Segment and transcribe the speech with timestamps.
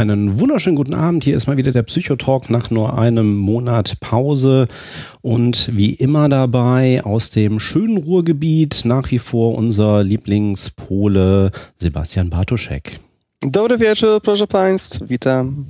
[0.00, 1.24] Einen wunderschönen guten Abend.
[1.24, 4.66] Hier ist mal wieder der Psychotalk nach nur einem Monat Pause.
[5.20, 12.98] Und wie immer dabei aus dem schönen Ruhrgebiet nach wie vor unser Lieblingspole Sebastian Bartoszek.
[13.42, 15.04] Dobry wieczór, proszę Państwa.
[15.06, 15.66] Witam.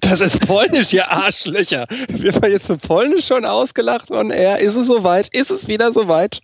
[0.00, 1.86] Das ist Polnisch, ihr Arschlöcher.
[2.10, 4.58] Wir waren jetzt für Polnisch schon ausgelacht und er.
[4.58, 5.34] Ist es soweit?
[5.34, 6.42] Ist es wieder soweit?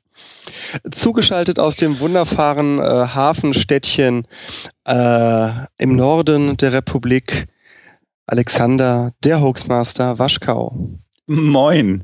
[0.90, 4.26] Zugeschaltet aus dem wunderbaren äh, Hafenstädtchen
[4.84, 7.46] äh, im Norden der Republik,
[8.26, 10.98] Alexander, der Hoaxmaster Waschkau.
[11.26, 12.02] Moin.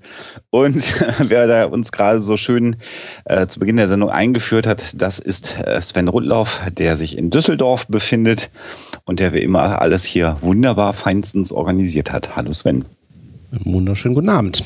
[0.51, 0.77] Und
[1.29, 2.77] wer da uns gerade so schön
[3.25, 7.31] äh, zu Beginn der Sendung eingeführt hat, das ist äh, Sven Rudloff, der sich in
[7.31, 8.51] Düsseldorf befindet
[9.05, 12.37] und der wie immer alles hier wunderbar feinstens organisiert hat.
[12.37, 12.85] Hallo Sven.
[13.51, 14.65] Wunderschönen guten Abend.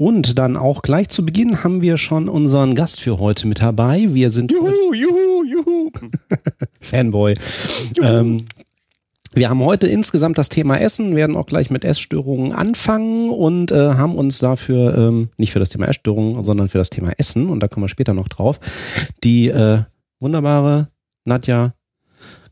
[0.00, 4.06] Und dann auch gleich zu Beginn haben wir schon unseren Gast für heute mit dabei.
[4.10, 5.90] Wir sind juhu, juhu, juhu.
[6.80, 7.34] Fanboy.
[7.96, 8.06] Juhu.
[8.06, 8.46] Ähm,
[9.34, 13.94] wir haben heute insgesamt das Thema Essen, werden auch gleich mit Essstörungen anfangen und äh,
[13.94, 17.60] haben uns dafür, ähm, nicht für das Thema Essstörungen, sondern für das Thema Essen, und
[17.60, 18.60] da kommen wir später noch drauf,
[19.24, 19.82] die äh,
[20.20, 20.90] wunderbare
[21.24, 21.74] Nadja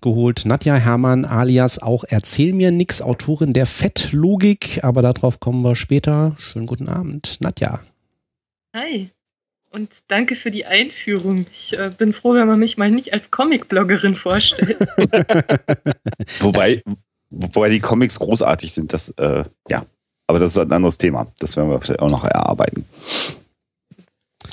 [0.01, 0.45] geholt.
[0.45, 6.37] Nadja Hermann alias auch Erzähl mir nix, Autorin der Fettlogik, aber darauf kommen wir später.
[6.39, 7.81] Schönen guten Abend, Nadja.
[8.75, 9.11] Hi
[9.77, 11.47] und danke für die Einführung.
[11.53, 14.79] Ich äh, bin froh, wenn man mich mal nicht als Comic-Bloggerin vorstellt.
[16.41, 16.83] wobei,
[17.31, 19.85] wobei die Comics großartig sind, das, äh, ja.
[20.27, 21.27] Aber das ist ein anderes Thema.
[21.39, 22.85] Das werden wir vielleicht auch noch erarbeiten.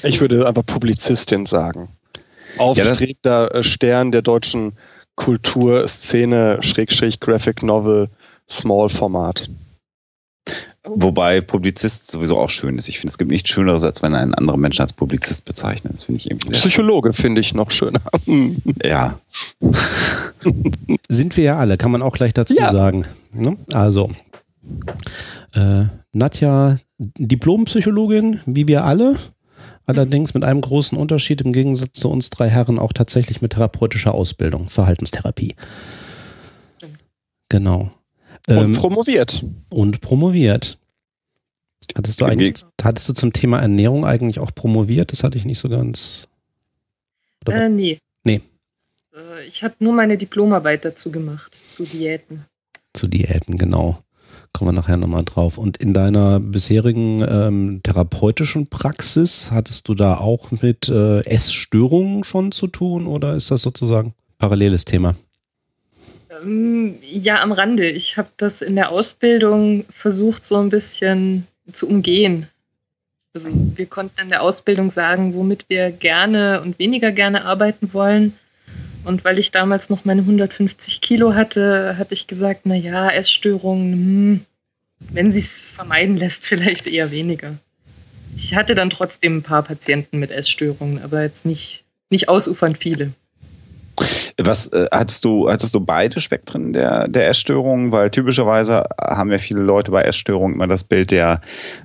[0.03, 1.89] Ich würde einfach Publizistin sagen.
[2.57, 4.73] Aufstrebender ja, Stern der deutschen
[5.15, 8.09] Kulturszene, Schrägstrich, Graphic Novel,
[8.49, 9.49] Small Format.
[10.85, 12.89] Wobei Publizist sowieso auch schön ist.
[12.89, 15.93] Ich finde, es gibt nichts Schöneres, als wenn ein anderer Mensch als Publizist bezeichnet.
[15.93, 18.01] Das finde ich irgendwie sehr Psychologe finde ich noch schöner.
[18.83, 19.17] ja.
[21.07, 22.73] Sind wir ja alle, kann man auch gleich dazu ja.
[22.73, 23.05] sagen.
[23.31, 23.55] Ne?
[23.71, 24.09] Also,
[25.53, 29.15] äh, Nadja, Diplompsychologin, wie wir alle.
[29.85, 34.13] Allerdings mit einem großen Unterschied im Gegensatz zu uns drei Herren auch tatsächlich mit therapeutischer
[34.13, 35.55] Ausbildung, Verhaltenstherapie.
[37.49, 37.91] Genau.
[38.47, 39.45] Und ähm, promoviert.
[39.69, 40.79] Und promoviert.
[41.95, 45.11] Hattest du eigentlich, hattest du zum Thema Ernährung eigentlich auch promoviert?
[45.11, 46.27] Das hatte ich nicht so ganz.
[47.47, 47.99] Äh, nee.
[48.23, 48.41] Nee.
[49.13, 52.45] Äh, ich habe nur meine Diplomarbeit dazu gemacht, zu Diäten.
[52.93, 53.99] Zu Diäten, genau.
[54.53, 55.57] Kommen wir nachher nochmal drauf.
[55.57, 62.51] Und in deiner bisherigen ähm, therapeutischen Praxis hattest du da auch mit äh, Essstörungen schon
[62.51, 65.15] zu tun oder ist das sozusagen paralleles Thema?
[66.29, 67.89] Ähm, ja, am Rande.
[67.89, 72.47] Ich habe das in der Ausbildung versucht, so ein bisschen zu umgehen.
[73.33, 78.37] Also wir konnten in der Ausbildung sagen, womit wir gerne und weniger gerne arbeiten wollen.
[79.05, 83.93] Und weil ich damals noch meine 150 Kilo hatte, hatte ich gesagt, na ja, Essstörungen,
[83.93, 84.45] hm,
[85.11, 87.55] wenn es vermeiden lässt, vielleicht eher weniger.
[88.35, 93.11] Ich hatte dann trotzdem ein paar Patienten mit Essstörungen, aber jetzt nicht, nicht ausufernd viele.
[94.41, 97.91] Was äh, hattest du, hattest du beide Spektren der, der Essstörungen?
[97.91, 101.41] Weil typischerweise haben ja viele Leute bei Essstörungen immer das Bild der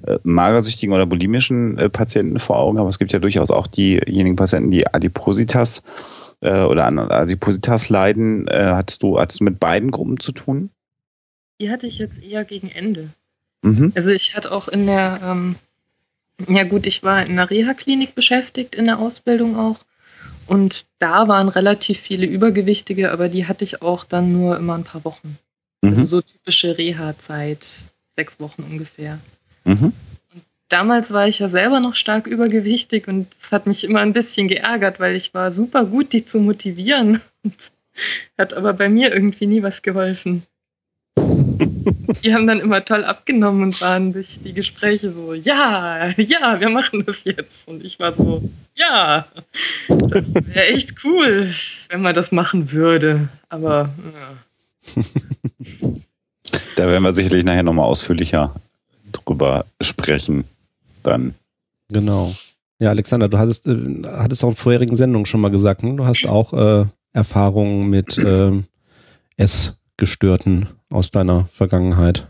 [0.06, 4.36] äh, magersüchtigen oder bulimischen äh, Patienten vor Augen, aber es gibt ja durchaus auch diejenigen
[4.36, 5.82] Patienten, die Adipositas
[6.40, 8.46] äh, oder an Adipositas leiden.
[8.48, 10.70] Äh, hattest du, hattest du mit beiden Gruppen zu tun?
[11.60, 13.08] Die hatte ich jetzt eher gegen Ende.
[13.62, 13.92] Mhm.
[13.94, 15.56] Also ich hatte auch in der, ähm,
[16.48, 19.80] ja gut, ich war in der Reha-Klinik beschäftigt, in der Ausbildung auch.
[20.46, 24.84] Und da waren relativ viele Übergewichtige, aber die hatte ich auch dann nur immer ein
[24.84, 25.38] paar Wochen.
[25.82, 26.00] Also mhm.
[26.00, 27.66] Also so typische Reha-Zeit,
[28.16, 29.18] sechs Wochen ungefähr.
[29.64, 29.92] Mhm.
[30.68, 34.48] Damals war ich ja selber noch stark übergewichtig und es hat mich immer ein bisschen
[34.48, 37.20] geärgert, weil ich war super gut, die zu motivieren.
[37.42, 37.54] Und
[38.36, 40.44] hat aber bei mir irgendwie nie was geholfen.
[42.22, 46.68] Die haben dann immer toll abgenommen und waren durch die Gespräche so, ja, ja, wir
[46.68, 47.66] machen das jetzt.
[47.66, 48.42] Und ich war so,
[48.74, 49.26] ja,
[49.88, 51.52] das wäre echt cool,
[51.88, 53.28] wenn man das machen würde.
[53.48, 55.02] Aber ja.
[56.76, 58.54] Da werden wir sicherlich nachher nochmal ausführlicher
[59.10, 60.44] drüber sprechen.
[61.08, 61.34] Dann.
[61.90, 62.30] Genau.
[62.80, 65.96] Ja, Alexander, du hattest, äh, hattest auch in vorherigen Sendungen schon mal gesagt, ne?
[65.96, 68.52] du hast auch äh, Erfahrungen mit äh,
[69.36, 72.26] Essgestörten aus deiner Vergangenheit.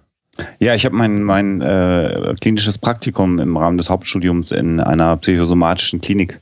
[0.61, 6.01] Ja, ich habe mein, mein äh, klinisches Praktikum im Rahmen des Hauptstudiums in einer psychosomatischen
[6.01, 6.41] Klinik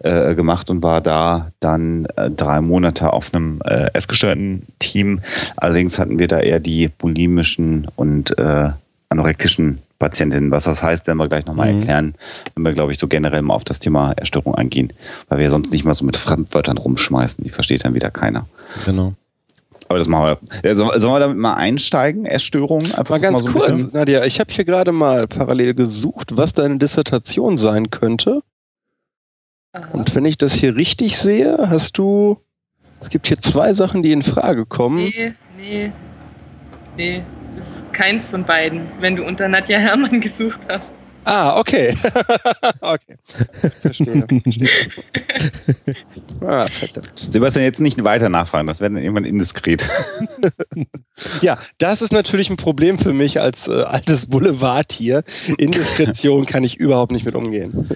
[0.00, 5.20] äh, gemacht und war da dann äh, drei Monate auf einem äh, essgestörten Team.
[5.56, 8.70] Allerdings hatten wir da eher die bulimischen und äh,
[9.08, 10.50] anorektischen Patientinnen.
[10.50, 11.78] Was das heißt, werden wir gleich nochmal mhm.
[11.78, 12.14] erklären,
[12.54, 14.92] wenn wir, glaube ich, so generell mal auf das Thema Erstörung eingehen,
[15.28, 17.44] weil wir sonst nicht mal so mit Fremdwörtern rumschmeißen.
[17.44, 18.46] Die versteht dann wieder keiner.
[18.84, 19.14] Genau.
[19.88, 20.38] Aber das machen wir.
[20.68, 22.26] Ja, sollen, wir damit mal einsteigen?
[22.26, 22.92] Essstörungen?
[22.94, 26.52] Einfach mal ganz mal so kurz, Nadja, ich habe hier gerade mal parallel gesucht, was
[26.52, 28.42] deine Dissertation sein könnte.
[29.72, 29.86] Aha.
[29.92, 32.38] Und wenn ich das hier richtig sehe, hast du.
[33.00, 34.96] Es gibt hier zwei Sachen, die in Frage kommen.
[34.96, 35.92] Nee, nee,
[36.96, 37.22] nee.
[37.56, 40.94] Das ist keins von beiden, wenn du unter Nadja Hermann gesucht hast.
[41.24, 41.94] Ah, okay.
[42.80, 43.14] okay.
[43.80, 44.26] Verstehe.
[46.40, 47.26] ah, verdammt.
[47.28, 49.88] Sebastian, jetzt nicht weiter nachfragen, das wäre dann irgendwann indiskret.
[51.40, 55.22] ja, das ist natürlich ein Problem für mich als äh, altes Boulevardtier.
[55.58, 57.88] Indiskretion kann ich überhaupt nicht mit umgehen.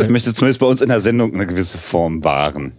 [0.00, 2.72] ich möchte zumindest bei uns in der Sendung eine gewisse Form wahren.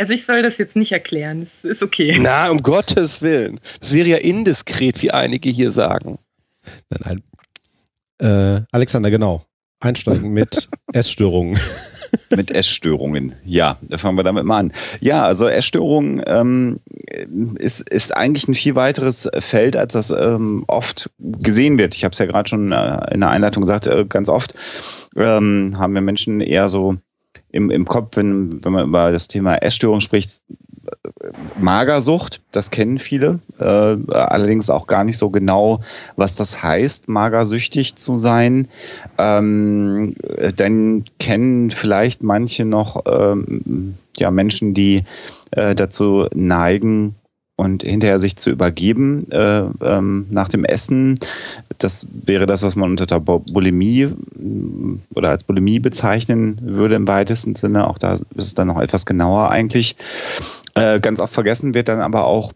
[0.00, 2.16] Also ich soll das jetzt nicht erklären, das ist okay.
[2.18, 3.60] Na, um Gottes Willen.
[3.80, 6.18] Das wäre ja indiskret, wie einige hier sagen.
[6.88, 7.20] Nein,
[8.18, 8.62] nein.
[8.62, 9.44] Äh, Alexander, genau.
[9.78, 11.60] Einsteigen mit Essstörungen.
[12.34, 13.34] mit Essstörungen.
[13.44, 14.72] Ja, da fangen wir damit mal an.
[15.00, 16.76] Ja, also Essstörungen ähm,
[17.58, 21.94] ist, ist eigentlich ein viel weiteres Feld, als das ähm, oft gesehen wird.
[21.94, 24.54] Ich habe es ja gerade schon äh, in der Einleitung gesagt, äh, ganz oft
[25.14, 26.96] ähm, haben wir Menschen eher so
[27.52, 30.40] im, im Kopf, wenn, wenn man über das Thema Essstörung spricht,
[31.58, 35.80] Magersucht, das kennen viele, äh, allerdings auch gar nicht so genau,
[36.16, 38.68] was das heißt, magersüchtig zu sein.
[39.18, 40.14] Ähm,
[40.56, 45.04] dann kennen vielleicht manche noch ähm, ja, Menschen, die
[45.52, 47.14] äh, dazu neigen,
[47.60, 51.18] und hinterher sich zu übergeben äh, ähm, nach dem Essen.
[51.76, 57.06] Das wäre das, was man unter der Bulimie mm, oder als Bulimie bezeichnen würde im
[57.06, 57.86] weitesten Sinne.
[57.86, 59.96] Auch da ist es dann noch etwas genauer eigentlich.
[60.74, 62.54] Äh, ganz oft vergessen wird dann aber auch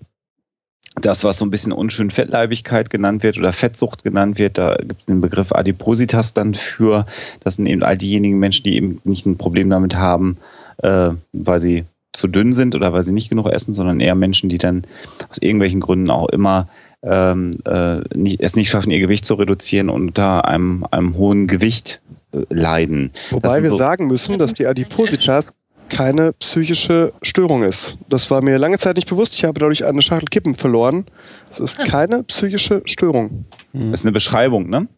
[1.02, 5.00] das, was so ein bisschen unschön Fettleibigkeit genannt wird oder Fettsucht genannt wird, da gibt
[5.00, 7.04] es den Begriff Adipositas dann für.
[7.40, 10.38] Das sind eben all diejenigen Menschen, die eben nicht ein Problem damit haben,
[10.78, 14.48] äh, weil sie zu dünn sind oder weil sie nicht genug essen, sondern eher Menschen,
[14.48, 14.82] die dann
[15.28, 16.68] aus irgendwelchen Gründen auch immer
[17.02, 21.46] ähm, äh, nicht, es nicht schaffen, ihr Gewicht zu reduzieren und unter einem, einem hohen
[21.46, 22.00] Gewicht
[22.32, 23.10] äh, leiden.
[23.30, 25.52] Wobei wir so sagen müssen, dass die Adipositas
[25.90, 27.98] keine psychische Störung ist.
[28.08, 29.34] Das war mir lange Zeit nicht bewusst.
[29.34, 31.04] Ich habe dadurch eine Schachtel Kippen verloren.
[31.50, 33.44] Es ist keine psychische Störung.
[33.72, 34.88] Das ist eine Beschreibung, ne?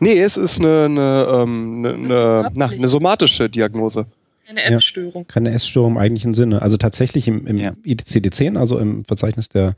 [0.00, 4.06] Nee, es ist eine, eine, ähm, eine, eine, na, eine somatische Diagnose.
[4.54, 5.22] Keine Essstörung.
[5.22, 6.62] Ja, keine Essstörung im eigentlichen Sinne.
[6.62, 7.72] Also tatsächlich im, im ja.
[7.84, 9.74] ICD-10, also im Verzeichnis der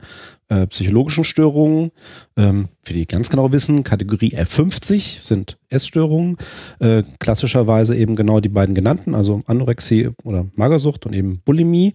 [0.49, 1.91] äh, psychologischen Störungen,
[2.37, 6.37] ähm, für die ganz genau wissen, Kategorie F50 sind Essstörungen.
[6.79, 11.93] Äh, klassischerweise eben genau die beiden genannten, also Anorexie oder Magersucht und eben Bulimie.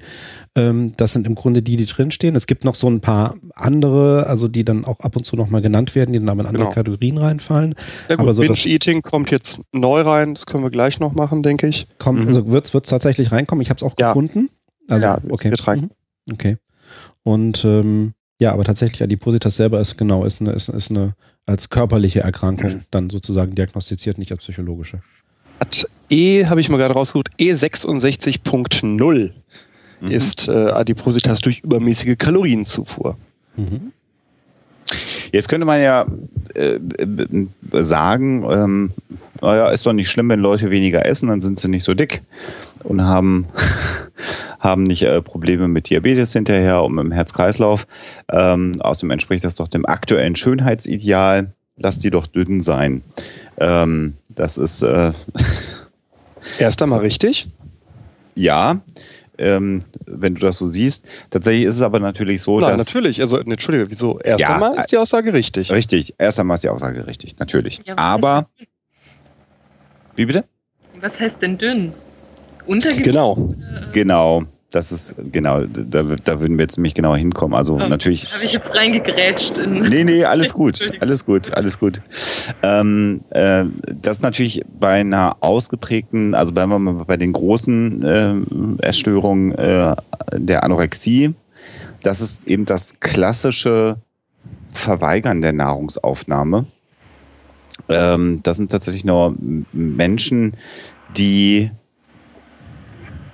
[0.57, 2.35] Ähm, das sind im Grunde die, die drinstehen.
[2.35, 5.63] Es gibt noch so ein paar andere, also die dann auch ab und zu nochmal
[5.63, 6.75] genannt werden, die dann aber in andere genau.
[6.75, 7.77] Kategorien reinfallen.
[8.09, 11.45] Ja, gut, aber so Binge-Eating kommt jetzt neu rein, das können wir gleich noch machen,
[11.45, 11.87] denke ich.
[11.99, 12.29] Kommt, mhm.
[12.29, 13.63] also wird es tatsächlich reinkommen.
[13.63, 14.09] Ich habe es auch ja.
[14.09, 14.51] gefunden.
[14.89, 15.51] Also, ja, okay.
[15.51, 15.81] Wird rein.
[15.81, 15.91] Mhm.
[16.33, 16.57] Okay.
[17.23, 21.15] Und ähm, ja, aber tatsächlich Adipositas selber ist genau, ist eine, ist, ist eine
[21.47, 25.03] als körperliche Erkrankung dann sozusagen diagnostiziert, nicht als psychologische.
[25.59, 29.31] Hat E, habe ich mal gerade rausgesucht, E66.0
[30.01, 30.11] mhm.
[30.11, 33.19] ist äh, Adipositas durch übermäßige Kalorienzufuhr.
[33.57, 33.93] Mhm.
[35.33, 36.07] Jetzt könnte man ja
[36.55, 36.81] äh,
[37.73, 38.93] sagen, ähm,
[39.43, 42.23] naja, ist doch nicht schlimm, wenn Leute weniger essen, dann sind sie nicht so dick
[42.85, 43.47] und haben
[44.61, 47.87] haben nicht äh, Probleme mit Diabetes hinterher und mit dem Herz-Kreislauf.
[48.31, 51.55] Ähm, außerdem entspricht das doch dem aktuellen Schönheitsideal.
[51.77, 53.03] Lass die doch dünn sein.
[53.59, 54.83] Ähm, das ist.
[54.83, 55.13] Äh,
[56.59, 57.49] Erst einmal richtig?
[58.35, 58.81] Ja.
[59.39, 61.07] Ähm, wenn du das so siehst.
[61.31, 62.87] Tatsächlich ist es aber natürlich so, Klar, dass.
[62.87, 63.23] natürlich.
[63.23, 64.19] Also, Entschuldige, wieso?
[64.19, 65.71] Erst ja, einmal ist die Aussage richtig.
[65.71, 66.15] Richtig.
[66.19, 67.39] Erst einmal ist die Aussage richtig.
[67.39, 67.79] Natürlich.
[67.87, 68.51] Ja, aber.
[70.17, 70.45] Wie bitte?
[71.01, 71.93] Was heißt denn dünn?
[72.67, 73.05] Untergewicht?
[73.05, 73.55] Genau.
[73.93, 74.43] Genau.
[74.71, 77.55] das ist genau, da, da würden wir jetzt nämlich genauer hinkommen.
[77.55, 78.33] Also oh, natürlich.
[78.33, 79.59] Habe ich jetzt reingegrätscht?
[79.59, 82.01] In nee, nee, alles gut, alles gut, alles gut.
[82.63, 83.65] Ähm, äh,
[84.01, 89.53] das ist natürlich bei einer ausgeprägten, also bleiben wir mal bei den großen äh, Essstörungen
[89.53, 89.97] äh,
[90.35, 91.35] der Anorexie,
[92.03, 93.97] das ist eben das klassische
[94.71, 96.67] Verweigern der Nahrungsaufnahme.
[97.89, 99.35] Ähm, das sind tatsächlich nur
[99.73, 100.57] Menschen,
[101.17, 101.71] die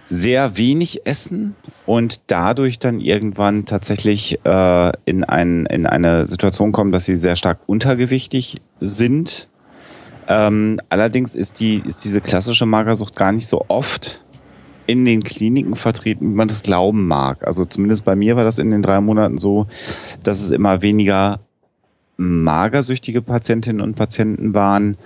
[0.06, 6.92] sehr wenig essen und dadurch dann irgendwann tatsächlich äh, in, ein, in eine Situation kommen,
[6.92, 9.48] dass sie sehr stark untergewichtig sind.
[10.28, 14.24] Ähm, allerdings ist, die, ist diese klassische Magersucht gar nicht so oft
[14.86, 17.44] in den Kliniken vertreten, wie man das glauben mag.
[17.46, 19.66] Also zumindest bei mir war das in den drei Monaten so,
[20.22, 21.40] dass es immer weniger
[22.16, 24.96] magersüchtige Patientinnen und Patienten waren,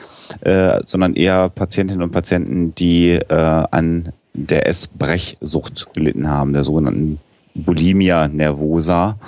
[0.40, 7.18] äh, sondern eher Patientinnen und Patienten, die äh, an der Essbrechsucht gelitten haben, der sogenannten
[7.54, 9.18] Bulimia nervosa.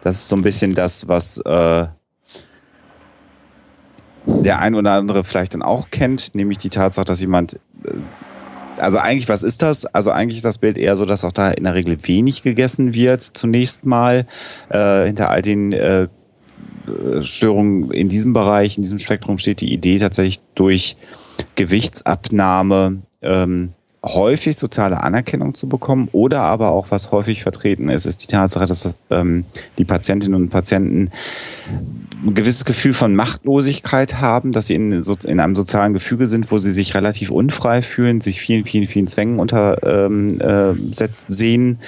[0.00, 1.86] Das ist so ein bisschen das, was äh,
[4.26, 7.54] der ein oder andere vielleicht dann auch kennt, nämlich die Tatsache, dass jemand,
[7.84, 7.92] äh,
[8.78, 9.86] also eigentlich, was ist das?
[9.86, 12.94] Also eigentlich ist das Bild eher so, dass auch da in der Regel wenig gegessen
[12.94, 14.26] wird, zunächst mal.
[14.68, 16.08] Äh, hinter all den äh,
[17.20, 20.96] Störungen in diesem Bereich, in diesem Spektrum steht die Idee tatsächlich durch
[21.54, 23.72] Gewichtsabnahme ähm,
[24.04, 28.66] häufig soziale Anerkennung zu bekommen oder aber auch, was häufig vertreten ist, ist die Tatsache,
[28.66, 29.44] dass ähm,
[29.76, 31.10] die Patientinnen und Patienten
[32.24, 36.58] ein gewisses Gefühl von Machtlosigkeit haben, dass sie in, in einem sozialen Gefüge sind, wo
[36.58, 41.78] sie sich relativ unfrei fühlen, sich vielen, vielen, vielen Zwängen untersetzt ähm, äh, sehen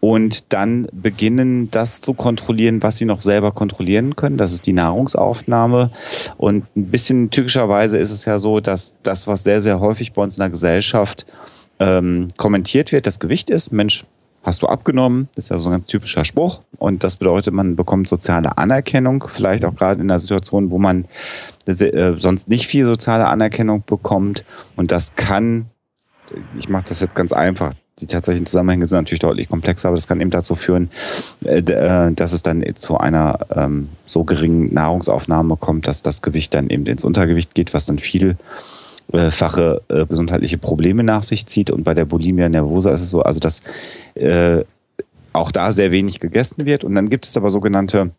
[0.00, 4.36] und dann beginnen, das zu kontrollieren, was sie noch selber kontrollieren können.
[4.36, 5.90] Das ist die Nahrungsaufnahme.
[6.36, 10.22] Und ein bisschen typischerweise ist es ja so, dass das, was sehr, sehr häufig bei
[10.22, 11.26] uns in der Gesellschaft
[11.78, 13.72] ähm, kommentiert wird, das Gewicht ist.
[13.72, 14.04] Mensch,
[14.42, 15.28] hast du abgenommen?
[15.34, 16.62] Das ist ja so ein ganz typischer Spruch.
[16.78, 21.06] Und das bedeutet, man bekommt soziale Anerkennung, vielleicht auch gerade in einer Situation, wo man
[21.66, 24.44] äh, sonst nicht viel soziale Anerkennung bekommt.
[24.76, 25.66] Und das kann,
[26.58, 30.08] ich mache das jetzt ganz einfach, die tatsächlichen Zusammenhänge sind natürlich deutlich komplexer, aber das
[30.08, 30.90] kann eben dazu führen,
[31.44, 36.54] äh, äh, dass es dann zu einer ähm, so geringen Nahrungsaufnahme kommt, dass das Gewicht
[36.54, 38.36] dann eben ins Untergewicht geht, was dann viel
[39.30, 41.70] fache äh, gesundheitliche Probleme nach sich zieht.
[41.70, 43.62] Und bei der Bulimia nervosa ist es so, also dass
[44.14, 44.64] äh,
[45.32, 46.84] auch da sehr wenig gegessen wird.
[46.84, 48.10] Und dann gibt es aber sogenannte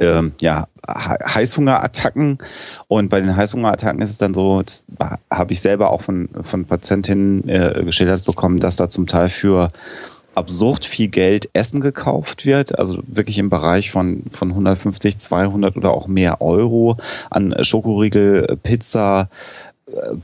[0.00, 2.38] ähm, ja, Heißhungerattacken.
[2.88, 4.84] Und bei den Heißhungerattacken ist es dann so, das
[5.30, 9.72] habe ich selber auch von, von Patientinnen äh, geschildert bekommen, dass da zum Teil für
[10.34, 15.92] absurd viel Geld Essen gekauft wird, also wirklich im Bereich von, von 150, 200 oder
[15.92, 16.98] auch mehr Euro
[17.30, 19.30] an Schokoriegel, Pizza,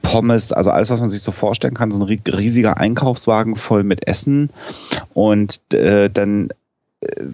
[0.03, 4.09] Pommes, also alles, was man sich so vorstellen kann, so ein riesiger Einkaufswagen voll mit
[4.09, 4.51] Essen.
[5.15, 6.49] Und äh, dann
[7.01, 7.25] äh,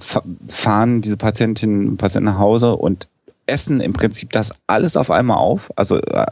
[0.46, 3.08] fahren diese Patientinnen und Patienten nach Hause und
[3.46, 5.72] essen im Prinzip das alles auf einmal auf.
[5.76, 6.26] Also äh,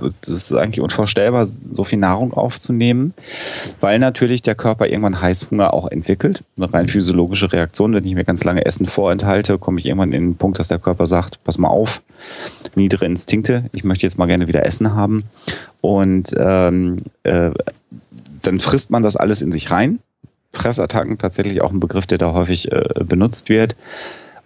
[0.00, 3.14] das ist eigentlich unvorstellbar, so viel Nahrung aufzunehmen,
[3.80, 6.42] weil natürlich der Körper irgendwann Heißhunger auch entwickelt.
[6.56, 7.94] Eine rein physiologische Reaktion.
[7.94, 10.78] Wenn ich mir ganz lange Essen vorenthalte, komme ich irgendwann in den Punkt, dass der
[10.78, 12.02] Körper sagt, pass mal auf,
[12.74, 15.24] niedere Instinkte, ich möchte jetzt mal gerne wieder Essen haben.
[15.80, 17.50] Und ähm, äh,
[18.42, 20.00] dann frisst man das alles in sich rein.
[20.52, 23.76] Fressattacken tatsächlich auch ein Begriff, der da häufig äh, benutzt wird.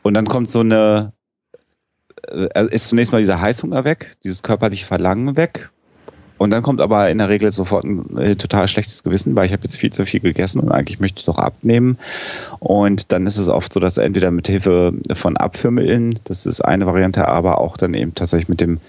[0.03, 1.13] Und dann kommt so eine
[2.71, 5.71] ist zunächst mal dieser Heißhunger weg, dieses körperliche Verlangen weg.
[6.37, 9.53] Und dann kommt aber in der Regel sofort ein äh, total schlechtes Gewissen, weil ich
[9.53, 11.97] habe jetzt viel zu viel gegessen und eigentlich möchte ich doch abnehmen.
[12.59, 16.87] Und dann ist es oft so, dass entweder mit Hilfe von Abführmitteln, das ist eine
[16.87, 18.81] Variante, aber auch dann eben tatsächlich mit dem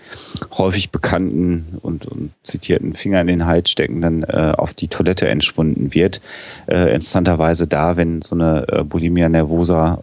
[0.57, 5.27] häufig bekannten und, und zitierten Finger in den Hals stecken, dann äh, auf die Toilette
[5.27, 6.21] entschwunden wird.
[6.65, 9.99] Äh, interessanterweise da, wenn so eine äh, Bulimia nervosa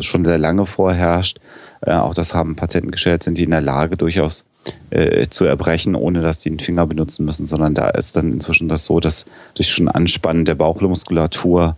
[0.00, 1.38] schon sehr lange vorherrscht,
[1.80, 4.44] äh, auch das haben Patienten gestellt, sind die in der Lage, durchaus
[4.90, 8.68] äh, zu erbrechen, ohne dass die den Finger benutzen müssen, sondern da ist dann inzwischen
[8.68, 11.76] das so, dass durch schon Anspannen der Bauchmuskulatur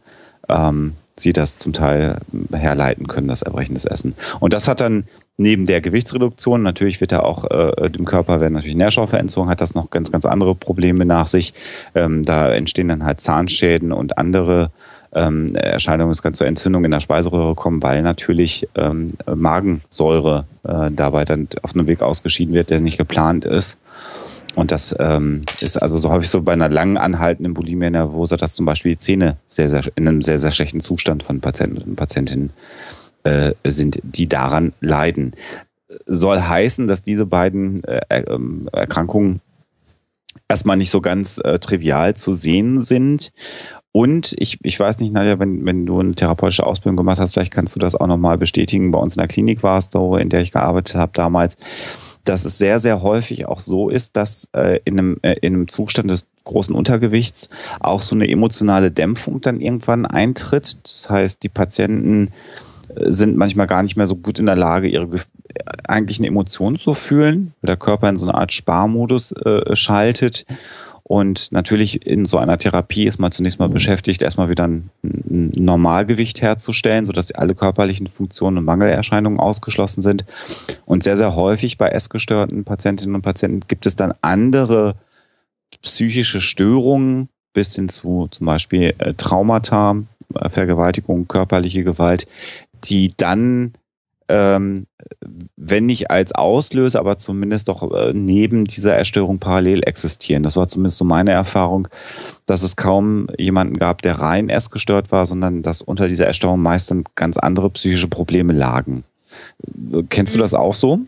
[0.49, 2.19] ähm, sie das zum Teil
[2.53, 4.15] herleiten können, das Erbrechen des Essen.
[4.41, 5.05] Und das hat dann
[5.37, 9.61] neben der Gewichtsreduktion, natürlich wird da auch äh, dem Körper, wenn natürlich Nährstoffe entzogen, hat
[9.61, 11.55] das noch ganz, ganz andere Probleme nach sich.
[11.95, 14.71] Ähm, da entstehen dann halt Zahnschäden und andere
[15.13, 20.91] ähm, Erscheinungen, es kann zur Entzündung in der Speiseröhre kommen, weil natürlich ähm, Magensäure äh,
[20.91, 23.79] dabei dann auf einem Weg ausgeschieden wird, der nicht geplant ist.
[24.55, 28.55] Und das ähm, ist also so häufig so bei einer langen anhaltenden Bulimia nervosa, dass
[28.55, 31.97] zum Beispiel die Zähne sehr, sehr, in einem sehr, sehr schlechten Zustand von Patienten und
[31.97, 32.51] Patientinnen
[33.23, 35.35] äh, sind, die daran leiden.
[36.07, 39.41] Soll heißen, dass diese beiden äh, ähm, Erkrankungen
[40.49, 43.33] erstmal nicht so ganz äh, trivial zu sehen sind
[43.93, 47.53] Und ich, ich weiß nicht, Nadja, wenn, wenn du eine therapeutische Ausbildung gemacht hast, vielleicht
[47.53, 48.93] kannst du das auch nochmal bestätigen.
[48.93, 51.57] Bei uns in der Klinik war es so, in der ich gearbeitet habe damals,
[52.25, 55.69] dass es sehr, sehr häufig auch so ist, dass äh, in, einem, äh, in einem
[55.69, 57.49] Zustand des großen Untergewichts
[57.81, 60.79] auch so eine emotionale Dämpfung dann irgendwann eintritt.
[60.85, 62.29] Das heißt, die Patienten
[62.95, 65.09] äh, sind manchmal gar nicht mehr so gut in der Lage, ihre
[65.89, 70.47] eigentlichen Emotionen zu fühlen, weil der Körper in so eine Art Sparmodus äh, schaltet.
[71.11, 76.41] Und natürlich in so einer Therapie ist man zunächst mal beschäftigt, erstmal wieder ein, Normalgewicht
[76.41, 80.25] herzustellen, sodass alle körperlichen Funktionen und Mangelerscheinungen ausgeschlossen sind.
[80.87, 84.95] Und sehr, sehr häufig bei essgestörten Patientinnen und Patienten gibt es dann andere
[85.83, 89.97] psychische Störungen bis hin zu zum Beispiel äh, Traumata,
[90.37, 92.29] äh, Vergewaltigung, körperliche Gewalt,
[92.85, 93.73] die dann
[94.31, 94.87] ähm,
[95.57, 100.43] wenn nicht als Auslöser, aber zumindest doch äh, neben dieser Erstörung parallel existieren.
[100.43, 101.89] Das war zumindest so meine Erfahrung,
[102.47, 106.91] dass es kaum jemanden gab, der rein essgestört war, sondern dass unter dieser Erstörung meist
[106.91, 109.05] dann ganz andere psychische Probleme lagen.
[110.09, 110.43] Kennst du mhm.
[110.43, 111.01] das auch so?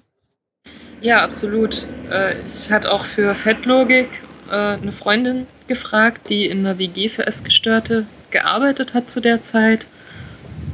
[1.01, 1.87] Ja, absolut.
[2.11, 4.09] Äh, ich hatte auch für Fettlogik
[4.51, 9.87] äh, eine Freundin gefragt, die in einer WG für Essgestörte gearbeitet hat zu der Zeit,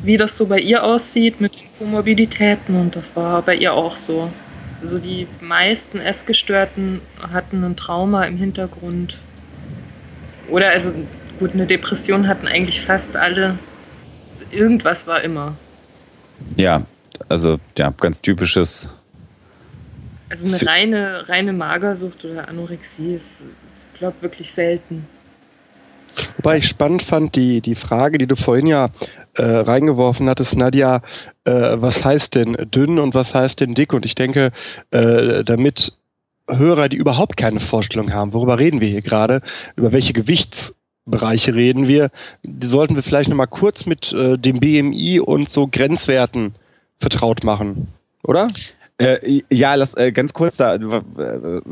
[0.03, 3.97] wie das so bei ihr aussieht mit den Komorbiditäten und das war bei ihr auch
[3.97, 4.31] so.
[4.83, 7.01] Also die meisten Essgestörten
[7.33, 9.19] hatten ein Trauma im Hintergrund.
[10.49, 10.93] Oder also
[11.39, 13.59] gut, eine Depression hatten eigentlich fast alle.
[14.51, 15.57] Irgendwas war immer.
[16.57, 16.83] Ja,
[17.29, 18.95] also ja, ganz typisches.
[20.29, 23.25] Also eine reine, reine Magersucht oder Anorexie ist,
[23.93, 25.07] ich glaube, wirklich selten.
[26.37, 28.91] Wobei ich spannend fand, die, die Frage, die du vorhin ja
[29.39, 31.03] äh, reingeworfen hattest, Nadja,
[31.45, 33.93] äh, was heißt denn dünn und was heißt denn dick?
[33.93, 34.51] Und ich denke,
[34.91, 35.97] äh, damit
[36.49, 39.43] Hörer, die überhaupt keine Vorstellung haben, worüber reden wir hier gerade,
[39.77, 42.11] über welche Gewichtsbereiche reden wir,
[42.43, 46.55] die sollten wir vielleicht nochmal kurz mit äh, dem BMI und so Grenzwerten
[46.99, 47.89] vertraut machen,
[48.23, 48.49] oder?
[49.01, 50.81] Äh, ja, lass, äh, ganz kurz da, äh,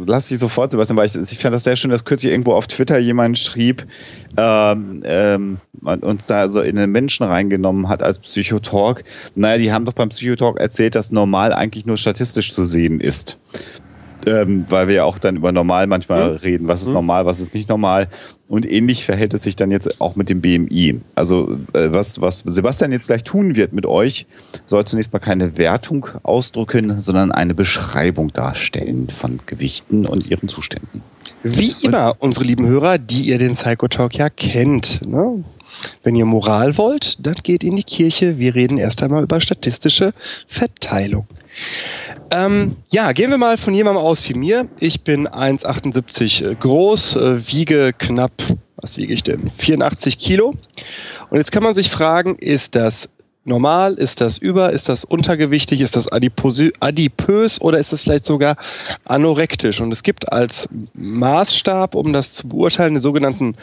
[0.06, 2.68] lass dich sofort, Sebastian, weil ich, ich fand das sehr schön, dass kürzlich irgendwo auf
[2.68, 3.84] Twitter jemand schrieb,
[4.36, 9.02] ähm, ähm, uns da so in den Menschen reingenommen hat als Psychotalk.
[9.34, 13.38] Naja, die haben doch beim Psychotalk erzählt, dass normal eigentlich nur statistisch zu sehen ist
[14.26, 16.36] ähm, weil wir ja auch dann über normal manchmal mhm.
[16.36, 16.94] reden, was ist mhm.
[16.94, 18.08] normal, was ist nicht normal.
[18.48, 21.00] Und ähnlich verhält es sich dann jetzt auch mit dem BMI.
[21.14, 24.26] Also äh, was, was Sebastian jetzt gleich tun wird mit euch,
[24.66, 31.02] soll zunächst mal keine Wertung ausdrücken, sondern eine Beschreibung darstellen von Gewichten und ihren Zuständen.
[31.42, 35.00] Wie immer, unsere lieben Hörer, die ihr den Psychotalk ja kennt.
[35.06, 35.44] Ne?
[36.02, 38.38] Wenn ihr Moral wollt, dann geht in die Kirche.
[38.38, 40.12] Wir reden erst einmal über statistische
[40.48, 41.26] Verteilung.
[42.30, 44.68] Ähm, ja, gehen wir mal von jemandem aus wie mir.
[44.80, 48.32] Ich bin 1,78 äh, groß, äh, wiege knapp,
[48.76, 49.50] was wiege ich denn?
[49.58, 50.54] 84 Kilo.
[51.30, 53.08] Und jetzt kann man sich fragen, ist das
[53.46, 53.94] normal?
[53.94, 54.72] Ist das über?
[54.72, 55.80] Ist das untergewichtig?
[55.80, 58.56] Ist das adipös oder ist das vielleicht sogar
[59.04, 59.80] anorektisch?
[59.80, 63.56] Und es gibt als Maßstab, um das zu beurteilen, den sogenannten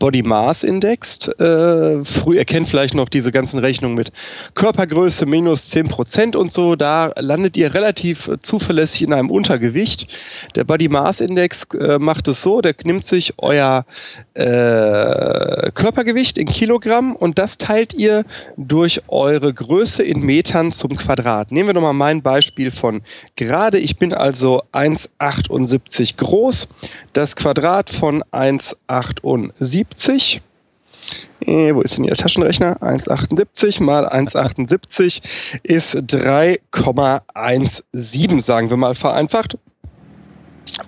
[0.00, 1.28] Body Mass Index.
[1.38, 4.12] Äh, früh erkennt vielleicht noch diese ganzen Rechnungen mit
[4.54, 6.74] Körpergröße minus 10% und so.
[6.74, 10.08] Da landet ihr relativ zuverlässig in einem Untergewicht.
[10.56, 13.84] Der Body Mass Index äh, macht es so, der nimmt sich euer
[14.34, 18.24] äh, Körpergewicht in Kilogramm und das teilt ihr
[18.56, 21.52] durch eure Größe in Metern zum Quadrat.
[21.52, 23.02] Nehmen wir nochmal mein Beispiel von
[23.36, 23.78] gerade.
[23.78, 26.68] Ich bin also 1,78 groß.
[27.12, 30.40] Das Quadrat von 1,78 1,78.
[31.46, 32.76] Äh, wo ist denn Ihr Taschenrechner?
[32.82, 35.22] 1,78 mal 1,78
[35.62, 39.56] ist 3,17, sagen wir mal vereinfacht.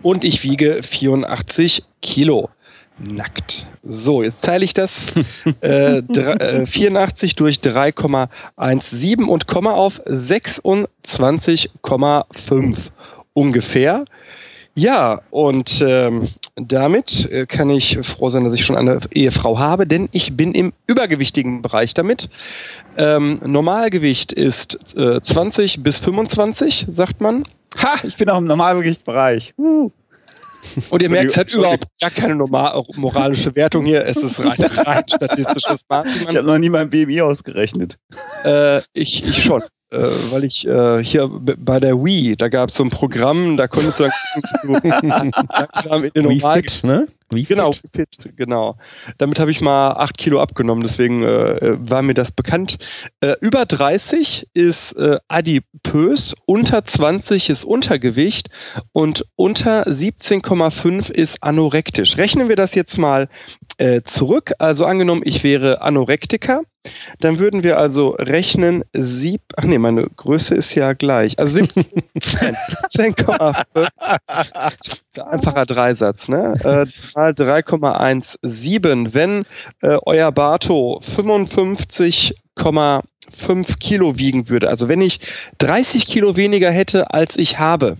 [0.02, 2.50] Und ich wiege 84 Kilo.
[2.98, 3.66] Nackt.
[3.82, 5.14] So, jetzt teile ich das
[5.62, 12.76] äh, äh, 84 durch 3,17 und komme auf 26,5
[13.32, 14.04] ungefähr.
[14.74, 19.86] Ja, und ähm, damit äh, kann ich froh sein, dass ich schon eine Ehefrau habe,
[19.86, 22.30] denn ich bin im übergewichtigen Bereich damit.
[22.96, 27.46] Ähm, Normalgewicht ist äh, 20 bis 25, sagt man.
[27.82, 29.54] Ha, ich bin auch im Normalgewichtsbereich.
[29.58, 29.90] Uh.
[30.90, 34.06] Und ihr merkt, es hat überhaupt gar keine normal, moralische Wertung hier.
[34.06, 36.06] Es ist rein, rein statistisches Maß.
[36.28, 37.98] Ich habe noch nie mein BMI ausgerechnet.
[38.44, 39.62] Äh, ich, ich schon.
[39.92, 43.68] Äh, weil ich äh, hier bei der Wii, da gab es so ein Programm, da
[43.68, 44.04] konntest du
[44.72, 47.06] langsam in den Wii Normal Fit, ne?
[47.30, 47.90] Wii Genau, Fit.
[47.92, 48.76] fit, genau.
[49.18, 52.78] Damit habe ich mal acht Kilo abgenommen, deswegen äh, war mir das bekannt.
[53.20, 58.48] Äh, über 30 ist äh, adipös, unter 20 ist Untergewicht
[58.92, 62.16] und unter 17,5 ist anorektisch.
[62.16, 63.28] Rechnen wir das jetzt mal
[63.78, 64.52] äh, zurück.
[64.58, 66.62] Also angenommen, ich wäre Anorektiker,
[67.20, 71.38] dann würden wir also rechnen, sieb, ach nee, meine Größe ist ja gleich.
[71.38, 71.84] Also 17
[72.18, 73.86] 17,5.
[75.30, 76.54] Einfacher Dreisatz, ne?
[76.64, 79.14] Äh, mal 3,17.
[79.14, 79.44] Wenn
[79.82, 85.20] äh, euer Bato 55,5 Kilo wiegen würde, also wenn ich
[85.58, 87.98] 30 Kilo weniger hätte, als ich habe,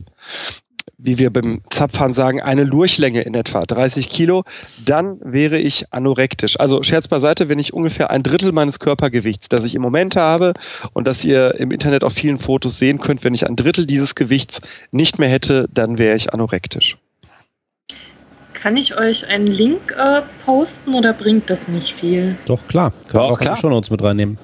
[0.99, 4.45] wie wir beim Zapfahren sagen, eine Lurchlänge in etwa 30 Kilo,
[4.85, 6.59] dann wäre ich anorektisch.
[6.59, 10.55] Also Scherz beiseite, wenn ich ungefähr ein Drittel meines Körpergewichts, das ich im Moment habe
[10.93, 14.15] und das ihr im Internet auf vielen Fotos sehen könnt, wenn ich ein Drittel dieses
[14.15, 16.97] Gewichts nicht mehr hätte, dann wäre ich anorektisch.
[18.55, 22.37] Kann ich euch einen Link äh, posten oder bringt das nicht viel?
[22.47, 22.93] Doch, klar.
[23.09, 23.57] Können wir auch klar.
[23.57, 24.39] schon uns mit reinnehmen.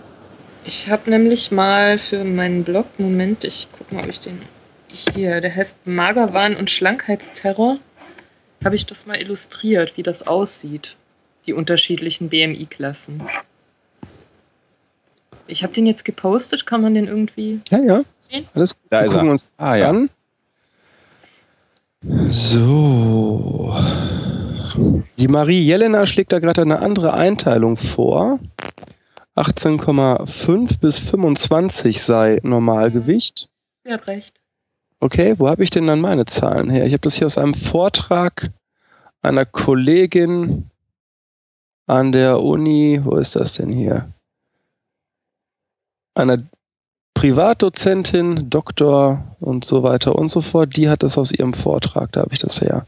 [0.65, 4.41] Ich habe nämlich mal für meinen Blog, Moment, ich guck mal, ob ich den
[4.89, 7.79] hier, der heißt Magerwahn und Schlankheitsterror,
[8.65, 10.97] habe ich das mal illustriert, wie das aussieht,
[11.47, 13.23] die unterschiedlichen BMI-Klassen.
[15.47, 18.03] Ich habe den jetzt gepostet, kann man den irgendwie Ja, ja.
[18.19, 18.47] sehen?
[18.55, 18.83] Alles gut.
[18.91, 19.33] Da Wir ist gucken er.
[19.33, 19.89] uns Ah, ja.
[19.91, 20.11] an.
[22.31, 23.75] So.
[25.19, 28.39] Die Marie Jelena schlägt da gerade eine andere Einteilung vor.
[29.37, 33.49] 18,5 bis 25 sei Normalgewicht.
[33.85, 34.38] Wer hat recht?
[35.01, 36.87] Okay, wo habe ich denn dann meine Zahlen her?
[36.87, 38.51] Ich habe das hier aus einem Vortrag
[39.23, 40.71] einer Kollegin
[41.87, 43.01] an der Uni.
[43.03, 44.09] Wo ist das denn hier?
[46.15, 46.43] Einer
[47.15, 50.77] Privatdozentin, Doktor und so weiter und so fort.
[50.77, 52.13] Die hat das aus ihrem Vortrag.
[52.13, 52.87] Da habe ich das her.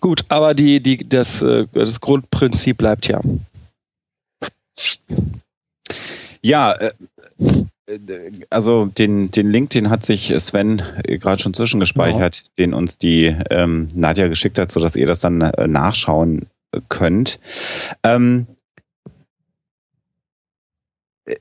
[0.00, 3.20] Gut, aber die, die, das, äh, das Grundprinzip bleibt ja.
[6.42, 6.92] Ja, äh,
[8.50, 13.34] also den, den Link, den hat sich Sven äh, gerade schon zwischengespeichert, den uns die
[13.50, 17.38] ähm, Nadja geschickt hat, sodass ihr das dann äh, nachschauen äh, könnt.
[18.02, 18.46] Ähm,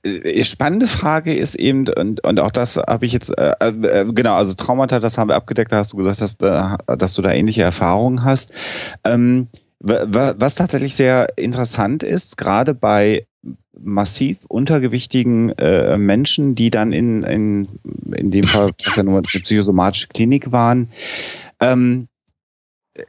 [0.04, 4.36] äh, spannende Frage ist eben, und, und auch das habe ich jetzt, äh, äh, genau,
[4.36, 7.32] also Traumata, das haben wir abgedeckt, da hast du gesagt, dass, äh, dass du da
[7.32, 8.52] ähnliche Erfahrungen hast.
[9.04, 9.48] Ähm,
[9.80, 13.26] wa- wa- was tatsächlich sehr interessant ist, gerade bei
[13.82, 17.68] massiv untergewichtigen äh, Menschen, die dann in, in,
[18.16, 20.90] in dem Fall, was ja nur eine psychosomatische Klinik waren,
[21.60, 22.08] ähm,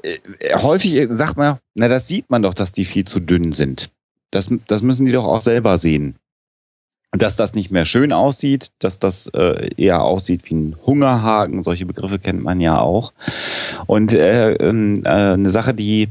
[0.02, 0.18] äh,
[0.54, 3.90] häufig sagt man, na, das sieht man doch, dass die viel zu dünn sind.
[4.30, 6.16] Das, das müssen die doch auch selber sehen.
[7.12, 11.84] Dass das nicht mehr schön aussieht, dass das äh, eher aussieht wie ein Hungerhaken, solche
[11.84, 13.12] Begriffe kennt man ja auch.
[13.86, 16.08] Und äh, ähm, äh, eine Sache, die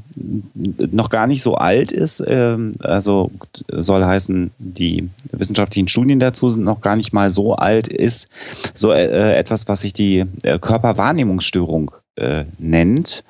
[0.92, 3.32] noch gar nicht so alt ist, ähm, also
[3.70, 8.28] soll heißen, die wissenschaftlichen Studien dazu sind noch gar nicht mal so alt, ist
[8.74, 13.24] so äh, etwas, was sich die äh, Körperwahrnehmungsstörung äh, nennt.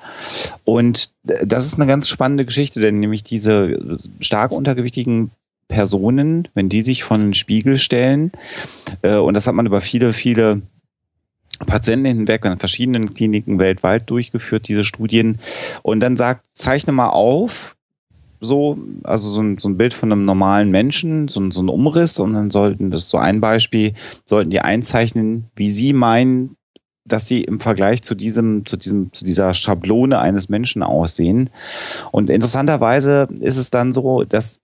[0.64, 5.30] Und äh, das ist eine ganz spannende Geschichte, denn nämlich diese stark untergewichtigen
[5.70, 8.32] Personen, wenn die sich von den Spiegel stellen,
[9.00, 10.60] äh, und das hat man über viele, viele
[11.66, 15.38] Patienten hinweg an verschiedenen Kliniken weltweit durchgeführt, diese Studien,
[15.82, 17.76] und dann sagt, zeichne mal auf,
[18.42, 21.68] so, also so ein, so ein Bild von einem normalen Menschen, so, ein- so ein
[21.68, 26.56] Umriss, und dann sollten, das so ein Beispiel, sollten die einzeichnen, wie sie meinen,
[27.04, 31.50] dass sie im Vergleich zu diesem, zu diesem, zu dieser Schablone eines Menschen aussehen.
[32.12, 34.60] Und interessanterweise ist es dann so, dass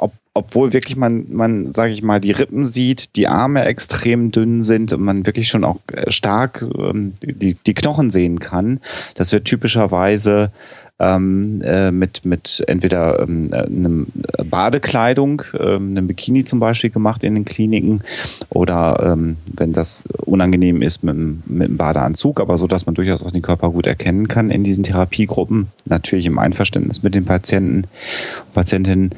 [0.00, 4.62] ob, obwohl wirklich man, man, sage ich mal, die Rippen sieht, die Arme extrem dünn
[4.62, 8.80] sind und man wirklich schon auch äh, stark ähm, die, die Knochen sehen kann,
[9.14, 10.50] das wird typischerweise
[11.00, 14.06] ähm, äh, mit, mit entweder ähm, äh, einem
[14.44, 18.02] Badekleidung, ähm, einem Bikini zum Beispiel gemacht in den Kliniken
[18.50, 23.22] oder ähm, wenn das unangenehm ist mit, mit einem Badeanzug, aber so, dass man durchaus
[23.22, 27.84] auch den Körper gut erkennen kann in diesen Therapiegruppen, natürlich im Einverständnis mit den Patienten,
[28.52, 29.10] Patientinnen,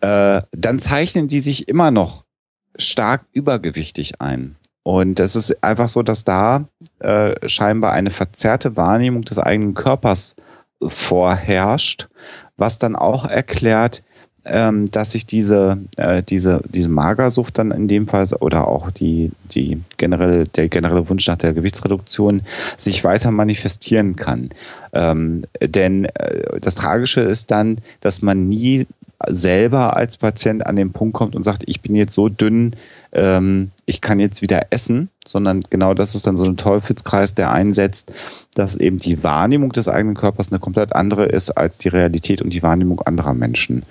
[0.00, 2.24] äh, dann zeichnen die sich immer noch
[2.76, 4.56] stark übergewichtig ein.
[4.82, 6.68] Und es ist einfach so, dass da
[7.00, 10.36] äh, scheinbar eine verzerrte Wahrnehmung des eigenen Körpers
[10.80, 12.08] vorherrscht,
[12.56, 14.02] was dann auch erklärt,
[14.44, 19.32] ähm, dass sich diese, äh, diese, diese Magersucht dann in dem Fall oder auch die,
[19.50, 22.42] die generelle, der generelle Wunsch nach der Gewichtsreduktion
[22.76, 24.50] sich weiter manifestieren kann.
[24.92, 28.86] Ähm, denn äh, das Tragische ist dann, dass man nie
[29.26, 32.76] selber als Patient an den Punkt kommt und sagt, ich bin jetzt so dünn,
[33.12, 37.50] ähm, ich kann jetzt wieder essen, sondern genau das ist dann so ein Teufelskreis, der
[37.50, 38.12] einsetzt,
[38.54, 42.50] dass eben die Wahrnehmung des eigenen Körpers eine komplett andere ist als die Realität und
[42.50, 43.84] die Wahrnehmung anderer Menschen.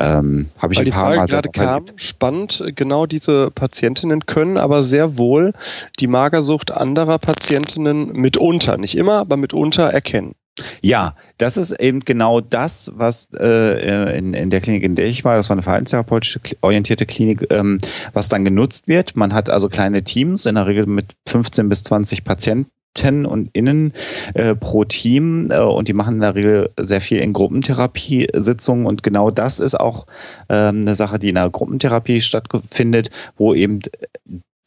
[0.00, 4.26] Ähm, Habe ich Weil ein die paar Frage Mal gerade kam, spannend, genau diese Patientinnen
[4.26, 5.54] können aber sehr wohl
[5.98, 10.34] die Magersucht anderer Patientinnen mitunter, nicht immer, aber mitunter erkennen.
[10.80, 15.24] Ja, das ist eben genau das, was äh, in, in der Klinik, in der ich
[15.24, 17.78] war, das war eine verhaltenstherapeutisch orientierte Klinik, ähm,
[18.12, 19.16] was dann genutzt wird.
[19.16, 23.92] Man hat also kleine Teams, in der Regel mit 15 bis 20 Patienten und Innen
[24.34, 29.02] äh, pro Team äh, und die machen in der Regel sehr viel in Gruppentherapiesitzungen und
[29.02, 30.06] genau das ist auch
[30.48, 33.80] ähm, eine Sache, die in der Gruppentherapie stattfindet, wo eben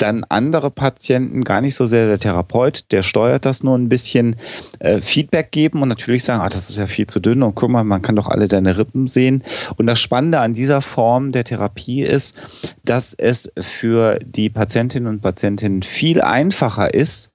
[0.02, 4.36] dann andere Patienten, gar nicht so sehr der Therapeut, der steuert das nur ein bisschen,
[4.80, 7.70] äh, Feedback geben und natürlich sagen, ah, das ist ja viel zu dünn und guck
[7.70, 9.44] mal, man kann doch alle deine Rippen sehen.
[9.78, 12.36] Und das Spannende an dieser Form der Therapie ist,
[12.84, 17.32] dass es für die Patientinnen und Patienten viel einfacher ist,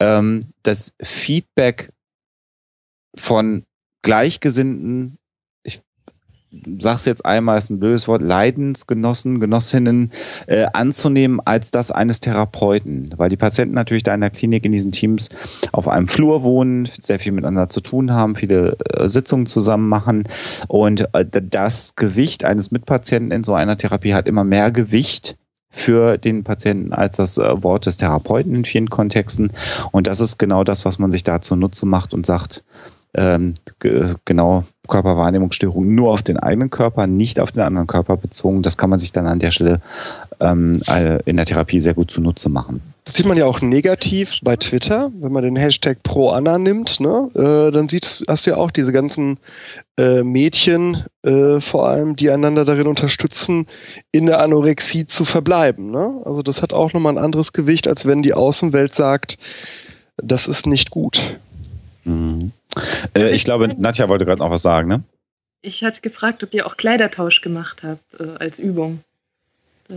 [0.00, 1.92] ähm, das Feedback
[3.16, 3.64] von
[4.02, 5.21] Gleichgesinnten, ich
[6.78, 10.12] sag's jetzt einmal, ist ein blödes Wort, Leidensgenossen, Genossinnen
[10.46, 13.08] äh, anzunehmen als das eines Therapeuten.
[13.16, 15.30] Weil die Patienten natürlich da in der Klinik in diesen Teams
[15.72, 20.24] auf einem Flur wohnen, sehr viel miteinander zu tun haben, viele äh, Sitzungen zusammen machen.
[20.68, 25.36] Und äh, das Gewicht eines Mitpatienten in so einer Therapie hat immer mehr Gewicht
[25.70, 29.52] für den Patienten als das äh, Wort des Therapeuten in vielen Kontexten.
[29.90, 32.62] Und das ist genau das, was man sich da zunutze macht und sagt,
[33.14, 38.62] ähm, ge- genau Körperwahrnehmungsstörung nur auf den eigenen Körper, nicht auf den anderen Körper bezogen.
[38.62, 39.80] Das kann man sich dann an der Stelle
[40.40, 42.80] ähm, äh, in der Therapie sehr gut zunutze machen.
[43.04, 47.30] Das sieht man ja auch negativ bei Twitter, wenn man den Hashtag ProAnna nimmt, ne?
[47.34, 49.38] Äh, dann sieht, hast du ja auch diese ganzen
[49.98, 53.66] äh, Mädchen äh, vor allem, die einander darin unterstützen,
[54.12, 55.90] in der Anorexie zu verbleiben.
[55.90, 56.22] Ne?
[56.24, 59.36] Also das hat auch nochmal ein anderes Gewicht, als wenn die Außenwelt sagt,
[60.16, 61.38] das ist nicht gut.
[62.04, 62.52] Mhm.
[63.14, 65.02] Äh, ich glaube, Nadja wollte gerade noch was sagen, ne?
[65.62, 69.00] Ich hatte gefragt, ob ihr auch Kleidertausch gemacht habt äh, als Übung.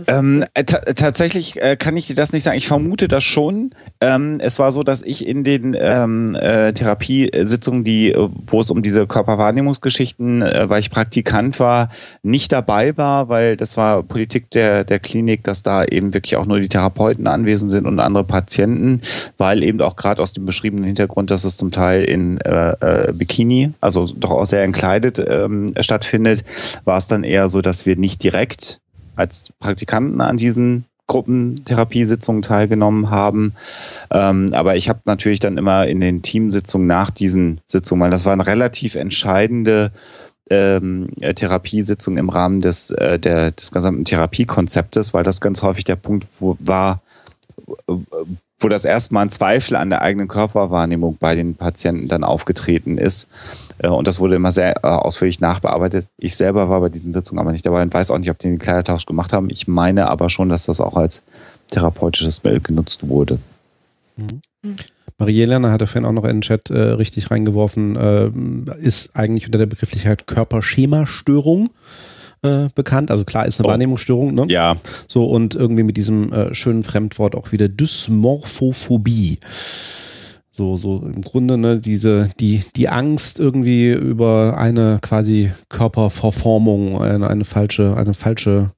[0.06, 2.58] Ähm, äh, ta tatsächlich äh, kann ich dir das nicht sagen.
[2.58, 3.70] Ich vermute das schon.
[4.00, 8.70] Ähm, es war so, dass ich in den ähm, äh, Therapiesitzungen, die, äh, wo es
[8.70, 11.90] um diese Körperwahrnehmungsgeschichten, äh, weil ich Praktikant war,
[12.22, 16.46] nicht dabei war, weil das war Politik der, der Klinik, dass da eben wirklich auch
[16.46, 19.00] nur die Therapeuten anwesend sind und andere Patienten,
[19.38, 23.72] weil eben auch gerade aus dem beschriebenen Hintergrund, dass es zum Teil in äh, Bikini,
[23.80, 26.44] also doch auch sehr entkleidet ähm, stattfindet,
[26.84, 28.80] war es dann eher so, dass wir nicht direkt
[29.16, 33.54] als Praktikanten an diesen Gruppentherapiesitzungen teilgenommen haben.
[34.10, 38.24] Ähm, aber ich habe natürlich dann immer in den Teamsitzungen nach diesen Sitzungen, weil das
[38.24, 39.92] waren relativ entscheidende
[40.50, 45.84] ähm, äh, Therapiesitzungen im Rahmen des, äh, der, des gesamten Therapiekonzeptes, weil das ganz häufig
[45.84, 47.02] der Punkt wo, war,
[47.86, 53.28] wo das erstmal ein Zweifel an der eigenen Körperwahrnehmung bei den Patienten dann aufgetreten ist.
[53.78, 56.08] Äh, Und das wurde immer sehr äh, ausführlich nachbearbeitet.
[56.18, 58.48] Ich selber war bei diesen Sitzungen aber nicht dabei und weiß auch nicht, ob die
[58.48, 59.48] den Kleidertausch gemacht haben.
[59.50, 61.22] Ich meine aber schon, dass das auch als
[61.70, 63.38] therapeutisches Mittel genutzt wurde.
[65.18, 68.30] Marielena hatte vorhin auch noch in den Chat äh, richtig reingeworfen, äh,
[68.80, 71.70] ist eigentlich unter der Begrifflichkeit Körperschemastörung
[72.42, 73.10] äh, bekannt.
[73.10, 73.70] Also klar ist eine Oh.
[73.70, 74.46] Wahrnehmungsstörung, ne?
[74.48, 74.76] Ja,
[75.08, 79.38] So und irgendwie mit diesem äh, schönen Fremdwort auch wieder Dysmorphophobie.
[80.56, 87.28] So, so im Grunde, ne, diese, die, die Angst irgendwie über eine quasi Körperverformung, eine,
[87.28, 88.68] eine falsche, eine falsche,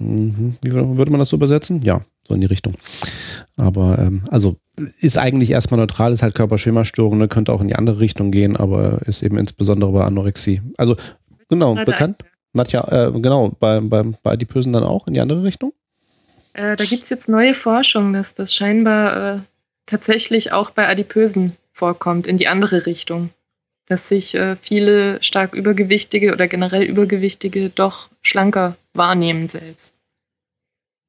[0.00, 1.82] mhm, wie würde man das so übersetzen?
[1.82, 2.72] Ja, so in die Richtung.
[3.58, 4.56] Aber, ähm, also,
[5.00, 8.56] ist eigentlich erstmal neutral, ist halt Körperschemastörung, ne, könnte auch in die andere Richtung gehen,
[8.56, 10.62] aber ist eben insbesondere bei Anorexie.
[10.78, 10.96] Also,
[11.50, 12.24] genau, Leider bekannt.
[12.54, 15.74] Nadja, äh, genau, bei, bei, bei Adipösen dann auch in die andere Richtung?
[16.54, 19.38] Äh, da gibt es jetzt neue Forschung, dass das scheinbar äh,
[19.86, 23.30] tatsächlich auch bei Adipösen vorkommt, in die andere Richtung.
[23.86, 29.94] Dass sich äh, viele stark Übergewichtige oder generell Übergewichtige doch schlanker wahrnehmen selbst.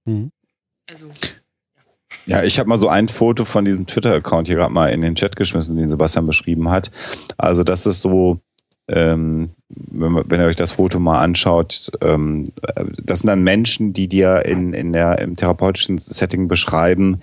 [0.05, 0.31] Mhm.
[0.89, 1.09] Also,
[2.25, 5.15] Ja, ich habe mal so ein Foto von diesem Twitter-Account hier gerade mal in den
[5.15, 6.91] Chat geschmissen, den Sebastian beschrieben hat.
[7.37, 8.39] Also das ist so,
[8.87, 13.93] ähm, wenn, wenn ihr euch das Foto mal anschaut, ähm, äh, das sind dann Menschen,
[13.93, 17.21] die dir in, in der, im therapeutischen Setting beschreiben,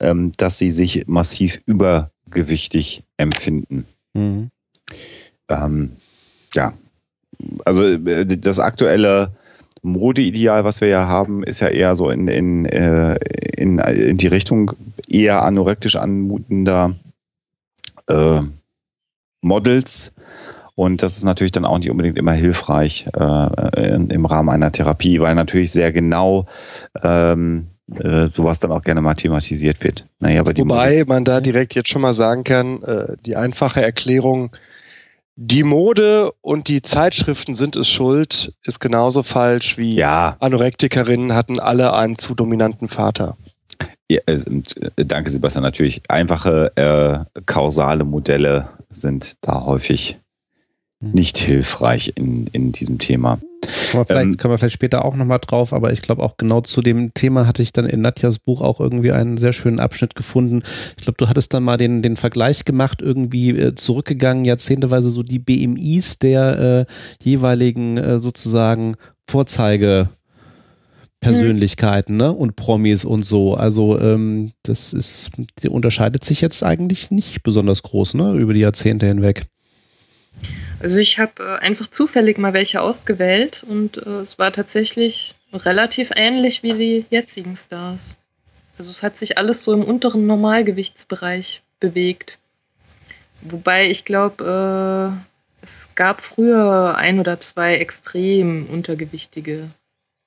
[0.00, 3.86] ähm, dass sie sich massiv übergewichtig empfinden.
[4.14, 4.50] Mhm.
[5.48, 5.92] Ähm,
[6.54, 6.72] ja,
[7.64, 9.34] also äh, das aktuelle
[9.82, 13.16] Modeideal, was wir ja haben, ist ja eher so in, in, äh,
[13.56, 14.72] in, in die Richtung
[15.08, 16.94] eher anorektisch anmutender
[18.08, 18.42] äh,
[19.40, 20.12] Models.
[20.80, 25.20] Und das ist natürlich dann auch nicht unbedingt immer hilfreich äh, im Rahmen einer Therapie,
[25.20, 26.46] weil natürlich sehr genau
[27.02, 27.66] ähm,
[27.96, 30.06] äh, sowas dann auch gerne mal thematisiert wird.
[30.20, 34.56] Naja, aber Wobei man da direkt jetzt schon mal sagen kann, äh, die einfache Erklärung,
[35.36, 40.38] die Mode und die Zeitschriften sind es schuld, ist genauso falsch wie ja.
[40.40, 43.36] Anorektikerinnen hatten alle einen zu dominanten Vater.
[44.10, 45.62] Ja, äh, danke, Sebastian.
[45.62, 50.16] Natürlich einfache äh, kausale Modelle sind da häufig.
[51.00, 53.38] Nicht hilfreich in, in diesem Thema.
[53.92, 56.60] Aber vielleicht ähm, können wir vielleicht später auch nochmal drauf, aber ich glaube auch genau
[56.60, 60.14] zu dem Thema hatte ich dann in Nadjas Buch auch irgendwie einen sehr schönen Abschnitt
[60.14, 60.62] gefunden.
[60.96, 65.22] Ich glaube, du hattest dann mal den, den Vergleich gemacht, irgendwie äh, zurückgegangen, jahrzehnteweise so
[65.22, 68.96] die BMIs der äh, jeweiligen äh, sozusagen
[69.28, 70.08] Vorzeige
[71.20, 72.32] Persönlichkeiten, ne?
[72.32, 73.54] Und Promis und so.
[73.54, 75.32] Also ähm, das ist,
[75.62, 78.32] die unterscheidet sich jetzt eigentlich nicht besonders groß, ne?
[78.34, 79.46] Über die Jahrzehnte hinweg.
[80.80, 86.10] Also ich habe äh, einfach zufällig mal welche ausgewählt und äh, es war tatsächlich relativ
[86.16, 88.16] ähnlich wie die jetzigen Stars.
[88.78, 92.38] Also es hat sich alles so im unteren Normalgewichtsbereich bewegt.
[93.42, 95.14] Wobei ich glaube,
[95.62, 99.70] äh, es gab früher ein oder zwei extrem untergewichtige.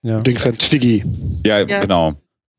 [0.04, 0.20] Ja.
[0.22, 1.04] Dings ein Twiggy.
[1.44, 2.13] Ja, ja, genau.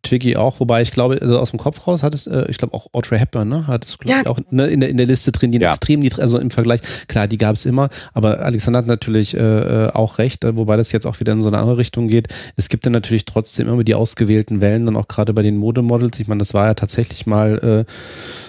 [0.04, 2.86] Twiggy auch, wobei ich glaube, also aus dem Kopf raus hattest, äh, ich glaube auch
[2.92, 4.20] Audrey Hepburn, ne, hattest du, glaube ja.
[4.22, 5.70] ich, auch ne, in, der, in der Liste drin, die ja.
[5.70, 9.38] extrem niedrig, also im Vergleich, klar, die gab es immer, aber Alexander hat natürlich äh,
[9.40, 12.28] äh, auch recht, äh, wobei das jetzt auch wieder in so eine andere Richtung geht.
[12.56, 16.20] Es gibt dann natürlich trotzdem immer die ausgewählten Wellen, dann auch gerade bei den Modemodels.
[16.20, 17.92] Ich meine, das war ja tatsächlich mal äh,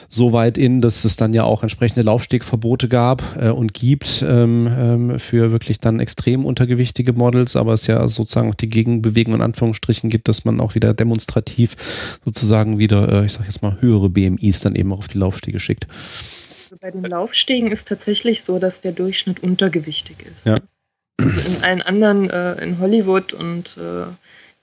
[0.09, 4.67] so weit in, dass es dann ja auch entsprechende Laufstegverbote gab äh, und gibt ähm,
[4.67, 9.41] ähm, für wirklich dann extrem untergewichtige Models, aber es ja sozusagen auch die Gegenbewegung in
[9.41, 14.09] Anführungsstrichen gibt, dass man auch wieder demonstrativ sozusagen wieder, äh, ich sag jetzt mal, höhere
[14.09, 15.87] BMIs dann eben auch auf die Laufstege schickt.
[16.65, 20.45] Also bei den Laufstegen ist tatsächlich so, dass der Durchschnitt untergewichtig ist.
[20.45, 20.57] Ja.
[21.17, 24.05] Also in allen anderen, äh, in Hollywood und äh,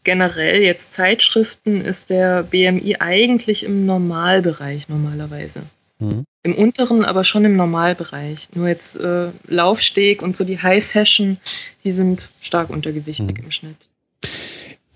[0.05, 5.62] generell jetzt Zeitschriften ist der BMI eigentlich im Normalbereich normalerweise.
[5.99, 6.25] Mhm.
[6.43, 8.49] Im unteren, aber schon im Normalbereich.
[8.55, 11.38] Nur jetzt äh, Laufsteg und so die High Fashion,
[11.85, 13.45] die sind stark untergewichtig mhm.
[13.45, 13.77] im Schnitt.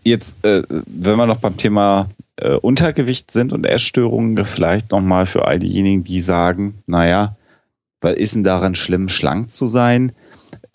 [0.03, 5.47] Jetzt, äh, wenn wir noch beim Thema äh, Untergewicht sind und Essstörungen, vielleicht nochmal für
[5.47, 7.37] all diejenigen, die sagen, naja,
[8.01, 10.13] was ist denn daran schlimm, schlank zu sein?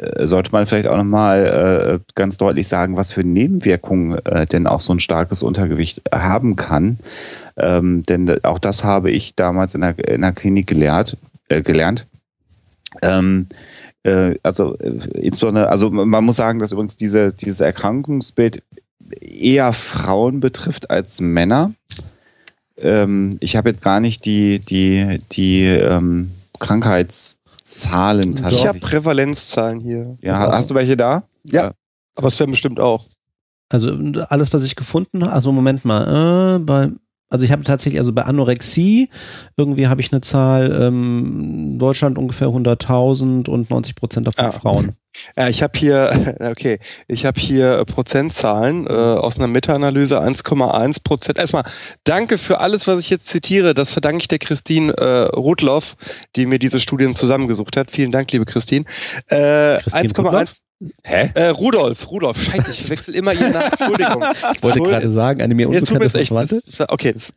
[0.02, 4.66] Äh, sollte man vielleicht auch nochmal äh, ganz deutlich sagen, was für Nebenwirkungen äh, denn
[4.66, 6.98] auch so ein starkes Untergewicht haben kann.
[7.58, 11.18] Ähm, denn auch das habe ich damals in der, in der Klinik gelehrt,
[11.50, 12.08] äh, gelernt.
[13.04, 13.48] Ähm,
[14.04, 18.64] äh, also äh, insbesondere, also man muss sagen, dass übrigens diese, dieses Erkrankungsbild
[19.20, 21.74] eher Frauen betrifft als Männer.
[22.78, 28.62] Ähm, ich habe jetzt gar nicht die, die, die ähm, Krankheits Zahlen tatsächlich.
[28.62, 30.16] Ich habe Prävalenzzahlen hier.
[30.22, 31.24] Ja, hast du welche da?
[31.44, 31.74] Ja.
[32.16, 33.08] Aber es werden bestimmt auch.
[33.70, 33.90] Also
[34.30, 36.90] alles, was ich gefunden habe, also Moment mal, äh, bei,
[37.30, 39.10] also ich habe tatsächlich, also bei Anorexie,
[39.56, 44.52] irgendwie habe ich eine Zahl, ähm, Deutschland ungefähr 100.000 und 90 Prozent davon ah.
[44.52, 44.92] Frauen.
[45.36, 51.04] Ja, ich habe hier, okay, ich habe hier äh, Prozentzahlen äh, aus einer Meta-Analyse 1,1
[51.04, 51.38] Prozent.
[51.38, 51.66] Erstmal
[52.04, 53.74] danke für alles, was ich jetzt zitiere.
[53.74, 55.96] Das verdanke ich der Christine äh, Rudloff,
[56.36, 57.92] die mir diese Studien zusammengesucht hat.
[57.92, 58.86] Vielen Dank, liebe Christine.
[59.28, 60.62] Äh, 1,1
[61.04, 61.30] Hä?
[61.36, 63.70] Äh, Rudolf, Rudolf, scheiße, ich wechsle immer ihren Namen.
[63.72, 64.24] Entschuldigung.
[64.54, 66.62] Ich wollte gerade sagen, eine mir unbekannte Verwandte.
[66.88, 67.32] Okay, das,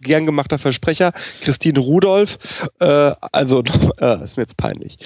[0.00, 1.12] gern gemachter Versprecher.
[1.42, 2.38] Christine Rudolf,
[2.78, 3.62] äh, also,
[4.00, 4.96] äh, ist mir jetzt peinlich.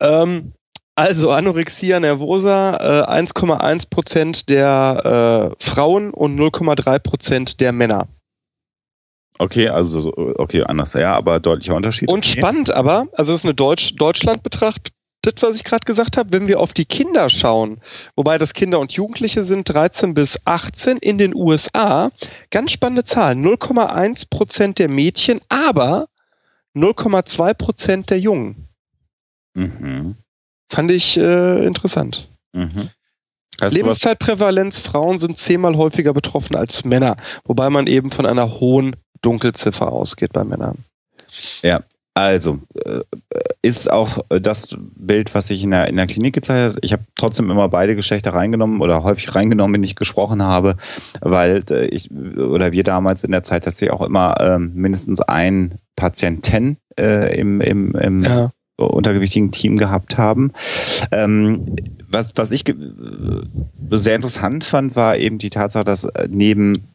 [0.00, 0.52] Ähm,
[0.94, 8.08] also Anorexia nervosa, äh, 1,1 Prozent der äh, Frauen und 0,3 Prozent der Männer.
[9.38, 12.08] Okay, also okay, anders, ja, aber deutlicher Unterschied.
[12.08, 12.38] Und okay.
[12.38, 14.92] spannend aber, also das ist eine Deutsch Deutschland betrachtet,
[15.40, 17.80] was ich gerade gesagt habe, wenn wir auf die Kinder schauen,
[18.14, 22.12] wobei das Kinder und Jugendliche sind 13 bis 18 in den USA,
[22.50, 26.08] ganz spannende Zahl, 0,1 Prozent der Mädchen, aber
[26.76, 28.68] 0,2 Prozent der Jungen.
[29.54, 30.16] Mhm.
[30.74, 32.28] Fand ich äh, interessant.
[32.52, 32.90] Mhm.
[33.60, 39.92] Lebenszeitprävalenz, Frauen sind zehnmal häufiger betroffen als Männer, wobei man eben von einer hohen Dunkelziffer
[39.92, 40.78] ausgeht bei Männern.
[41.62, 41.84] Ja,
[42.14, 43.00] also äh,
[43.62, 46.78] ist auch das Bild, was ich in der, in der Klinik gezeigt habe.
[46.82, 50.76] Ich habe trotzdem immer beide Geschlechter reingenommen oder häufig reingenommen, wenn ich gesprochen habe,
[51.20, 55.78] weil äh, ich oder wir damals in der Zeit tatsächlich auch immer ähm, mindestens einen
[55.94, 60.52] Patienten äh, im, im, im ja untergewichtigen Team gehabt haben.
[61.12, 61.76] Ähm,
[62.08, 62.64] was, was ich
[63.90, 66.88] sehr interessant fand, war eben die Tatsache, dass äh, neben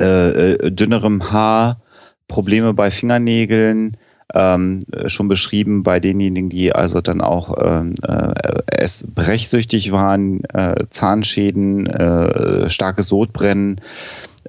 [0.00, 1.80] äh, äh, dünnerem Haar
[2.28, 3.96] Probleme bei Fingernägeln,
[4.34, 8.32] ähm, schon beschrieben bei denjenigen, die also dann auch ähm, äh,
[8.66, 13.80] es brechsüchtig waren, äh, Zahnschäden, äh, starkes Sodbrennen,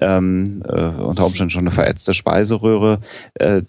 [0.00, 3.00] ähm, äh, unter Umständen schon eine verätzte Speiseröhre.
[3.34, 3.62] Äh,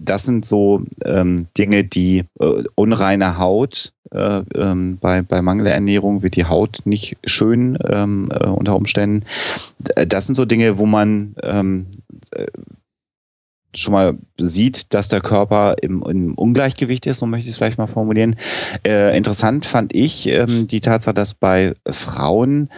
[0.00, 6.36] das sind so ähm, Dinge, die äh, unreine Haut äh, ähm, bei, bei Mangelernährung wird
[6.36, 9.24] die Haut nicht schön ähm, äh, unter Umständen.
[9.78, 11.86] Das sind so Dinge, wo man ähm,
[12.32, 12.46] äh,
[13.74, 17.78] schon mal sieht, dass der Körper im, im Ungleichgewicht ist, so möchte ich es vielleicht
[17.78, 18.36] mal formulieren.
[18.86, 22.68] Äh, interessant fand ich ähm, die Tatsache, dass bei Frauen,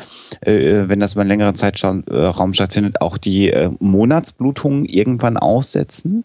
[0.40, 6.22] äh, wenn das über einen längeren Zeitraum äh, stattfindet, auch die äh, Monatsblutungen irgendwann aussetzen.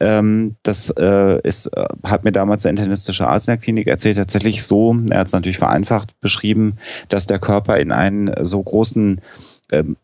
[0.00, 4.16] Ähm, das äh, ist, äh, hat mir damals der internistische Arzt in der Klinik erzählt,
[4.16, 6.76] tatsächlich so, er hat es natürlich vereinfacht beschrieben,
[7.08, 9.20] dass der Körper in einen so großen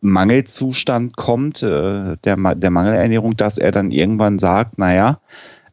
[0.01, 5.21] Mangelzustand kommt, äh, der, der Mangelernährung, dass er dann irgendwann sagt, naja,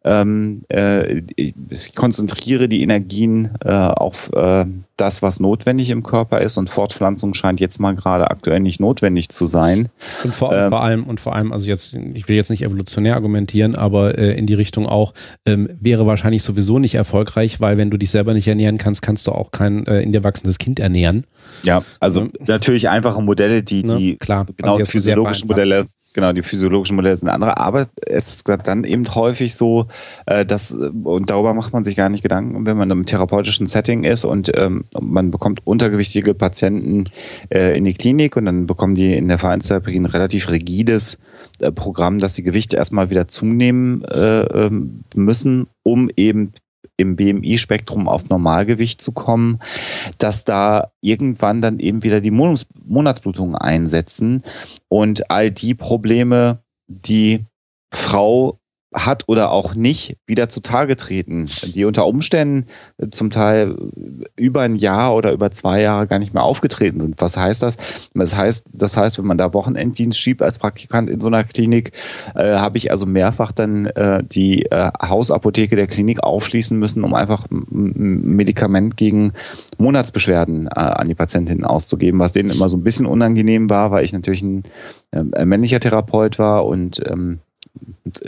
[0.06, 6.58] ähm, äh, ich konzentriere die Energien äh, auf äh, das, was notwendig im Körper ist
[6.58, 9.90] und Fortpflanzung scheint jetzt mal gerade aktuell nicht notwendig zu sein.
[10.24, 13.16] Und vor, ähm, vor, allem, und vor allem, also jetzt, ich will jetzt nicht evolutionär
[13.16, 15.14] argumentieren, aber äh, in die Richtung auch,
[15.46, 19.28] ähm, wäre wahrscheinlich sowieso nicht erfolgreich, weil wenn du dich selber nicht ernähren kannst, kannst
[19.28, 21.26] du auch kein äh, in dir wachsendes Kind ernähren.
[21.64, 23.98] Ja, also ähm, natürlich einfache Modelle, die, ne?
[23.98, 28.50] die klar, genau also physiologische Modelle Genau, die physiologischen Modelle sind andere, aber es ist
[28.64, 29.86] dann eben häufig so,
[30.26, 34.04] äh, dass, und darüber macht man sich gar nicht Gedanken, wenn man im therapeutischen Setting
[34.06, 37.06] ist und ähm, man bekommt untergewichtige Patienten
[37.54, 41.20] äh, in die Klinik und dann bekommen die in der Vereinstherapie ein relativ rigides
[41.60, 46.54] äh, Programm, dass die Gewichte erstmal wieder zunehmen ähm, müssen, um eben
[47.00, 49.60] im BMI-Spektrum auf Normalgewicht zu kommen,
[50.18, 54.44] dass da irgendwann dann eben wieder die Monatsblutungen einsetzen
[54.88, 57.46] und all die Probleme, die
[57.92, 58.59] Frau
[58.94, 62.66] hat oder auch nicht wieder zutage treten, die unter Umständen
[63.12, 63.76] zum Teil
[64.36, 67.22] über ein Jahr oder über zwei Jahre gar nicht mehr aufgetreten sind.
[67.22, 67.78] Was heißt das?
[68.16, 71.92] Das heißt, das heißt, wenn man da Wochenenddienst schiebt als Praktikant in so einer Klinik,
[72.34, 77.14] äh, habe ich also mehrfach dann äh, die äh, Hausapotheke der Klinik aufschließen müssen, um
[77.14, 79.34] einfach ein Medikament gegen
[79.78, 84.04] Monatsbeschwerden äh, an die Patientinnen auszugeben, was denen immer so ein bisschen unangenehm war, weil
[84.04, 84.64] ich natürlich ein
[85.12, 87.40] äh, männlicher Therapeut war und ähm,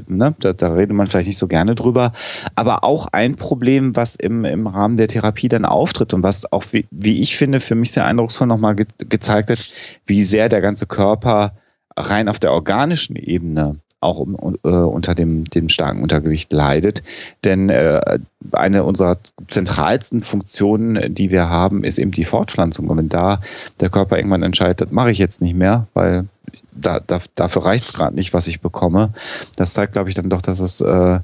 [0.08, 2.14] ne, da, da redet man vielleicht nicht so gerne drüber,
[2.56, 6.66] aber auch ein Problem, was im, im Rahmen der Therapie dann auftritt und was auch,
[6.72, 9.74] wie, wie ich finde, für mich sehr eindrucksvoll nochmal ge gezeigt hat,
[10.06, 11.56] wie sehr der ganze Körper
[11.96, 14.26] rein auf der organischen Ebene auch
[14.64, 17.04] äh, unter dem, dem starken Untergewicht leidet.
[17.44, 18.20] Denn äh,
[18.52, 22.88] eine unserer zentralsten Funktionen, die wir haben, ist eben die Fortpflanzung.
[22.88, 23.40] Und wenn da
[23.80, 26.26] der Körper irgendwann entscheidet, das mache ich jetzt nicht mehr, weil
[26.72, 29.14] da, da, dafür reicht es gerade nicht, was ich bekomme.
[29.56, 31.20] Das zeigt, glaube ich, dann doch, dass es äh,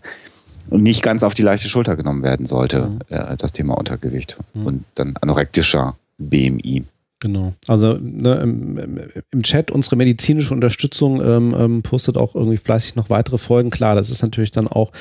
[0.69, 2.99] nicht ganz auf die leichte Schulter genommen werden sollte, mhm.
[3.09, 4.65] äh, das Thema Untergewicht mhm.
[4.65, 6.85] und dann anorektischer BMI.
[7.19, 7.53] Genau.
[7.67, 8.77] Also ne, im,
[9.31, 13.71] im, Chat unsere medizinische Unterstützung ähm, ähm, postet auch irgendwie fleißig noch weitere Folgen.
[13.71, 14.91] Klar, das ist natürlich dann auch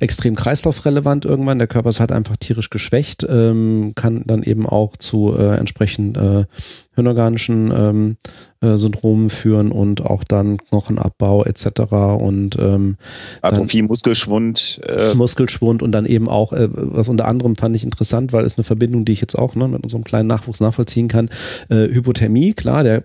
[0.00, 1.58] extrem kreislaufrelevant irgendwann.
[1.58, 6.16] Der Körper ist halt einfach tierisch geschwächt, ähm, kann dann eben auch zu äh, entsprechend
[6.16, 6.46] äh,
[6.94, 8.16] hirnorganischen ähm,
[8.60, 11.92] äh, Syndromen führen und auch dann Knochenabbau etc.
[11.92, 12.96] und ähm,
[13.42, 14.80] Atrophie, Muskelschwund.
[14.84, 15.14] Äh.
[15.14, 18.64] Muskelschwund und dann eben auch, äh, was unter anderem fand ich interessant, weil es eine
[18.64, 21.30] Verbindung, die ich jetzt auch ne, mit unserem kleinen Nachwuchs nachvollziehen kann.
[21.68, 23.04] Äh, Hypothermie, klar, der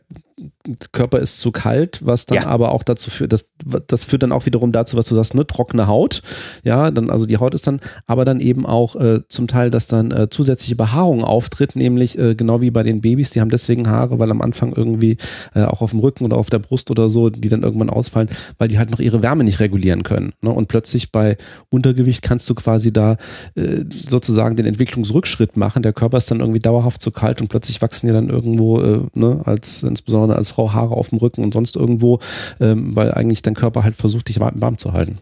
[0.91, 2.47] Körper ist zu kalt, was dann ja.
[2.47, 3.51] aber auch dazu führt, das,
[3.87, 6.21] das führt dann auch wiederum dazu, was du sagst, ne, trockene Haut.
[6.63, 9.87] Ja, dann, also die Haut ist dann, aber dann eben auch äh, zum Teil, dass
[9.87, 13.89] dann äh, zusätzliche Behaarung auftritt, nämlich äh, genau wie bei den Babys, die haben deswegen
[13.89, 15.17] Haare, weil am Anfang irgendwie
[15.53, 18.29] äh, auch auf dem Rücken oder auf der Brust oder so, die dann irgendwann ausfallen,
[18.57, 20.33] weil die halt noch ihre Wärme nicht regulieren können.
[20.41, 20.49] Ne?
[20.49, 21.37] Und plötzlich bei
[21.69, 23.15] Untergewicht kannst du quasi da
[23.55, 25.81] äh, sozusagen den Entwicklungsrückschritt machen.
[25.81, 28.99] Der Körper ist dann irgendwie dauerhaft zu kalt und plötzlich wachsen die dann irgendwo, äh,
[29.13, 32.19] ne, als insbesondere als Frau Haare auf dem Rücken und sonst irgendwo,
[32.59, 35.19] ähm, weil eigentlich dein Körper halt versucht, dich warm, warm zu halten.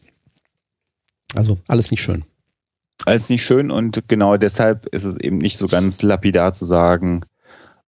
[1.36, 2.24] Also alles nicht schön.
[3.06, 7.22] Alles nicht schön und genau deshalb ist es eben nicht so ganz lapidar zu sagen,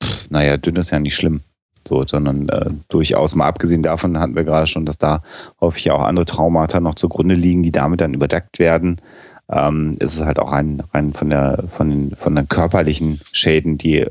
[0.03, 1.41] pff, naja, dünn ist ja nicht schlimm.
[1.88, 5.24] So, sondern äh, durchaus mal abgesehen davon hatten wir gerade schon, dass da
[5.62, 9.01] häufig auch andere Traumata noch zugrunde liegen, die damit dann überdeckt werden.
[9.49, 13.78] Ähm, ist es halt auch ein, rein von der, von den, von den körperlichen Schäden,
[13.78, 14.05] die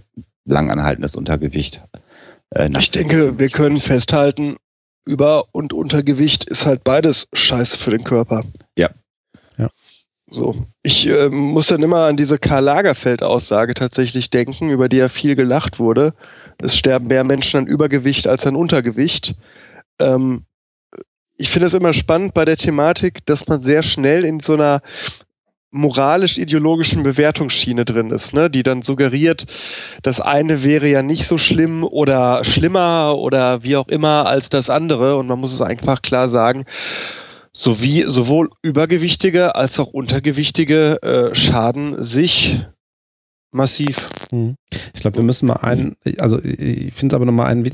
[0.47, 1.83] langanhaltendes Untergewicht
[2.55, 4.57] äh, ich denke, wir können festhalten,
[5.07, 8.45] Über- und Untergewicht ist halt beides scheiße für den Körper.
[8.77, 8.91] Ja.
[9.57, 9.69] ja.
[10.31, 10.67] So.
[10.83, 15.35] Ich äh, muss dann immer an diese Karl Lagerfeld-Aussage tatsächlich denken, über die ja viel
[15.35, 16.13] gelacht wurde.
[16.59, 19.35] Es sterben mehr Menschen an Übergewicht als an Untergewicht.
[19.99, 20.45] Ähm,
[21.39, 24.83] ich finde es immer spannend bei der Thematik, dass man sehr schnell in so einer
[25.71, 28.49] moralisch-ideologischen Bewertungsschiene drin ist, ne?
[28.49, 29.45] die dann suggeriert,
[30.03, 34.71] das eine wäre ja nicht so schlimm oder schlimmer oder wie auch immer als das
[34.71, 35.17] andere.
[35.17, 36.65] Und man muss es einfach klar sagen,
[37.53, 42.61] sowie sowohl Übergewichtige als auch Untergewichtige äh, schaden sich
[43.51, 44.07] massiv.
[44.31, 44.57] Mhm.
[44.95, 47.65] Ich glaube, wir müssen mal einen, also ich finde es aber nochmal ein,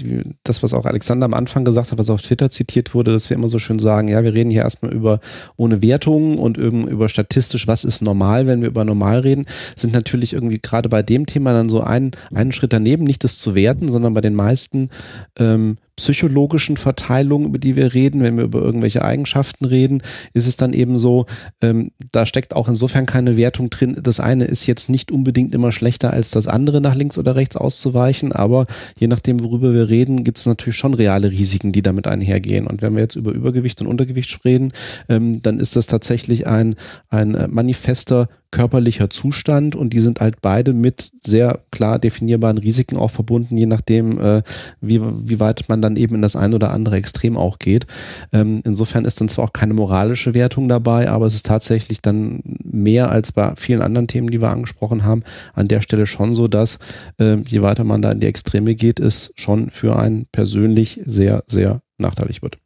[0.44, 3.36] das, was auch Alexander am Anfang gesagt hat, was auf Twitter zitiert wurde, dass wir
[3.36, 5.20] immer so schön sagen, ja, wir reden hier erstmal über
[5.56, 9.44] ohne Wertungen und über statistisch, was ist normal, wenn wir über normal reden,
[9.76, 13.38] sind natürlich irgendwie gerade bei dem Thema dann so ein, einen Schritt daneben, nicht das
[13.38, 14.90] zu werten, sondern bei den meisten
[15.38, 20.56] ähm, psychologischen Verteilungen, über die wir reden, wenn wir über irgendwelche Eigenschaften reden, ist es
[20.56, 21.26] dann eben so,
[21.60, 23.98] ähm, da steckt auch insofern keine Wertung drin.
[24.02, 27.56] Das eine ist jetzt nicht unbedingt immer schlechter als das andere nach links oder rechts
[27.56, 28.66] auszuweichen, aber
[28.96, 32.68] je nachdem, worüber wir reden, gibt es natürlich schon reale Risiken, die damit einhergehen.
[32.68, 34.72] Und wenn wir jetzt über Übergewicht und Untergewicht reden,
[35.08, 36.76] ähm, dann ist das tatsächlich ein,
[37.08, 42.96] ein äh, manifester körperlicher Zustand und die sind halt beide mit sehr klar definierbaren Risiken
[42.96, 44.42] auch verbunden, je nachdem, äh,
[44.80, 47.86] wie, wie weit man dann eben in das ein oder andere Extrem auch geht.
[48.32, 52.42] Ähm, insofern ist dann zwar auch keine moralische Wertung dabei, aber es ist tatsächlich dann
[52.62, 56.46] mehr als bei vielen anderen Themen, die wir angesprochen haben, an der Stelle schon so,
[56.46, 56.78] dass
[57.18, 61.42] äh, je weiter man da in die Extreme geht, es schon für einen persönlich sehr,
[61.48, 62.58] sehr nachteilig wird.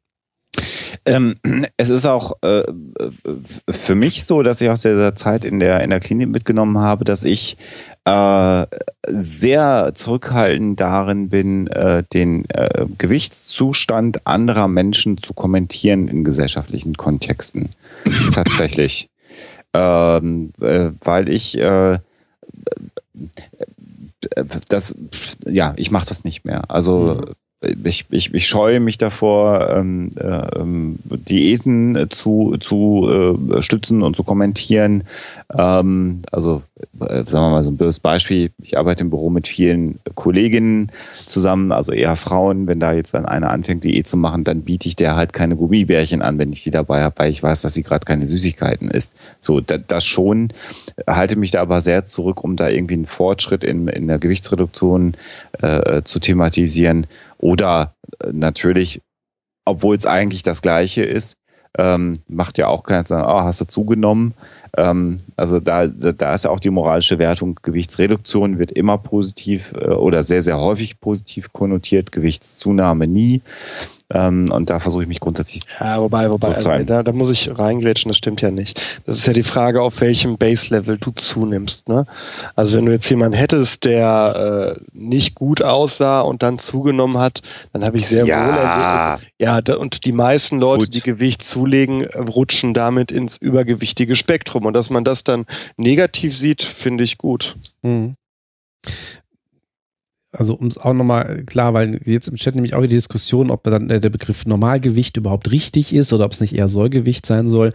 [1.04, 1.36] Ähm,
[1.76, 2.62] es ist auch äh,
[3.68, 7.04] für mich so, dass ich aus dieser Zeit in der, in der Klinik mitgenommen habe,
[7.04, 7.56] dass ich
[8.04, 8.66] äh,
[9.06, 17.70] sehr zurückhaltend darin bin, äh, den äh, Gewichtszustand anderer Menschen zu kommentieren in gesellschaftlichen Kontexten.
[18.32, 19.08] Tatsächlich.
[19.74, 21.98] Ähm, äh, weil ich äh,
[24.68, 24.96] das,
[25.46, 26.70] ja, ich mache das nicht mehr.
[26.70, 34.02] Also mhm ich, ich, ich scheue mich davor, ähm, äh, Diäten zu, zu äh, stützen
[34.02, 35.02] und zu kommentieren.
[35.52, 36.62] Ähm, also
[37.00, 38.52] äh, sagen wir mal so ein blödes Beispiel.
[38.62, 40.92] Ich arbeite im Büro mit vielen Kolleginnen
[41.26, 42.68] zusammen, also eher Frauen.
[42.68, 45.56] Wenn da jetzt dann einer anfängt, Diät zu machen, dann biete ich der halt keine
[45.56, 48.88] Gummibärchen an, wenn ich die dabei habe, weil ich weiß, dass sie gerade keine Süßigkeiten
[48.88, 49.14] isst.
[49.40, 50.52] So, da, das schon.
[51.08, 55.14] Halte mich da aber sehr zurück, um da irgendwie einen Fortschritt in, in der Gewichtsreduktion
[55.60, 57.08] äh, zu thematisieren
[57.38, 59.00] oder äh, natürlich,
[59.64, 61.38] obwohl es eigentlich das Gleiche ist,
[61.78, 64.34] ähm, macht ja auch keiner zu sagen, oh, hast du zugenommen.
[64.76, 69.90] Ähm, also da, da ist ja auch die moralische Wertung, Gewichtsreduktion wird immer positiv äh,
[69.90, 73.42] oder sehr, sehr häufig positiv konnotiert, Gewichtszunahme nie.
[74.10, 77.58] Ähm, und da versuche ich mich grundsätzlich ja, wobei, wobei, also, da, da muss ich
[77.58, 78.82] reingrätschen, das stimmt ja nicht.
[79.04, 81.88] Das ist ja die Frage, auf welchem Base-Level du zunimmst.
[81.88, 82.06] Ne?
[82.56, 87.42] Also wenn du jetzt jemanden hättest, der äh, nicht gut aussah und dann zugenommen hat,
[87.74, 88.46] dann habe ich sehr ja.
[88.46, 89.32] wohl erlebt.
[89.38, 90.94] Ja, da, und die meisten Leute, gut.
[90.94, 94.64] die Gewicht zulegen, rutschen damit ins übergewichtige Spektrum.
[94.64, 95.44] Und dass man das dann
[95.76, 97.56] negativ sieht, finde ich gut.
[97.82, 98.16] Mhm
[100.32, 103.62] also um es auch nochmal klar, weil jetzt im Chat nämlich auch die Diskussion, ob
[103.64, 107.72] dann der Begriff Normalgewicht überhaupt richtig ist oder ob es nicht eher Sollgewicht sein soll.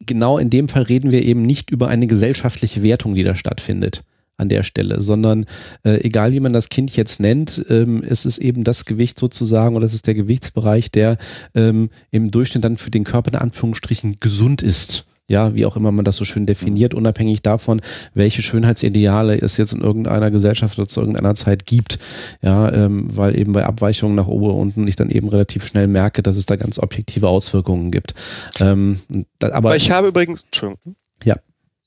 [0.00, 4.04] Genau in dem Fall reden wir eben nicht über eine gesellschaftliche Wertung, die da stattfindet
[4.36, 5.46] an der Stelle, sondern
[5.82, 9.76] äh, egal wie man das Kind jetzt nennt, ähm, es ist eben das Gewicht sozusagen
[9.76, 11.16] oder es ist der Gewichtsbereich, der
[11.54, 15.90] ähm, im Durchschnitt dann für den Körper in Anführungsstrichen gesund ist ja, wie auch immer
[15.92, 16.98] man das so schön definiert, mhm.
[16.98, 17.80] unabhängig davon,
[18.14, 21.98] welche Schönheitsideale es jetzt in irgendeiner Gesellschaft oder zu irgendeiner Zeit gibt.
[22.42, 25.88] Ja, ähm, weil eben bei Abweichungen nach oben und unten ich dann eben relativ schnell
[25.88, 28.14] merke, dass es da ganz objektive Auswirkungen gibt.
[28.60, 29.00] Ähm,
[29.38, 30.96] da, aber, aber ich habe übrigens, Entschuldigung.
[31.24, 31.36] Ja.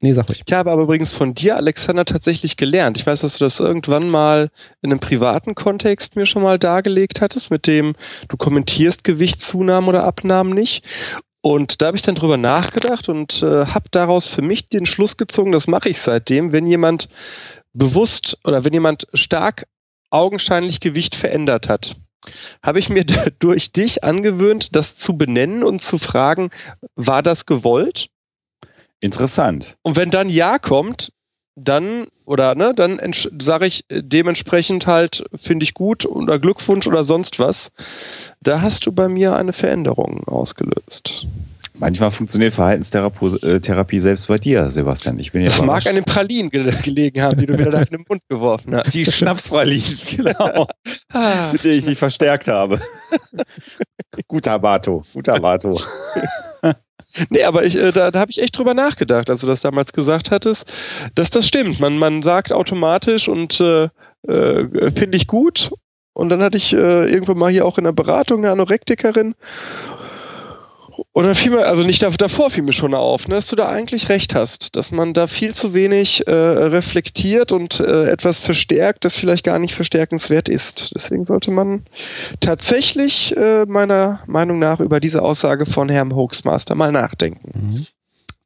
[0.02, 0.44] Nee, sag ruhig.
[0.46, 2.98] Ich habe aber übrigens von dir, Alexander, tatsächlich gelernt.
[2.98, 4.50] Ich weiß, dass du das irgendwann mal
[4.82, 7.96] in einem privaten Kontext mir schon mal dargelegt hattest, mit dem
[8.30, 10.86] du kommentierst Gewichtszunahmen oder Abnahmen nicht.
[11.42, 15.16] Und da habe ich dann drüber nachgedacht und äh, habe daraus für mich den Schluss
[15.16, 17.08] gezogen, das mache ich seitdem, wenn jemand
[17.74, 19.68] bewusst oder wenn jemand stark
[20.10, 21.96] augenscheinlich Gewicht verändert hat,
[22.62, 23.06] habe ich mir
[23.40, 26.50] durch dich angewöhnt, das zu benennen und zu fragen,
[26.96, 28.10] war das gewollt?
[29.00, 29.78] Interessant.
[29.82, 31.14] Und wenn dann Ja kommt,
[31.64, 32.99] dann oder ne, dann
[33.39, 37.72] sage ich dementsprechend halt, finde ich gut oder Glückwunsch oder sonst was.
[38.41, 41.26] Da hast du bei mir eine Veränderung ausgelöst.
[41.80, 45.18] Manchmal funktioniert Verhaltenstherapie äh, selbst bei dir, Sebastian.
[45.18, 47.97] Ich bin ja das mag an den Pralinen gelegen haben, die du wieder da in
[47.97, 48.93] den Mund geworfen hast.
[48.93, 50.68] Die Schnapspralinen, genau.
[51.14, 51.51] Ah.
[51.53, 52.82] mit denen ich dich verstärkt habe.
[54.28, 55.80] guter Bato, guter Bato.
[57.30, 59.93] Nee, aber ich, äh, da, da habe ich echt drüber nachgedacht, als du das damals
[59.93, 60.65] gesagt hattest,
[61.15, 61.80] dass das stimmt.
[61.80, 63.89] Man, man sagt automatisch und äh,
[64.28, 65.70] äh, finde ich gut
[66.13, 69.36] und dann hatte ich äh, irgendwann mal hier auch in der Beratung eine Anorektikerin
[71.36, 74.36] Fiel mir, also nicht davor fiel mir schon auf, ne, dass du da eigentlich recht
[74.36, 79.43] hast, dass man da viel zu wenig äh, reflektiert und äh, etwas verstärkt, das vielleicht
[79.43, 80.91] gar nicht verstärkenswert ist.
[80.95, 81.86] Deswegen sollte man
[82.39, 87.52] tatsächlich äh, meiner Meinung nach über diese Aussage von Herrn Hoaxmaster mal nachdenken.
[87.54, 87.86] Mhm.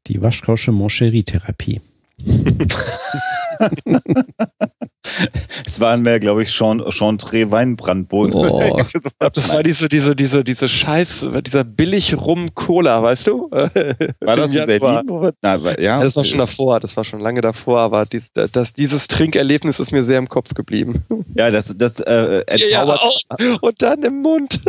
[0.07, 1.81] Die Waschkausche Moncherie-Therapie.
[5.65, 8.33] es waren mehr, glaube ich, Chantre Weinbrandboden.
[8.35, 8.81] Oh.
[9.19, 13.49] das war diese, diese, diese, diese Scheiß, dieser billig rum Cola, weißt du?
[13.51, 15.31] War das in Berlin?
[15.41, 16.01] Nein, ja.
[16.01, 19.91] Das war schon davor, das war schon lange davor, aber dies, das, dieses Trinkerlebnis ist
[19.91, 21.03] mir sehr im Kopf geblieben.
[21.35, 23.01] Ja, das, das äh, entzaubert.
[23.39, 24.59] Ja, und dann im Mund.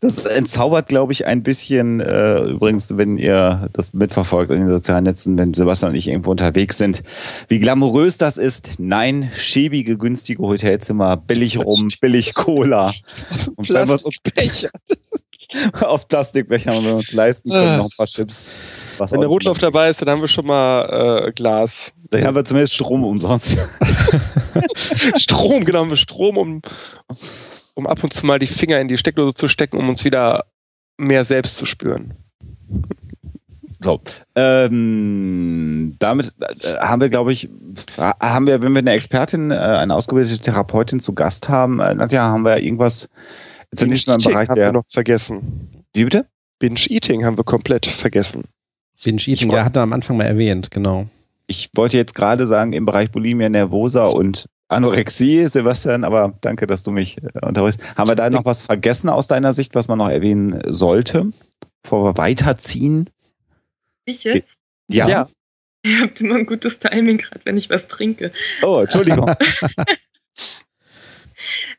[0.00, 5.04] das entzaubert, glaube ich, ein bisschen, äh, übrigens, wenn ihr das mitverfolgt in den sozialen
[5.04, 7.02] Netzen, wenn Sebastian und ich irgendwo unterwegs sind,
[7.48, 8.78] wie glamourös das ist.
[8.78, 12.92] Nein, schäbige, günstige Hotelzimmer, billig rum, billig Cola.
[13.56, 14.70] Und wenn wir es uns Becher.
[15.80, 17.76] aus Plastikbechern und wir uns leisten können, ah.
[17.78, 18.50] noch ein paar Chips.
[18.98, 21.92] Wenn der Rotlauf dabei ist, dann haben wir schon mal äh, Glas.
[22.10, 23.56] Dann haben wir zumindest Strom umsonst.
[25.16, 26.62] Strom, genau, haben wir Strom, um,
[27.74, 30.44] um ab und zu mal die Finger in die Steckdose zu stecken, um uns wieder
[30.98, 32.14] mehr selbst zu spüren.
[33.80, 34.00] So,
[34.34, 37.48] ähm, damit äh, haben wir, glaube ich,
[37.96, 42.22] haben wir, wenn wir eine Expertin, äh, eine ausgebildete Therapeutin zu Gast haben, äh, Nadja,
[42.24, 43.08] haben wir irgendwas
[43.74, 44.66] zunächst mal im Bereich haben der.
[44.66, 45.84] Haben wir noch vergessen.
[45.94, 46.26] Wie bitte?
[46.58, 48.44] Binge-Eating haben wir komplett vergessen.
[49.04, 51.06] Binge-Eating, der hat er am Anfang mal erwähnt, genau.
[51.46, 56.82] Ich wollte jetzt gerade sagen, im Bereich Bulimia nervosa und Anorexie, Sebastian, aber danke, dass
[56.82, 57.80] du mich unterbrichst.
[57.96, 61.30] Haben wir da noch was vergessen aus deiner Sicht, was man noch erwähnen sollte,
[61.82, 63.08] bevor wir weiterziehen?
[64.08, 64.48] Ich jetzt?
[64.90, 65.08] Ja.
[65.08, 65.28] ja.
[65.84, 68.32] Ihr habt immer ein gutes Timing, gerade wenn ich was trinke.
[68.62, 69.30] Oh, Entschuldigung.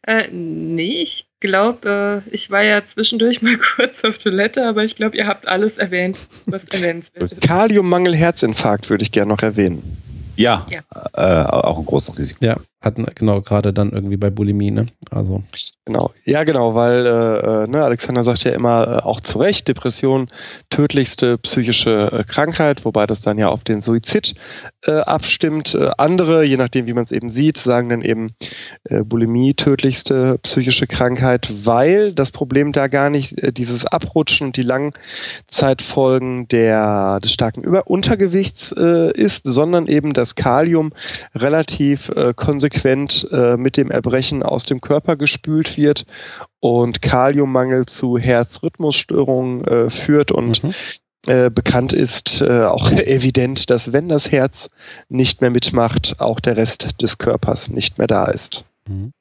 [0.07, 4.95] äh, nee, ich glaube, äh, ich war ja zwischendurch mal kurz auf Toilette, aber ich
[4.95, 7.41] glaube, ihr habt alles erwähnt, was erwähnenswert ist.
[7.41, 9.97] Kaliummangel, Herzinfarkt würde ich gerne noch erwähnen.
[10.37, 10.81] Ja, ja.
[11.13, 12.45] Äh, auch ein großes Risiko.
[12.45, 14.85] Ja, hatten genau gerade dann irgendwie bei Bulimie, ne?
[15.11, 15.43] Also.
[15.85, 19.67] Genau, ja genau, weil äh, äh, ne, Alexander sagt ja immer äh, auch zu Recht,
[19.67, 20.29] Depression
[20.69, 24.35] tödlichste psychische äh, Krankheit, wobei das dann ja auf den Suizid
[24.85, 25.73] äh, abstimmt.
[25.75, 28.35] Äh, andere, je nachdem wie man es eben sieht, sagen dann eben
[28.89, 36.47] Bulimie tödlichste psychische Krankheit, weil das Problem da gar nicht dieses Abrutschen und die Langzeitfolgen
[36.47, 40.93] der, des starken Über Untergewichts ist, sondern eben das Kalium
[41.35, 42.33] relativ äh,
[42.69, 46.05] konsequent äh, mit dem Erbrechen aus dem Körper gespült wird
[46.59, 50.73] und Kaliummangel zu Herzrhythmusstörungen äh, führt und mhm.
[51.27, 54.69] äh, bekannt ist äh, auch evident, dass wenn das Herz
[55.09, 58.65] nicht mehr mitmacht, auch der Rest des Körpers nicht mehr da ist.
[58.87, 59.11] Mhm.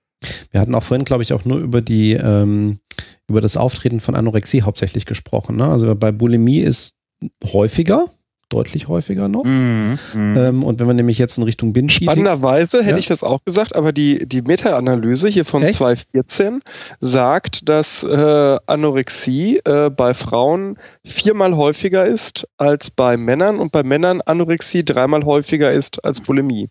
[0.51, 2.81] Wir hatten auch vorhin, glaube ich, auch nur über die ähm,
[3.29, 5.57] über das Auftreten von Anorexie hauptsächlich gesprochen.
[5.57, 5.69] Ne?
[5.69, 6.97] Also bei Bulimie ist
[7.45, 8.07] häufiger,
[8.49, 9.45] deutlich häufiger noch.
[9.45, 10.37] Mm, mm.
[10.37, 12.99] Ähm, und wenn man nämlich jetzt in Richtung binge Spannenderweise hätte ja.
[12.99, 15.75] ich das auch gesagt, aber die, die Meta-Analyse hier von Echt?
[15.75, 16.63] 2014
[17.01, 23.83] sagt, dass äh, Anorexie äh, bei Frauen viermal häufiger ist als bei Männern und bei
[23.83, 26.69] Männern Anorexie dreimal häufiger ist als Bulimie.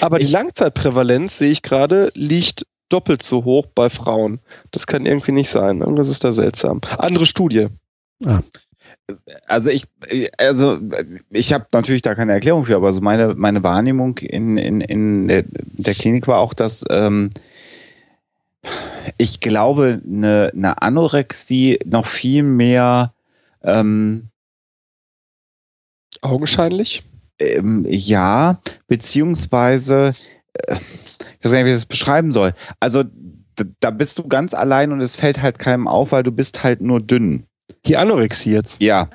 [0.00, 4.40] Aber ich die Langzeitprävalenz, sehe ich gerade, liegt doppelt so hoch bei Frauen.
[4.70, 5.80] Das kann irgendwie nicht sein.
[5.80, 6.80] Irgendwas ist da seltsam.
[6.98, 7.68] Andere Studie.
[8.26, 8.40] Ah
[9.46, 9.84] also ich,
[10.38, 10.78] also
[11.30, 15.28] ich habe natürlich da keine Erklärung für, aber so meine, meine Wahrnehmung in, in, in
[15.28, 17.30] der, der Klinik war auch, dass ähm,
[19.18, 23.12] ich glaube, eine, eine Anorexie noch viel mehr
[23.62, 24.28] ähm,
[26.22, 27.04] augenscheinlich?
[27.38, 30.14] Ähm, ja, beziehungsweise
[30.54, 30.76] äh,
[31.38, 32.54] ich weiß gar nicht, wie ich das beschreiben soll.
[32.80, 33.04] Also
[33.80, 36.80] da bist du ganz allein und es fällt halt keinem auf, weil du bist halt
[36.80, 37.46] nur dünn.
[37.86, 38.76] Die Anorexie jetzt?
[38.80, 39.08] Ja.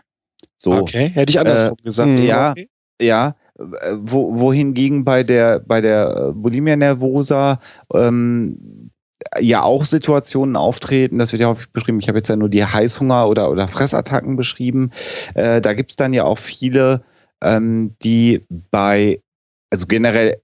[0.57, 0.73] So.
[0.73, 2.19] Okay, hätte ich andersrum äh, gesagt.
[2.19, 2.69] Ja, okay.
[3.01, 3.35] ja.
[3.95, 7.59] Wo, wohingegen bei der, bei der Bulimia nervosa
[7.93, 8.89] ähm,
[9.37, 12.63] ja auch Situationen auftreten, das wird ja häufig beschrieben, ich habe jetzt ja nur die
[12.63, 14.91] Heißhunger- oder, oder Fressattacken beschrieben.
[15.35, 17.03] Äh, da gibt's dann ja auch viele,
[17.43, 19.21] ähm, die bei,
[19.69, 20.41] also generell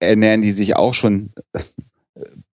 [0.00, 1.30] ernähren die sich auch schon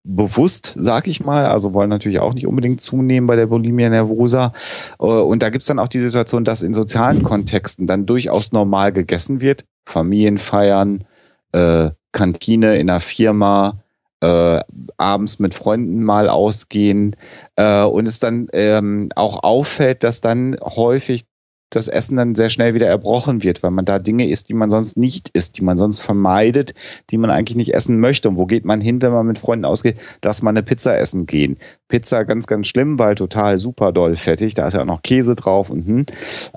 [0.04, 4.52] bewusst, sag ich mal, also wollen natürlich auch nicht unbedingt zunehmen bei der Bulimia nervosa.
[4.98, 8.92] Äh, und da gibt's dann auch die Situation, dass in sozialen Kontexten dann durchaus normal
[8.92, 9.64] gegessen wird.
[9.86, 11.04] Familienfeiern,
[11.52, 13.82] äh, Kantine in der Firma,
[14.20, 14.60] äh,
[14.96, 17.16] abends mit Freunden mal ausgehen
[17.56, 21.24] äh, und es dann ähm, auch auffällt, dass dann häufig
[21.70, 24.70] das Essen dann sehr schnell wieder erbrochen wird, weil man da Dinge isst, die man
[24.70, 26.74] sonst nicht isst, die man sonst vermeidet,
[27.10, 28.28] die man eigentlich nicht essen möchte.
[28.28, 29.96] Und wo geht man hin, wenn man mit Freunden ausgeht?
[30.22, 31.56] Lass mal eine Pizza essen gehen.
[31.88, 34.54] Pizza ganz, ganz schlimm, weil total super doll fettig.
[34.54, 36.06] Da ist ja auch noch Käse drauf und hm.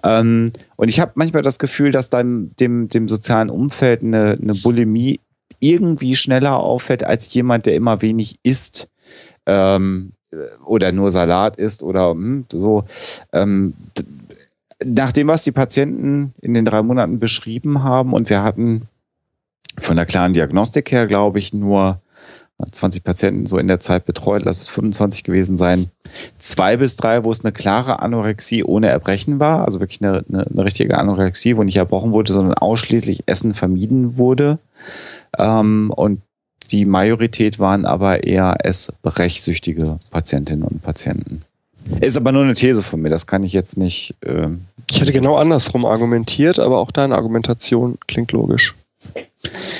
[0.04, 4.56] Ähm, und ich habe manchmal das Gefühl, dass dann dem, dem sozialen Umfeld eine, eine
[4.56, 5.20] Bulimie
[5.60, 8.90] irgendwie schneller auffällt als jemand, der immer wenig isst.
[9.46, 10.14] Ähm,
[10.66, 12.86] oder nur Salat isst oder hm, so.
[13.32, 13.74] Ähm,
[14.86, 18.88] nach dem, was die Patienten in den drei Monaten beschrieben haben, und wir hatten
[19.78, 22.00] von der klaren Diagnostik her, glaube ich, nur
[22.72, 25.90] 20 Patienten so in der Zeit betreut, lass es 25 gewesen sein.
[26.38, 30.46] Zwei bis drei, wo es eine klare Anorexie ohne Erbrechen war, also wirklich eine, eine,
[30.48, 34.60] eine richtige Anorexie, wo nicht erbrochen wurde, sondern ausschließlich Essen vermieden wurde.
[35.38, 36.22] Ähm, und
[36.72, 41.44] die Majorität waren aber eher essbrechsüchtige Patientinnen und Patienten.
[42.02, 44.16] Ist aber nur eine These von mir, das kann ich jetzt nicht.
[44.26, 48.74] Ähm, ich hätte genau andersrum argumentiert, aber auch deine Argumentation klingt logisch.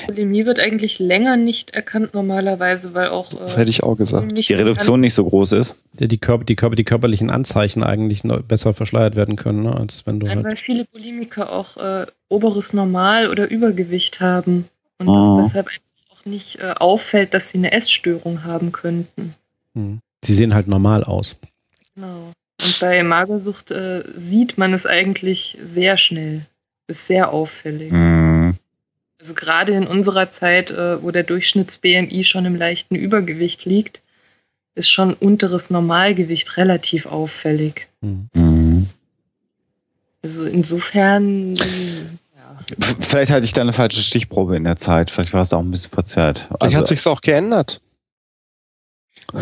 [0.06, 3.32] Bulimie wird eigentlich länger nicht erkannt normalerweise, weil auch.
[3.32, 4.30] Äh, hätte ich auch gesagt.
[4.36, 5.80] Die Reduktion nicht so groß ist.
[5.98, 10.06] Ja, die, Körper, die, Körper, die körperlichen Anzeichen eigentlich besser verschleiert werden können, ne, als
[10.06, 10.26] wenn du.
[10.26, 14.66] Nein, halt weil viele Bulimiker auch äh, oberes Normal oder Übergewicht haben
[14.98, 15.38] und oh.
[15.38, 15.68] das deshalb
[16.12, 19.34] auch nicht äh, auffällt, dass sie eine Essstörung haben könnten.
[19.74, 20.00] Hm.
[20.24, 21.36] Sie sehen halt normal aus.
[21.94, 22.32] Genau.
[22.62, 26.42] Und bei Magersucht äh, sieht man es eigentlich sehr schnell.
[26.86, 27.90] Ist sehr auffällig.
[27.90, 28.56] Mhm.
[29.18, 34.02] Also gerade in unserer Zeit, äh, wo der Durchschnitts-BMI schon im leichten Übergewicht liegt,
[34.74, 37.88] ist schon unteres Normalgewicht relativ auffällig.
[38.02, 38.88] Mhm.
[40.22, 41.54] Also insofern.
[41.54, 41.62] Ja.
[42.98, 45.10] Vielleicht hatte ich da eine falsche Stichprobe in der Zeit.
[45.10, 46.40] Vielleicht war es auch ein bisschen verzerrt.
[46.48, 47.80] Vielleicht also, hat sich auch geändert.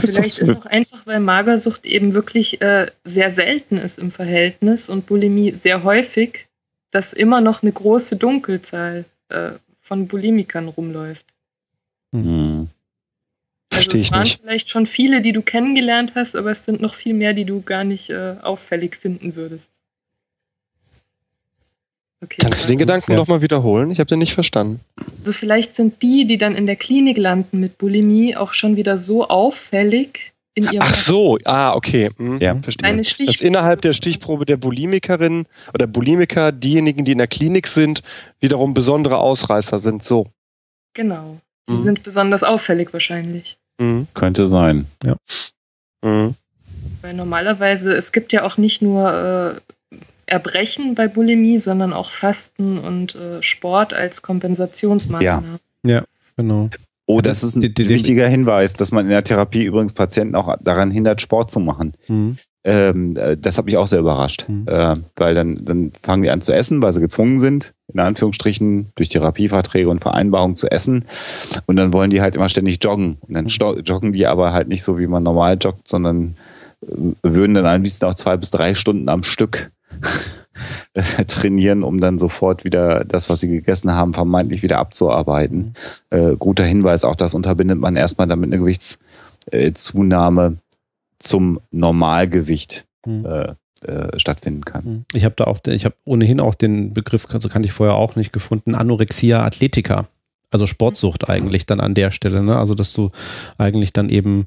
[0.01, 5.07] Vielleicht ist auch einfach, weil Magersucht eben wirklich äh, sehr selten ist im Verhältnis und
[5.07, 6.47] Bulimie sehr häufig,
[6.91, 11.25] dass immer noch eine große Dunkelzahl äh, von Bulimikern rumläuft.
[12.13, 12.69] Hm.
[13.71, 14.41] Also Verstehe es waren nicht.
[14.41, 17.63] vielleicht schon viele, die du kennengelernt hast, aber es sind noch viel mehr, die du
[17.63, 19.71] gar nicht äh, auffällig finden würdest.
[22.23, 23.19] Okay, Kannst du den Gedanken ja.
[23.19, 23.91] nochmal wiederholen?
[23.91, 24.81] Ich habe den nicht verstanden.
[25.19, 28.97] Also vielleicht sind die, die dann in der Klinik landen mit Bulimie, auch schon wieder
[28.99, 30.83] so auffällig in ihrem...
[30.83, 32.11] Ach so, ah, okay.
[32.17, 32.87] Hm, ja, verstehe.
[32.87, 38.03] Eine Dass innerhalb der Stichprobe der Bulimikerin oder Bulimiker diejenigen, die in der Klinik sind,
[38.39, 40.29] wiederum besondere Ausreißer sind, so.
[40.95, 41.39] Genau.
[41.69, 41.83] Die hm.
[41.83, 43.57] sind besonders auffällig wahrscheinlich.
[43.81, 44.07] Hm.
[44.15, 45.17] Könnte sein, ja.
[46.05, 46.35] Hm.
[47.01, 49.72] Weil normalerweise, es gibt ja auch nicht nur äh,
[50.33, 55.59] Erbrechen bei Bulimie, sondern auch Fasten und äh, Sport als Kompensationsmaßnahme.
[55.85, 56.05] Ja, ja
[56.39, 56.71] genau.
[57.05, 60.35] Oh, das ist ein die, die, wichtiger Hinweis, dass man in der Therapie übrigens Patienten
[60.35, 61.93] auch daran hindert, Sport zu machen.
[62.09, 62.39] Mhm.
[62.65, 64.67] Ähm, äh, das hat mich auch sehr überrascht, mhm.
[64.69, 68.87] äh, weil dann, dann fangen die an zu essen, weil sie gezwungen sind, in Anführungsstrichen,
[68.95, 71.05] durch Therapieverträge und Vereinbarungen zu essen.
[71.67, 73.19] Und dann wollen die halt immer ständig joggen.
[73.21, 73.83] Und dann mhm.
[73.83, 76.37] joggen die aber halt nicht so, wie man normal joggt, sondern
[76.81, 79.73] äh, würden dann am liebsten auch zwei bis drei Stunden am Stück
[81.27, 85.75] trainieren, um dann sofort wieder das, was sie gegessen haben, vermeintlich wieder abzuarbeiten.
[86.11, 86.17] Mhm.
[86.17, 90.59] Äh, guter Hinweis, auch das unterbindet man erstmal, damit eine Gewichtszunahme
[91.19, 93.25] zum Normalgewicht mhm.
[93.25, 93.55] äh,
[93.87, 94.85] äh, stattfinden kann.
[94.85, 95.05] Mhm.
[95.13, 98.15] Ich habe da auch, ich habe ohnehin auch den Begriff, also kannte ich vorher auch
[98.15, 100.07] nicht gefunden, Anorexia Athletica.
[100.53, 102.57] Also Sportsucht eigentlich dann an der Stelle, ne?
[102.59, 103.11] Also dass du
[103.59, 104.47] eigentlich dann eben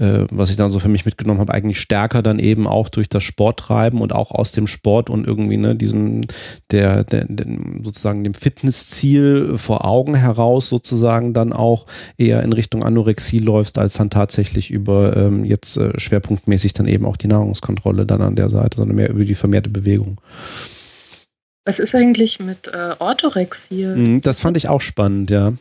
[0.00, 3.08] äh, was ich dann so für mich mitgenommen habe, eigentlich stärker dann eben auch durch
[3.08, 6.22] das Sporttreiben und auch aus dem Sport und irgendwie ne, diesem,
[6.70, 7.46] der, der, der
[7.82, 11.86] sozusagen dem Fitnessziel vor Augen heraus sozusagen dann auch
[12.16, 17.04] eher in Richtung Anorexie läufst, als dann tatsächlich über ähm, jetzt äh, schwerpunktmäßig dann eben
[17.04, 20.18] auch die Nahrungskontrolle dann an der Seite, sondern mehr über die vermehrte Bewegung.
[21.64, 23.86] Was ist eigentlich mit äh, Orthorexie?
[23.86, 25.52] Mhm, das fand ich auch spannend, ja.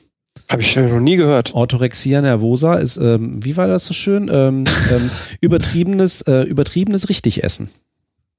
[0.47, 1.53] Habe ich noch nie gehört.
[1.53, 4.29] Orthorexia nervosa ist, ähm, wie war das so schön?
[4.33, 7.69] Ähm, ähm, übertriebenes, äh, übertriebenes Richtigessen.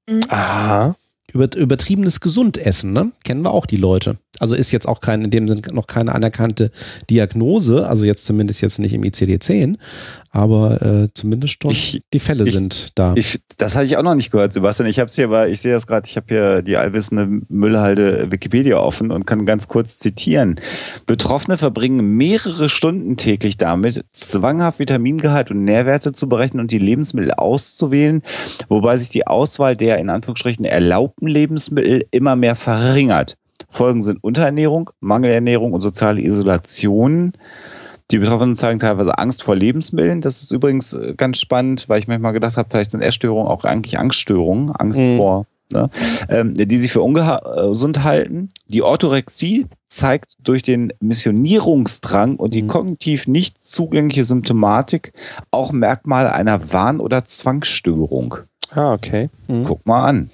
[0.09, 0.21] Mhm.
[0.27, 0.95] Aha.
[1.33, 3.11] Über, übertriebenes Gesundessen, ne?
[3.23, 4.17] Kennen wir auch die Leute.
[4.39, 6.71] Also ist jetzt auch kein, in dem Sinne noch keine anerkannte
[7.09, 9.77] Diagnose, also jetzt zumindest jetzt nicht im ICD-10,
[10.31, 13.13] aber äh, zumindest schon ich, die Fälle ich, sind da.
[13.17, 14.87] Ich, das hatte ich auch noch nicht gehört, Sebastian.
[14.87, 18.31] Ich habe es hier, aber ich sehe das gerade, ich habe hier die allwissende Müllhalde
[18.31, 20.55] Wikipedia offen und kann ganz kurz zitieren.
[21.05, 27.33] Betroffene verbringen mehrere Stunden täglich damit, zwanghaft Vitamingehalt und Nährwerte zu berechnen und die Lebensmittel
[27.33, 28.21] auszuwählen,
[28.69, 33.37] wobei sich die Auswahl der in Anführungsstrichen erlaubten Lebensmittel immer mehr verringert.
[33.69, 37.33] Folgen sind Unterernährung, Mangelernährung und soziale Isolation.
[38.11, 40.21] Die Betroffenen zeigen teilweise Angst vor Lebensmitteln.
[40.21, 43.63] Das ist übrigens äh, ganz spannend, weil ich manchmal gedacht habe, vielleicht sind Essstörungen auch
[43.63, 45.17] eigentlich Angststörungen, Angst mhm.
[45.17, 45.89] vor ne?
[46.29, 48.49] ähm, die sich für ungesund halten.
[48.67, 52.67] Die Orthorexie zeigt durch den Missionierungsdrang und die Mhm.
[52.67, 55.13] kognitiv nicht zugängliche Symptomatik
[55.51, 58.35] auch Merkmale einer Wahn- oder Zwangsstörung.
[58.69, 59.29] Ah, okay.
[59.49, 59.63] Mhm.
[59.63, 60.29] Guck mal an.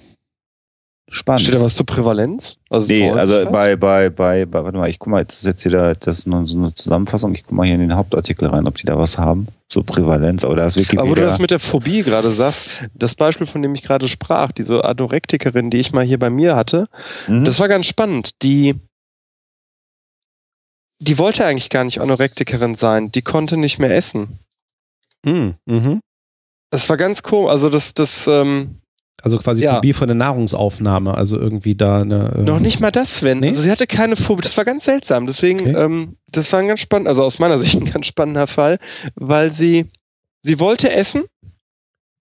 [1.10, 1.42] Spannend.
[1.42, 2.58] Steht da was zur Prävalenz?
[2.68, 5.62] Also Nee, also bei, bei, bei, bei, warte mal, ich guck mal, das ist jetzt
[5.62, 7.34] hier da, das ist nur so eine Zusammenfassung.
[7.34, 9.44] Ich guck mal hier in den Hauptartikel rein, ob die da was haben.
[9.68, 11.00] Zur Prävalenz, aber da ist Wikipedia.
[11.02, 14.08] Aber wo du das mit der Phobie gerade sagst, das Beispiel, von dem ich gerade
[14.08, 16.88] sprach, diese Anorektikerin, die ich mal hier bei mir hatte,
[17.26, 17.44] Mhm.
[17.44, 18.30] das war ganz spannend.
[18.42, 18.74] Die,
[21.00, 23.12] die wollte eigentlich gar nicht Anorektikerin sein.
[23.12, 24.38] Die konnte nicht mehr essen.
[25.24, 25.54] Mhm.
[25.66, 26.00] Mhm.
[26.70, 27.50] Das war ganz komisch.
[27.50, 28.76] Also das, das, ähm,
[29.22, 29.74] Also quasi Ja.
[29.74, 32.34] Phobie von der Nahrungsaufnahme, also irgendwie da eine.
[32.36, 33.40] äh, noch nicht mal das, Sven.
[33.40, 33.48] Nee?
[33.48, 34.42] Also sie hatte keine Phobie.
[34.42, 35.26] Das war ganz seltsam.
[35.26, 35.76] Deswegen, Okay.
[35.76, 38.78] ähm, das war ein ganz spannend, also aus meiner Sicht ein ganz spannender Fall,
[39.16, 39.90] weil sie,
[40.42, 41.24] sie wollte essen.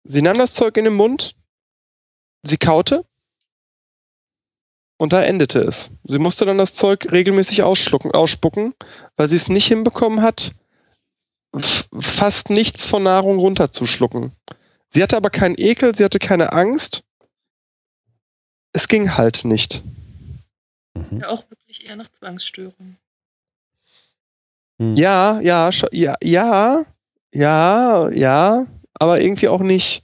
[0.03, 1.35] Sie nahm das Zeug in den Mund.
[2.43, 3.05] Sie kaute.
[4.97, 5.89] Und da endete es.
[6.03, 8.73] Sie musste dann das Zeug regelmäßig ausschlucken, ausspucken,
[9.15, 10.53] weil sie es nicht hinbekommen hat,
[11.99, 14.33] fast nichts von Nahrung runterzuschlucken.
[14.93, 17.05] Sie hatte aber keinen Ekel, sie hatte keine Angst.
[18.73, 19.81] Es ging halt nicht.
[20.95, 21.21] Mhm.
[21.21, 22.97] Ja, auch wirklich eher nach Zwangsstörung.
[24.77, 24.95] Mhm.
[24.97, 26.85] Ja, ja, ja, ja,
[27.33, 30.03] ja, ja, aber irgendwie auch nicht.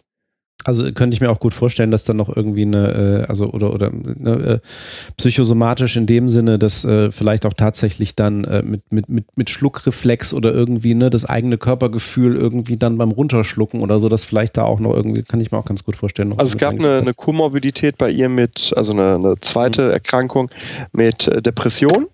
[0.67, 3.73] Also könnte ich mir auch gut vorstellen, dass dann noch irgendwie eine, äh, also oder
[3.73, 4.67] oder ne, äh,
[5.15, 9.49] psychosomatisch in dem Sinne, dass äh, vielleicht auch tatsächlich dann äh, mit, mit, mit, mit
[9.49, 14.57] Schluckreflex oder irgendwie ne, das eigene Körpergefühl irgendwie dann beim Runterschlucken oder so, das vielleicht
[14.57, 16.27] da auch noch irgendwie, kann ich mir auch ganz gut vorstellen.
[16.27, 20.51] noch Also es gab eine, eine Komorbidität bei ihr mit, also eine, eine zweite Erkrankung
[20.91, 22.07] mit Depression.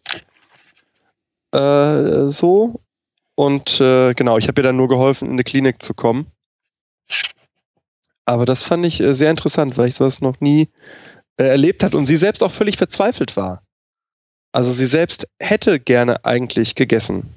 [1.51, 2.80] So.
[3.36, 6.28] Und genau, ich habe ihr dann nur geholfen, in eine Klinik zu kommen.
[8.26, 10.69] Aber das fand ich äh, sehr interessant, weil ich sowas noch nie
[11.38, 13.63] äh, erlebt hat und sie selbst auch völlig verzweifelt war.
[14.51, 17.34] Also sie selbst hätte gerne eigentlich gegessen.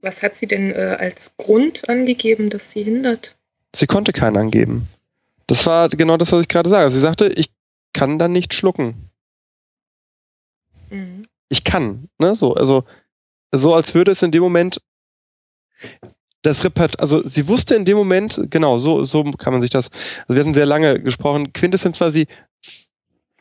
[0.00, 3.36] Was hat sie denn äh, als Grund angegeben, dass sie hindert?
[3.74, 4.88] Sie konnte keinen angeben.
[5.46, 6.90] Das war genau das, was ich gerade sage.
[6.90, 7.50] Sie sagte, ich
[7.92, 9.10] kann dann nicht schlucken.
[10.90, 11.22] Mhm.
[11.48, 12.36] Ich kann, ne?
[12.36, 12.84] So, also
[13.50, 14.80] so als würde es in dem Moment
[16.42, 19.90] das Repert, also sie wusste in dem Moment, genau, so, so kann man sich das,
[20.26, 22.26] also wir hatten sehr lange gesprochen, Quintessenz war sie,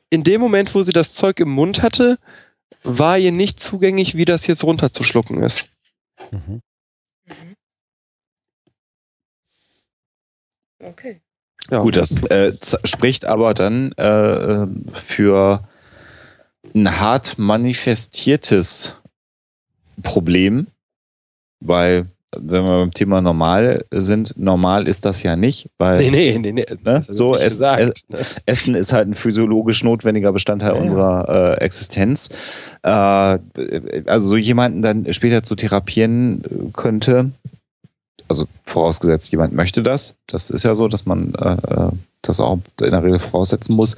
[0.10, 2.18] in dem Moment, wo sie das Zeug im Mund hatte,
[2.84, 5.70] war ihr nicht zugänglich, wie das jetzt runterzuschlucken ist.
[6.32, 6.62] Mhm.
[7.26, 7.56] Mhm.
[10.80, 11.22] Okay.
[11.70, 11.80] Ja.
[11.80, 12.54] Gut, das äh,
[12.86, 15.68] spricht aber dann äh, äh, für
[16.74, 19.02] ein hart manifestiertes
[20.02, 20.68] Problem,
[21.60, 26.38] weil wenn wir beim Thema normal sind, normal ist das ja nicht, weil Nee, nee,
[26.40, 26.66] nee, nee.
[26.84, 28.18] ne, Also so nicht es, gesagt, ne?
[28.46, 32.30] Essen ist halt ein physiologisch notwendiger Bestandteil Ja, unserer äh, Existenz.
[32.84, 32.90] Äh,
[34.06, 36.42] also so jemanden dann später zu therapieren
[36.74, 37.32] könnte,
[38.28, 40.16] also vorausgesetzt, jemand möchte das.
[40.28, 41.92] Das ist ja so, dass man äh, äh,
[42.28, 43.96] das auch in der Regel voraussetzen muss.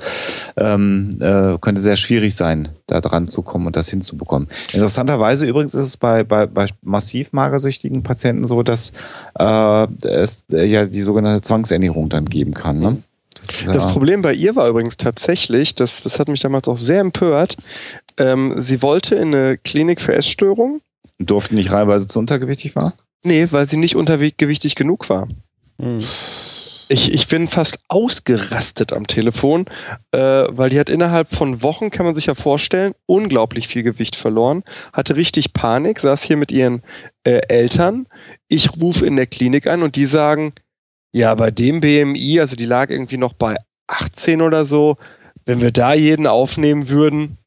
[0.57, 4.47] Ähm, äh, könnte sehr schwierig sein, da dran zu kommen und das hinzubekommen.
[4.71, 8.91] Interessanterweise übrigens ist es bei, bei, bei massiv magersüchtigen Patienten so, dass
[9.37, 12.79] äh, es äh, ja die sogenannte Zwangsernährung dann geben kann.
[12.79, 12.97] Ne?
[13.35, 16.99] Das, Das Problem bei ihr war übrigens tatsächlich, das, das hat mich damals auch sehr
[16.99, 17.57] empört,
[18.17, 20.81] ähm, sie wollte in eine Klinik für Essstörungen,
[21.19, 22.93] durften nicht reihenweise zu untergewichtig war?
[23.23, 25.27] nee, weil sie nicht untergewichtig genug war.
[25.77, 26.01] Mhm.
[26.91, 29.65] Ich, ich bin fast ausgerastet am Telefon,
[30.11, 34.15] äh, weil die hat innerhalb von Wochen, kann man sich ja vorstellen, unglaublich viel Gewicht
[34.15, 36.81] verloren, hatte richtig Panik, saß hier mit ihren
[37.23, 38.07] äh, Eltern.
[38.47, 40.53] Ich rufe in der Klinik an und die sagen,
[41.13, 43.55] ja, bei dem BMI, also die lag irgendwie noch bei
[43.87, 44.97] 18 oder so,
[45.45, 47.37] wenn wir da jeden aufnehmen würden,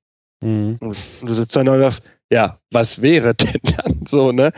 [0.44, 0.76] Mhm.
[0.80, 4.52] und du sitzt dann da und sagst, ja, was wäre denn dann so, ne?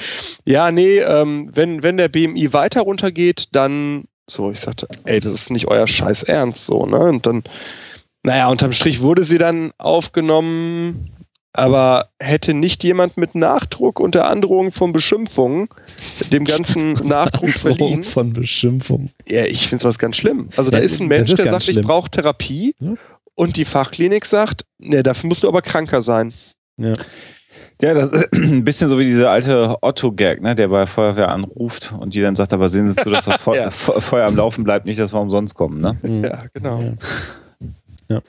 [0.46, 5.32] Ja, nee, ähm, wenn, wenn der BMI weiter runtergeht, dann so, ich sagte, ey, das
[5.32, 6.98] ist nicht euer Scheiß Ernst, so, ne?
[6.98, 7.42] Und dann,
[8.22, 11.10] naja, unterm Strich wurde sie dann aufgenommen,
[11.52, 15.68] aber hätte nicht jemand mit Nachdruck und der Androhung von Beschimpfungen
[16.32, 18.02] dem ganzen Nachdruck Drohung verliehen?
[18.02, 19.10] von Beschimpfung.
[19.28, 20.48] Ja, ich finde sowas ganz schlimm.
[20.56, 21.86] Also da Ja, ist ein Mensch, ist der sagt, ich schlimm.
[21.86, 22.94] brauche Therapie Ja.
[23.36, 26.32] und die Fachklinik sagt, ne, dafür musst du aber kranker sein.
[26.76, 26.92] Ja.
[27.84, 31.92] Ja, das ist ein bisschen so wie dieser alte Otto-Gag, ne, der bei Feuerwehr anruft
[31.98, 33.70] und die dann sagt, aber sehen Sie zu, dass das Feu Ja.
[33.70, 35.80] Fe- Feuer am Laufen bleibt, nicht, dass wir umsonst kommen.
[35.80, 35.98] Ne?
[36.02, 36.24] Mhm.
[36.24, 36.80] Ja, genau.
[38.08, 38.22] Ja.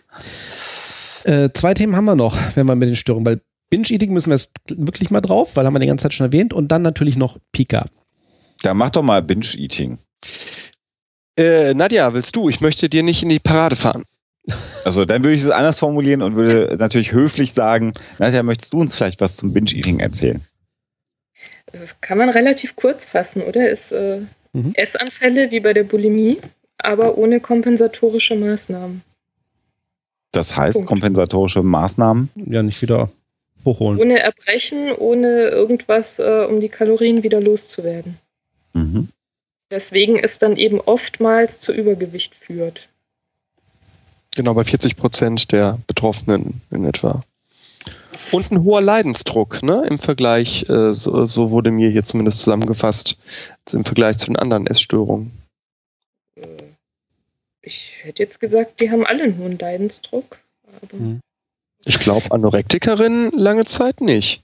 [1.26, 1.34] ja.
[1.46, 4.36] Äh, zwei Themen haben wir noch, wenn wir mit den Störungen, weil Binge-Eating müssen wir
[4.36, 7.16] jetzt wirklich mal drauf, weil haben wir die ganze Zeit schon erwähnt und dann natürlich
[7.18, 7.86] noch Pika.
[8.62, 9.98] Da mach doch mal Binge-Eating.
[11.38, 12.48] Äh, Nadja, willst du?
[12.50, 14.04] Ich möchte dir nicht in die Parade fahren.
[14.84, 18.80] Also dann würde ich es anders formulieren und würde natürlich höflich sagen, Nadja, möchtest du
[18.80, 20.42] uns vielleicht was zum Binge-Eating erzählen?
[21.72, 23.70] Äh, Kann man relativ kurz fassen, oder?
[23.70, 24.22] Ist äh,
[24.56, 24.72] Mhm.
[24.76, 26.38] Essanfälle wie bei der Bulimie,
[26.78, 29.02] aber ohne kompensatorische Maßnahmen.
[30.32, 30.88] Das heißt, Punkt.
[30.88, 32.30] kompensatorische Maßnahmen.
[32.36, 33.10] Ja, nicht wieder
[33.66, 34.00] hochholen.
[34.00, 38.18] Ohne Erbrechen, ohne irgendwas, äh, um die Kalorien wieder loszuwerden.
[38.74, 39.10] Mhm.
[39.70, 42.88] Weswegen es dann eben oftmals zu Übergewicht führt.
[44.36, 47.24] Genau, bei 40 Prozent der Betroffenen in etwa.
[48.32, 49.86] Und ein hoher Leidensdruck, ne?
[49.88, 53.18] Im Vergleich, äh, so, so wurde mir hier zumindest zusammengefasst,
[53.72, 55.32] im Vergleich zu den anderen Essstörungen.
[56.36, 56.42] Äh,
[57.62, 60.38] Ich hätte jetzt gesagt, die haben alle einen hohen Leidensdruck.
[60.68, 61.20] Aber Mhm.
[61.88, 64.42] Ich glaube, Anorektikerinnen lange Zeit nicht.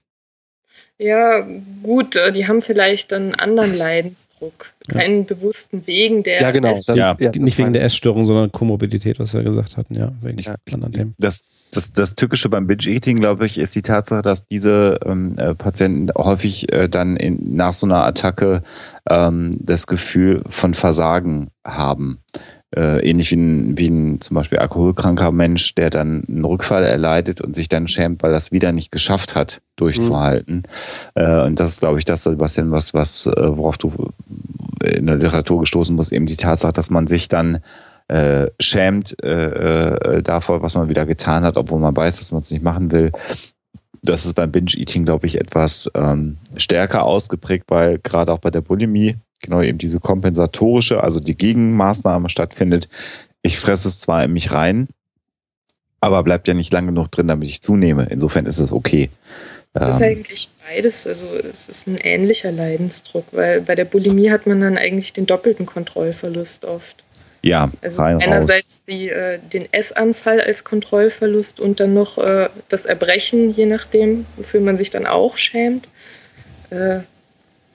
[1.01, 1.45] Ja,
[1.81, 4.67] gut, äh, die haben vielleicht einen anderen Leidensdruck.
[4.91, 4.99] Ja.
[4.99, 6.41] Keinen bewussten Wegen der.
[6.41, 6.79] Ja, genau.
[6.85, 10.39] Das- Ja, das Nicht wegen der Essstörung, sondern Komorbidität, was wir gesagt hatten, ja, wegen
[10.39, 11.15] Ich- anderen Themen.
[11.17, 11.41] Das,
[11.71, 16.07] das, das Tückische beim Binge-Eating, glaube ich, ist die Tatsache, dass diese ähm, äh, Patienten
[16.17, 18.61] häufig äh, dann in, nach so einer Attacke
[19.09, 22.19] ähm, das Gefühl von Versagen haben.
[22.73, 27.41] Äh, ähnlich wie ein, wie ein zum Beispiel alkoholkranker Mensch, der dann einen Rückfall erleidet
[27.41, 30.63] und sich dann schämt, weil er es wieder nicht geschafft hat, durchzuhalten.
[31.15, 34.11] Äh, und das ist, glaube ich, das, Sebastian, was, was, äh, worauf du
[34.83, 37.59] in der Literatur gestoßen musst, eben die Tatsache, dass man sich dann
[38.07, 42.41] äh, schämt äh, äh, davor, was man wieder getan hat, obwohl man weiß, dass man
[42.41, 43.11] es nicht machen will.
[44.01, 48.61] Das ist beim Binge-Eating, glaube ich, etwas ähm, stärker ausgeprägt, weil gerade auch bei der
[48.61, 52.87] Bulimie genau eben diese kompensatorische, also die Gegenmaßnahme stattfindet.
[53.41, 54.87] Ich fresse es zwar in mich rein,
[55.99, 58.07] aber bleibt ja nicht lang genug drin, damit ich zunehme.
[58.09, 59.09] Insofern ist es okay.
[59.73, 61.07] Das ist Ähm, eigentlich beides.
[61.07, 65.25] Also es ist ein ähnlicher Leidensdruck, weil bei der Bulimie hat man dann eigentlich den
[65.25, 67.03] doppelten Kontrollverlust oft.
[67.43, 68.23] ja, Also rein raus.
[68.25, 74.25] einerseits die, äh, den Essanfall als Kontrollverlust und dann noch äh, das Erbrechen, je nachdem,
[74.37, 75.87] wofür man sich dann auch schämt.
[76.69, 76.99] Äh,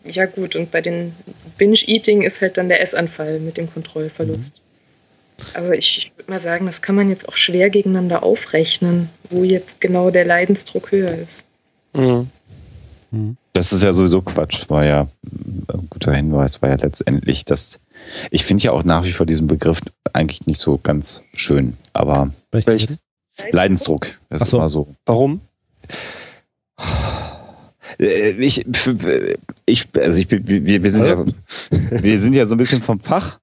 [0.09, 1.15] ja gut, und bei den
[1.59, 4.61] Binge-Eating ist halt dann der Essanfall mit dem Kontrollverlust.
[5.55, 9.45] Aber ich, ich würde mal sagen, das kann man jetzt auch schwer gegeneinander aufrechnen, wo
[9.45, 11.45] jetzt genau der Leidensdruck höher ist.
[11.95, 12.29] Mhm.
[13.53, 15.09] Das ist ja sowieso Quatsch, war ja
[15.73, 17.81] ein guter Hinweis, war ja letztendlich das.
[18.31, 19.81] Ich finde ja auch nach wie vor diesen Begriff
[20.13, 22.99] eigentlich nicht so ganz schön, aber Welchen?
[23.53, 24.57] Leidensdruck, das Ach ist so.
[24.59, 24.89] immer so.
[25.07, 25.41] Warum?
[27.99, 28.65] Äh, Ich,
[29.67, 31.25] ich, also ich, wir, wir sind ja,
[31.71, 33.39] wir sind ja so ein bisschen vom Fach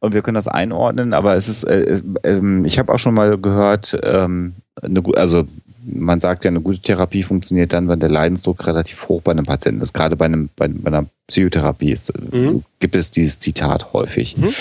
[0.00, 3.38] und wir können das einordnen, aber es ist, äh, ähm, ich habe auch schon mal
[3.38, 5.44] gehört, ähm, eine, also
[5.86, 9.44] man sagt ja, eine gute Therapie funktioniert dann, wenn der Leidensdruck relativ hoch bei einem
[9.44, 9.92] Patienten ist.
[9.92, 12.62] Gerade bei, einem, bei, bei einer Psychotherapie ist, äh, Mhm.
[12.80, 14.36] gibt es dieses Zitat häufig.
[14.38, 14.54] Mhm.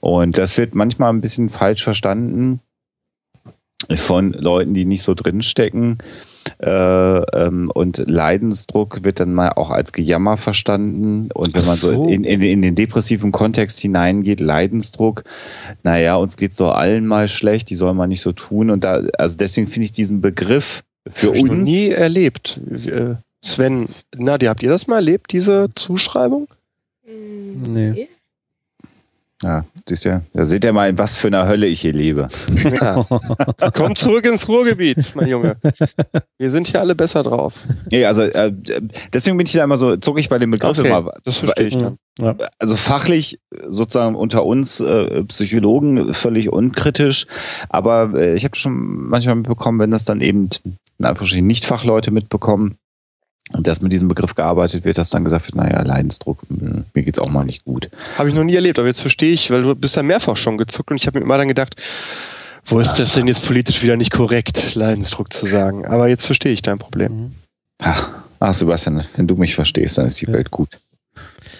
[0.00, 2.58] Und das wird manchmal ein bisschen falsch verstanden
[3.96, 5.98] von Leuten, die nicht so drinstecken.
[6.58, 11.30] Äh, ähm, und Leidensdruck wird dann mal auch als Gejammer verstanden.
[11.32, 12.04] Und wenn man so, so.
[12.08, 15.24] in, in, in den depressiven Kontext hineingeht, Leidensdruck,
[15.82, 18.70] naja, uns geht's doch allen mal schlecht, die sollen mal nicht so tun.
[18.70, 21.68] Und da, also deswegen finde ich diesen Begriff für Hab ich uns.
[21.68, 22.60] nie erlebt.
[22.70, 26.48] Äh, Sven, Nadja, habt ihr das mal erlebt, diese Zuschreibung?
[27.06, 28.08] Nee.
[29.44, 32.28] Ja, siehst du, da seht ihr mal, in was für einer Hölle ich hier lebe.
[32.80, 33.04] Ja.
[33.74, 35.56] Komm zurück ins Ruhrgebiet, mein Junge.
[36.38, 37.52] Wir sind hier alle besser drauf.
[37.90, 38.50] Nee, also äh,
[39.12, 41.12] deswegen bin ich da immer so, zucke ich bei dem Begriff Okay, immer.
[41.24, 41.98] das verstehe ich dann.
[42.18, 42.34] Ja.
[42.58, 43.38] also fachlich
[43.68, 47.26] sozusagen unter uns äh, Psychologen völlig unkritisch,
[47.68, 52.12] aber äh, ich habe schon manchmal mitbekommen, wenn das dann eben in Anführungsstrichen nicht Fachleute
[52.12, 52.78] mitbekommen
[53.52, 57.02] und dass mit diesem Begriff gearbeitet wird, dass dann gesagt wird, naja, Leidensdruck, mh, mir
[57.02, 57.90] geht's auch mal nicht gut.
[58.16, 60.56] Habe ich noch nie erlebt, aber jetzt verstehe ich, weil du bist ja mehrfach schon
[60.56, 61.76] gezuckt und ich habe mir immer dann gedacht,
[62.66, 65.84] wo ist das denn jetzt politisch wieder nicht korrekt, Leidensdruck zu sagen?
[65.84, 67.32] Aber jetzt verstehe ich dein Problem.
[67.82, 70.28] Ach, ach Sebastian, wenn du mich verstehst, dann ist die.
[70.28, 70.78] Welt gut.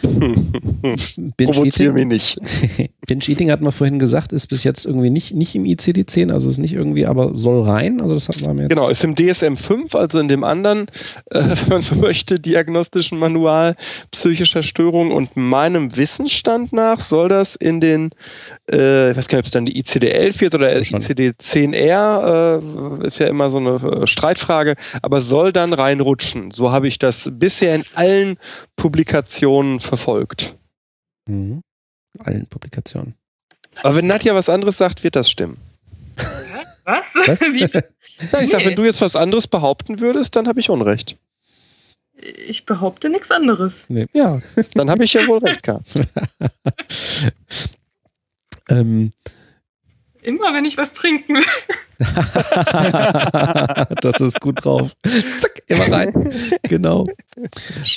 [1.37, 2.39] Provozier mich nicht.
[3.07, 6.59] Binge-Eating hat man vorhin gesagt, ist bis jetzt irgendwie nicht, nicht im ICD-10, also ist
[6.59, 8.01] nicht irgendwie, aber soll rein.
[8.01, 8.70] Also das haben wir jetzt.
[8.70, 10.89] Genau, ist im DSM 5, also in dem anderen,
[11.30, 13.76] äh, wenn man so möchte, diagnostischen Manual
[14.11, 18.11] psychischer Störungen und meinem Wissensstand nach soll das in den,
[18.70, 21.09] äh, ich weiß gar nicht, ob es dann die ICD-11 wird oder Wahrscheinlich.
[21.09, 26.51] ICD-10R, äh, ist ja immer so eine äh, Streitfrage, aber soll dann reinrutschen.
[26.51, 28.39] So habe ich das bisher in allen
[28.76, 30.55] Publikationen verfolgt.
[31.27, 31.62] Mhm.
[32.20, 33.14] Allen Publikationen.
[33.83, 35.57] Aber wenn Nadja was anderes sagt, wird das stimmen.
[36.85, 37.14] Was?
[37.14, 37.41] Was?
[37.41, 37.61] Wie?
[38.31, 38.66] Ja, ich sag, Nee.
[38.66, 41.16] wenn du jetzt was anderes behaupten würdest, dann habe ich Unrecht.
[42.47, 43.87] Ich behaupte nichts anderes.
[44.12, 44.41] Ja,
[44.75, 45.89] dann habe ich ja wohl recht gehabt.
[48.70, 49.12] Ähm,
[50.25, 51.45] Immer wenn ich was trinken will.
[54.01, 54.93] das ist gut drauf.
[55.39, 56.12] Zack, immer rein.
[56.62, 57.07] Genau.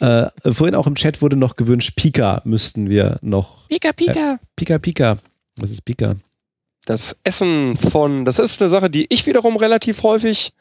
[0.01, 3.69] Äh, vorhin auch im Chat wurde noch gewünscht, Pika müssten wir noch.
[3.69, 4.33] Pika, Pika.
[4.33, 5.17] Äh, Pika, Pika.
[5.55, 6.15] Was ist Pika?
[6.87, 10.53] Das Essen von, das ist eine Sache, die ich wiederum relativ häufig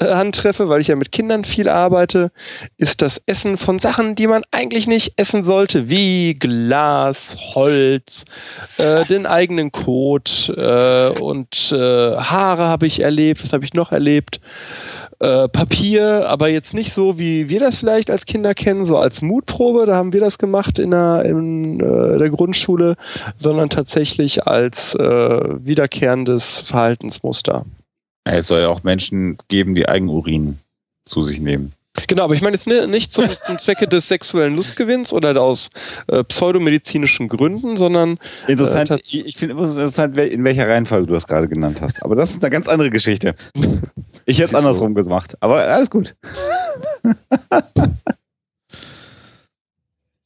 [0.00, 2.32] äh, antreffe, weil ich ja mit Kindern viel arbeite,
[2.78, 8.24] ist das Essen von Sachen, die man eigentlich nicht essen sollte, wie Glas, Holz,
[8.78, 13.92] äh, den eigenen Kot äh, und äh, Haare habe ich erlebt, was habe ich noch
[13.92, 14.40] erlebt?
[15.18, 19.22] Äh, Papier, aber jetzt nicht so, wie wir das vielleicht als Kinder kennen, so als
[19.22, 22.96] Mutprobe, da haben wir das gemacht in der, in, äh, der Grundschule,
[23.38, 27.64] sondern tatsächlich als äh, wiederkehrendes Verhaltensmuster.
[28.24, 30.58] Es soll ja auch Menschen geben, die Eigenurin
[31.06, 31.72] zu sich nehmen.
[32.06, 35.70] Genau, aber ich meine jetzt nicht zum, zum Zwecke des sexuellen Lustgewinns oder aus
[36.08, 38.18] äh, pseudomedizinischen Gründen, sondern.
[38.46, 42.02] Interessant, äh, ich, ich finde immer interessant, in welcher Reihenfolge du das gerade genannt hast.
[42.02, 43.34] Aber das ist eine ganz andere Geschichte.
[44.24, 46.16] Ich hätte es andersrum gemacht, aber alles gut.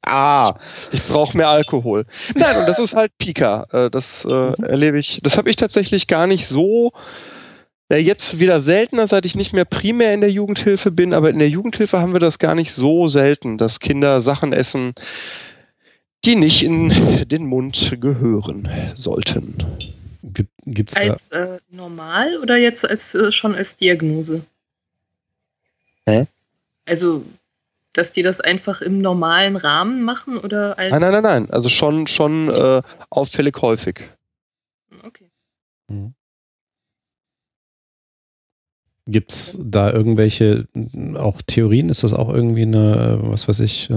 [0.02, 0.54] ah,
[0.92, 2.06] ich brauche mehr Alkohol.
[2.34, 3.66] Nein, und das ist halt Pika.
[3.72, 5.20] Äh, das äh, erlebe ich.
[5.22, 6.92] Das habe ich tatsächlich gar nicht so
[7.98, 11.48] jetzt wieder seltener, seit ich nicht mehr primär in der Jugendhilfe bin, aber in der
[11.48, 14.94] Jugendhilfe haben wir das gar nicht so selten, dass Kinder Sachen essen,
[16.24, 19.64] die nicht in den Mund gehören sollten.
[20.66, 24.42] Gibt's als äh, normal oder jetzt als äh, schon als Diagnose?
[26.06, 26.26] Hä?
[26.86, 27.24] Also,
[27.92, 30.92] dass die das einfach im normalen Rahmen machen oder als.
[30.92, 31.50] Nein, nein, nein, nein.
[31.50, 34.02] Also schon, schon äh, auffällig häufig.
[35.02, 35.24] Okay.
[35.88, 36.14] Mhm.
[39.10, 40.66] Gibt es da irgendwelche
[41.16, 41.88] auch Theorien?
[41.88, 43.90] Ist das auch irgendwie eine, was weiß ich,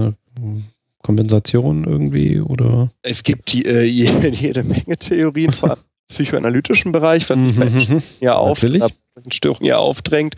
[1.02, 2.90] Kompensation irgendwie oder?
[3.02, 7.58] Es gibt die, äh, jede, jede, Menge Theorien, vor allem im psychoanalytischen Bereich, was mhm,
[7.58, 8.60] Menschen ja auf.
[9.30, 10.34] Störungen ja aufdrängt.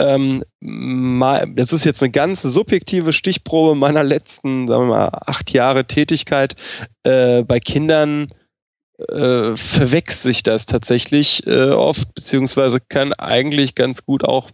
[0.00, 5.86] Ähm, das ist jetzt eine ganz subjektive Stichprobe meiner letzten, sagen wir mal, acht Jahre
[5.86, 6.56] Tätigkeit
[7.04, 8.28] äh, bei Kindern
[8.98, 14.50] äh, verwechselt sich das tatsächlich äh, oft, beziehungsweise kann eigentlich ganz gut auch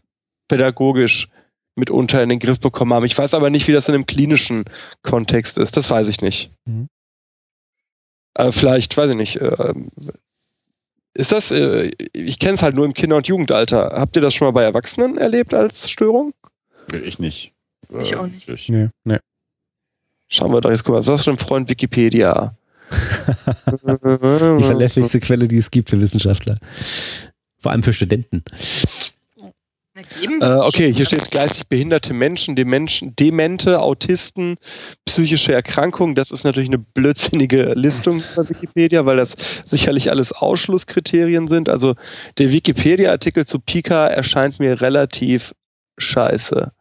[0.49, 1.28] pädagogisch
[1.76, 3.07] mitunter in den Griff bekommen haben.
[3.07, 4.64] Ich weiß aber nicht, wie das in einem klinischen
[5.03, 5.76] Kontext ist.
[5.76, 6.51] Das weiß ich nicht.
[6.66, 6.88] Mhm.
[8.34, 9.36] Äh, vielleicht, weiß ich nicht.
[9.36, 9.74] Äh,
[11.14, 13.93] ist das, äh, ich kenne es halt nur im Kinder- und Jugendalter.
[13.95, 16.32] Habt ihr das schon mal bei Erwachsenen erlebt als Störung?
[16.93, 17.53] Ich nicht.
[18.01, 18.68] Ich auch nicht.
[18.68, 19.18] Nee, nee.
[20.28, 22.55] Schauen wir doch jetzt, guck mal, was ist für ein Freund Wikipedia?
[24.59, 26.57] Die verlässlichste Quelle, die es gibt für Wissenschaftler.
[27.59, 28.43] Vor allem für Studenten.
[29.95, 34.57] Äh, okay, hier steht geistig behinderte Menschen, Demenschen, Demente, Autisten,
[35.05, 36.14] psychische Erkrankungen.
[36.14, 39.36] Das ist natürlich eine blödsinnige Listung bei Wikipedia, weil das
[39.66, 41.68] sicherlich alles Ausschlusskriterien sind.
[41.68, 41.95] Also
[42.38, 45.55] der Wikipedia-Artikel zu Pika erscheint mir relativ
[45.99, 46.72] scheiße.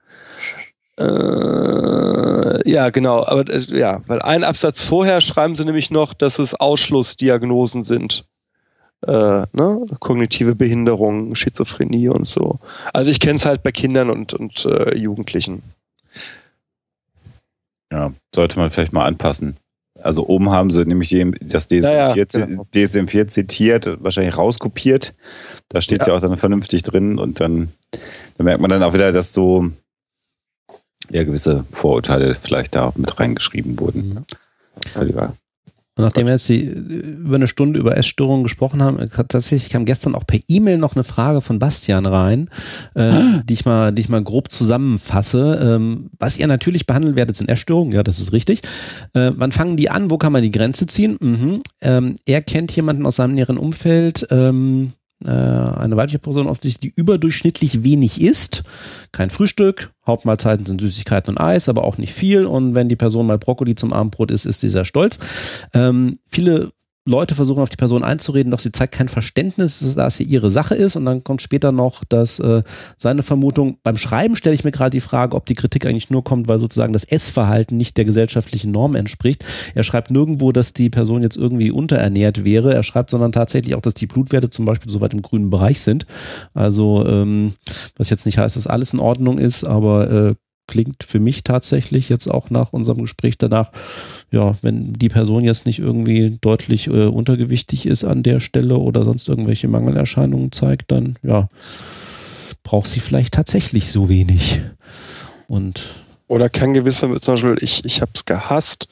[0.99, 3.25] Äh, ja, genau.
[3.25, 8.25] Aber äh, ja, weil ein Absatz vorher schreiben sie nämlich noch, dass es Ausschlussdiagnosen sind.
[9.07, 9.11] Äh,
[9.51, 9.85] ne?
[9.99, 12.59] Kognitive Behinderung, Schizophrenie und so.
[12.93, 15.63] Also ich kenne es halt bei Kindern und, und äh, Jugendlichen.
[17.91, 19.57] Ja, sollte man vielleicht mal anpassen.
[20.01, 21.09] Also oben haben sie nämlich
[21.41, 22.65] das DSM-4 ja, ja, genau.
[22.73, 25.13] DSM zitiert, wahrscheinlich rauskopiert.
[25.69, 26.13] Da steht es ja.
[26.13, 27.71] ja auch dann vernünftig drin und dann,
[28.37, 29.69] dann merkt man dann auch wieder, dass so
[31.13, 34.09] ja gewisse Vorurteile vielleicht da mit reingeschrieben wurden.
[34.09, 34.25] Mhm.
[35.97, 40.15] Und nachdem wir jetzt die, über eine Stunde über Essstörungen gesprochen haben, tatsächlich kam gestern
[40.15, 42.49] auch per E-Mail noch eine Frage von Bastian rein,
[42.95, 43.43] äh, ah.
[43.43, 45.59] die ich mal, die ich mal grob zusammenfasse.
[45.61, 48.61] Ähm, was ihr natürlich behandeln werdet, sind Essstörungen, ja, das ist richtig.
[49.13, 50.09] Äh, wann fangen die an?
[50.09, 51.17] Wo kann man die Grenze ziehen?
[51.19, 51.61] Mhm.
[51.81, 56.99] Ähm, er kennt jemanden aus seinem näheren Umfeld, ähm, äh, eine weibliche Person offensichtlich, die
[56.99, 58.63] überdurchschnittlich wenig isst.
[59.11, 62.45] Kein Frühstück, Hauptmahlzeiten sind Süßigkeiten und Eis, aber auch nicht viel.
[62.45, 65.19] Und wenn die Person mal Brokkoli zum Abendbrot isst, ist sie sehr stolz.
[65.73, 66.71] Ähm, viele
[67.05, 70.75] Leute versuchen auf die Person einzureden, doch sie zeigt kein Verständnis, dass sie ihre Sache
[70.75, 70.95] ist.
[70.95, 72.61] Und dann kommt später noch, dass äh,
[72.97, 76.23] seine Vermutung, beim Schreiben stelle ich mir gerade die Frage, ob die Kritik eigentlich nur
[76.23, 79.43] kommt, weil sozusagen das Essverhalten nicht der gesellschaftlichen Norm entspricht.
[79.73, 82.73] Er schreibt nirgendwo, dass die Person jetzt irgendwie unterernährt wäre.
[82.73, 85.81] Er schreibt, sondern tatsächlich auch, dass die Blutwerte zum Beispiel so weit im grünen Bereich
[85.81, 86.05] sind.
[86.53, 87.53] Also, ähm,
[87.97, 90.35] was jetzt nicht heißt, dass alles in Ordnung ist, aber äh,
[90.71, 93.71] klingt für mich tatsächlich jetzt auch nach unserem Gespräch danach,
[94.31, 99.03] ja, wenn die Person jetzt nicht irgendwie deutlich äh, untergewichtig ist an der Stelle oder
[99.03, 101.49] sonst irgendwelche Mangelerscheinungen zeigt, dann ja,
[102.63, 104.61] braucht sie vielleicht tatsächlich so wenig.
[105.47, 105.93] Und
[106.27, 108.87] oder kann gewisse, zum Beispiel, ich, ich habe es gehasst,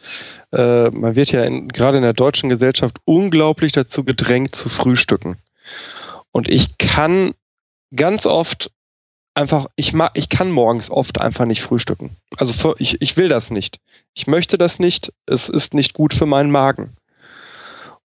[0.51, 5.37] äh, man wird ja gerade in der deutschen Gesellschaft unglaublich dazu gedrängt zu frühstücken.
[6.33, 7.33] Und ich kann
[7.95, 8.71] ganz oft
[9.39, 12.15] einfach, ich mag, ich kann morgens oft einfach nicht frühstücken.
[12.37, 13.79] Also für, ich, ich will das nicht.
[14.13, 15.11] Ich möchte das nicht.
[15.25, 16.95] Es ist nicht gut für meinen Magen.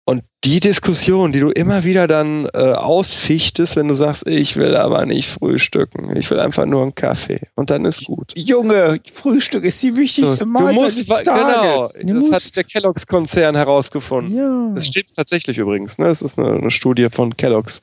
[0.04, 4.74] Und die Diskussion, die du immer wieder dann äh, ausfichtest, wenn du sagst, ich will
[4.74, 8.32] aber nicht frühstücken, ich will einfach nur einen Kaffee und dann ist gut.
[8.36, 12.00] Junge, Frühstück ist die wichtigste So, Mahlzeit musst, des genau, Tages.
[12.02, 14.34] Du das hat der Kelloggs-Konzern herausgefunden.
[14.34, 14.72] Ja.
[14.74, 15.98] Das stimmt tatsächlich übrigens.
[15.98, 16.06] Ne?
[16.06, 17.82] Das ist eine, eine Studie von Kellogg's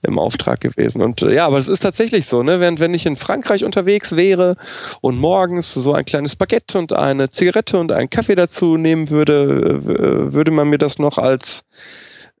[0.00, 1.02] im Auftrag gewesen.
[1.02, 2.42] Und äh, ja, aber es ist tatsächlich so.
[2.42, 2.58] Ne?
[2.58, 4.56] Während wenn ich in Frankreich unterwegs wäre
[5.02, 9.82] und morgens so ein kleines Baguette und eine Zigarette und einen Kaffee dazu nehmen würde,
[9.84, 11.64] äh, würde man mir das noch als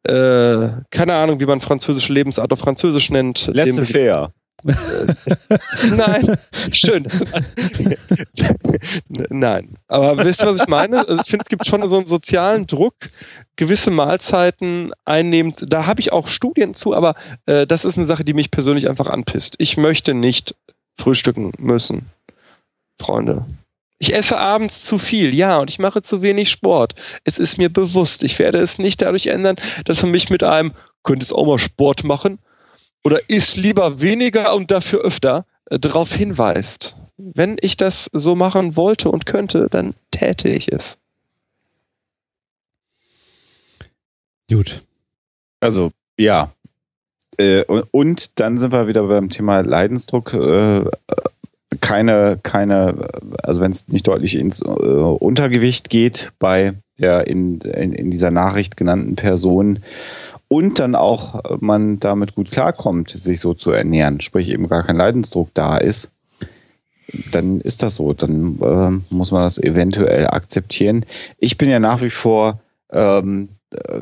[0.04, 3.48] äh, keine Ahnung, wie man französische Lebensart auf Französisch nennt.
[3.54, 4.32] Dem- fair.
[5.96, 6.36] Nein,
[6.72, 7.06] schön.
[9.28, 11.06] Nein, aber wisst ihr, was ich meine?
[11.06, 12.94] Also ich finde, es gibt schon so einen sozialen Druck,
[13.54, 15.64] gewisse Mahlzeiten einnehmend.
[15.68, 17.14] Da habe ich auch Studien zu, aber
[17.46, 19.54] äh, das ist eine Sache, die mich persönlich einfach anpisst.
[19.58, 20.56] Ich möchte nicht
[21.00, 22.06] frühstücken müssen,
[23.00, 23.46] Freunde.
[23.98, 26.94] Ich esse abends zu viel, ja, und ich mache zu wenig Sport.
[27.24, 28.22] Es ist mir bewusst.
[28.22, 30.72] Ich werde es nicht dadurch ändern, dass man mich mit einem,
[31.02, 32.38] könntest auch mal Sport machen,
[33.02, 36.96] oder isst lieber weniger und dafür öfter äh, darauf hinweist.
[37.16, 40.96] Wenn ich das so machen wollte und könnte, dann täte ich es.
[44.48, 44.82] Gut.
[45.60, 46.52] Also, ja.
[47.36, 50.34] Äh, und, und dann sind wir wieder beim Thema Leidensdruck.
[50.34, 50.84] Äh,
[51.80, 53.08] keine, keine,
[53.42, 58.30] also wenn es nicht deutlich ins äh, Untergewicht geht bei der in, in, in dieser
[58.30, 59.80] Nachricht genannten Person
[60.48, 64.96] und dann auch man damit gut klarkommt, sich so zu ernähren, sprich eben gar kein
[64.96, 66.10] Leidensdruck da ist,
[67.30, 68.12] dann ist das so.
[68.12, 71.04] Dann äh, muss man das eventuell akzeptieren.
[71.38, 74.00] Ich bin ja nach wie vor, ähm, äh,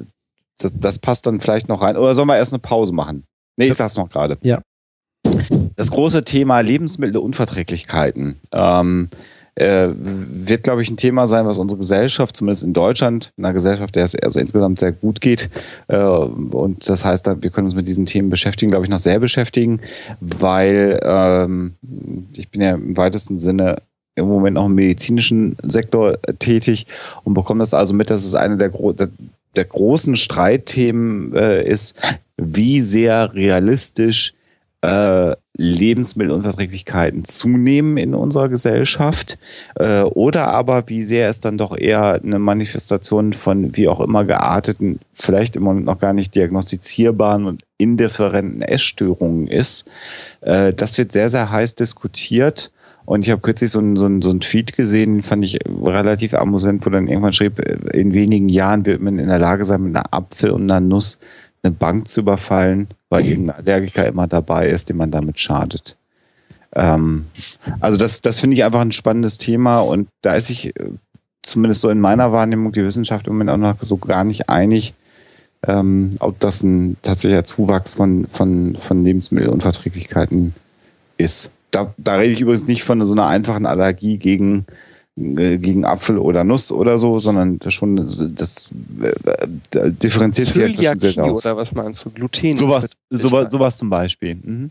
[0.59, 1.97] das, das passt dann vielleicht noch rein.
[1.97, 3.24] Oder sollen wir erst eine Pause machen?
[3.56, 4.38] Nee, ich sag's noch gerade.
[4.43, 4.60] Ja.
[5.76, 9.08] Das große Thema Lebensmittelunverträglichkeiten ähm,
[9.56, 13.94] äh, wird, glaube ich, ein Thema sein, was unsere Gesellschaft, zumindest in Deutschland, einer Gesellschaft,
[13.94, 15.50] der es also insgesamt sehr gut geht,
[15.88, 19.18] äh, und das heißt, wir können uns mit diesen Themen beschäftigen, glaube ich, noch sehr
[19.18, 19.80] beschäftigen,
[20.20, 21.74] weil ähm,
[22.36, 23.76] ich bin ja im weitesten Sinne
[24.14, 26.86] im Moment noch im medizinischen Sektor tätig
[27.24, 29.08] und bekomme das also mit, dass es eine der, gro der,
[29.56, 31.96] der großen Streitthemen äh, ist,
[32.38, 34.34] wie sehr realistisch
[34.82, 39.38] äh, Lebensmittelunverträglichkeiten zunehmen in unserer Gesellschaft
[39.76, 44.24] äh, oder aber wie sehr es dann doch eher eine Manifestation von wie auch immer
[44.24, 49.88] gearteten, vielleicht im Moment noch gar nicht diagnostizierbaren und indifferenten Essstörungen ist.
[50.42, 52.70] Äh, das wird sehr, sehr heiß diskutiert.
[53.06, 56.84] Und ich habe kürzlich so einen, so, so einen Tweet gesehen, fand ich relativ amusant,
[56.84, 57.60] wo dann irgendwann schrieb,
[57.94, 61.20] in wenigen Jahren wird man in der Lage sein, mit einer Apfel und einer Nuss
[61.66, 65.97] eine Bank zu überfallen, weil irgendein Allergiker immer dabei ist, dem man damit schadet.
[66.74, 67.26] Ähm,
[67.80, 70.90] also das, das finde ich einfach ein spannendes Thema und da ist sich äh,
[71.43, 74.94] zumindest so in meiner Wahrnehmung die Wissenschaft im Moment auch noch so gar nicht einig,
[75.66, 80.55] ähm, ob das ein tatsächlicher Zuwachs von, von, von Lebensmittelunverträglichkeiten
[81.16, 81.51] ist.
[81.70, 84.66] Da, da rede ich übrigens nicht von so einer einfachen Allergie gegen,
[85.16, 87.97] gegen Apfel oder Nuss oder so, sondern das schon
[88.34, 88.70] das
[89.02, 91.44] äh, differenziert sich ja zwischen sehr Zöliakie aus.
[91.47, 92.10] oder was meinst du?
[92.10, 92.56] Gluten?
[92.56, 94.34] Sowas, sowas, sowas zum Beispiel.
[94.34, 94.70] Mhm.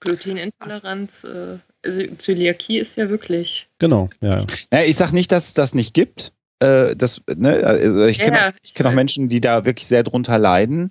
[0.00, 3.68] Glutenintoleranz, äh, also Zöliakie ist ja wirklich.
[3.78, 4.40] Genau, ja.
[4.40, 4.46] ja.
[4.72, 6.32] Ja, ich sag nicht, dass es das nicht gibt.
[6.60, 8.92] Äh, das, ne, also ich kenne Ja, auch, ich kenn auch.
[8.92, 10.90] Menschen, die da wirklich sehr drunter leiden.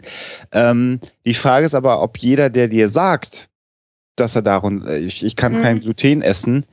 [0.51, 3.49] Ähm, die Frage ist aber, ob jeder, der dir sagt,
[4.15, 5.61] dass er darum, ich, ich kann Mhm.
[5.61, 6.65] kein Gluten essen,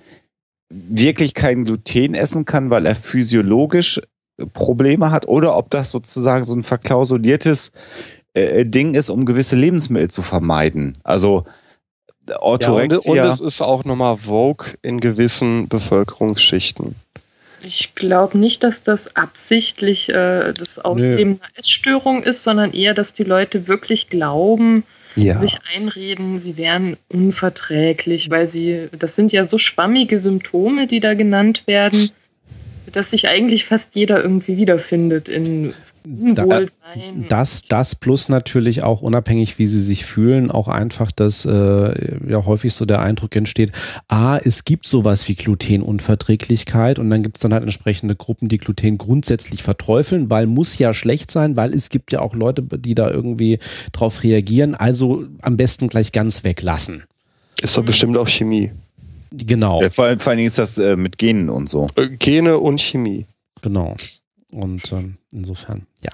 [0.88, 4.00] wirklich kein Gluten essen kann, weil er physiologisch
[4.52, 7.72] Probleme hat oder ob das sozusagen so ein verklausuliertes
[8.32, 10.92] äh, Ding ist, um gewisse Lebensmittel zu vermeiden.
[11.04, 11.44] Also
[12.28, 13.32] Ja, und, und Orthorexia.
[13.32, 16.96] es ist auch nochmal Vogue in gewissen Bevölkerungsschichten.
[17.62, 23.14] Ich glaube nicht, dass das absichtlich äh, das Ausleben einer Essstörung ist, sondern eher, dass
[23.14, 24.84] die Leute wirklich glauben,
[25.16, 25.38] Ja.
[25.38, 31.14] sich einreden, sie wären unverträglich, weil sie, das sind ja so schwammige Symptome, die da
[31.14, 32.10] genannt werden,
[32.90, 35.74] dass sich eigentlich fast jeder irgendwie wiederfindet in
[36.06, 37.26] Unwohlsein.
[37.28, 42.44] Das, das plus natürlich auch unabhängig, wie sie sich fühlen, auch einfach, dass äh, ja
[42.44, 43.72] häufig so der Eindruck entsteht,
[44.08, 48.58] ah, es gibt sowas wie Glutenunverträglichkeit und dann gibt es dann halt entsprechende Gruppen, die
[48.58, 52.94] Gluten grundsätzlich verteufeln, weil muss ja schlecht sein, weil es gibt ja auch Leute, die
[52.94, 53.58] da irgendwie
[53.92, 57.04] drauf reagieren, also am besten gleich ganz weglassen.
[57.62, 58.70] Ist doch bestimmt auch Chemie.
[59.32, 61.88] Genau, Ja, vor, vor allen Dingen ist das äh, mit Genen und so.
[61.96, 63.26] Äh, Gene und Chemie.
[63.62, 63.96] genau.
[64.54, 66.10] Und ähm, insofern, ja.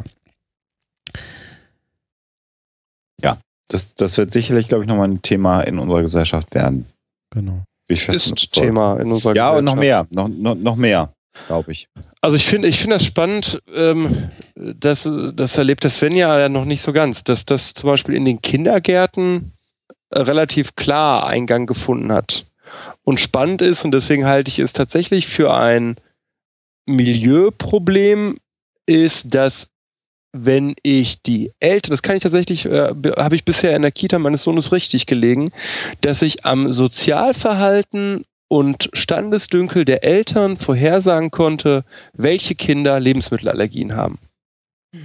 [3.73, 6.87] das, das wird sicherlich, glaube ich, nochmal ein Thema in unserer Gesellschaft werden.
[7.31, 7.63] Genau.
[7.89, 8.53] Ich fest Ist überzeugt.
[8.53, 10.13] Thema in unserer Ja, und noch Gesellschaft.
[10.13, 10.25] mehr.
[10.25, 11.13] Noch, noch, noch mehr,
[11.47, 11.89] glaube ich.
[12.21, 16.65] Also ich finde, ich finde das spannend, ähm, dass das erlebt der Sven ja noch
[16.65, 19.53] nicht so ganz, dass das zum Beispiel in den Kindergärten
[20.13, 22.47] relativ klar Eingang gefunden hat.
[23.03, 25.97] Und spannend ist, und deswegen halte ich es tatsächlich für ein
[26.97, 28.37] Milieuproblem,
[28.87, 29.69] ist, dass
[30.33, 33.91] wenn ich die Eltern, das kann ich tatsächlich, äh, be- habe ich bisher in der
[33.91, 35.51] Kita meines Sohnes richtig gelegen,
[36.03, 44.19] dass ich am Sozialverhalten und Standesdünkel der Eltern vorhersagen konnte, welche Kinder Lebensmittelallergien haben.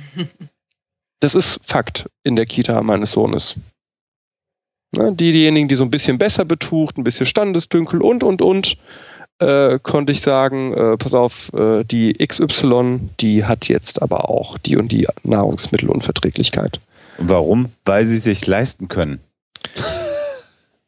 [1.21, 3.55] Das ist Fakt in der Kita meines Sohnes.
[4.95, 8.77] Ne, die, diejenigen, die so ein bisschen besser betucht, ein bisschen Standesdünkel und, und, und,
[9.39, 14.57] äh, konnte ich sagen, äh, pass auf, äh, die XY, die hat jetzt aber auch
[14.57, 16.79] die und die Nahrungsmittelunverträglichkeit.
[17.17, 17.71] Warum?
[17.85, 19.19] Weil sie sich leisten können.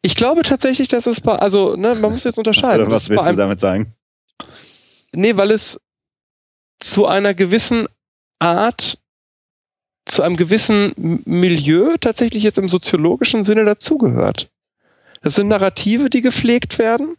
[0.01, 2.85] Ich glaube tatsächlich, dass es bei, also, ne, man muss jetzt unterscheiden.
[2.85, 3.93] Oder was willst du einem- damit sagen?
[5.13, 5.79] Nee, weil es
[6.79, 7.87] zu einer gewissen
[8.39, 8.99] Art,
[10.05, 10.93] zu einem gewissen
[11.25, 14.49] Milieu tatsächlich jetzt im soziologischen Sinne dazugehört.
[15.21, 17.17] Das sind Narrative, die gepflegt werden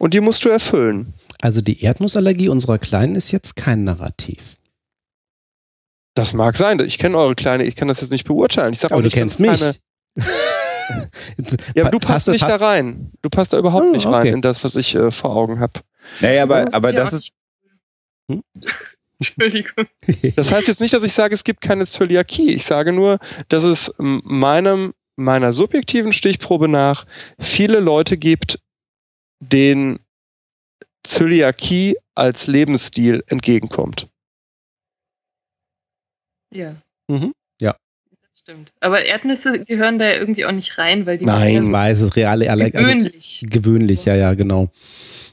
[0.00, 1.12] und die musst du erfüllen.
[1.42, 4.56] Also die Erdnussallergie unserer Kleinen ist jetzt kein Narrativ.
[6.14, 6.80] Das mag sein.
[6.80, 8.72] Ich kenne eure Kleine, ich kann das jetzt nicht beurteilen.
[8.72, 9.60] Ich sag Aber auch du nicht, kennst dass mich.
[9.60, 9.76] Keine,
[11.76, 13.12] ja, aber du passt Hast du- nicht da rein.
[13.22, 14.30] Du passt da überhaupt Oh, nicht rein okay.
[14.30, 15.80] in das, was ich äh, vor Augen habe.
[16.20, 17.30] Naja, aber, Das aber das ist,
[19.18, 19.86] Entschuldigung.
[20.36, 22.50] Das heißt jetzt nicht, dass ich sage, es gibt keine Zöliakie.
[22.54, 23.18] Ich sage nur,
[23.48, 27.04] dass es meinem, meiner subjektiven Stichprobe nach
[27.38, 28.58] viele Leute gibt,
[29.40, 30.00] denen
[31.06, 34.08] Zöliakie als Lebensstil entgegenkommt.
[36.52, 36.76] Ja.
[37.08, 37.32] Mhm.
[37.60, 37.76] Ja.
[38.10, 38.72] Das stimmt.
[38.80, 42.16] Aber Erdnüsse gehören da ja irgendwie auch nicht rein, weil die Nein, weiß, es ist
[42.16, 42.76] reale Allergie.
[42.76, 43.40] Also gewöhnlich.
[43.42, 44.70] gewöhnlich, ja, ja, genau.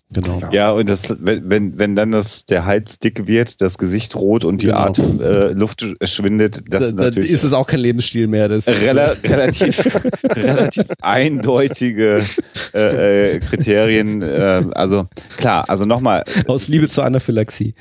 [0.10, 0.42] Genau.
[0.52, 4.46] ja, und das, wenn, wenn, wenn dann das, der Hals dick wird, das Gesicht rot
[4.46, 4.78] und die Genau.
[4.78, 8.48] Atem, äh, schwindet, das Da, natürlich ist es auch kein Lebensstil mehr.
[8.48, 12.26] Das rela relativ, relativ eindeutige
[12.74, 14.22] äh, äh, Kriterien.
[14.22, 17.74] Äh, also klar, also nochmal, aus Liebe zur Anaphylaxie.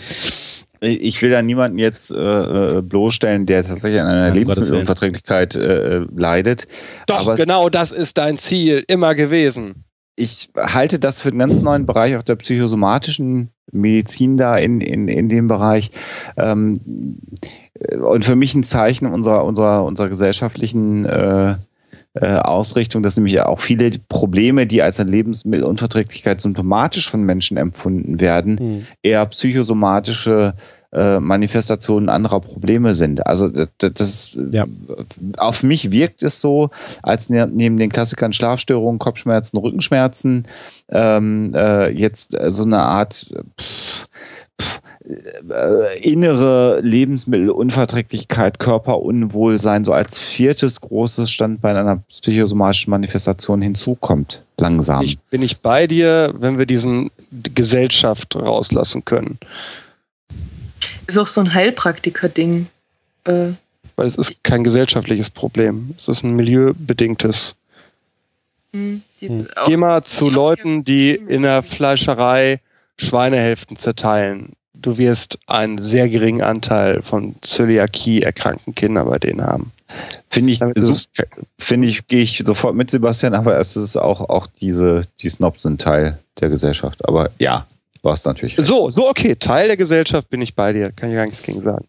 [0.81, 6.05] ich will da niemanden jetzt äh, äh, bloßstellen, der tatsächlich an einer Gottes Lebensmittelunverträglichkeit äh,
[6.15, 6.67] leidet.
[7.07, 9.85] Doch, Aber genau das ist dein Ziel immer gewesen.
[10.17, 15.09] Ich halte das für einen ganz neuen Bereich auch der psychosomatischen Medizin da in, in,
[15.09, 15.91] in dem Bereich.
[16.37, 16.75] Ähm,
[18.03, 21.55] und für mich ein Zeichen unserer, unserer, unserer gesellschaftlichen äh,
[22.15, 28.21] äh, Ausrichtung, dass nämlich auch viele Probleme, die als eine Lebensmittelunverträglichkeit symptomatisch von Menschen empfunden
[28.21, 28.87] werden, Hm.
[29.03, 30.55] eher psychosomatische
[30.97, 33.27] äh, Manifestationen anderer Probleme sind.
[33.27, 34.65] Also das, das Ja.
[35.37, 36.71] auf mich wirkt es so,
[37.03, 40.47] als ne, neben den Klassikern Schlafstörungen, Kopfschmerzen, Rückenschmerzen
[40.89, 43.15] ähm, äh, jetzt äh, so eine Art
[43.61, 44.09] pff,
[44.61, 44.81] pff,
[45.51, 54.43] äh, innere Lebensmittelunverträglichkeit, Körperunwohlsein so als viertes großes Standbein einer psychosomatischen Manifestation hinzukommt.
[54.59, 55.03] Langsam.
[55.05, 59.39] Ich, bin ich bei dir, wenn wir diesen Gesellschaft rauslassen können.
[61.07, 62.67] Ist auch so ein Heilpraktiker-Ding.
[63.25, 63.49] Äh,
[63.97, 65.95] Weil es ist kein gesellschaftliches Problem.
[65.99, 67.55] Es ist ein milieubedingtes.
[68.73, 69.47] hm, Hm.
[69.67, 72.61] Geh mal zu Leuten, die in der Fleischerei
[72.99, 74.53] Schweinehälften zerteilen.
[74.75, 79.73] Du wirst einen sehr geringen Anteil von Zöliakie erkrankten Kindern bei denen haben.
[80.29, 80.95] Finde ich, so,
[81.59, 85.63] finde ich, gehe ich sofort mit Sebastian, aber es ist auch, auch diese, die Snobs
[85.63, 87.07] sind Teil der Gesellschaft.
[87.09, 87.67] Aber ja,
[88.07, 88.57] du hast natürlich.
[88.57, 88.67] recht.
[88.67, 91.61] so, so okay, Teil der Gesellschaft bin ich bei dir, kann ich gar nichts gegen
[91.61, 91.87] sagen.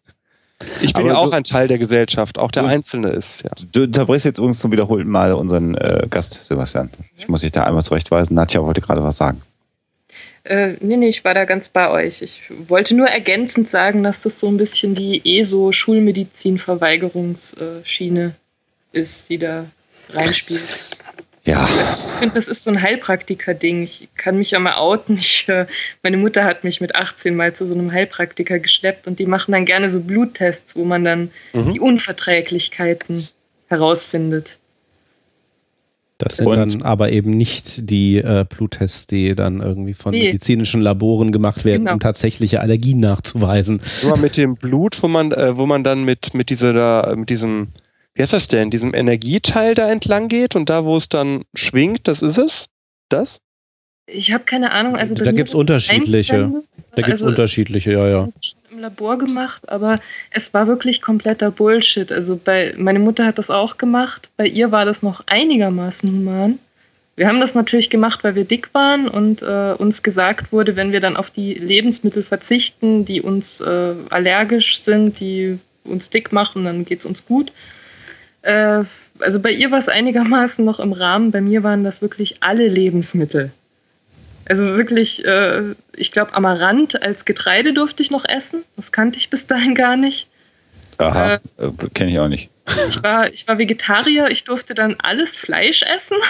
[0.81, 3.43] Ich bin Aber ja auch du- ein Teil der Gesellschaft, auch der Du- Einzelne ist,
[3.43, 3.51] ja.
[3.71, 6.89] Du unterbrichst jetzt übrigens zum wiederholten Mal unseren äh, Gast, Sebastian.
[7.17, 8.35] Ich muss dich da einmal zurechtweisen.
[8.35, 9.41] Nadja wollte gerade was sagen.
[10.45, 12.21] Äh, nee, nee, ich war da ganz bei euch.
[12.23, 18.33] Ich wollte nur ergänzend sagen, dass das so ein bisschen die ESO-Schulmedizin-Verweigerungsschiene
[18.93, 19.65] ist, die da
[20.09, 20.63] reinspielt.
[21.47, 23.81] Ja, Ich finde, das ist so ein Heilpraktiker-Ding.
[23.83, 25.17] Ich kann mich ja mal outen.
[25.17, 25.65] Ich, äh,
[26.03, 29.53] meine Mutter hat mich mit 18 mal zu so einem Heilpraktiker geschleppt und die machen
[29.53, 31.73] dann gerne so Bluttests, wo man dann Mhm.
[31.73, 33.27] die Unverträglichkeiten
[33.69, 34.57] herausfindet.
[36.17, 40.25] Das sind Und- dann aber eben nicht die äh, Bluttests, die dann irgendwie von Nee.
[40.25, 41.93] medizinischen Laboren gemacht werden, Genau.
[41.93, 43.79] um tatsächliche Allergien nachzuweisen.
[44.01, 47.67] Immer mit dem Blut, wo man, äh, wo man dann mit, mit dieser mit diesem,
[48.17, 52.07] wie heißt das denn, diesem Energieteil da entlang geht und da, wo es dann schwingt,
[52.07, 52.65] das ist es?
[53.09, 53.37] Das?
[54.07, 54.95] Ich habe keine Ahnung.
[54.95, 56.49] Also Da gibt's sind unterschiedliche.
[56.95, 58.25] Da gibt es Also- unterschiedliche, ja, ja.
[58.33, 59.99] Das schon im Labor gemacht, aber
[60.31, 62.11] es war wirklich kompletter Bullshit.
[62.11, 64.29] Also bei meine Mutter hat das auch gemacht.
[64.35, 66.57] Bei ihr war das noch einigermaßen human.
[67.15, 70.91] Wir haben das natürlich gemacht, weil wir dick waren und äh, uns gesagt wurde, wenn
[70.91, 76.63] wir dann auf die Lebensmittel verzichten, die uns äh, allergisch sind, die uns dick machen,
[76.65, 77.51] dann geht es uns gut.
[78.41, 78.83] Äh,
[79.19, 81.31] also bei ihr war es einigermaßen noch im Rahmen.
[81.31, 83.51] Bei mir waren das wirklich alle Lebensmittel.
[84.45, 88.63] Also wirklich, äh, ich glaube, Amaranth als Getreide durfte ich noch essen.
[88.77, 90.27] Das kannte ich bis dahin gar nicht.
[90.99, 91.39] Aha, äh,
[91.93, 92.49] kenne ich auch nicht.
[92.89, 96.17] Ich war, ich war Vegetarier, ich durfte dann alles Fleisch essen.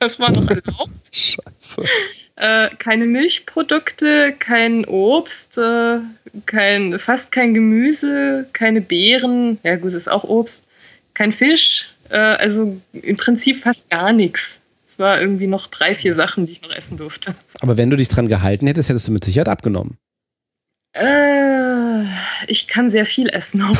[0.00, 0.92] Das war noch erlaubt.
[1.10, 1.82] Scheiße.
[2.36, 5.98] Äh, keine Milchprodukte, kein Obst, äh,
[6.46, 9.58] kein, fast kein Gemüse, keine Beeren.
[9.64, 10.62] Ja, gut, ist auch Obst.
[11.18, 11.84] Kein Fisch.
[12.10, 14.54] Äh, also im Prinzip fast gar nichts.
[14.88, 17.34] Es war irgendwie noch drei, vier Sachen, die ich noch essen durfte.
[17.60, 19.98] Aber wenn du dich dran gehalten hättest, hättest du mit Sicherheit abgenommen.
[20.92, 22.04] Äh,
[22.46, 23.62] ich kann sehr viel essen.
[23.62, 23.76] Auch.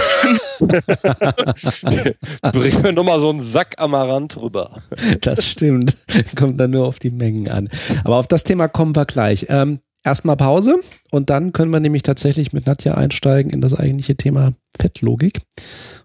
[2.53, 4.83] Bring mir nochmal so einen Sack Amaranth rüber.
[5.21, 5.97] Das stimmt.
[6.35, 7.69] Kommt dann nur auf die Mengen an.
[8.03, 9.47] Aber auf das Thema kommen wir gleich.
[9.49, 9.79] Ähm,
[10.09, 10.81] Erstmal Pause
[11.11, 15.43] und dann können wir nämlich tatsächlich mit Nadja einsteigen in das eigentliche Thema Fettlogik.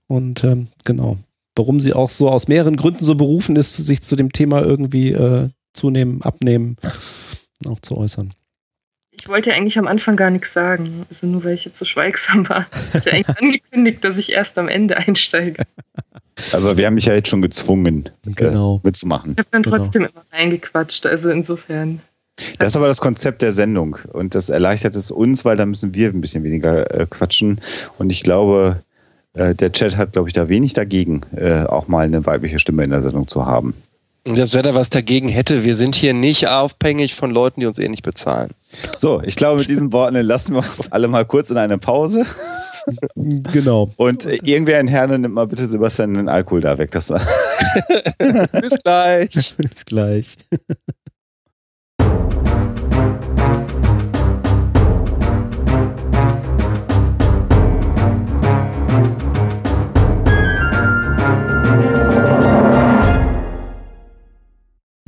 [0.07, 1.15] Und ähm, genau,
[1.55, 5.13] warum sie auch so aus mehreren Gründen so berufen ist, sich zu dem Thema irgendwie
[5.13, 6.75] äh, zunehmen, abnehmen,
[7.65, 8.33] auch zu äußern.
[9.11, 11.05] Ich wollte ja eigentlich am Anfang gar nichts sagen.
[11.09, 12.65] Also nur weil ich jetzt so schweigsam war.
[12.89, 15.63] Ich hatte eigentlich angekündigt, dass ich erst am Ende einsteige.
[16.51, 18.81] Aber wir haben mich ja jetzt schon gezwungen, Genau.
[18.83, 19.31] äh, mitzumachen.
[19.31, 19.77] Ich habe dann Genau.
[19.77, 21.05] trotzdem immer reingequatscht.
[21.05, 22.01] Also insofern.
[22.57, 25.93] Das ist aber das Konzept der Sendung und das erleichtert es uns, weil da müssen
[25.93, 27.61] wir ein bisschen weniger äh, quatschen.
[27.99, 28.81] Und ich glaube,
[29.33, 32.83] äh, der Chat hat, glaube ich, da wenig dagegen, äh, auch mal eine weibliche Stimme
[32.83, 33.75] in der Sendung zu haben.
[34.25, 37.65] Und selbst wenn er was dagegen hätte, wir sind hier nicht abhängig von Leuten, die
[37.65, 38.51] uns eh nicht bezahlen.
[38.97, 42.25] So, ich glaube, mit diesen Worten lassen wir uns alle mal kurz in eine Pause.
[43.15, 43.91] Genau.
[43.97, 46.91] Und äh, irgendwer in Herne nimmt mal bitte Sebastian den Alkohol da weg.
[46.91, 47.21] Das war
[48.61, 49.53] Bis gleich.
[49.57, 50.35] Bis gleich.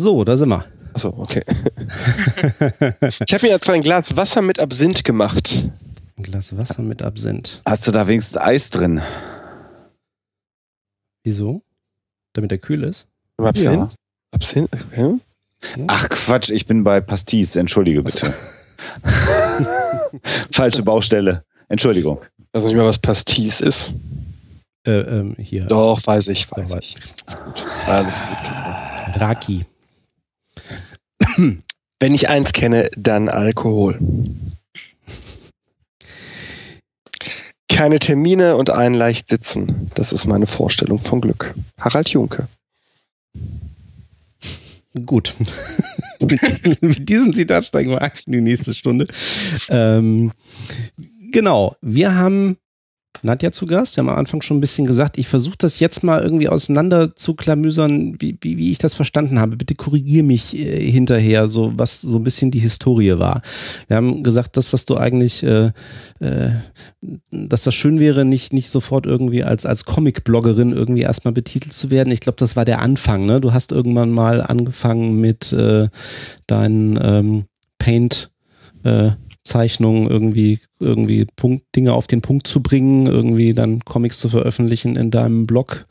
[0.06, 0.64] So, da sind wir.
[0.94, 1.44] Achso, okay.
[3.26, 5.64] Ich habe mir jetzt ein Glas Wasser mit Absinth gemacht.
[6.15, 7.64] Ein Glas Wasser mit Absinth.
[7.65, 9.02] Hast du da wenigstens Eis drin?
[11.23, 11.64] Wieso?
[12.34, 13.07] Damit er kühl ist?
[13.38, 13.95] Absinth?
[14.30, 14.69] Absinth?
[14.91, 15.18] Okay.
[15.88, 17.56] Ach Quatsch, ich bin bei Pastis.
[17.56, 18.32] Entschuldige bitte.
[20.52, 21.44] Falsche Baustelle.
[21.68, 22.19] Entschuldigung.
[22.53, 23.91] Also nicht mal, was Pastis ist.
[24.86, 25.65] Äh, ähm, hier.
[25.65, 26.94] Doch, weiß ich, weiß Doch, ich.
[26.94, 27.65] Ist gut.
[27.88, 29.19] Alles gut.
[29.19, 29.65] Raki.
[31.38, 33.99] Wenn ich eins kenne, dann Alkohol.
[37.69, 39.91] Keine Termine und ein leicht sitzen.
[39.95, 41.53] Das ist meine Vorstellung von Glück.
[41.80, 42.48] Harald Junke.
[45.06, 45.34] Gut.
[46.19, 49.07] Mit diesem Zitat steigen wir in die nächste Stunde.
[49.69, 50.32] Ähm,
[51.32, 52.57] genau, wir haben
[53.23, 53.95] Nadja zu Gast.
[53.95, 57.15] Wir haben am Anfang schon ein bisschen gesagt, ich versuche das jetzt mal irgendwie auseinander
[57.15, 59.55] zu klamüsern, wie, wie, wie ich das verstanden habe.
[59.55, 63.41] Bitte korrigier mich äh, hinterher, so was so ein bisschen die Historie war.
[63.87, 65.71] Wir haben gesagt, das, was du eigentlich, äh,
[66.19, 66.51] äh,
[67.31, 71.89] dass das schön wäre, nicht, nicht sofort irgendwie als, als Comic-Bloggerin irgendwie erstmal betitelt zu
[71.89, 72.11] werden.
[72.11, 73.25] Ich glaube, das war der Anfang.
[73.25, 73.41] Ne?
[73.41, 75.89] Du hast irgendwann mal angefangen mit äh,
[76.47, 77.45] deinen ähm,
[77.79, 78.29] Paint-
[78.83, 79.11] äh,
[79.45, 84.95] Zeichnungen irgendwie irgendwie Punkt, Dinge auf den Punkt zu bringen, irgendwie dann Comics zu veröffentlichen
[84.97, 85.88] in deinem Blog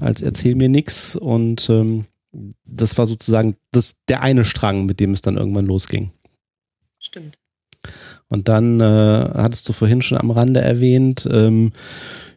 [0.00, 2.04] als Erzähl mir nix und ähm,
[2.64, 6.12] das war sozusagen das der eine Strang, mit dem es dann irgendwann losging.
[6.98, 7.38] Stimmt.
[8.28, 11.72] Und dann äh, hattest du vorhin schon am Rande erwähnt, ähm,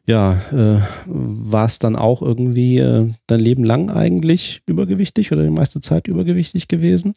[0.06, 5.49] ja, äh, war es dann auch irgendwie äh, dein Leben lang eigentlich übergewichtig oder die
[5.49, 7.14] meiste Zeit übergewichtig gewesen?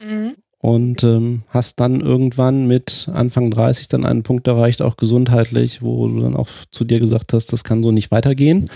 [0.00, 0.34] Mhm.
[0.60, 6.08] Und ähm, hast dann irgendwann mit Anfang 30 dann einen Punkt erreicht, auch gesundheitlich, wo
[6.08, 8.68] du dann auch zu dir gesagt hast, das kann so nicht weitergehen.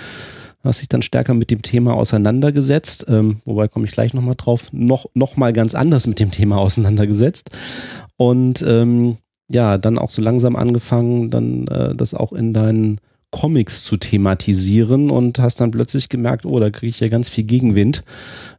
[0.63, 4.69] Hast dich dann stärker mit dem Thema auseinandergesetzt, ähm, wobei komme ich gleich nochmal drauf,
[4.73, 7.51] noch, noch mal ganz anders mit dem Thema auseinandergesetzt.
[8.17, 9.17] Und ähm,
[9.49, 13.01] ja, dann auch so langsam angefangen, dann äh, das auch in deinen
[13.33, 17.45] Comics zu thematisieren und hast dann plötzlich gemerkt, oh, da kriege ich ja ganz viel
[17.45, 18.05] Gegenwind,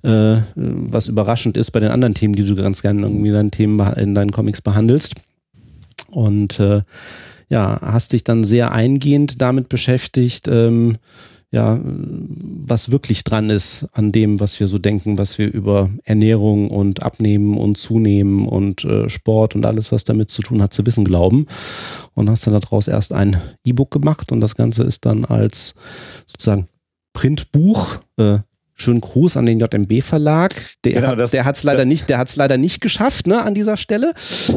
[0.01, 3.51] äh, was überraschend ist bei den anderen Themen, die du ganz gerne irgendwie in deinen
[3.51, 5.15] Themen in deinen Comics behandelst.
[6.09, 6.81] Und äh,
[7.49, 10.97] ja, hast dich dann sehr eingehend damit beschäftigt, ähm,
[11.53, 16.71] ja, was wirklich dran ist an dem, was wir so denken, was wir über Ernährung
[16.71, 20.83] und Abnehmen und Zunehmen und äh, Sport und alles, was damit zu tun hat, zu
[20.87, 21.45] wissen glauben.
[22.15, 25.75] Und hast dann daraus erst ein E-Book gemacht und das Ganze ist dann als
[26.25, 26.67] sozusagen
[27.13, 28.39] Printbuch äh,
[28.75, 30.55] Schönen Gruß an den JMB Verlag.
[30.83, 33.43] Der Genau, hat das- der hat's leider das- nicht, der hat's leider nicht geschafft, ne,
[33.43, 34.13] an dieser Stelle,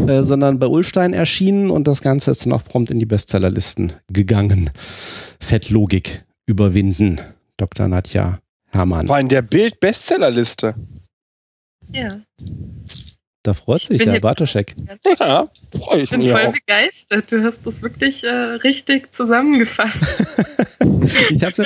[0.09, 3.93] äh, sondern bei Ulstein erschienen und das Ganze ist dann auch prompt in die Bestsellerlisten
[4.10, 4.70] gegangen.
[5.39, 7.20] Fettlogik überwinden.
[7.56, 7.89] Dr.
[7.89, 8.39] Nadja
[8.70, 9.09] Hermann.
[9.09, 10.74] War in der Bild-Bestsellerliste.
[11.93, 12.09] Ja,
[13.43, 14.74] Da freut sich der Bartoschek.
[15.20, 15.48] Ja,
[15.78, 16.52] freue ich ich bin mich voll auch.
[16.52, 17.31] begeistert.
[17.31, 19.98] Du hast das wirklich äh, richtig zusammengefasst.
[21.31, 21.64] Ich habe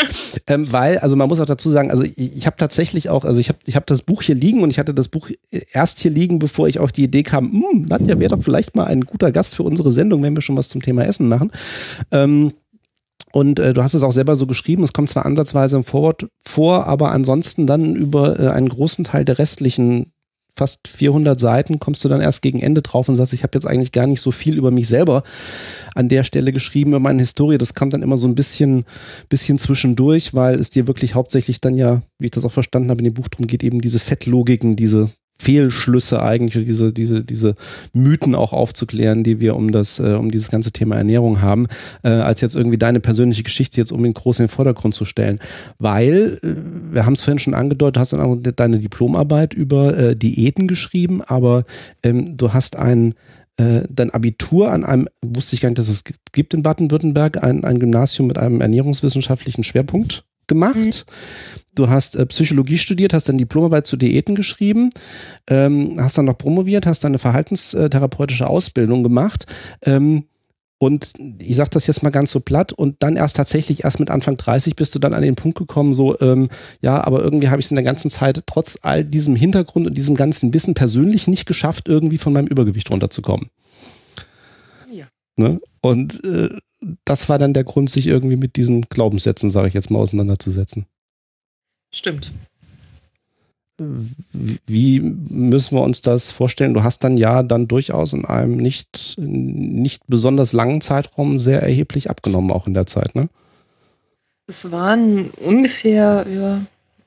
[0.49, 3.41] ähm, weil, also man muss auch dazu sagen, also ich, ich habe tatsächlich auch, also
[3.41, 5.31] ich habe ich hab das Buch hier liegen und ich hatte das Buch
[5.73, 8.85] erst hier liegen, bevor ich auf die Idee kam, hm, Nadja wäre doch vielleicht mal
[8.85, 11.51] ein guter Gast für unsere Sendung, wenn wir schon was zum Thema Essen machen.
[12.11, 12.53] Ähm,
[13.33, 16.27] und äh, du hast es auch selber so geschrieben, es kommt zwar ansatzweise im Vorwort
[16.43, 20.13] vor, aber ansonsten dann über äh, einen großen Teil der restlichen
[20.57, 23.67] fast 400 Seiten kommst du dann erst gegen Ende drauf und sagst, ich habe jetzt
[23.67, 25.23] eigentlich gar nicht so viel über mich selber
[25.95, 27.57] an der Stelle geschrieben, über meine Historie.
[27.57, 28.85] Das kommt dann immer so ein bisschen,
[29.31, 32.99] bisschen zwischendurch, weil es dir wirklich hauptsächlich dann ja, wie ich das auch verstanden habe,
[32.99, 37.55] in dem Buch drum geht, eben diese Fettlogiken, diese Fehlschlüsse eigentlich, diese, diese, diese
[37.95, 41.67] Mythen auch aufzuklären, die wir um das, äh, um dieses ganze Thema Ernährung haben,
[42.03, 45.41] äh, als jetzt irgendwie deine persönliche Geschichte jetzt unbedingt groß in den Vordergrund zu stellen.
[45.79, 50.17] Weil, äh, wir haben es vorhin schon angedeutet, du hast auch deine Diplomarbeit über äh,
[50.17, 51.65] Diäten geschrieben, aber
[52.03, 53.15] ähm, du hast ein
[53.57, 57.65] äh, dein Abitur an einem, wusste ich gar nicht, dass es gibt in Baden-Württemberg, ein,
[57.65, 61.07] ein Gymnasium mit einem ernährungswissenschaftlichen Schwerpunkt gemacht.
[61.75, 64.91] Du hast äh, Psychologie studiert, hast dann Diplomarbeit zu Diäten geschrieben,
[65.49, 69.47] ähm, hast dann noch promoviert, hast dann eine verhaltenstherapeutische Ausbildung gemacht.
[69.83, 70.25] Ähm,
[70.83, 74.11] und ich sage das jetzt mal ganz so platt und dann erst tatsächlich erst mit
[74.11, 76.49] Anfang 30 bist du dann an den Punkt gekommen, so, ähm,
[76.81, 79.95] ja, aber irgendwie habe ich es in der ganzen Zeit trotz all diesem Hintergrund und
[79.95, 83.51] diesem ganzen Wissen persönlich nicht geschafft, irgendwie von meinem Übergewicht runterzukommen.
[84.91, 85.07] Ja.
[85.37, 85.61] Ne?
[85.83, 86.49] Und äh,
[87.05, 90.87] das war dann der Grund, sich irgendwie mit diesen Glaubenssätzen, sage ich jetzt mal, auseinanderzusetzen.
[91.93, 92.33] Stimmt.
[93.79, 96.75] Wie müssen wir uns das vorstellen?
[96.75, 102.11] Du hast dann ja dann durchaus in einem nicht, nicht besonders langen Zeitraum sehr erheblich
[102.11, 103.29] abgenommen, auch in der Zeit, ne?
[104.47, 106.61] Es waren ungefähr ja,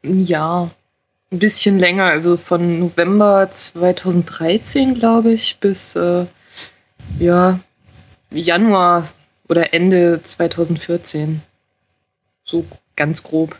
[0.04, 0.72] ein Jahr,
[1.32, 6.26] ein bisschen länger, also von November 2013, glaube ich, bis äh,
[7.20, 7.60] ja,
[8.32, 9.10] Januar
[9.48, 11.42] oder Ende 2014.
[12.44, 12.66] So
[12.96, 13.60] ganz grob.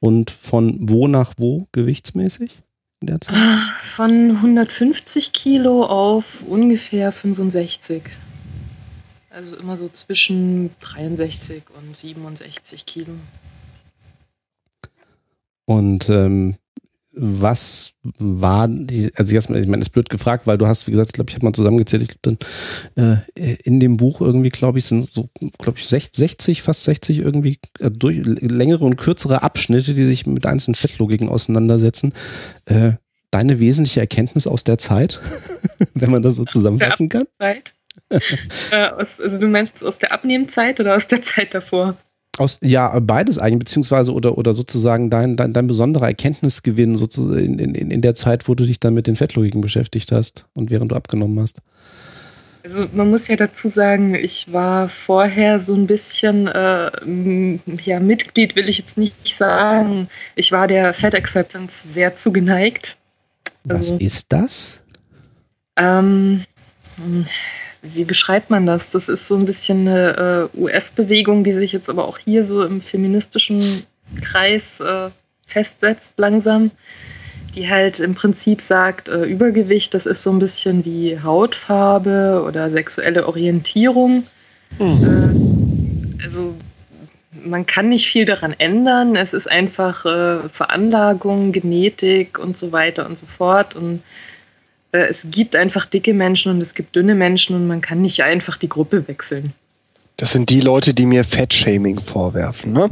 [0.00, 2.58] Und von wo nach wo gewichtsmäßig
[3.00, 3.36] in der Zeit?
[3.94, 8.02] Von 150 Kilo auf ungefähr 65.
[9.30, 13.14] Also immer so zwischen 63 und 67 Kilo.
[15.64, 16.56] Und ähm,
[17.16, 20.90] was war die, also erstmal, ich meine, das ist blöd gefragt, weil du hast, wie
[20.90, 22.38] gesagt, ich glaube, ich habe mal zusammengezählt, ich glaube
[22.96, 25.28] dann äh, in dem Buch irgendwie, glaube ich, sind so,
[25.58, 30.46] glaube ich, 60, fast 60 irgendwie äh, durch, längere und kürzere Abschnitte, die sich mit
[30.46, 32.12] einzelnen Fettlogiken auseinandersetzen.
[32.66, 32.92] Äh,
[33.30, 35.20] deine wesentliche Erkenntnis aus der Zeit,
[35.94, 37.26] wenn man das so zusammenfassen kann?
[37.38, 37.72] Zeit?
[38.70, 41.96] äh, also du meinst aus der Abnehmzeit oder aus der Zeit davor?
[42.38, 47.74] Aus, ja, beides eigentlich, beziehungsweise oder, oder sozusagen dein, dein, dein besonderer Erkenntnisgewinn sozusagen in,
[47.74, 50.90] in, in der Zeit, wo du dich dann mit den Fettlogiken beschäftigt hast und während
[50.90, 51.60] du abgenommen hast.
[52.64, 56.90] Also man muss ja dazu sagen, ich war vorher so ein bisschen, äh,
[57.84, 60.08] ja, Mitglied will ich jetzt nicht sagen.
[60.34, 62.96] Ich war der Fat Acceptance sehr zugeneigt.
[63.64, 64.82] Was Also- ist das?
[65.76, 66.44] Ähm,
[66.96, 67.26] hm,
[67.92, 68.90] wie beschreibt man das?
[68.90, 72.64] Das ist so ein bisschen eine äh, US-Bewegung, die sich jetzt aber auch hier so
[72.64, 73.84] im feministischen
[74.22, 75.10] Kreis äh,
[75.46, 76.70] festsetzt langsam,
[77.54, 82.70] die halt im Prinzip sagt, äh, Übergewicht, das ist so ein bisschen wie Hautfarbe oder
[82.70, 84.26] sexuelle Orientierung.
[84.78, 86.54] Äh, also
[87.44, 89.16] man kann nicht viel daran ändern.
[89.16, 93.76] Es ist einfach äh, Veranlagung, Genetik und so weiter und so fort.
[93.76, 94.02] Und
[94.94, 98.22] äh, es gibt einfach dicke Menschen und es gibt dünne Menschen und man kann nicht
[98.22, 99.52] einfach die Gruppe wechseln.
[100.16, 102.90] Das sind die Leute, die mir Fettshaming vorwerfen, ne?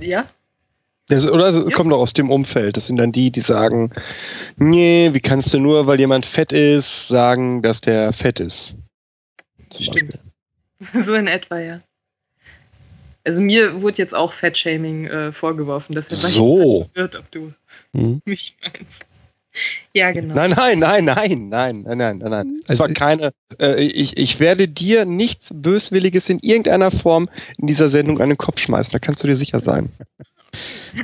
[0.00, 0.28] Ja?
[1.08, 1.70] Das, oder das Ja.
[1.70, 2.76] kommt doch aus dem Umfeld.
[2.76, 3.92] Das sind dann die, die sagen,
[4.56, 8.74] nee, wie kannst du nur, weil jemand fett ist, sagen, dass der fett ist.
[9.70, 10.18] Zum Stimmt.
[11.06, 11.80] So in etwa, ja.
[13.24, 16.82] Also mir wurde jetzt auch Fettshaming äh, vorgeworfen, deshalb war So.
[16.88, 17.52] ich verwirrt, ob du
[17.94, 18.20] Hm.
[18.24, 19.04] mich meinst.
[19.92, 20.34] Ja, genau.
[20.34, 22.30] Nein, nein, nein, nein, nein, nein, nein, nein.
[22.30, 22.60] nein.
[22.64, 27.28] Es also war keine, äh, ich, ich werde dir nichts Böswilliges in irgendeiner Form
[27.58, 29.90] in dieser Sendung an den Kopf schmeißen, da kannst du dir sicher sein.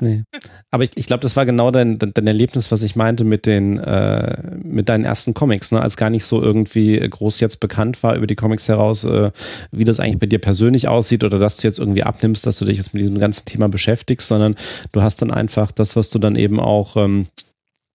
[0.00, 0.22] Nee.
[0.70, 3.78] Aber ich, ich glaube, das war genau dein, dein Erlebnis, was ich meinte mit, den,
[3.78, 5.82] äh, mit deinen ersten Comics, ne?
[5.82, 9.30] als gar nicht so irgendwie groß jetzt bekannt war über die Comics heraus, äh,
[9.70, 12.64] wie das eigentlich bei dir persönlich aussieht oder dass du jetzt irgendwie abnimmst, dass du
[12.64, 14.54] dich jetzt mit diesem ganzen Thema beschäftigst, sondern
[14.92, 17.26] du hast dann einfach das, was du dann eben auch ähm,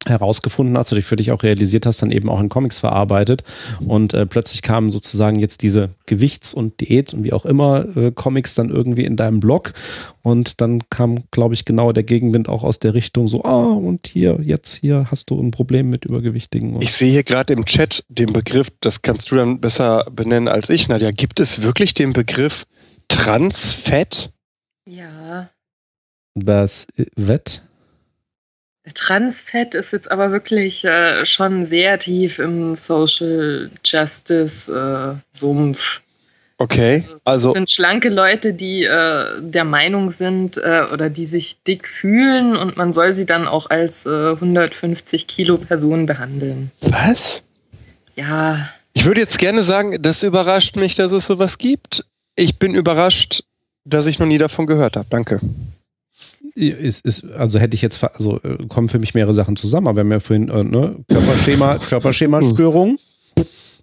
[0.08, 3.44] herausgefunden hast oder für dich auch realisiert hast, dann eben auch in Comics verarbeitet.
[3.86, 8.12] Und äh, plötzlich kamen sozusagen jetzt diese Gewichts- und Diät- und wie auch immer äh,
[8.12, 9.74] Comics dann irgendwie in deinem Blog.
[10.22, 14.08] Und dann kam, glaube ich, genau der Gegenwind auch aus der Richtung so, ah, und
[14.08, 16.76] hier, jetzt hier hast du ein Problem mit Übergewichtigen.
[16.76, 20.48] Und Ich sehe hier gerade im Chat den Begriff, das kannst du dann besser benennen
[20.48, 21.12] als ich, Nadja.
[21.12, 22.66] Gibt es wirklich den Begriff
[23.08, 24.32] Transfett?
[24.86, 25.50] Ja.
[26.36, 27.64] was, äh, wett?
[28.93, 36.01] Transfett ist jetzt aber wirklich äh, schon sehr tief im Social Justice äh, Sumpf.
[36.59, 41.61] Okay, Das also sind schlanke Leute, die äh, der Meinung sind äh, oder die sich
[41.68, 46.72] dick fühlen und man soll sie dann auch als äh, 150 Kilo Person behandeln.
[46.81, 47.43] was?
[48.15, 52.03] Ja, Ich würde jetzt gerne sagen, das überrascht mich, dass es sowas gibt.
[52.35, 53.43] Ich bin überrascht,
[53.85, 55.05] dass ich noch nie davon gehört habe.
[55.11, 55.39] Danke.
[56.58, 59.98] Ist, ist, also hätte ich jetzt, also äh, kommen für mich mehrere Sachen zusammen, aber
[59.98, 62.98] wir haben ja vorhin, äh, ne, Körperschema, Körperschema-Störung,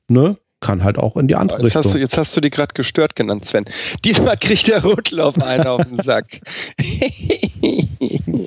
[0.09, 2.01] ne, kann halt auch in die andere Jetzt hast, du, Richtung.
[2.01, 3.67] jetzt hast du die gerade gestört genannt, Sven.
[4.05, 6.41] Diesmal kriegt der Rotlauf einen auf den Sack.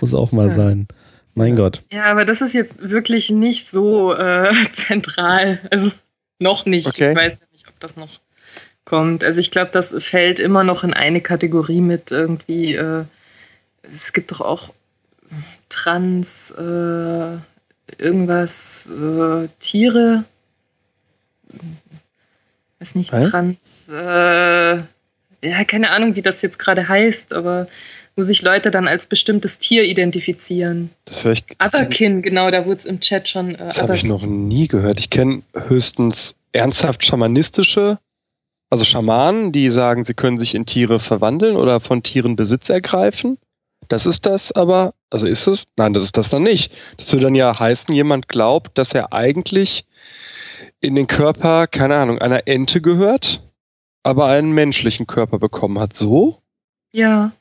[0.00, 0.88] Muss auch mal sein.
[1.34, 1.82] Mein Gott.
[1.90, 4.50] ja, aber das ist jetzt wirklich nicht so äh,
[4.86, 5.60] zentral.
[5.70, 5.92] Also
[6.38, 6.86] noch nicht.
[6.86, 7.10] Okay.
[7.10, 8.08] Ich weiß ja nicht, ob das noch
[8.90, 9.22] kommt.
[9.22, 12.74] Also ich glaube, das fällt immer noch in eine Kategorie mit irgendwie.
[12.74, 13.04] Äh,
[13.94, 14.70] es gibt doch auch
[15.68, 20.24] Trans, äh, irgendwas, äh, Tiere.
[22.80, 23.28] Weiß nicht, Hä?
[23.30, 23.84] Trans.
[23.88, 24.78] Äh,
[25.42, 27.68] ja, keine Ahnung, wie das jetzt gerade heißt, aber
[28.16, 30.90] wo sich Leute dann als bestimmtes Tier identifizieren.
[31.04, 31.44] Das höre ich.
[31.64, 33.54] Otherkin, genau, da wurde es im Chat schon.
[33.54, 34.98] Äh, Das habe ich noch nie gehört.
[34.98, 37.98] Ich kenne höchstens ernsthaft schamanistische,
[38.70, 43.38] also Schamanen, die sagen, sie können sich in Tiere verwandeln oder von Tieren Besitz ergreifen.
[43.88, 45.64] Das ist das aber, also ist es?
[45.76, 46.72] Nein, das ist das dann nicht.
[46.96, 49.84] Das würde dann ja heißen, jemand glaubt, dass er eigentlich
[50.80, 53.42] in den Körper, keine Ahnung, einer Ente gehört,
[54.04, 55.96] aber einen menschlichen Körper bekommen hat.
[55.96, 56.40] So?
[56.92, 57.32] Ja,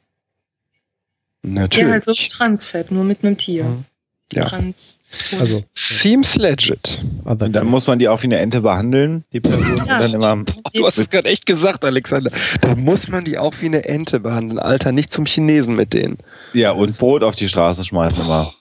[1.41, 1.87] Natürlich.
[1.87, 3.83] ja, halt so Transfett, nur mit einem Tier.
[4.33, 4.45] Ja.
[4.45, 4.95] Trans.
[5.39, 7.01] Also, Seems legit.
[7.25, 9.75] other Und dann muss man die auch wie eine Ente behandeln, die Person.
[9.77, 9.81] Ja.
[9.83, 12.31] Und dann immer, Du hast es gerade echt gesagt, Alexander.
[12.61, 14.59] Da muss man die auch wie eine Ente behandeln.
[14.59, 16.17] Alter, nicht zum Chinesen mit denen.
[16.53, 18.53] ja, und Brot auf die Straße schmeißen immer.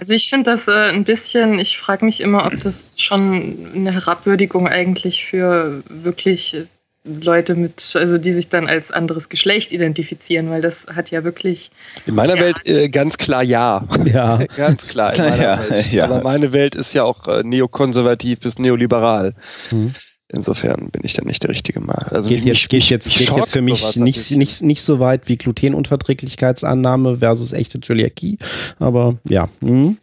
[0.00, 3.92] Also ich finde das äh, ein bisschen, ich frage mich immer, ob das schon eine
[3.92, 6.56] Herabwürdigung eigentlich für wirklich
[7.04, 11.70] Leute mit, also die sich dann als anderes Geschlecht identifizieren, weil das hat ja wirklich,
[12.06, 12.42] In meiner Ja.
[12.42, 13.86] Welt äh, ganz klar ja.
[14.04, 14.38] ja.
[14.56, 15.92] ganz klar in meiner Ja, Welt.
[15.92, 16.04] ja.
[16.04, 19.34] Aber meine Welt ist ja auch äh, neokonservativ bis neoliberal.
[19.70, 19.94] Hm.
[20.32, 22.06] Insofern bin ich dann nicht der richtige Mal.
[22.10, 24.82] Also Geht mich- jetzt, geht mich- jetzt, geht jetzt für mich sowas nicht, nicht, nicht
[24.82, 28.38] so weit wie Glutenunverträglichkeitsannahme versus echte Zöliakie.
[28.78, 29.48] Aber ja.
[29.60, 29.96] Hm.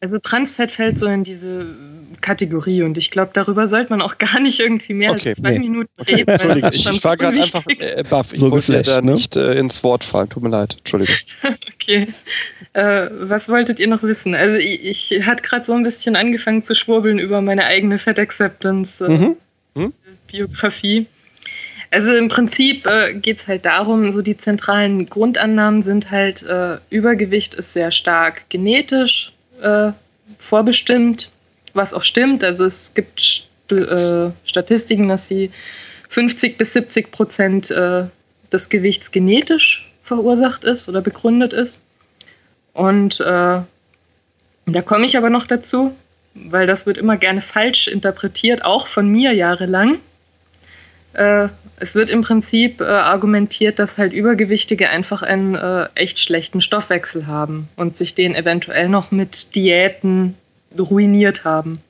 [0.00, 1.66] Also Transfett fällt so in diese
[2.20, 5.52] Kategorie und ich glaube, darüber sollte man auch gar nicht irgendwie mehr Okay, als zwei
[5.52, 5.58] nee.
[5.58, 6.26] Minuten Okay, reden.
[6.28, 8.32] weil Entschuldigung, ich, ich war gerade einfach äh, baff.
[8.32, 9.12] Ich So wollte geflasht, da ne?
[9.14, 10.28] nicht äh, ins Wort fallen.
[10.28, 10.76] Tut mir leid.
[10.78, 11.14] Entschuldigung.
[11.82, 12.08] Okay.
[12.74, 14.34] Äh, was wolltet ihr noch wissen?
[14.34, 18.18] Also ich, ich hatte gerade so ein bisschen angefangen zu schwurbeln über meine eigene Fat
[18.20, 19.36] Acceptance äh, Mhm.
[19.76, 19.92] Hm?
[20.30, 21.06] Biografie.
[21.90, 26.76] Also im Prinzip äh, geht es halt darum, so die zentralen Grundannahmen sind halt, äh,
[26.90, 29.32] Übergewicht ist sehr stark genetisch
[29.62, 29.92] äh,
[30.38, 31.30] vorbestimmt,
[31.74, 32.44] was auch stimmt.
[32.44, 35.50] Also es gibt St äh, Statistiken, dass sie
[36.08, 38.04] 50 bis 70 Prozent äh,
[38.52, 41.82] des Gewichts genetisch verursacht ist oder begründet ist.
[42.72, 45.94] Und äh, da komme ich aber noch dazu,
[46.34, 49.98] weil das wird immer gerne falsch interpretiert, auch von mir jahrelang.
[51.12, 51.48] Äh,
[51.80, 57.26] es wird im Prinzip äh, argumentiert, dass halt Übergewichtige einfach einen äh, echt schlechten Stoffwechsel
[57.26, 60.34] haben und sich den eventuell noch mit Diäten
[60.78, 61.80] ruiniert haben.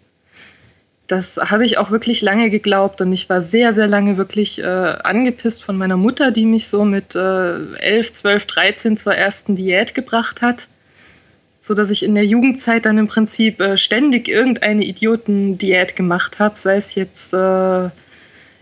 [1.08, 4.64] Das habe ich auch wirklich lange geglaubt und ich war sehr, sehr lange wirklich äh,
[4.64, 9.96] angepisst von meiner Mutter, die mich so mit äh, 11, 12, 13 zur ersten Diät
[9.96, 10.68] gebracht hat.
[11.62, 16.54] So dass ich in der Jugendzeit dann im Prinzip äh, ständig irgendeine Idioten-Diät gemacht habe,
[16.62, 17.90] sei es jetzt äh,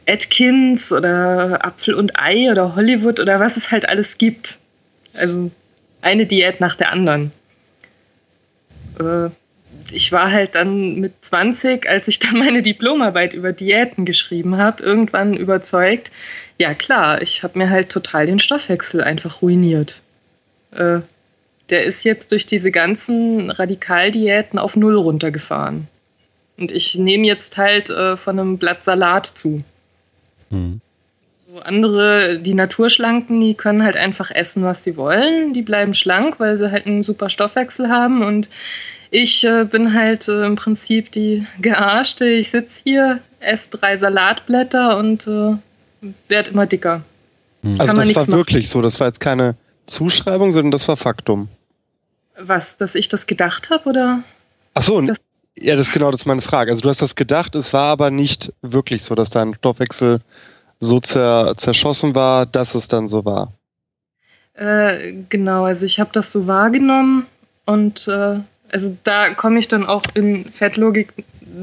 [0.09, 4.59] Atkins oder Apfel und Ei oder Hollywood oder was es halt alles gibt.
[5.15, 5.51] Also
[6.01, 7.33] eine Diät nach der anderen.
[8.99, 9.31] äh,
[9.91, 14.83] ich war halt dann mit 20, als ich dann meine Diplomarbeit über Diäten geschrieben habe,
[14.83, 16.11] irgendwann überzeugt,
[16.59, 20.01] ja klar, ich habe mir halt total den Stoffwechsel einfach ruiniert.
[20.73, 21.01] Äh,
[21.71, 25.87] der ist jetzt durch diese ganzen Radikaldiäten auf Null runtergefahren.
[26.57, 29.63] Und ich nehme jetzt halt äh, von einem Blatt Salat zu.
[30.51, 30.81] Mhm.
[31.39, 35.55] So andere, die Naturschlanken, die können halt einfach essen, was sie wollen.
[35.55, 38.23] Die bleiben schlank, weil sie halt einen super Stoffwechsel haben.
[38.23, 38.49] Und
[39.11, 42.27] ich äh, bin halt äh, im Prinzip die Gearschte.
[42.27, 45.57] Ich sitze hier, esse drei Salatblätter und äh,
[46.29, 47.03] werde immer dicker.
[47.63, 47.81] Mhm.
[47.81, 48.33] Also das war machen.
[48.35, 48.83] wirklich so.
[48.83, 49.57] Das war jetzt keine
[49.87, 51.49] Zuschreibung, sondern das war Faktum.
[52.39, 54.23] Was, dass ich das gedacht habe, oder?
[54.75, 55.19] Ach so, das,
[55.61, 56.71] ja, das ist genau das ist meine Frage.
[56.71, 60.21] Also du hast das gedacht, es war aber nicht wirklich so, dass dein Stoffwechsel
[60.81, 63.53] so zer, zerschossen war, dass es dann so war.
[64.55, 67.27] Äh, genau, also ich habe das so wahrgenommen
[67.67, 68.41] und äh,
[68.71, 71.13] also da komme ich dann auch in Fettlogik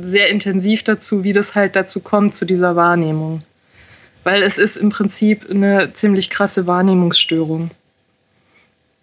[0.01, 3.43] sehr intensiv dazu, wie das halt dazu kommt, zu dieser Wahrnehmung.
[4.23, 7.69] Weil es ist im Prinzip eine ziemlich krasse Wahrnehmungsstörung.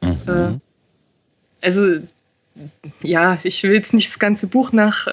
[0.01, 0.19] Mhm.
[0.27, 2.01] Äh, also
[3.03, 5.11] ja, ich will jetzt nicht das ganze Buch nach äh,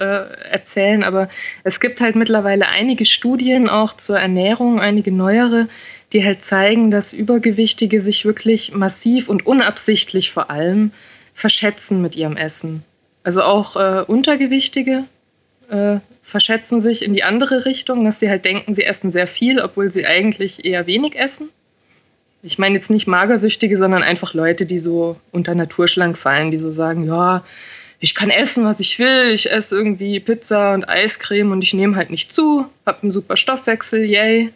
[0.50, 1.28] erzählen, aber
[1.64, 5.68] es gibt halt mittlerweile einige Studien auch zur Ernährung, einige neuere,
[6.12, 10.92] die halt zeigen, dass Übergewichtige sich wirklich massiv und unabsichtlich vor allem
[11.34, 12.84] verschätzen mit ihrem Essen.
[13.22, 15.04] Also auch äh, Untergewichtige
[15.70, 19.60] äh, verschätzen sich in die andere Richtung, dass sie halt denken, sie essen sehr viel,
[19.60, 21.48] obwohl sie eigentlich eher wenig essen.
[22.42, 26.72] Ich meine jetzt nicht Magersüchtige, sondern einfach Leute, die so unter Naturschlank fallen, die so
[26.72, 27.44] sagen, ja,
[28.00, 31.96] ich kann essen, was ich will, ich esse irgendwie Pizza und Eiscreme und ich nehme
[31.96, 34.50] halt nicht zu, habe einen super Stoffwechsel, yay.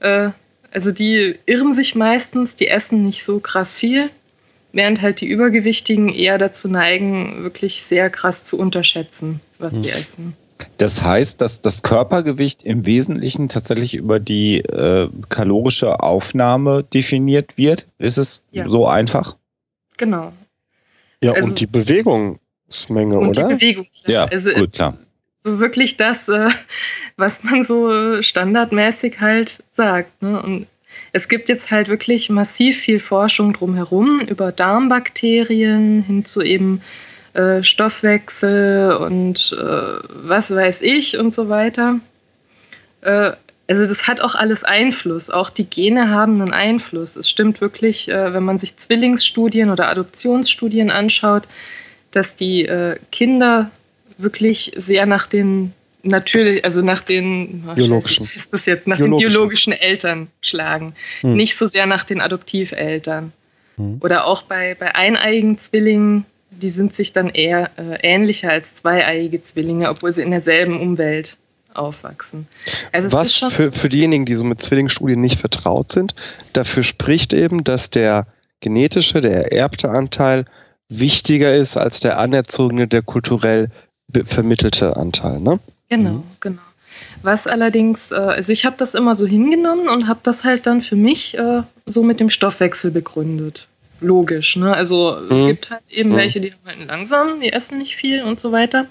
[0.00, 0.30] Äh,
[0.72, 4.08] also die irren sich meistens, die essen nicht so krass viel,
[4.72, 9.82] während halt die Übergewichtigen eher dazu neigen, wirklich sehr krass zu unterschätzen, was hm.
[9.82, 10.36] sie essen.
[10.76, 17.88] Das heißt, dass das Körpergewicht im Wesentlichen tatsächlich über die äh, kalorische Aufnahme definiert wird.
[17.98, 18.66] Ist es ja.
[18.68, 19.36] so einfach?
[19.96, 20.32] Genau.
[21.20, 23.48] Ja, also, und die Bewegungsmenge, und oder?
[23.48, 24.96] Die Bewegung, ja, also gut, klar.
[25.44, 26.48] So wirklich das, äh,
[27.16, 30.22] was man so standardmäßig halt sagt.
[30.22, 30.40] Ne?
[30.42, 30.66] Und
[31.12, 36.82] es gibt jetzt halt wirklich massiv viel Forschung drumherum über Darmbakterien hin zu eben
[37.34, 42.00] äh, Stoffwechsel und äh, was weiß ich und so weiter.
[43.02, 43.32] Äh,
[43.68, 45.30] also das hat auch alles Einfluss.
[45.30, 47.14] Auch die Gene haben einen Einfluss.
[47.14, 51.44] Es stimmt wirklich, äh, wenn man sich Zwillingsstudien oder Adoptionsstudien anschaut,
[52.10, 53.70] dass die äh, Kinder
[54.18, 59.28] wirklich sehr nach den natürlich, also nach den biologischen, ist das jetzt nach biologischen.
[59.28, 61.36] den biologischen Eltern schlagen, hm.
[61.36, 63.32] nicht so sehr nach den Adoptiveltern.
[63.76, 63.98] Hm.
[64.00, 66.24] Oder auch bei, bei eineiigen Zwillingen
[66.60, 71.36] die sind sich dann eher äh, ähnlicher als zweieiige Zwillinge, obwohl sie in derselben Umwelt
[71.74, 72.46] aufwachsen.
[72.92, 76.14] Also Was für, für diejenigen, die so mit Zwillingsstudien nicht vertraut sind,
[76.52, 78.26] dafür spricht eben, dass der
[78.60, 80.44] genetische, der ererbte Anteil
[80.88, 83.70] wichtiger ist als der anerzogene, der kulturell
[84.26, 85.40] vermittelte Anteil.
[85.40, 85.60] Ne?
[85.88, 86.22] Genau, mhm.
[86.40, 86.62] genau.
[87.22, 90.80] Was allerdings, äh, also ich habe das immer so hingenommen und habe das halt dann
[90.80, 93.68] für mich äh, so mit dem Stoffwechsel begründet
[94.00, 94.56] logisch.
[94.56, 94.74] Ne?
[94.74, 95.46] Also es mhm.
[95.46, 96.16] gibt halt eben mhm.
[96.16, 98.86] welche, die arbeiten langsam, die essen nicht viel und so weiter.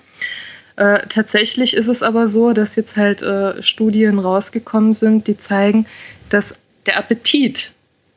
[0.75, 5.85] Äh, tatsächlich ist es aber so, dass jetzt halt äh, Studien rausgekommen sind, die zeigen,
[6.29, 6.53] dass
[6.85, 7.71] der Appetit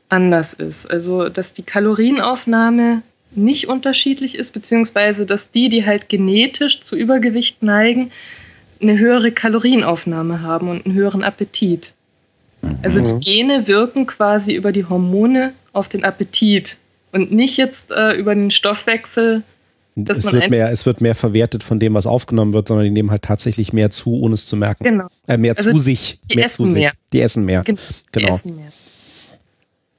[0.08, 0.88] anders ist.
[0.90, 3.02] Also dass die Kalorienaufnahme
[3.34, 8.12] nicht unterschiedlich ist, beziehungsweise dass die, die halt genetisch zu Übergewicht neigen,
[8.80, 11.92] eine höhere Kalorienaufnahme haben und einen höheren Appetit.
[12.82, 13.20] Also die mhm.
[13.20, 16.76] Gene wirken quasi über die Hormone auf den Appetit
[17.12, 19.42] und nicht jetzt äh, über den Stoffwechsel.
[19.94, 23.10] es, wird mehr, es wird mehr verwertet von dem, was aufgenommen wird, sondern die nehmen
[23.10, 24.84] halt tatsächlich mehr zu, ohne es zu merken.
[24.84, 25.08] Genau.
[25.26, 26.20] Äh, mehr also zu sich.
[26.30, 26.92] Die mehr essen zu mehr.
[27.12, 27.62] Die essen mehr.
[27.62, 27.78] Gen
[28.10, 28.26] genau.
[28.26, 28.72] Die essen mehr.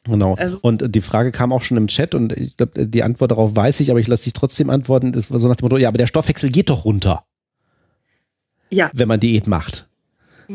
[0.05, 0.35] Genau.
[0.35, 3.55] Also, und die Frage kam auch schon im Chat und ich glaube, die Antwort darauf
[3.55, 5.13] weiß ich, aber ich lasse dich trotzdem antworten.
[5.13, 7.23] Das war so nach dem Motto, ja, aber der Stoffwechsel geht doch runter.
[8.69, 8.89] Ja.
[8.93, 9.87] Wenn man Diät macht.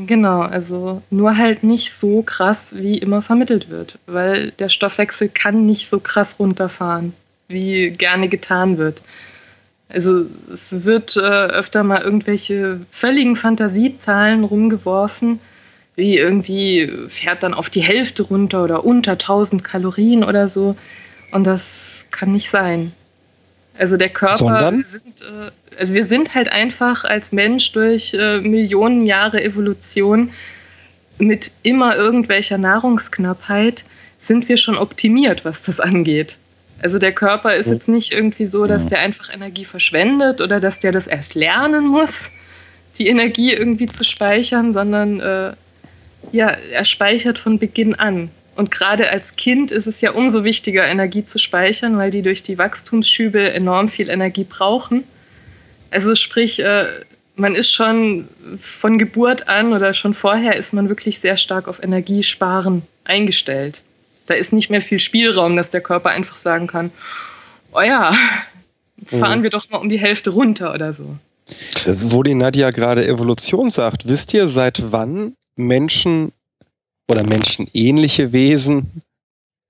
[0.07, 5.67] Genau, also nur halt nicht so krass, wie immer vermittelt wird, weil der Stoffwechsel kann
[5.67, 7.15] nicht so krass runterfahren,
[7.49, 9.01] wie gerne getan wird.
[9.89, 15.41] Also es wird äh, öfter mal irgendwelche völligen Fantasiezahlen rumgeworfen,
[15.97, 20.77] wie irgendwie fährt dann auf die Hälfte runter oder unter 1000 Kalorien oder so.
[21.33, 22.93] Und das kann nicht sein.
[23.79, 24.85] Also der Körper, Sondern?
[24.85, 30.31] Sind, äh, also wir sind halt einfach als Mensch durch äh, Millionen Jahre Evolution
[31.19, 33.85] mit immer irgendwelcher Nahrungsknappheit
[34.21, 36.37] sind wir schon optimiert, was das angeht.
[36.81, 40.79] Also der Körper ist jetzt nicht irgendwie so, dass der einfach Energie verschwendet oder dass
[40.79, 42.31] der das erst lernen muss,
[42.99, 45.53] die Energie irgendwie zu speichern, sondern äh,
[46.31, 48.31] ja, er speichert von Beginn an.
[48.59, 52.43] Und gerade als Kind ist es ja umso wichtiger, Energie zu speichern, weil die durch
[52.43, 55.05] die Wachstumsschübe enorm viel Energie brauchen.
[55.93, 56.87] Also sprich, äh,
[57.37, 58.27] man ist schon
[58.61, 63.83] von Geburt an oder schon vorher ist man wirklich sehr stark auf Energiesparen eingestellt.
[64.27, 66.91] Da ist nicht mehr viel Spielraum, dass der Körper einfach sagen kann,
[67.73, 68.13] oh ja,
[69.07, 71.15] fahren wir doch mal um die Hälfte runter oder so.
[71.85, 74.09] Das ist, wo die Nadja gerade Evolution sagt.
[74.09, 76.33] Wisst ihr, seit wann Menschen
[77.09, 79.03] oder menschenähnliche Wesen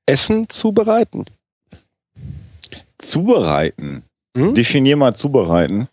[0.06, 1.26] Essen zubereiten?
[2.98, 4.02] Zubereiten.
[4.36, 4.54] Hm?
[4.54, 5.88] Definier mal zubereiten.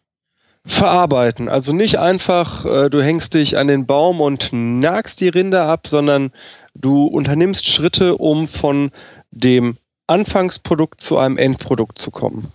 [0.66, 1.48] Verarbeiten.
[1.48, 5.88] Also nicht einfach, äh, du hängst dich an den Baum und nagst die Rinde ab,
[5.88, 6.32] sondern
[6.74, 8.92] du unternimmst Schritte, um von
[9.30, 9.78] dem
[10.08, 12.52] Anfangsprodukt zu einem Endprodukt zu kommen.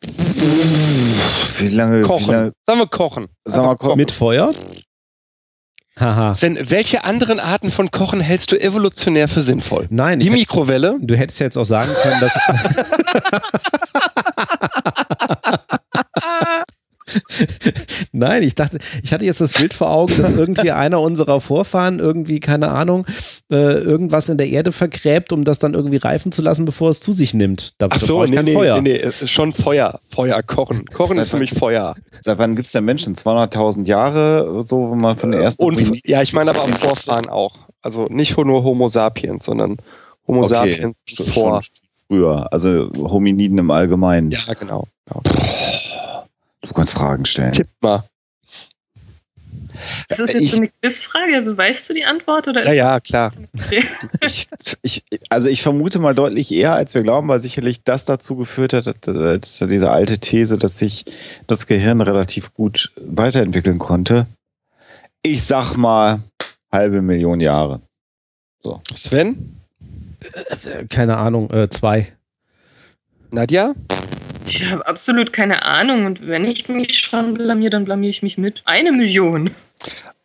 [0.00, 2.02] Wie lange?
[2.02, 2.26] Kochen.
[2.28, 3.28] Wie lange Sagen wir kochen.
[3.44, 3.96] sag mal, kochen.
[3.96, 4.54] Mit Feuer?
[6.00, 6.34] Haha.
[6.36, 9.86] Sven, welche anderen Arten von Kochen hältst du evolutionär für sinnvoll?
[9.90, 10.96] Nein, Die ich hätte, Mikrowelle?
[11.00, 12.38] du hättest ja jetzt auch sagen können, dass.
[18.12, 21.98] Nein, ich dachte, ich hatte jetzt das Bild vor Augen, dass irgendwie einer unserer Vorfahren
[21.98, 23.06] irgendwie, keine Ahnung,
[23.50, 27.00] äh, irgendwas in der Erde vergräbt, um das dann irgendwie reifen zu lassen, bevor es
[27.00, 27.74] zu sich nimmt.
[27.78, 28.80] Da Ach so, nee, nee, Feuer.
[28.80, 30.00] nee, nee, es ist schon Feuer.
[30.14, 30.86] Feuer, kochen.
[30.86, 31.94] Kochen Seit ist für mich Feuer.
[32.20, 33.14] Seit wann gibt es denn Menschen?
[33.14, 37.28] 200.000 Jahre, so, wo man von der ersten Und, ja, ich meine aber am Vorfahren
[37.28, 37.56] auch.
[37.80, 39.76] Also nicht nur Homo sapiens, sondern
[40.26, 41.02] Homo Okay, sapiens
[41.32, 41.62] vor.
[41.62, 41.72] schon
[42.08, 42.52] früher.
[42.52, 44.30] Also Hominiden im Allgemeinen.
[44.30, 44.86] Ja, genau.
[45.06, 45.22] genau.
[46.68, 47.52] Du kannst Fragen stellen.
[47.52, 48.04] Tipp mal.
[50.08, 51.34] Ist das jetzt Ich- so eine Quizfrage?
[51.36, 52.48] Also weißt du die Antwort?
[52.48, 53.32] Oder Ja, ist ja, klar.
[54.20, 54.46] Ich,
[54.82, 58.72] ich, also ich vermute mal deutlich eher, als wir glauben, weil sicherlich das dazu geführt
[58.72, 61.04] hat, dass, dass diese alte These, dass sich
[61.46, 64.26] das Gehirn relativ gut weiterentwickeln konnte.
[65.22, 66.20] Ich sag mal
[66.72, 67.80] halbe Million Jahre.
[68.96, 69.56] Sven?
[70.90, 72.12] Keine Ahnung, äh, zwei.
[73.30, 73.74] Nadja?
[74.48, 76.06] Ich habe absolut keine Ahnung.
[76.06, 78.62] Und wenn ich mich schon blamier, dann blamier ich mich mit.
[78.64, 79.54] Eine Million.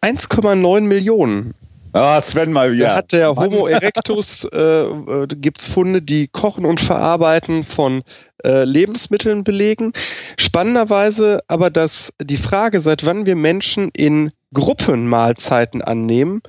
[0.01, 1.53] 1,9 Millionen.
[1.93, 2.95] Ah, Sven mal Da wieder.
[2.95, 8.01] hat der Homo erectus, äh, äh, gibt es Funde, die Kochen und Verarbeiten von
[8.43, 9.93] äh, Lebensmitteln belegen.
[10.37, 16.41] Spannenderweise aber, dass die Frage, seit wann wir Menschen in Gruppenmahlzeiten annehmen,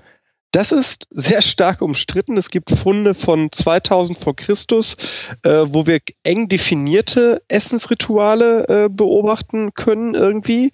[0.55, 2.37] das ist sehr stark umstritten.
[2.37, 4.97] Es gibt Funde von 2000 vor Christus,
[5.43, 10.73] äh, wo wir eng definierte Essensrituale äh, beobachten können irgendwie.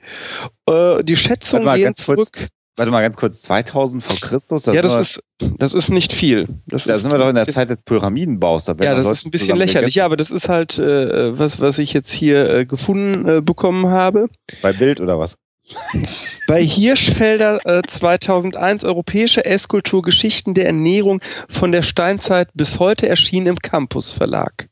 [0.69, 2.31] Äh, die Schätzungen mal, gehen ganz kurz.
[2.31, 2.49] zurück.
[2.77, 4.67] Warte mal ganz kurz, 2000 vor Christus?
[4.67, 5.21] ja, das ist,
[5.59, 6.49] das ist nicht viel.
[6.67, 8.67] Das da sind wir doch in der Zeit des Pyramidenbaus.
[8.67, 9.95] Da Ja, das Leute ist ein bisschen lächerlich.
[9.95, 13.89] Ja, aber das ist halt, äh, was, was ich jetzt hier äh, gefunden äh, bekommen
[13.89, 14.29] habe.
[14.63, 15.37] Bei Bild oder was?
[16.51, 23.47] Bei Hirschfelder äh, 2001 Europäische Esskultur Geschichten der Ernährung von der Steinzeit bis heute erschienen
[23.47, 24.69] im Campus Verlag.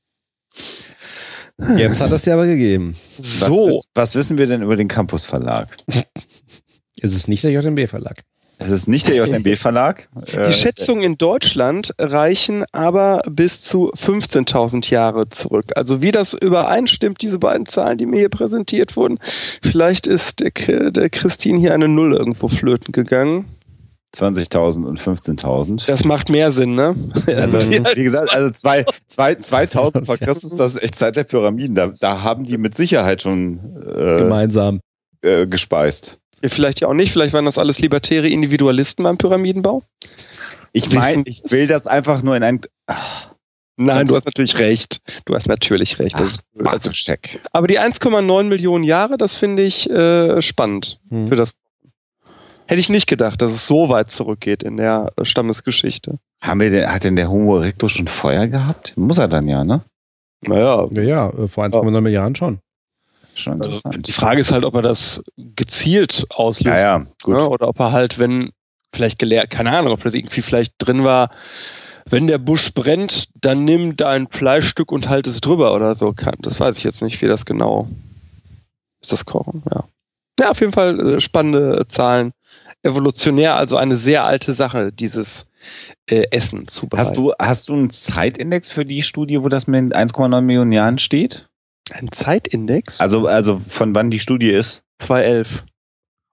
[1.76, 2.96] Jetzt hat es ja aber gegeben.
[3.16, 5.76] So, Was, ist, was wissen wir denn über den Campus Verlag?
[7.00, 8.24] Es ist nicht der JMB-Verlag.
[8.58, 10.08] Es ist nicht der JMB Verlag.
[10.48, 15.66] die Schätzungen in Deutschland reichen aber bis zu 15.000 Jahre zurück.
[15.76, 19.18] Also wie das übereinstimmt, diese beiden Zahlen, die mir hier präsentiert wurden,
[19.62, 23.46] vielleicht ist der, der Christine hier eine Null irgendwo flöten gegangen.
[24.16, 25.86] 20.000 und 15.000.
[25.86, 26.94] Das macht mehr Sinn, ne?
[27.26, 31.74] Also, wie gesagt, also zwei, zwei, 2000 vor Christus, das ist echt Zeit der Pyramiden.
[31.74, 34.80] Da, da haben die mit Sicherheit schon äh, Gemeinsam.
[35.22, 36.18] äh, gespeist.
[36.44, 39.82] Vielleicht ja auch nicht, vielleicht waren das alles libertäre Individualisten beim Pyramidenbau.
[40.72, 42.60] Ich meine, ich will das einfach nur in ein.
[42.86, 43.28] Ach,
[43.80, 45.00] Nein, du hast natürlich recht.
[45.24, 46.18] Du hast natürlich recht.
[46.18, 47.14] Das ach ist, also,
[47.52, 51.28] aber die 1,9 Millionen Jahre, das finde ich äh, spannend Hm.
[51.28, 51.54] für das.
[52.66, 56.18] Hätte ich nicht gedacht, dass es so weit zurückgeht in der äh, Stammesgeschichte.
[56.42, 58.94] Haben wir denn, hat denn der Homo erectus schon Feuer gehabt?
[58.96, 59.82] Muss er dann ja, ne?
[60.42, 62.58] Naja, Ja, ja, äh, vor 1,9 Milliarden schon.
[63.38, 64.08] Schon also interessant.
[64.08, 66.76] die Frage ist halt, ob er das gezielt auslöst.
[66.76, 67.34] ja, ja, gut.
[67.36, 67.48] Ne?
[67.48, 68.50] Oder ob er halt, wenn
[68.92, 71.30] vielleicht gelehrt, keine Ahnung, ob das irgendwie vielleicht drin war,
[72.06, 76.12] wenn der Busch brennt, dann nimm dein Fleischstück und halt es drüber oder so.
[76.12, 77.88] Kann- Das weiß ich jetzt nicht, wie das genau
[79.00, 79.12] ist.
[79.12, 79.84] Das Kochen, ja.
[80.40, 82.32] Ja, auf jeden Fall äh, spannende Zahlen.
[82.84, 85.46] Evolutionär, also eine sehr alte Sache, dieses
[86.06, 87.08] äh, Essen zubereiten.
[87.08, 90.98] Hast du, hast du einen Zeitindex für die Studie, wo das mit 1,9 Millionen Jahren
[90.98, 91.47] steht?
[91.94, 93.00] Einen Zeitindex?
[93.00, 94.82] Also, also von wann die Studie ist?
[94.98, 95.64] 211.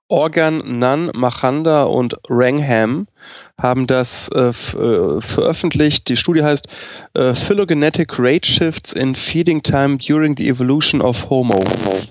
[0.07, 3.07] Organ Nunn, Machanda und Rangham
[3.61, 6.09] haben das äh, äh, veröffentlicht.
[6.09, 6.67] Die Studie heißt
[7.13, 11.63] äh, Phylogenetic Rate Shifts in Feeding Time During the Evolution of Homo.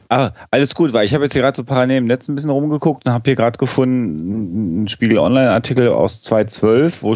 [0.09, 2.51] Ah, alles gut, weil ich habe jetzt hier gerade so parallel im Netz ein bisschen
[2.51, 7.15] rumgeguckt und habe hier gerade gefunden einen Spiegel Online-Artikel aus 2012, wo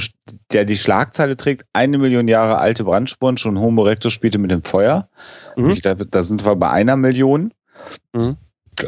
[0.53, 4.63] der die Schlagzeile trägt, eine Million Jahre alte Brandspuren, schon Homo erectus spielte mit dem
[4.63, 5.09] Feuer.
[5.57, 5.71] Mhm.
[5.71, 7.55] Ich dachte, da sind zwar bei einer Million,
[8.13, 8.37] mhm.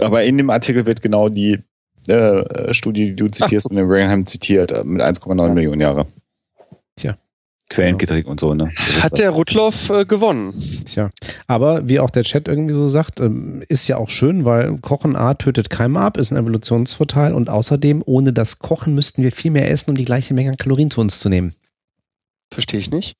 [0.01, 1.61] aber in dem Artikel wird genau die
[2.09, 5.55] äh, Studie, die du zitierst, Ach, und den Brangham zitiert, äh, mit 1,9 ja.
[5.55, 6.07] Millionen Jahre.
[6.97, 7.17] Tja.
[7.69, 8.71] Quellenkritik und so, ne?
[9.01, 10.53] Hat der Rudloff äh, gewonnen.
[10.85, 11.09] Tja,
[11.47, 15.15] aber wie auch der Chat irgendwie so sagt, ähm, ist ja auch schön, weil Kochen
[15.15, 19.53] A tötet Keime ab, ist ein Evolutionsvorteil und außerdem, ohne das Kochen müssten wir viel
[19.53, 21.55] mehr essen, um die gleiche Menge an Kalorien zu uns zu nehmen.
[22.53, 23.15] Verstehe ich nicht.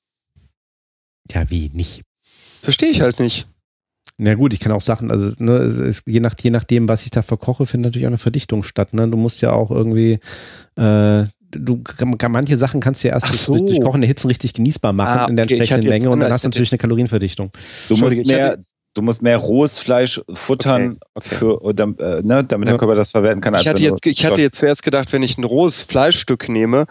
[1.31, 2.01] Ja, wie nicht?
[2.61, 3.47] Verstehe ich halt nicht.
[4.23, 7.09] Na gut, ich kann auch Sachen, also ne, es, je, nach, je nachdem, was ich
[7.09, 8.93] da verkoche, findet natürlich auch eine Verdichtung statt.
[8.93, 9.07] Ne?
[9.07, 10.19] Du musst ja auch irgendwie,
[10.75, 13.57] äh, du kann, manche Sachen kannst du ja erst so.
[13.57, 15.31] durch, durch Kochen der Hitzen richtig genießbar machen ah, okay.
[15.31, 17.51] in der entsprechenden Menge und dann hast du natürlich eine Kalorienverdichtung.
[17.89, 18.59] Du musst mehr,
[18.93, 21.35] du musst mehr rohes Fleisch futtern, okay, okay.
[21.35, 23.55] Für, äh, ne, damit der Körper das verwerten kann.
[23.55, 26.85] ich hatte, jetzt, ich hatte jetzt zuerst gedacht, wenn ich ein rohes Fleischstück nehme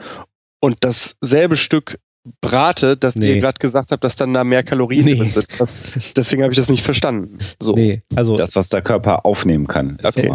[0.59, 2.01] und dasselbe Stück
[2.41, 3.35] brate, dass nee.
[3.35, 5.17] ihr gerade gesagt habt, dass dann da mehr Kalorien nee.
[5.17, 5.61] drin sind.
[5.61, 7.39] Das, deswegen habe ich das nicht verstanden.
[7.61, 7.75] So.
[7.75, 9.99] Nee, also das, was der Körper aufnehmen kann.
[10.03, 10.33] Okay.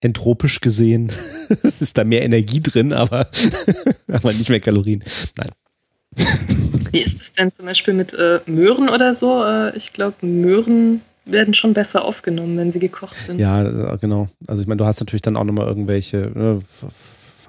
[0.00, 1.10] Entropisch gesehen
[1.80, 3.28] ist da mehr Energie drin, aber,
[4.12, 5.02] aber nicht mehr Kalorien.
[5.36, 5.50] Nein.
[6.92, 9.42] Wie ist es denn zum Beispiel mit äh, Möhren oder so?
[9.44, 13.38] Äh, ich glaube, Möhren werden schon besser aufgenommen, wenn sie gekocht sind.
[13.38, 14.28] Ja, genau.
[14.46, 16.60] Also ich meine, du hast natürlich dann auch nochmal irgendwelche ne,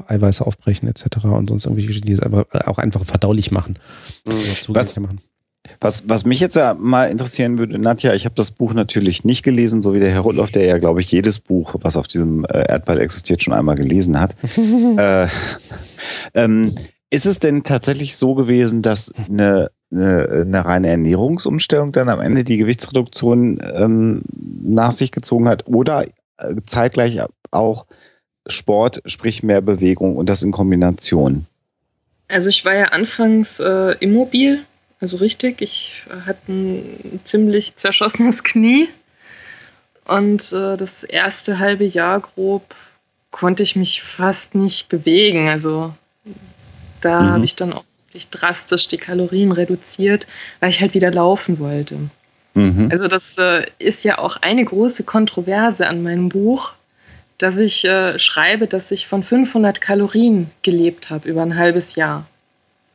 [0.07, 1.25] Eiweiß aufbrechen etc.
[1.25, 3.77] und sonst irgendwie die es einfach, auch einfach verdaulich machen.
[4.27, 4.33] Mhm.
[4.69, 5.21] Was, machen.
[5.79, 9.43] Was, was mich jetzt ja mal interessieren würde, Nadja, ich habe das Buch natürlich nicht
[9.43, 12.45] gelesen, so wie der Herr Rudloff, der ja, glaube ich, jedes Buch, was auf diesem
[12.45, 14.35] äh, Erdball existiert, schon einmal gelesen hat.
[14.97, 15.27] äh,
[16.33, 16.75] ähm,
[17.09, 22.43] ist es denn tatsächlich so gewesen, dass eine, eine, eine, reine Ernährungsumstellung dann am Ende
[22.43, 24.21] die Gewichtsreduktion ähm,
[24.63, 26.05] nach sich gezogen hat oder
[26.37, 27.85] äh, zeitgleich auch
[28.47, 31.45] Sport, sprich mehr Bewegung und das in Kombination?
[32.27, 34.63] Also ich war ja anfangs äh, immobil,
[34.99, 35.61] also richtig.
[35.61, 38.89] Ich äh, hatte ein ziemlich zerschossenes Knie
[40.05, 42.75] und äh, das erste halbe Jahr grob
[43.31, 45.49] konnte ich mich fast nicht bewegen.
[45.49, 45.93] Also
[47.01, 47.29] da mhm.
[47.29, 50.25] habe ich dann auch wirklich drastisch die Kalorien reduziert,
[50.59, 51.97] weil ich halt wieder laufen wollte.
[52.53, 52.89] Mhm.
[52.91, 56.73] Also das äh, ist ja auch eine große Kontroverse an meinem Buch,
[57.37, 62.25] dass ich äh, schreibe, dass ich von 500 Kalorien gelebt habe über ein halbes Jahr.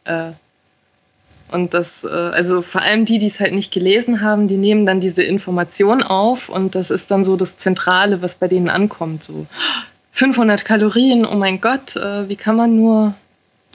[0.04, 0.32] Äh,
[1.52, 4.86] und das, äh, also vor allem die, die es halt nicht gelesen haben, die nehmen
[4.86, 9.24] dann diese Information auf und das ist dann so das Zentrale, was bei denen ankommt.
[9.24, 9.46] So
[10.12, 13.14] 500 Kalorien, oh mein Gott, äh, wie kann man nur,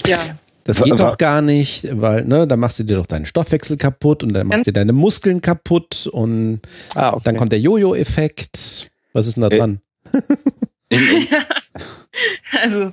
[0.06, 0.20] ja.
[0.64, 4.24] Das geht doch gar nicht, weil, ne, dann machst du dir doch deinen Stoffwechsel kaputt
[4.24, 6.62] und dann machst du deine Muskeln kaputt und
[6.96, 7.22] ah, okay.
[7.26, 8.90] dann kommt der Jojo-Effekt.
[9.14, 9.80] Was ist denn da dran?
[12.62, 12.92] also.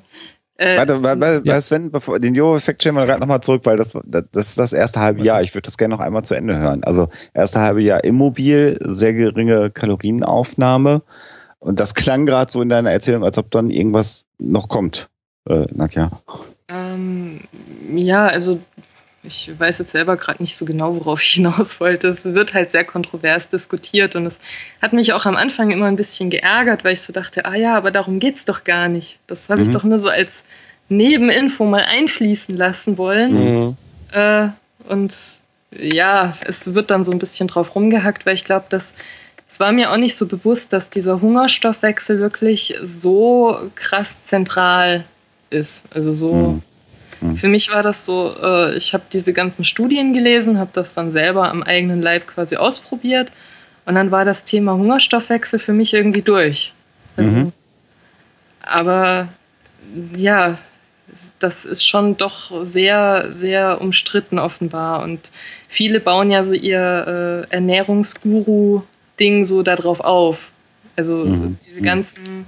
[0.56, 1.60] Äh, warte, warte, ja.
[1.60, 5.00] Sven, bevor, den Jo-Effekt stellen wir gerade nochmal zurück, weil das, das ist das erste
[5.00, 5.40] halbe Jahr.
[5.40, 6.84] Ich würde das gerne noch einmal zu Ende hören.
[6.84, 11.02] Also, erste halbe Jahr immobil, sehr geringe Kalorienaufnahme.
[11.58, 15.08] Und das klang gerade so in deiner Erzählung, als ob dann irgendwas noch kommt,
[15.48, 16.10] äh, Nadja.
[16.68, 17.40] Ähm,
[17.94, 18.60] ja, also
[19.24, 22.08] ich weiß jetzt selber gerade nicht so genau, worauf ich hinaus wollte.
[22.08, 24.38] Es wird halt sehr kontrovers diskutiert und es
[24.80, 27.76] hat mich auch am Anfang immer ein bisschen geärgert, weil ich so dachte, ah ja,
[27.76, 29.18] aber darum geht es doch gar nicht.
[29.28, 29.68] Das habe mhm.
[29.68, 30.42] ich doch nur so als
[30.88, 33.32] Nebeninfo mal einfließen lassen wollen.
[33.32, 33.76] Mhm.
[34.10, 34.48] Äh,
[34.88, 35.14] und
[35.70, 38.92] ja, es wird dann so ein bisschen drauf rumgehackt, weil ich glaube, dass
[39.48, 45.04] es war mir auch nicht so bewusst, dass dieser Hungerstoffwechsel wirklich so krass zentral
[45.50, 45.82] ist.
[45.94, 46.34] Also so.
[46.34, 46.62] Mhm
[47.22, 47.36] Mhm.
[47.36, 51.12] Für mich war das so, äh, ich habe diese ganzen Studien gelesen, habe das dann
[51.12, 53.32] selber am eigenen Leib quasi ausprobiert
[53.86, 56.72] und dann war das Thema Hungerstoffwechsel für mich irgendwie durch.
[57.16, 57.52] Also, mhm.
[58.62, 59.28] Aber
[60.16, 60.58] ja,
[61.40, 65.02] das ist schon doch sehr, sehr umstritten offenbar.
[65.02, 65.20] Und
[65.68, 70.38] viele bauen ja so ihr äh, Ernährungsguru-Ding so darauf auf.
[70.96, 71.58] Also mhm.
[71.66, 72.46] diese ganzen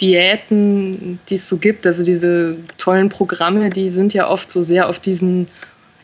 [0.00, 4.88] Diäten, die es so gibt, also diese tollen Programme, die sind ja oft so sehr
[4.88, 5.48] auf diesen,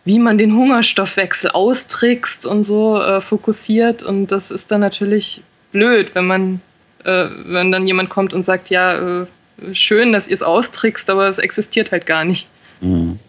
[0.04, 4.02] wie man den Hungerstoffwechsel austrickst und so äh, fokussiert.
[4.02, 5.42] Und das ist dann natürlich
[5.72, 6.60] blöd, wenn man,
[7.04, 9.26] äh, wenn dann jemand kommt und sagt, ja, äh,
[9.72, 12.48] schön, dass ihr es austrickst, aber es existiert halt gar nicht.
[12.82, 13.20] Mhm.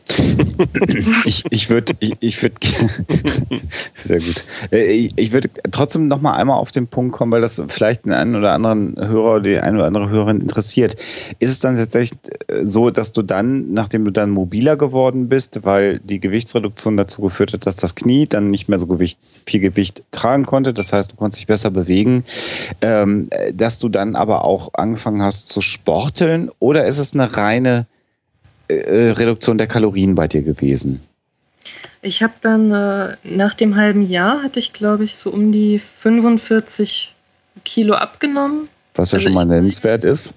[1.26, 2.56] ich ich würde, ich, ich würde,
[3.94, 4.46] sehr gut.
[4.72, 8.14] Äh, ich, würde trotzdem noch mal einmal auf den Punkt kommen, weil das vielleicht den
[8.14, 10.96] einen oder anderen Hörer oder die eine oder andere Hörerin interessiert.
[11.38, 15.60] Ist es dann tatsächlich äh, so, dass du dann, nachdem du dann mobiler geworden bist,
[15.64, 19.60] weil die Gewichtsreduktion dazu geführt hat, dass das Knie dann nicht mehr so Gewicht, viel
[19.60, 22.24] Gewicht tragen konnte, das heißt, du konntest dich besser bewegen,
[22.82, 27.86] ähm, dass du dann aber auch angefangen hast zu sporteln oder ist es eine reine
[28.68, 31.02] äh, Reduktion der Kalorien bei dir gewesen?
[32.02, 35.80] Ich habe dann äh, nach dem halben Jahr hatte ich, glaube ich, so um die
[35.80, 37.14] 45
[37.64, 38.68] Kilo abgenommen.
[38.96, 40.34] Was ja also schon mal nennenswert ist.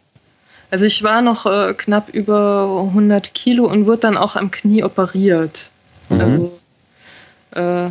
[0.70, 4.82] Also ich war noch äh, knapp über 100 Kilo und wurde dann auch am Knie
[4.82, 5.70] operiert.
[6.08, 6.20] Mhm.
[6.20, 6.60] Also
[7.52, 7.90] äh,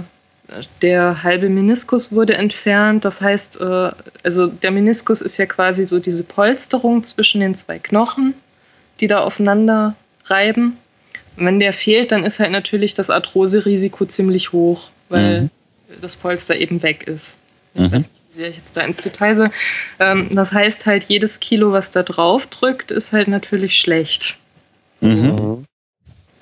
[0.81, 3.05] der halbe Meniskus wurde entfernt.
[3.05, 3.91] Das heißt, äh,
[4.23, 8.33] also der Meniskus ist ja quasi so diese Polsterung zwischen den zwei Knochen,
[8.99, 9.95] die da aufeinander
[10.25, 10.77] reiben.
[11.37, 15.49] Und wenn der fehlt, dann ist halt natürlich das Arthrose-Risiko ziemlich hoch, weil mhm.
[16.01, 17.35] das Polster eben weg ist.
[17.73, 17.85] Ich mhm.
[17.85, 19.51] weiß nicht, wie sehr ich jetzt da ins Detail soll.
[19.99, 24.37] Ähm, das heißt halt, jedes Kilo, was da drauf drückt, ist halt natürlich schlecht.
[25.01, 25.65] Mhm.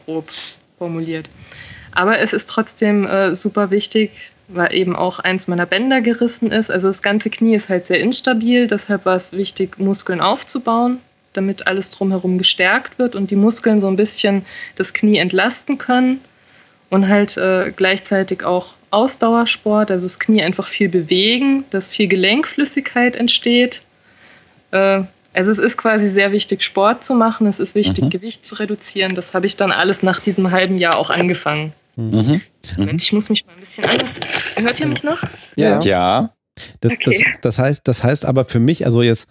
[0.06, 0.30] Grob
[0.78, 1.30] formuliert.
[1.92, 4.12] Aber es ist trotzdem äh, super wichtig,
[4.48, 6.70] weil eben auch eins meiner Bänder gerissen ist.
[6.70, 11.00] Also das ganze Knie ist halt sehr instabil, deshalb war es wichtig, Muskeln aufzubauen
[11.34, 14.46] damit alles drumherum gestärkt wird und die Muskeln so ein bisschen
[14.76, 16.22] das Knie entlasten können
[16.90, 23.16] und halt äh, gleichzeitig auch Ausdauersport, also das Knie einfach viel bewegen, dass viel Gelenkflüssigkeit
[23.16, 23.82] entsteht.
[24.72, 25.02] Äh,
[25.34, 28.10] also es ist quasi sehr wichtig, Sport zu machen, es ist wichtig, mhm.
[28.12, 29.16] Gewicht zu reduzieren.
[29.16, 31.74] Das habe ich dann alles nach diesem halben Jahr auch angefangen.
[31.96, 32.42] Mhm.
[32.78, 34.12] Moment, ich muss mich mal ein bisschen anders.
[34.56, 35.22] Hört ihr mich noch?
[35.56, 35.80] Ja.
[35.82, 36.34] Ja.
[36.82, 37.18] Das, okay.
[37.42, 39.28] das, das, heißt, das heißt aber für mich, also jetzt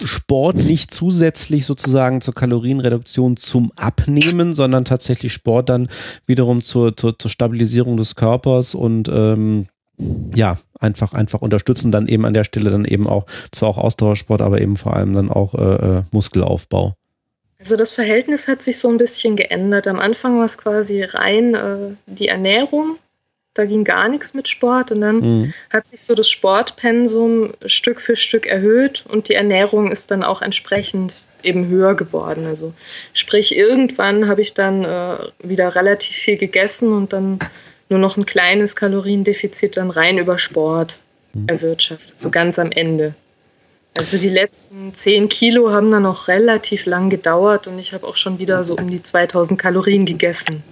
[0.00, 5.88] Sport nicht zusätzlich sozusagen zur Kalorienreduktion zum Abnehmen, sondern tatsächlich Sport dann
[6.26, 9.66] wiederum zur, zur, zur Stabilisierung des Körpers und ähm,
[10.34, 14.42] ja, einfach, einfach unterstützen, dann eben an der Stelle dann eben auch, zwar auch Ausdauersport,
[14.42, 16.94] aber eben vor allem dann auch äh, äh Muskelaufbau.
[17.58, 19.88] Also das Verhältnis hat sich so ein bisschen geändert.
[19.88, 22.96] Am Anfang war es quasi rein äh, die Ernährung
[23.58, 25.54] da ging gar nichts mit Sport und dann mhm.
[25.68, 30.42] hat sich so das Sportpensum Stück für Stück erhöht und die Ernährung ist dann auch
[30.42, 31.12] entsprechend
[31.42, 32.46] eben höher geworden.
[32.46, 32.72] Also
[33.14, 37.40] sprich, irgendwann habe ich dann äh, wieder relativ viel gegessen und dann
[37.88, 40.98] nur noch ein kleines Kaloriendefizit dann rein über Sport
[41.32, 41.48] mhm.
[41.48, 43.14] erwirtschaftet, so ganz am Ende.
[43.96, 48.14] Also die letzten 10 Kilo haben dann noch relativ lang gedauert und ich habe auch
[48.14, 50.62] schon wieder so um die 2000 Kalorien gegessen.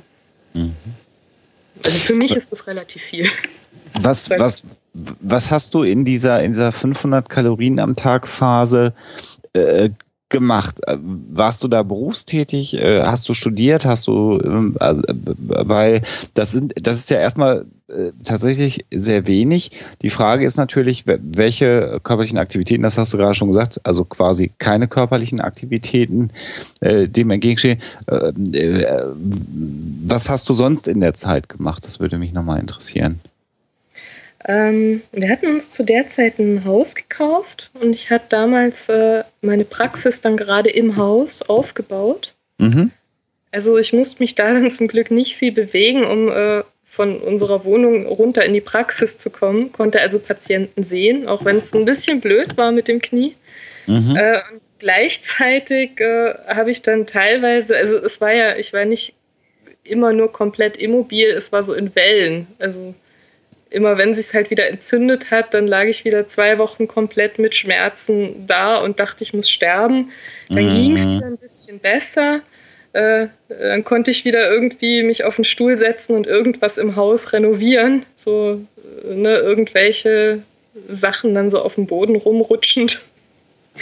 [0.54, 0.76] Mhm.
[1.84, 3.28] Also für mich ist das relativ viel.
[4.00, 8.94] Was, was, was hast du in dieser, in dieser 500 Kalorien am Tag Phase
[9.52, 9.90] äh,
[10.28, 10.80] gemacht?
[10.86, 12.74] Warst du da berufstätig?
[12.74, 13.84] Äh, hast du studiert?
[13.84, 16.02] Hast du, ähm, also, weil
[16.34, 19.70] das sind, das ist ja erstmal äh, tatsächlich sehr wenig.
[20.02, 24.50] Die Frage ist natürlich, welche körperlichen Aktivitäten, das hast du gerade schon gesagt, also quasi
[24.58, 26.30] keine körperlichen Aktivitäten
[26.80, 27.80] äh, dem entgegenstehen.
[28.06, 29.04] Äh, äh,
[30.04, 31.86] was hast du sonst in der Zeit gemacht?
[31.86, 33.20] Das würde mich nochmal interessieren.
[34.48, 39.24] Ähm, wir hatten uns zu der Zeit ein Haus gekauft und ich hatte damals äh,
[39.40, 42.32] meine Praxis dann gerade im Haus aufgebaut.
[42.58, 42.92] Mhm.
[43.50, 47.64] Also ich musste mich da dann zum Glück nicht viel bewegen, um äh, von unserer
[47.64, 51.84] Wohnung runter in die Praxis zu kommen, konnte also Patienten sehen, auch wenn es ein
[51.84, 53.34] bisschen blöd war mit dem Knie.
[53.86, 54.16] Mhm.
[54.16, 59.12] Äh, und gleichzeitig äh, habe ich dann teilweise, also es war ja, ich war nicht
[59.84, 62.46] immer nur komplett immobil, es war so in Wellen.
[62.58, 62.94] Also
[63.70, 67.54] immer wenn sich halt wieder entzündet hat, dann lag ich wieder zwei Wochen komplett mit
[67.54, 70.10] Schmerzen da und dachte, ich muss sterben.
[70.48, 70.74] Dann mhm.
[70.74, 72.40] ging es wieder ein bisschen besser.
[72.92, 77.32] Äh, dann konnte ich wieder irgendwie mich auf den Stuhl setzen und irgendwas im Haus
[77.32, 78.06] renovieren.
[78.16, 78.60] So,
[79.04, 80.42] äh, ne, irgendwelche
[80.88, 83.02] Sachen dann so auf dem Boden rumrutschend.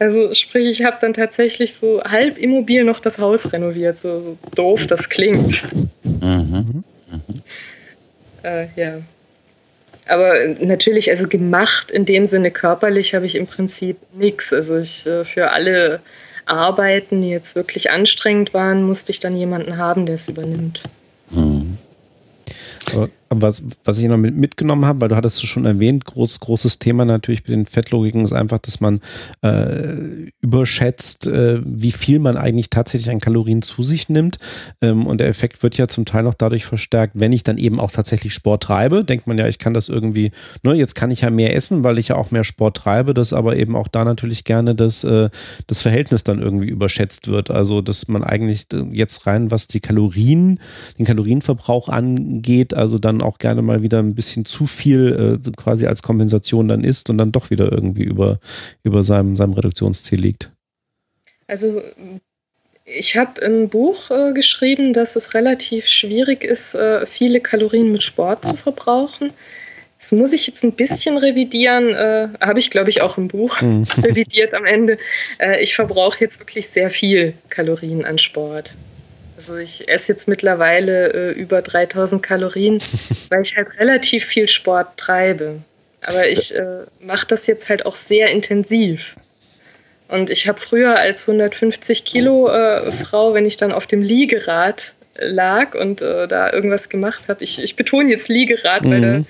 [0.00, 4.38] Also sprich, ich habe dann tatsächlich so halb immobil noch das Haus renoviert, so, so
[4.54, 5.60] doof das klingt.
[6.04, 6.84] Mhm.
[7.10, 7.42] Mhm.
[8.44, 8.98] Äh, ja.
[10.08, 14.52] Aber natürlich, also gemacht in dem Sinne körperlich habe ich im Prinzip nichts.
[14.52, 16.00] Also ich äh, für alle
[16.46, 20.82] Arbeiten, die jetzt wirklich anstrengend waren, musste ich dann jemanden haben, der es übernimmt.
[21.32, 21.76] Hm.
[23.30, 26.78] Was, was ich noch mit, mitgenommen habe, weil du hattest es schon erwähnt, groß, großes
[26.78, 29.00] Thema natürlich bei den Fettlogiken ist einfach, dass man
[29.42, 34.38] äh, überschätzt, äh, wie viel man eigentlich tatsächlich an Kalorien zu sich nimmt.
[34.80, 37.80] Ähm, und der Effekt wird ja zum Teil noch dadurch verstärkt, wenn ich dann eben
[37.80, 39.04] auch tatsächlich Sport treibe.
[39.04, 40.32] Denkt man ja, ich kann das irgendwie,
[40.62, 43.32] ne, jetzt kann ich ja mehr essen, weil ich ja auch mehr Sport treibe, dass
[43.32, 45.30] aber eben auch da natürlich gerne das, äh,
[45.66, 47.50] das Verhältnis dann irgendwie überschätzt wird.
[47.50, 50.60] Also, dass man eigentlich äh, jetzt rein, was die Kalorien,
[50.98, 55.86] den Kalorienverbrauch angeht, also dann auch gerne mal wieder ein bisschen zu viel äh, quasi
[55.86, 58.38] als Kompensation dann isst und dann doch wieder irgendwie über,
[58.82, 60.50] über seinem, seinem Reduktionsziel liegt.
[61.46, 61.82] Also
[62.84, 68.02] ich habe im Buch äh, geschrieben, dass es relativ schwierig ist, äh, viele Kalorien mit
[68.02, 69.30] Sport zu verbrauchen.
[70.00, 71.90] Das muss ich jetzt ein bisschen revidieren.
[71.94, 73.84] Äh, Habe ich, glaube ich, auch im Buch mhm.
[73.98, 74.98] revidiert am Ende.
[75.38, 78.74] Äh, ich verbrauche jetzt wirklich sehr viel Kalorien an Sport.
[79.48, 82.78] Also ich esse jetzt mittlerweile äh, über 3000 Kalorien,
[83.30, 85.60] weil ich halt relativ viel Sport treibe.
[86.06, 89.16] Aber ich äh, mache das jetzt halt auch sehr intensiv.
[90.08, 94.92] Und ich habe früher als 150 Kilo äh, Frau, wenn ich dann auf dem Liegerad
[95.18, 98.90] lag und äh, da irgendwas gemacht habe, ich, ich betone jetzt Liegerad, mhm.
[98.90, 99.24] weil da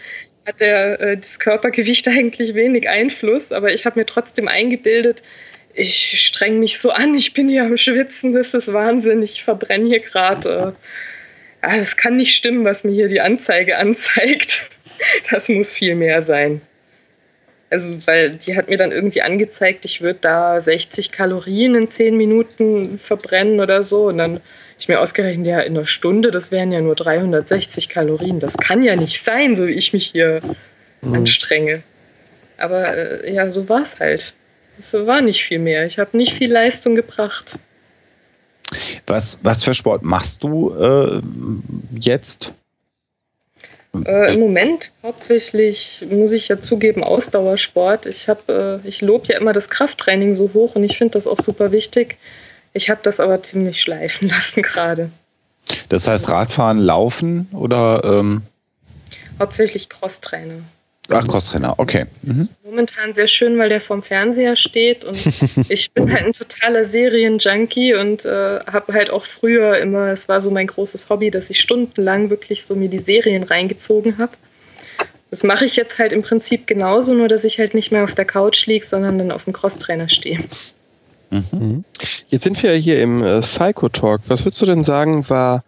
[0.46, 5.22] hat der, äh, das Körpergewicht eigentlich wenig Einfluss, aber ich habe mir trotzdem eingebildet,
[5.78, 9.86] ich streng mich so an, ich bin hier am Schwitzen, das ist Wahnsinn, ich verbrenne
[9.86, 10.74] hier gerade.
[11.62, 14.70] Äh, ja, das kann nicht stimmen, was mir hier die Anzeige anzeigt.
[15.30, 16.60] Das muss viel mehr sein.
[17.70, 22.16] Also, weil die hat mir dann irgendwie angezeigt, ich würde da 60 Kalorien in 10
[22.16, 24.06] Minuten verbrennen oder so.
[24.08, 24.42] Und dann habe
[24.76, 28.40] ich mir ausgerechnet, ja, in einer Stunde, das wären ja nur 360 Kalorien.
[28.40, 30.40] Das kann ja nicht sein, so wie ich mich hier
[31.00, 31.14] mhm.
[31.14, 31.82] anstrenge.
[32.56, 34.34] Aber äh, ja, so war es halt.
[34.78, 35.86] Es war nicht viel mehr.
[35.86, 37.58] Ich habe nicht viel Leistung gebracht.
[39.06, 41.20] Was, was für Sport machst du äh,
[41.98, 42.52] jetzt?
[44.04, 48.06] Äh, Im Moment hauptsächlich, muss ich ja zugeben, Ausdauersport.
[48.06, 51.40] Ich, äh, ich lobe ja immer das Krafttraining so hoch und ich finde das auch
[51.40, 52.18] super wichtig.
[52.74, 55.10] Ich habe das aber ziemlich schleifen lassen gerade.
[55.88, 58.02] Das heißt Radfahren, Laufen oder?
[58.04, 58.42] Ähm
[59.38, 60.60] Hauptsächlich Crosstrainer.
[61.10, 62.04] Ach, Crosstrainer, okay.
[62.22, 62.40] Mhm.
[62.40, 65.16] ist momentan sehr schön, weil der vorm Fernseher steht und
[65.68, 70.40] ich bin halt ein totaler Serienjunkie und äh, habe halt auch früher immer, es war
[70.40, 74.32] so mein großes Hobby, dass ich stundenlang wirklich so mir die Serien reingezogen habe.
[75.30, 78.14] Das mache ich jetzt halt im Prinzip genauso, nur dass ich halt nicht mehr auf
[78.14, 80.40] der Couch liege, sondern dann auf dem Crosstrainer stehe.
[81.30, 81.84] Mhm.
[82.28, 84.22] Jetzt sind wir ja hier im äh, Psychotalk.
[84.28, 85.62] Was würdest du denn sagen, war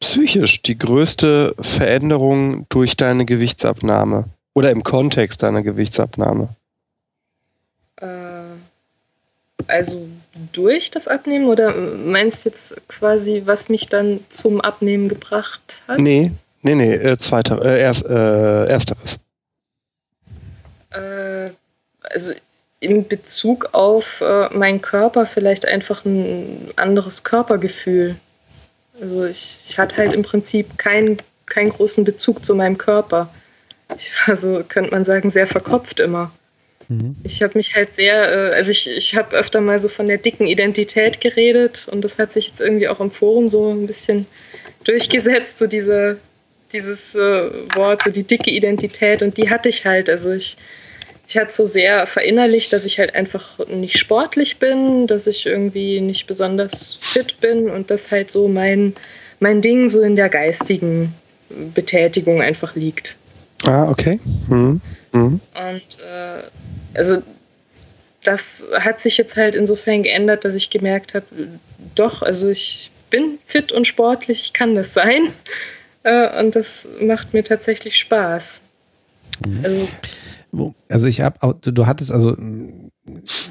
[0.00, 4.24] psychisch die größte Veränderung durch deine Gewichtsabnahme?
[4.54, 6.48] Oder im Kontext deiner Gewichtsabnahme?
[7.96, 8.06] Äh,
[9.66, 10.08] also
[10.52, 15.98] durch das Abnehmen oder meinst du jetzt quasi, was mich dann zum Abnehmen gebracht hat?
[15.98, 16.30] Nee,
[16.62, 19.18] nee, nee, äh, zweiter, äh, erst, äh, ersteres.
[20.90, 21.50] Äh,
[22.02, 22.32] also
[22.80, 28.16] in Bezug auf äh, meinen Körper vielleicht einfach ein anderes Körpergefühl.
[29.00, 33.28] Also ich, ich hatte halt im Prinzip keinen keinen großen Bezug zu meinem Körper
[33.96, 36.32] ich war so, könnte man sagen, sehr verkopft immer.
[36.88, 37.16] Mhm.
[37.24, 40.18] Ich habe mich halt sehr, äh, also ich, ich habe öfter mal so von der
[40.18, 44.26] dicken Identität geredet und das hat sich jetzt irgendwie auch im Forum so ein bisschen
[44.84, 46.18] durchgesetzt, so diese,
[46.72, 50.10] dieses äh, Wort, so die dicke Identität und die hatte ich halt.
[50.10, 50.56] Also ich,
[51.26, 56.00] ich hatte so sehr verinnerlicht, dass ich halt einfach nicht sportlich bin, dass ich irgendwie
[56.00, 58.94] nicht besonders fit bin und dass halt so mein,
[59.40, 61.14] mein Ding so in der geistigen
[61.74, 63.16] Betätigung einfach liegt.
[63.64, 64.20] Ah, okay.
[64.48, 64.80] Mhm.
[65.12, 65.40] Mhm.
[65.54, 66.42] Und äh,
[66.94, 67.22] also
[68.24, 71.26] das hat sich jetzt halt insofern geändert, dass ich gemerkt habe,
[71.94, 75.28] doch, also ich bin fit und sportlich, ich kann das sein.
[76.06, 78.60] Äh, und das macht mir tatsächlich Spaß.
[79.46, 79.64] Mhm.
[79.64, 82.36] Also, also ich habe, du hattest also,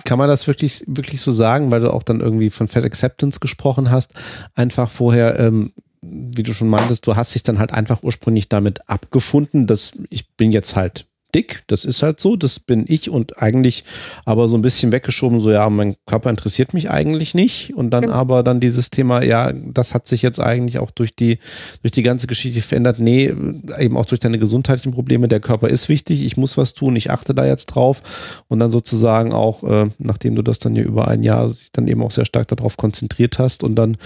[0.05, 3.39] kann man das wirklich, wirklich so sagen, weil du auch dann irgendwie von Fat Acceptance
[3.39, 4.13] gesprochen hast,
[4.53, 5.73] einfach vorher ähm,
[6.03, 10.35] wie du schon meintest, du hast dich dann halt einfach ursprünglich damit abgefunden, dass ich
[10.35, 13.83] bin jetzt halt dick, das ist halt so, das bin ich und eigentlich
[14.25, 17.73] aber so ein bisschen weggeschoben, so ja, mein Körper interessiert mich eigentlich nicht.
[17.75, 18.15] Und dann genau.
[18.15, 21.39] aber dann dieses Thema, ja, das hat sich jetzt eigentlich auch durch die,
[21.81, 23.33] durch die ganze Geschichte verändert, nee,
[23.79, 27.11] eben auch durch deine gesundheitlichen Probleme, der Körper ist wichtig, ich muss was tun, ich
[27.11, 28.43] achte da jetzt drauf.
[28.47, 31.87] Und dann sozusagen auch, äh, nachdem du das dann ja über ein Jahr sich dann
[31.87, 33.97] eben auch sehr stark darauf konzentriert hast und dann,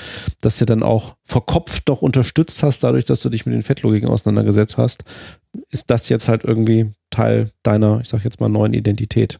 [0.41, 4.09] dass du dann auch verkopft doch unterstützt hast, dadurch, dass du dich mit den Fettlogiken
[4.09, 5.03] auseinandergesetzt hast,
[5.69, 9.39] ist das jetzt halt irgendwie Teil deiner, ich sag jetzt mal, neuen Identität.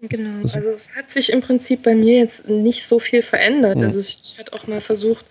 [0.00, 3.76] Genau, also es hat sich im Prinzip bei mir jetzt nicht so viel verändert.
[3.76, 3.84] Mhm.
[3.84, 5.24] Also ich, ich hatte auch mal versucht,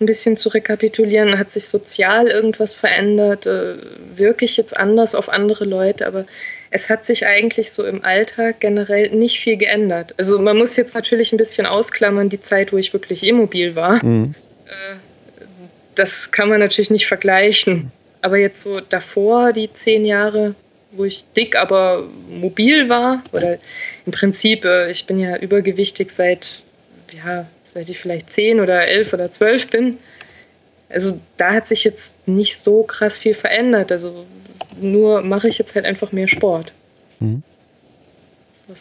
[0.00, 3.76] ein bisschen zu rekapitulieren, hat sich sozial irgendwas verändert, äh,
[4.16, 6.24] wirke ich jetzt anders auf andere Leute, aber
[6.70, 10.14] es hat sich eigentlich so im Alltag generell nicht viel geändert.
[10.16, 14.04] Also man muss jetzt natürlich ein bisschen ausklammern, die Zeit, wo ich wirklich immobil war.
[14.04, 14.34] Mhm.
[14.66, 14.96] Äh,
[15.94, 17.92] das kann man natürlich nicht vergleichen.
[18.24, 20.54] Aber jetzt so davor, die zehn Jahre,
[20.92, 23.58] wo ich dick, aber mobil war, oder
[24.06, 26.62] im Prinzip, äh, ich bin ja übergewichtig seit,
[27.12, 29.98] ja, seit ich vielleicht zehn oder elf oder zwölf bin.
[30.88, 33.92] Also da hat sich jetzt nicht so krass viel verändert.
[33.92, 34.24] Also
[34.80, 36.72] nur mache ich jetzt halt einfach mehr Sport.
[37.20, 37.42] Mhm.
[38.68, 38.78] Das,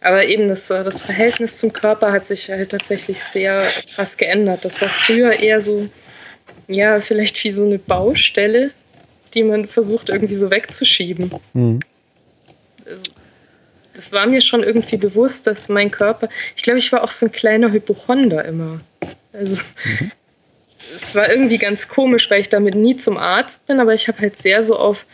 [0.00, 3.62] aber eben das, das Verhältnis zum Körper hat sich halt tatsächlich sehr
[3.94, 4.64] krass geändert.
[4.64, 5.88] Das war früher eher so,
[6.72, 8.70] ja, vielleicht wie so eine Baustelle,
[9.34, 11.30] die man versucht irgendwie so wegzuschieben.
[11.52, 11.80] Mhm.
[13.96, 17.26] Es war mir schon irgendwie bewusst, dass mein Körper, ich glaube, ich war auch so
[17.26, 18.80] ein kleiner Hypochonder immer.
[19.32, 20.10] Also mhm
[21.00, 24.18] es war irgendwie ganz komisch, weil ich damit nie zum Arzt bin, aber ich habe
[24.20, 25.06] halt sehr so auf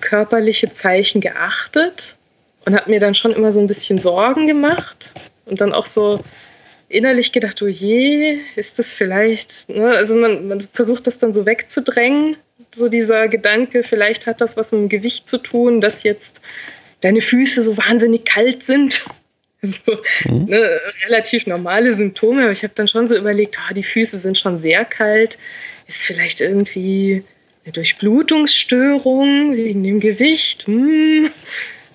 [0.00, 2.16] körperliche Zeichen geachtet
[2.64, 5.10] und habe mir dann schon immer so ein bisschen Sorgen gemacht
[5.46, 6.22] und dann auch so
[6.90, 9.88] innerlich gedacht, oh je, ist das vielleicht, ne?
[9.88, 12.36] also man, man versucht das dann so wegzudrängen,
[12.76, 16.40] so dieser Gedanke, vielleicht hat das was mit dem Gewicht zu tun, dass jetzt
[17.00, 19.02] deine Füße so wahnsinnig kalt sind
[19.62, 20.46] so, mhm.
[20.46, 24.38] ne, relativ normale Symptome, aber ich habe dann schon so überlegt, oh, die Füße sind
[24.38, 25.38] schon sehr kalt.
[25.86, 27.24] Ist vielleicht irgendwie
[27.64, 30.66] eine Durchblutungsstörung wegen dem Gewicht?
[30.66, 31.30] Hm,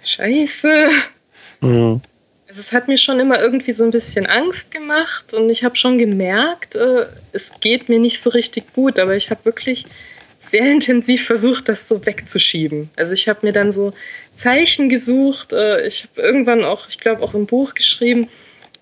[0.04, 0.90] scheiße.
[1.62, 2.02] Mhm.
[2.56, 5.76] Also es hat mir schon immer irgendwie so ein bisschen Angst gemacht und ich habe
[5.76, 9.84] schon gemerkt, äh, es geht mir nicht so richtig gut, aber ich habe wirklich
[10.50, 12.92] sehr intensiv versucht, das so wegzuschieben.
[12.96, 13.92] Also ich habe mir dann so
[14.38, 15.52] Zeichen gesucht.
[15.52, 18.30] Äh, ich habe irgendwann auch, ich glaube, auch im Buch geschrieben,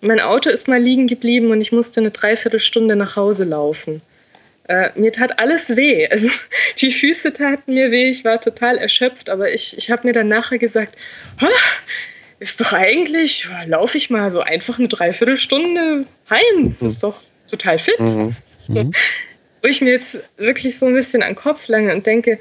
[0.01, 4.03] mein Auto ist mal liegen geblieben und ich musste eine Dreiviertelstunde nach Hause laufen.
[4.67, 6.07] Äh, mir tat alles weh.
[6.11, 6.29] Also
[6.77, 10.27] die Füße taten mir weh, ich war total erschöpft, aber ich, ich habe mir dann
[10.27, 10.95] nachher gesagt,
[12.43, 16.75] ist doch eigentlich, laufe ich mal so einfach eine Dreiviertelstunde heim.
[16.79, 17.15] Das ist doch
[17.47, 17.99] total fit.
[17.99, 18.35] Mhm.
[18.67, 18.91] Mhm.
[19.61, 22.39] Wo ich mir jetzt wirklich so ein bisschen an den Kopf lange und denke,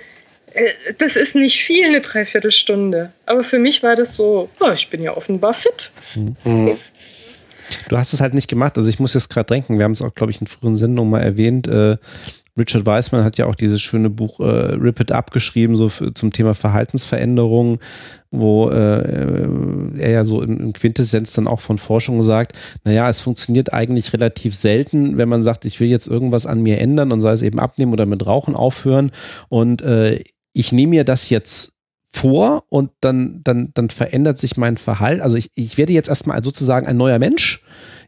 [0.54, 3.12] äh, das ist nicht viel, eine Dreiviertelstunde.
[3.26, 5.92] Aber für mich war das so, oh, ich bin ja offenbar fit.
[6.16, 6.78] Mhm.
[7.88, 8.76] Du hast es halt nicht gemacht.
[8.76, 11.12] Also ich muss jetzt gerade denken, wir haben es auch, glaube ich, in früheren Sendungen
[11.12, 11.68] mal erwähnt.
[11.68, 11.96] Äh,
[12.58, 16.12] Richard Weissman hat ja auch dieses schöne Buch äh, Rip It Up geschrieben, so für,
[16.12, 17.78] zum Thema Verhaltensveränderung,
[18.30, 19.48] wo äh,
[19.98, 24.54] er ja so in Quintessenz dann auch von Forschung sagt, naja, es funktioniert eigentlich relativ
[24.54, 27.58] selten, wenn man sagt, ich will jetzt irgendwas an mir ändern und sei es eben
[27.58, 29.12] abnehmen oder mit Rauchen aufhören.
[29.48, 30.22] Und äh,
[30.52, 31.72] ich nehme mir das jetzt
[32.10, 35.22] vor und dann, dann, dann verändert sich mein Verhalten.
[35.22, 37.62] Also ich, ich werde jetzt erstmal sozusagen ein neuer Mensch.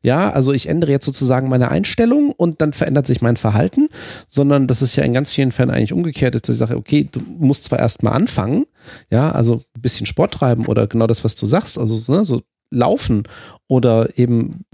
[0.04, 3.88] Ja, also ich ändere jetzt sozusagen meine Einstellung und dann verändert sich mein Verhalten,
[4.28, 7.20] sondern das ist ja in ganz vielen Fällen eigentlich umgekehrt, dass ich sage, okay, du
[7.38, 8.66] musst zwar erstmal anfangen,
[9.10, 12.42] ja, also ein bisschen Sport treiben oder genau das, was du sagst, also ne, so
[12.70, 13.22] laufen
[13.66, 14.64] oder eben,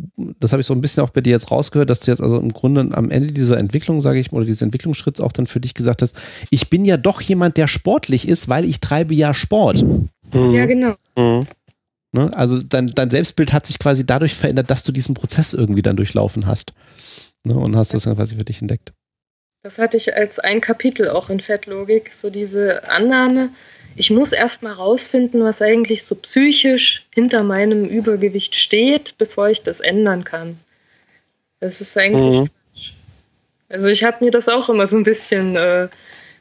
[0.41, 2.41] das habe ich so ein bisschen auch bei dir jetzt rausgehört, dass du jetzt also
[2.41, 5.61] im Grunde am Ende dieser Entwicklung, sage ich mal, oder dieses Entwicklungsschritts auch dann für
[5.61, 6.17] dich gesagt hast,
[6.51, 9.85] ich bin ja doch jemand, der sportlich ist, weil ich treibe ja Sport.
[10.35, 10.55] Mhm.
[10.55, 10.95] Ja, genau.
[11.17, 11.47] Mhm.
[12.13, 12.31] Ne?
[12.35, 15.97] Also dein, dein Selbstbild hat sich quasi dadurch verändert, dass du diesen Prozess irgendwie dann
[15.97, 16.73] durchlaufen hast.
[17.45, 17.55] Ne?
[17.55, 18.93] Und hast das dann quasi für dich entdeckt.
[19.63, 23.51] Das hatte ich als ein Kapitel auch in Fettlogik, so diese Annahme,
[23.97, 29.63] ich muss erst mal rausfinden, was eigentlich so psychisch hinter meinem Übergewicht steht, bevor ich
[29.63, 30.59] das ändern kann.
[31.59, 32.41] Das ist eigentlich.
[32.41, 32.51] Mhm.
[33.69, 35.89] Also ich habe mir das auch immer so ein bisschen äh,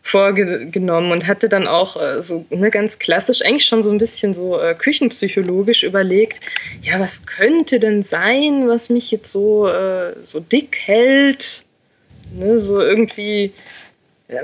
[0.10, 4.34] vorgenommen und hatte dann auch äh, so ne, ganz klassisch, eigentlich schon so ein bisschen
[4.34, 6.40] so äh, küchenpsychologisch überlegt,
[6.82, 11.64] ja, was könnte denn sein, was mich jetzt so, äh, so dick hält?
[12.36, 13.54] Ne, so irgendwie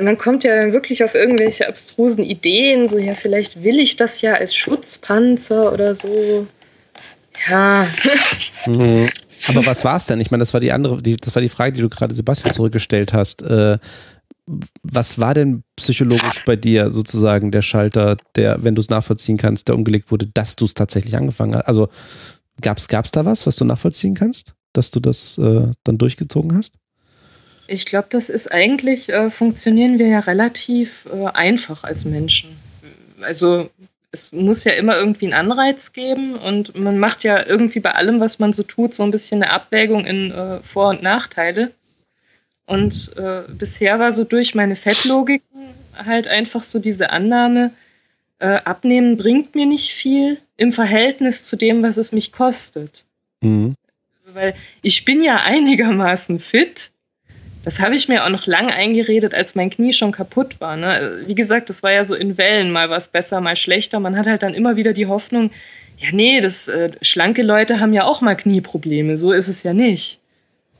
[0.01, 4.21] man kommt ja dann wirklich auf irgendwelche abstrusen Ideen, so ja, vielleicht will ich das
[4.21, 6.47] ja als Schutzpanzer oder so.
[7.49, 7.87] Ja.
[8.67, 9.09] Mhm.
[9.47, 10.19] Aber was war es denn?
[10.19, 12.51] Ich meine, das war die andere, die, das war die Frage, die du gerade Sebastian
[12.51, 13.43] zurückgestellt hast.
[13.43, 13.77] Äh,
[14.83, 19.67] was war denn psychologisch bei dir sozusagen der Schalter, der, wenn du es nachvollziehen kannst,
[19.67, 21.67] der umgelegt wurde, dass du es tatsächlich angefangen hast?
[21.67, 21.89] Also
[22.61, 26.75] gab es da was, was du nachvollziehen kannst, dass du das äh, dann durchgezogen hast?
[27.67, 32.49] Ich glaube, das ist eigentlich, äh, funktionieren wir ja relativ äh, einfach als Menschen.
[33.21, 33.69] Also
[34.11, 38.19] es muss ja immer irgendwie einen Anreiz geben und man macht ja irgendwie bei allem,
[38.19, 41.71] was man so tut, so ein bisschen eine Abwägung in äh, Vor- und Nachteile.
[42.65, 45.61] Und äh, bisher war so durch meine Fettlogiken
[45.95, 47.71] halt einfach so diese Annahme,
[48.39, 53.03] äh, abnehmen bringt mir nicht viel im Verhältnis zu dem, was es mich kostet.
[53.41, 53.75] Mhm.
[54.33, 56.91] Weil ich bin ja einigermaßen fit
[57.65, 60.77] das habe ich mir auch noch lange eingeredet, als mein Knie schon kaputt war.
[60.77, 61.23] Ne?
[61.25, 63.99] Wie gesagt, das war ja so in Wellen, mal was besser, mal schlechter.
[63.99, 65.49] Man hat halt dann immer wieder die Hoffnung,
[65.97, 69.17] ja, nee, das, äh, schlanke Leute haben ja auch mal Knieprobleme.
[69.17, 70.19] So ist es ja nicht.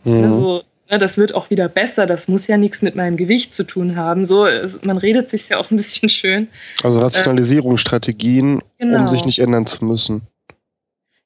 [0.04, 0.24] Mhm.
[0.26, 2.06] Also, ne, das wird auch wieder besser.
[2.06, 4.26] Das muss ja nichts mit meinem Gewicht zu tun haben.
[4.26, 4.48] So,
[4.84, 6.48] man redet sich ja auch ein bisschen schön.
[6.84, 9.00] Also Rationalisierungsstrategien, genau.
[9.00, 10.22] um sich nicht ändern zu müssen.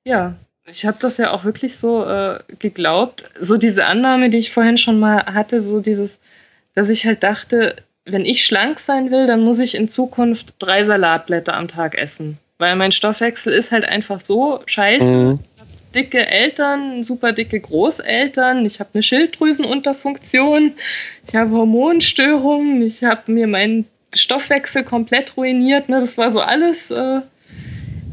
[0.03, 3.29] Ja, ich habe das ja auch wirklich so äh, geglaubt.
[3.39, 6.19] So diese Annahme, die ich vorhin schon mal hatte, so dieses,
[6.75, 7.75] dass ich halt dachte,
[8.05, 12.37] wenn ich schlank sein will, dann muss ich in Zukunft drei Salatblätter am Tag essen.
[12.57, 15.03] Weil mein Stoffwechsel ist halt einfach so scheiße.
[15.03, 15.39] Mhm.
[15.95, 20.73] Dicke Eltern, super dicke Großeltern, ich habe eine Schilddrüsenunterfunktion,
[21.27, 25.89] ich habe Hormonstörungen, ich habe mir meinen Stoffwechsel komplett ruiniert.
[25.89, 25.99] Ne?
[26.01, 26.91] Das war so alles.
[26.91, 27.21] Äh,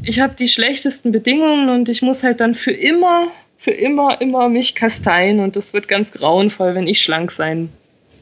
[0.02, 3.28] ich habe die schlechtesten Bedingungen und ich muss halt dann für immer,
[3.58, 7.70] für immer, immer mich kasteien und das wird ganz grauenvoll, wenn ich schlank sein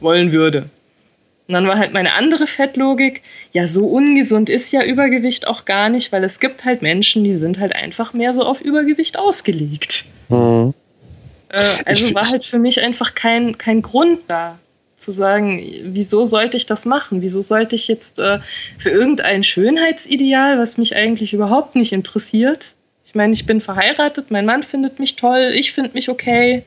[0.01, 0.71] wollen würde.
[1.47, 3.23] Und dann war halt meine andere Fettlogik,
[3.53, 7.35] ja, so ungesund ist ja Übergewicht auch gar nicht, weil es gibt halt Menschen, die
[7.35, 10.05] sind halt einfach mehr so auf Übergewicht ausgelegt.
[10.31, 10.73] Mhm.
[11.51, 14.59] Äh, also war halt für mich einfach kein, kein Grund da
[14.97, 17.21] zu sagen, wieso sollte ich das machen?
[17.21, 18.39] Wieso sollte ich jetzt äh,
[18.79, 22.75] für irgendein Schönheitsideal, was mich eigentlich überhaupt nicht interessiert,
[23.15, 26.65] ich meine, ich bin verheiratet, mein Mann findet mich toll, ich finde mich okay.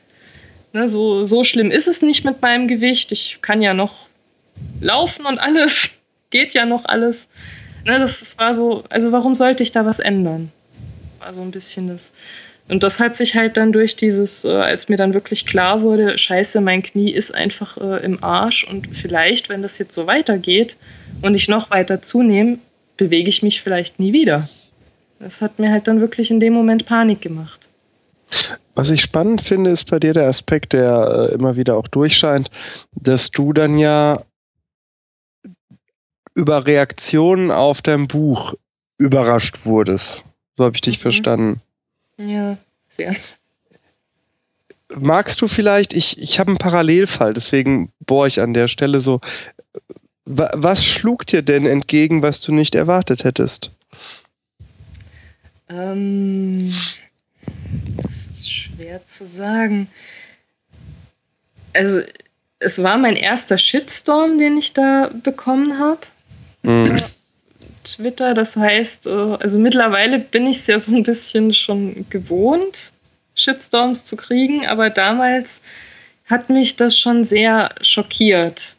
[0.72, 3.12] Ne, so, so schlimm ist es nicht mit meinem Gewicht.
[3.12, 4.07] Ich kann ja noch
[4.80, 5.90] laufen und alles.
[6.30, 7.26] Geht ja noch alles.
[7.84, 10.52] Ne, das, das war so, also warum sollte ich da was ändern?
[11.20, 12.12] War so ein bisschen das.
[12.68, 16.18] Und das hat sich halt dann durch dieses, äh, als mir dann wirklich klar wurde,
[16.18, 20.76] scheiße, mein Knie ist einfach äh, im Arsch und vielleicht, wenn das jetzt so weitergeht
[21.22, 22.58] und ich noch weiter zunehme,
[22.98, 24.46] bewege ich mich vielleicht nie wieder.
[25.18, 27.68] Das hat mir halt dann wirklich in dem Moment Panik gemacht.
[28.74, 32.50] Was ich spannend finde, ist bei dir der Aspekt, der äh, immer wieder auch durchscheint,
[32.92, 34.22] dass du dann ja
[36.38, 38.54] über Reaktionen auf dein Buch
[38.96, 40.24] überrascht wurdest.
[40.56, 41.02] So habe ich dich mhm.
[41.02, 41.60] verstanden.
[42.16, 42.56] Ja,
[42.88, 43.16] sehr.
[44.94, 49.20] Magst du vielleicht, ich, ich habe einen Parallelfall, deswegen bohre ich an der Stelle so.
[50.24, 53.72] Was schlug dir denn entgegen, was du nicht erwartet hättest?
[55.68, 56.72] Ähm,
[57.96, 59.88] das ist schwer zu sagen.
[61.72, 62.02] Also,
[62.60, 66.00] es war mein erster Shitstorm, den ich da bekommen habe.
[66.62, 66.96] Mhm.
[67.84, 68.34] Twitter.
[68.34, 72.92] Das heißt, äh, also mittlerweile bin ich es ja so ein bisschen schon gewohnt,
[73.34, 75.60] Shitstorms zu kriegen, aber damals
[76.26, 78.76] hat mich das schon sehr schockiert,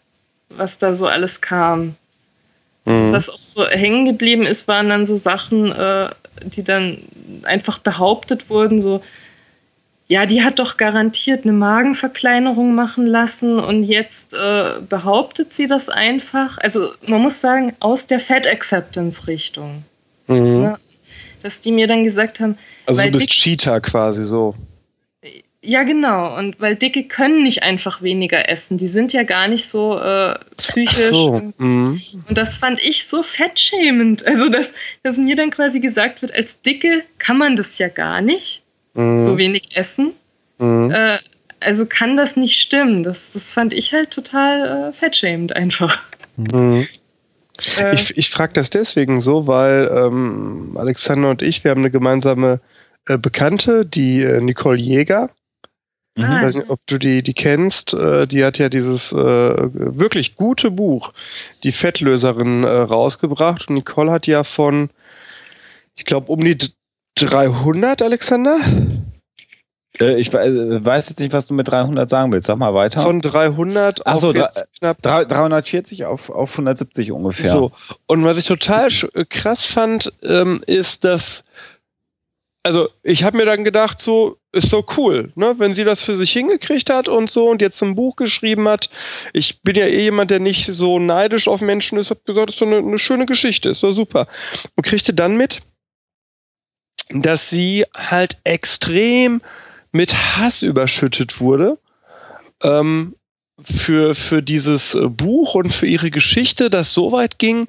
[0.50, 1.96] was da so alles kam.
[2.86, 3.14] Also, mhm.
[3.14, 6.10] was auch so hängen geblieben ist, waren dann so Sachen, äh,
[6.44, 7.00] die dann
[7.44, 9.04] einfach behauptet wurden, so,
[10.12, 15.88] ja, die hat doch garantiert eine Magenverkleinerung machen lassen und jetzt äh, behauptet sie das
[15.88, 16.58] einfach.
[16.58, 19.84] Also man muss sagen, aus der Fat Acceptance Richtung.
[20.26, 20.64] Mhm.
[20.64, 20.80] Ja,
[21.44, 22.58] dass die mir dann gesagt haben.
[22.88, 24.56] Also du bist Cheater quasi so.
[25.62, 26.36] Ja, genau.
[26.38, 28.80] Und weil Dicke können nicht einfach weniger essen.
[28.80, 31.10] Die sind ja gar nicht so äh, psychisch.
[31.12, 31.54] So.
[31.60, 32.02] Mhm.
[32.28, 34.26] Und das fand ich so fettschämend.
[34.26, 34.70] Also, dass,
[35.04, 39.26] dass mir dann quasi gesagt wird, als Dicke kann man das ja gar nicht mhm.
[39.26, 40.14] so wenig essen.
[40.58, 40.92] Mhm.
[40.92, 41.18] Äh,
[41.60, 43.04] also kann das nicht stimmen.
[43.04, 46.02] Das, das fand ich halt total äh, fettschämend einfach.
[46.38, 46.88] Mhm.
[47.78, 51.92] Äh, ich ich frage das deswegen so, weil ähm, Alexander und ich, wir haben eine
[51.92, 52.62] gemeinsame
[53.06, 55.30] äh, Bekannte, die äh, Nicole Jäger.
[56.16, 56.42] Ich ah.
[56.42, 57.94] weiß nicht, ob du die, die kennst.
[57.94, 61.14] Äh, die hat ja dieses äh, wirklich gute Buch,
[61.64, 63.70] Die Fettlöserin, rausgebracht.
[63.70, 64.90] Und Nicole hat ja von,
[65.96, 66.58] ich glaube, um die
[67.16, 68.60] 300, Alexander?
[70.00, 72.48] Äh, ich weiß jetzt nicht, was du mit 300 sagen willst.
[72.48, 73.04] Sag mal weiter.
[73.04, 74.36] Von 300 Ach so, auf
[74.80, 77.52] knapp 340 auf, auf 170 ungefähr.
[77.52, 77.72] So.
[78.08, 81.44] Und was ich total äh, krass fand, ähm, ist, dass
[82.62, 85.56] also ich habe mir dann gedacht, so ist doch cool, ne?
[85.58, 88.90] wenn sie das für sich hingekriegt hat und so und jetzt ein Buch geschrieben hat.
[89.32, 92.56] Ich bin ja eh jemand, der nicht so neidisch auf Menschen ist, habe gesagt, das
[92.56, 94.28] ist doch eine, eine schöne Geschichte, ist doch super.
[94.76, 95.62] Und kriegte dann mit,
[97.10, 99.42] dass sie halt extrem
[99.92, 101.78] mit Hass überschüttet wurde.
[102.64, 103.16] Ähm,
[103.64, 107.68] für, für dieses äh, Buch und für ihre Geschichte, das so weit ging,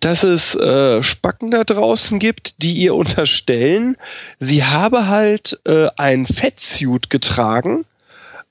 [0.00, 3.96] dass es äh, Spacken da draußen gibt, die ihr unterstellen,
[4.38, 7.84] sie habe halt äh, ein Fettsuit getragen,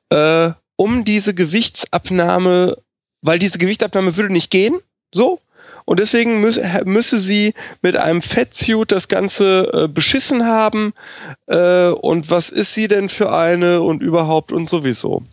[0.10, 2.78] äh, um diese Gewichtsabnahme,
[3.22, 4.80] weil diese Gewichtsabnahme würde nicht gehen,
[5.14, 5.40] so,
[5.86, 10.94] und deswegen müß, müsse sie mit einem Fettsuit das Ganze äh, beschissen haben.
[11.48, 15.24] Äh, und was ist sie denn für eine und überhaupt und sowieso?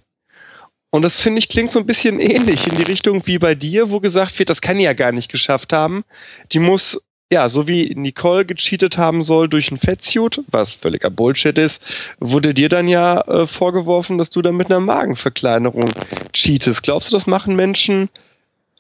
[0.91, 3.91] Und das finde ich klingt so ein bisschen ähnlich in die Richtung wie bei dir,
[3.91, 6.05] wo gesagt wird, das kann die ja gar nicht geschafft haben.
[6.53, 11.59] Die muss, ja, so wie Nicole gecheatet haben soll durch ein Fettsuit, was völliger Bullshit
[11.59, 11.83] ist,
[12.19, 15.91] wurde dir dann ja äh, vorgeworfen, dass du dann mit einer Magenverkleinerung
[16.33, 16.83] cheatest.
[16.83, 18.09] Glaubst du, das machen Menschen,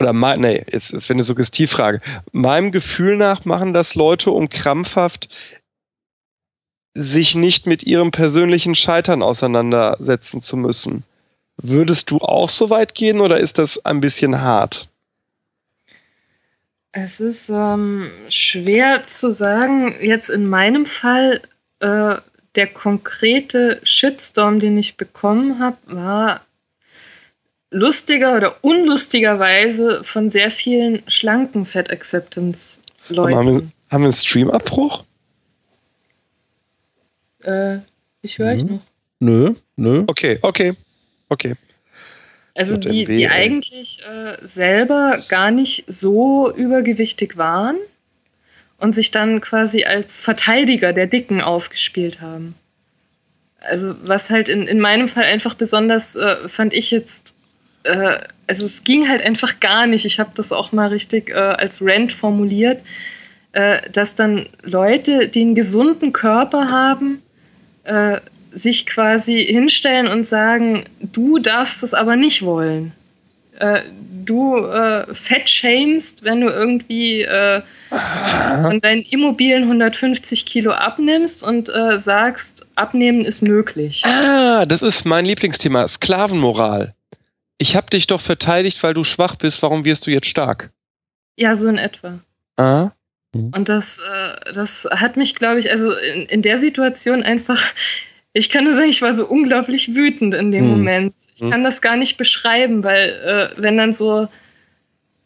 [0.00, 2.00] oder mein, nee, jetzt ist eine Suggestivfrage.
[2.32, 5.28] Meinem Gefühl nach machen das Leute, um krampfhaft
[6.94, 11.04] sich nicht mit ihrem persönlichen Scheitern auseinandersetzen zu müssen.
[11.56, 14.88] Würdest du auch so weit gehen oder ist das ein bisschen hart?
[16.92, 19.94] Es ist ähm, schwer zu sagen.
[20.00, 21.42] Jetzt in meinem Fall,
[21.80, 22.16] äh,
[22.54, 26.40] der konkrete Shitstorm, den ich bekommen habe, war
[27.70, 33.36] lustiger oder unlustigerweise von sehr vielen schlanken Fat Acceptance Leuten.
[33.36, 35.04] Haben wir, haben wir einen Streamabbruch?
[37.42, 37.78] Äh,
[38.22, 38.60] ich höre mhm.
[38.60, 38.80] euch noch.
[39.20, 40.04] Nö, nö.
[40.06, 40.74] Okay, okay.
[41.28, 41.54] Okay.
[42.54, 47.76] Also die, die eigentlich äh, selber gar nicht so übergewichtig waren
[48.78, 52.56] und sich dann quasi als Verteidiger der Dicken aufgespielt haben.
[53.60, 57.36] Also was halt in, in meinem Fall einfach besonders äh, fand ich jetzt,
[57.84, 60.04] äh, also es ging halt einfach gar nicht.
[60.04, 62.80] Ich habe das auch mal richtig äh, als Rant formuliert,
[63.52, 67.22] äh, dass dann Leute, die einen gesunden Körper haben,
[67.84, 68.20] äh,
[68.52, 72.92] sich quasi hinstellen und sagen, du darfst es aber nicht wollen.
[73.58, 73.82] Äh,
[74.24, 81.68] du äh, fett shamest, wenn du irgendwie äh, an deinen Immobilien 150 Kilo abnimmst und
[81.98, 84.02] sagst, abnehmen ist möglich.
[84.04, 86.94] Ah, das ist mein Lieblingsthema, Sklavenmoral.
[87.58, 90.70] Ich habe dich doch verteidigt, weil du schwach bist, warum wirst du jetzt stark?
[91.36, 92.20] Ja, so in etwa.
[92.56, 92.90] Ah.
[93.34, 97.62] Und das, äh, das hat mich, glaube ich, also in, in der Situation einfach
[98.32, 100.70] ich kann nur sagen, ich war so unglaublich wütend in dem hm.
[100.70, 101.14] Moment.
[101.34, 101.50] Ich hm.
[101.50, 103.08] kann das gar nicht beschreiben, weil
[103.56, 104.28] äh, wenn dann so.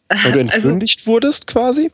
[0.09, 1.91] Äh, weil du also entmündigt also, wurdest quasi?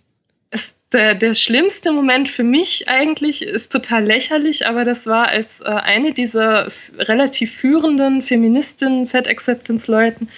[0.51, 5.61] Ist der, der schlimmste Moment für mich eigentlich ist total lächerlich, aber das war, als
[5.61, 6.67] äh, eine dieser
[6.97, 10.29] relativ führenden Feministinnen, Fat Acceptance Leuten,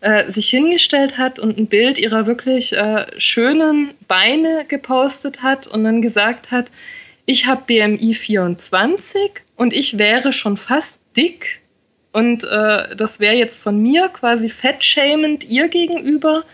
[0.00, 5.84] äh, sich hingestellt hat und ein Bild ihrer wirklich äh, schönen Beine gepostet hat und
[5.84, 6.70] dann gesagt hat,
[7.24, 11.60] ich habe BMI 24 und ich wäre schon fast dick.
[12.12, 16.44] Und äh, das wäre jetzt von mir quasi fettschämend ihr gegenüber,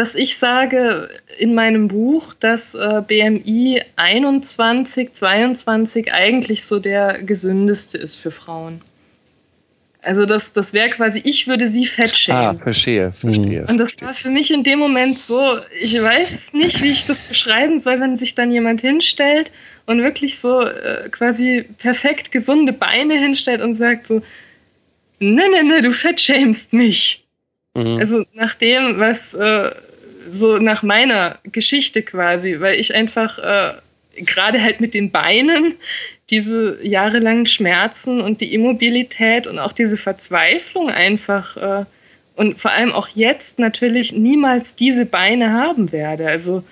[0.00, 7.98] dass ich sage in meinem Buch, dass äh, BMI 21, 22 eigentlich so der gesündeste
[7.98, 8.80] ist für Frauen.
[10.00, 12.40] Also das, das wäre quasi, ich würde sie fett schämen.
[12.40, 13.66] Ah, verstehe, verstehe.
[13.68, 17.28] Und das war für mich in dem Moment so, ich weiß nicht, wie ich das
[17.28, 19.52] beschreiben soll, wenn sich dann jemand hinstellt
[19.84, 24.22] und wirklich so äh, quasi perfekt gesunde Beine hinstellt und sagt so,
[25.18, 27.22] ne, ne, ne, du fettschämst mich.
[27.74, 27.98] Mhm.
[27.98, 29.72] Also nach dem, was äh,
[30.30, 33.74] so nach meiner Geschichte quasi, weil ich einfach äh,
[34.16, 35.74] gerade halt mit den Beinen
[36.30, 41.84] diese jahrelangen Schmerzen und die Immobilität und auch diese Verzweiflung einfach äh,
[42.36, 46.26] und vor allem auch jetzt natürlich niemals diese Beine haben werde.
[46.26, 46.62] Also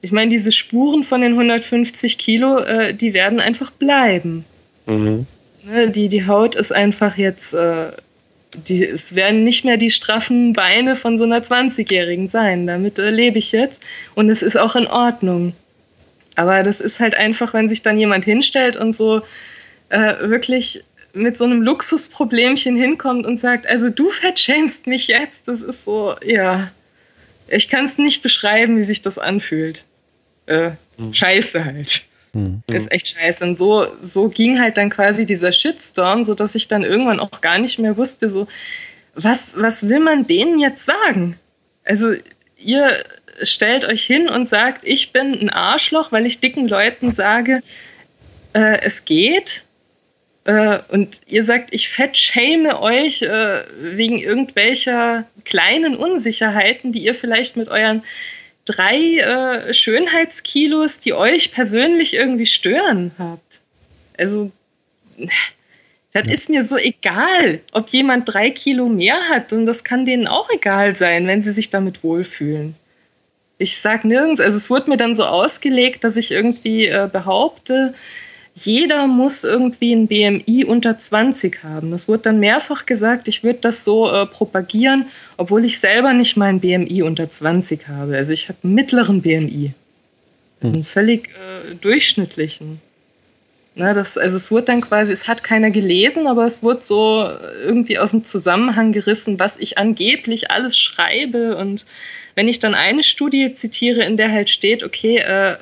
[0.00, 4.44] ich meine, diese Spuren von den 150 Kilo, äh, die werden einfach bleiben.
[4.86, 5.26] Mhm.
[5.64, 7.92] Ne, die, die Haut ist einfach jetzt, äh,
[8.54, 12.66] die, es werden nicht mehr die straffen Beine von so einer 20-Jährigen sein.
[12.66, 13.80] Damit äh, lebe ich jetzt
[14.14, 15.54] und es ist auch in Ordnung.
[16.36, 19.22] Aber das ist halt einfach, wenn sich dann jemand hinstellt und so
[19.88, 20.82] äh, wirklich
[21.12, 26.16] mit so einem Luxusproblemchen hinkommt und sagt, also du fettschämst mich jetzt, das ist so,
[26.24, 26.70] ja,
[27.48, 29.84] ich kann es nicht beschreiben, wie sich das anfühlt.
[30.46, 31.14] Äh, mhm.
[31.14, 32.06] Scheiße halt.
[32.34, 32.62] Mhm.
[32.70, 33.44] Ist echt scheiße.
[33.44, 37.58] Und so, so ging halt dann quasi dieser Shitstorm, sodass ich dann irgendwann auch gar
[37.58, 38.46] nicht mehr wusste, so,
[39.14, 41.38] was, was will man denen jetzt sagen?
[41.84, 42.14] Also,
[42.58, 43.04] ihr
[43.42, 47.62] stellt euch hin und sagt, ich bin ein Arschloch, weil ich dicken Leuten sage,
[48.52, 49.64] äh, es geht.
[50.44, 57.56] Äh, und ihr sagt, ich fettschäme euch äh, wegen irgendwelcher kleinen Unsicherheiten, die ihr vielleicht
[57.56, 58.02] mit euren
[58.64, 63.60] drei äh, Schönheitskilos, die euch persönlich irgendwie stören habt.
[64.18, 64.50] Also,
[66.12, 69.52] das ist mir so egal, ob jemand drei Kilo mehr hat.
[69.52, 72.76] Und das kann denen auch egal sein, wenn sie sich damit wohlfühlen
[73.58, 77.94] ich sag nirgends, also es wurde mir dann so ausgelegt, dass ich irgendwie äh, behaupte,
[78.54, 81.90] jeder muss irgendwie ein BMI unter 20 haben.
[81.90, 85.06] Das wurde dann mehrfach gesagt, ich würde das so äh, propagieren,
[85.36, 88.16] obwohl ich selber nicht mein BMI unter 20 habe.
[88.16, 89.72] Also ich habe einen mittleren BMI.
[90.60, 90.72] Hm.
[90.72, 92.80] Einen völlig äh, durchschnittlichen.
[93.74, 97.28] Na, das, also es wurde dann quasi, es hat keiner gelesen, aber es wurde so
[97.64, 101.56] irgendwie aus dem Zusammenhang gerissen, was ich angeblich alles schreibe.
[101.56, 101.84] Und
[102.36, 105.56] wenn ich dann eine Studie zitiere, in der halt steht, okay, äh,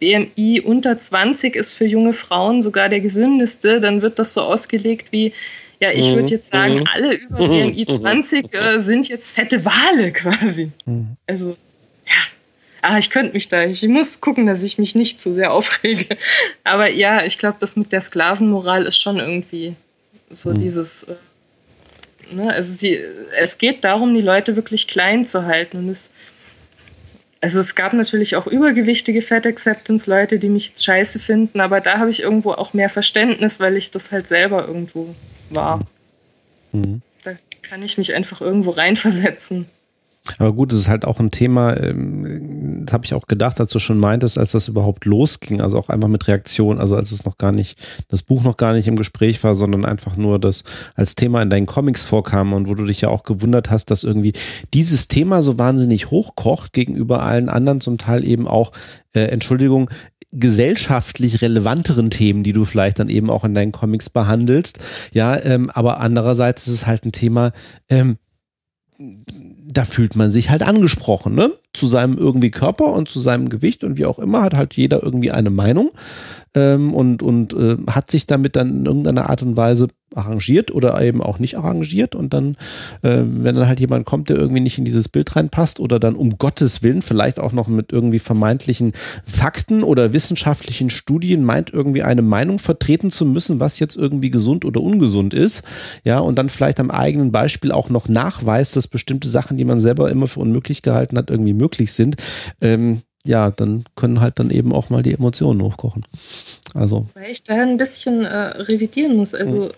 [0.00, 5.08] BMI unter 20 ist für junge Frauen sogar der gesündeste, dann wird das so ausgelegt
[5.12, 5.32] wie,
[5.80, 6.86] ja, ich würde jetzt sagen, Mhm.
[6.92, 10.70] alle über BMI 20 äh, sind jetzt fette Wale quasi.
[10.86, 11.16] Mhm.
[11.26, 11.56] Also,
[12.06, 12.14] ja.
[12.82, 16.16] Ah, ich könnte mich da, ich muss gucken, dass ich mich nicht zu sehr aufrege.
[16.64, 19.74] Aber ja, ich glaube, das mit der Sklavenmoral ist schon irgendwie
[20.30, 21.04] so dieses.
[21.04, 21.14] Äh,
[22.34, 22.50] ne?
[22.52, 22.98] also sie,
[23.38, 25.78] es geht darum, die Leute wirklich klein zu halten.
[25.78, 26.10] Und es,
[27.44, 31.82] also es gab natürlich auch übergewichtige Fat Acceptance Leute, die mich jetzt scheiße finden, aber
[31.82, 35.14] da habe ich irgendwo auch mehr Verständnis, weil ich das halt selber irgendwo
[35.50, 35.80] war.
[36.72, 37.02] Mhm.
[37.22, 39.66] Da kann ich mich einfach irgendwo reinversetzen.
[40.38, 43.70] Aber gut, es ist halt auch ein Thema, ähm, das habe ich auch gedacht, als
[43.70, 47.26] du schon meintest, als das überhaupt losging, also auch einfach mit Reaktion, also als es
[47.26, 47.78] noch gar nicht,
[48.08, 50.64] das Buch noch gar nicht im Gespräch war, sondern einfach nur das
[50.94, 54.02] als Thema in deinen Comics vorkam und wo du dich ja auch gewundert hast, dass
[54.02, 54.32] irgendwie
[54.72, 58.72] dieses Thema so wahnsinnig hochkocht gegenüber allen anderen, zum Teil eben auch,
[59.12, 59.90] äh, Entschuldigung,
[60.32, 64.80] gesellschaftlich relevanteren Themen, die du vielleicht dann eben auch in deinen Comics behandelst.
[65.12, 67.52] Ja, ähm, aber andererseits ist es halt ein Thema,
[67.88, 68.16] ähm,
[69.76, 71.52] da fühlt man sich halt angesprochen, ne?
[71.72, 75.02] Zu seinem irgendwie Körper und zu seinem Gewicht und wie auch immer hat halt jeder
[75.02, 75.90] irgendwie eine Meinung
[76.54, 81.00] ähm, und, und äh, hat sich damit dann in irgendeiner Art und Weise arrangiert oder
[81.02, 82.56] eben auch nicht arrangiert und dann,
[83.02, 86.14] äh, wenn dann halt jemand kommt, der irgendwie nicht in dieses Bild reinpasst oder dann
[86.14, 88.92] um Gottes Willen vielleicht auch noch mit irgendwie vermeintlichen
[89.24, 94.64] Fakten oder wissenschaftlichen Studien meint, irgendwie eine Meinung vertreten zu müssen, was jetzt irgendwie gesund
[94.64, 95.62] oder ungesund ist,
[96.04, 99.80] ja, und dann vielleicht am eigenen Beispiel auch noch nachweist, dass bestimmte Sachen, die man
[99.80, 102.16] selber immer für unmöglich gehalten hat, irgendwie möglich sind,
[102.60, 106.04] ähm, ja, dann können halt dann eben auch mal die Emotionen hochkochen.
[106.74, 109.34] Also, Weil ich da ein bisschen äh, revidieren muss.
[109.34, 109.70] Also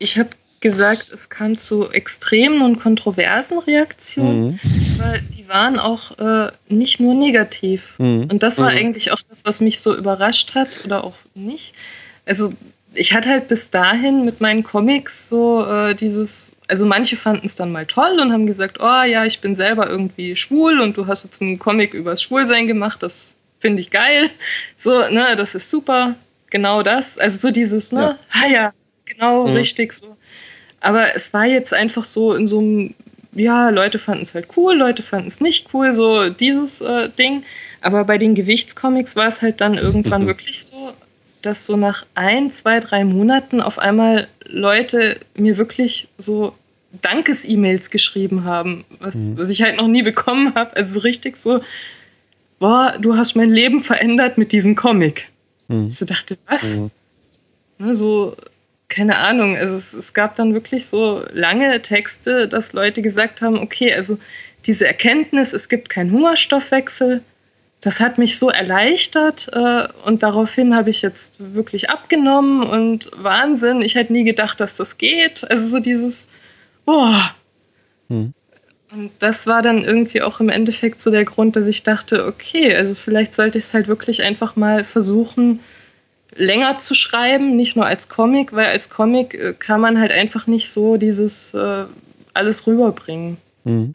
[0.00, 4.96] ich habe gesagt, es kam zu extremen und kontroversen Reaktionen, mhm.
[4.98, 7.94] aber die waren auch äh, nicht nur negativ.
[7.98, 8.24] Mhm.
[8.30, 8.76] Und das war Mhm.
[8.78, 11.72] eigentlich auch das, was mich so überrascht hat oder auch nicht.
[12.26, 12.52] Also
[12.92, 17.54] ich hatte halt bis dahin mit meinen Comics so äh, dieses, also manche fanden es
[17.56, 21.06] dann mal toll und haben gesagt, oh ja, ich bin selber irgendwie schwul und du
[21.06, 24.28] hast jetzt einen Comic übers Schwulsein gemacht, das finde ich geil.
[24.76, 26.16] So, ne, das ist super,
[26.50, 27.16] genau das.
[27.16, 28.18] Also so dieses, ne, Ja.
[28.32, 28.72] ah ja,
[29.20, 29.54] genau, Mhm.
[29.56, 30.16] richtig so.
[30.80, 32.94] Aber es war jetzt einfach so in so einem,
[33.32, 37.44] ja, Leute fanden es halt cool, Leute fanden es nicht cool, so dieses äh, Ding.
[37.82, 40.92] Aber bei den Gewichtscomics war es halt dann irgendwann wirklich so,
[41.42, 46.54] dass so nach ein, zwei, drei Monaten auf einmal Leute mir wirklich so
[47.02, 50.76] Dankes-E-Mails geschrieben haben, was, was ich halt noch nie bekommen habe.
[50.76, 51.60] Also so richtig so,
[52.58, 55.28] boah, du hast mein Leben verändert mit diesem Comic.
[55.68, 55.88] Mhm.
[55.90, 56.62] Ich so dachte, was?
[56.62, 56.90] Mhm.
[57.78, 58.36] Ne, so,
[58.90, 59.56] keine Ahnung.
[59.56, 64.18] Also es, es gab dann wirklich so lange Texte, dass Leute gesagt haben, okay, also
[64.66, 67.22] diese Erkenntnis, es gibt keinen Hungerstoffwechsel,
[67.80, 73.80] das hat mich so erleichtert äh, und daraufhin habe ich jetzt wirklich abgenommen und Wahnsinn,
[73.80, 75.50] ich hätte nie gedacht, dass das geht.
[75.50, 76.28] Also so dieses,
[76.84, 77.34] boah.
[78.08, 78.34] Mhm.
[78.92, 82.74] Und das war dann irgendwie auch im Endeffekt so der Grund, dass ich dachte, okay,
[82.74, 85.60] also vielleicht sollte ich es halt wirklich einfach mal versuchen,
[86.34, 90.46] länger zu schreiben, nicht nur als Comic, weil als Comic äh, kann man halt einfach
[90.46, 91.84] nicht so dieses äh,
[92.34, 93.38] alles rüberbringen.
[93.64, 93.94] Mhm.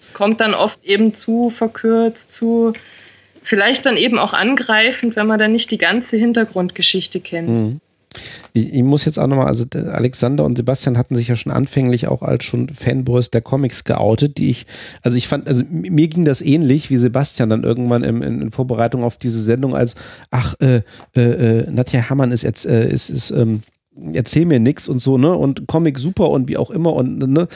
[0.00, 2.74] Es kommt dann oft eben zu verkürzt, zu
[3.42, 7.48] vielleicht dann eben auch angreifend, wenn man dann nicht die ganze Hintergrundgeschichte kennt.
[7.48, 7.80] Mhm.
[8.52, 11.52] Ich, ich muss jetzt auch nochmal, also der Alexander und Sebastian hatten sich ja schon
[11.52, 14.66] anfänglich auch als schon Fanboys der Comics geoutet, die ich,
[15.02, 18.50] also ich fand, also mir ging das ähnlich wie Sebastian dann irgendwann im, in, in
[18.50, 19.94] Vorbereitung auf diese Sendung als,
[20.30, 20.82] ach, äh,
[21.16, 23.62] äh, äh, Nadja Hammann ist jetzt, äh, ist, ist, ähm,
[24.12, 25.34] erzähl mir nix und so, ne?
[25.34, 27.48] Und Comic super und wie auch immer und ne,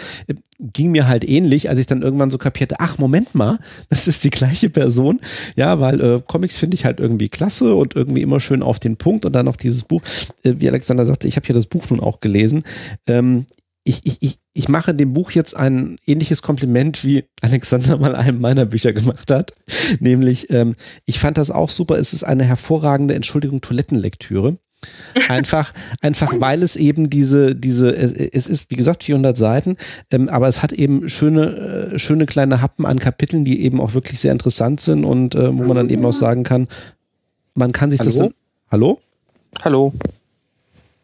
[0.61, 4.25] ging mir halt ähnlich, als ich dann irgendwann so kapierte, ach, Moment mal, das ist
[4.25, 5.21] die gleiche Person.
[5.57, 8.97] Ja, weil äh, Comics finde ich halt irgendwie klasse und irgendwie immer schön auf den
[8.97, 10.03] Punkt und dann noch dieses Buch,
[10.45, 12.62] äh, wie Alexander sagte, ich habe hier das Buch nun auch gelesen.
[13.07, 13.47] Ähm,
[13.85, 18.41] ich, ich, ich, ich mache dem Buch jetzt ein ähnliches Kompliment, wie Alexander mal einem
[18.41, 19.53] meiner Bücher gemacht hat.
[20.01, 21.99] Nämlich, ähm, ich fand das auch super.
[21.99, 24.59] Es ist eine hervorragende, Entschuldigung, Toilettenlektüre.
[25.29, 29.77] Einfach, einfach, weil es eben diese, diese, es, ist, wie gesagt, 400 Seiten,
[30.13, 33.95] ähm, aber es hat eben schöne, äh, schöne kleine Happen an Kapiteln, die eben auch
[33.95, 36.69] wirklich sehr interessant sind und äh, wo man dann eben auch sagen kann,
[37.55, 38.29] man kann sich das Hallo?
[38.29, 38.35] dann,
[38.71, 39.01] Hallo?
[39.63, 39.93] Hallo.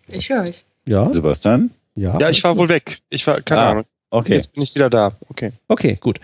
[0.06, 0.64] Ich höre euch.
[0.88, 1.10] Ja?
[1.10, 1.70] Sebastian?
[1.96, 3.00] Ja, Ja, ich war wohl weg.
[3.10, 3.84] Ich war, keine Ah, Ahnung.
[4.10, 4.36] Okay.
[4.36, 5.16] Jetzt bin ich wieder da.
[5.28, 5.50] Okay.
[5.66, 6.20] Okay, gut.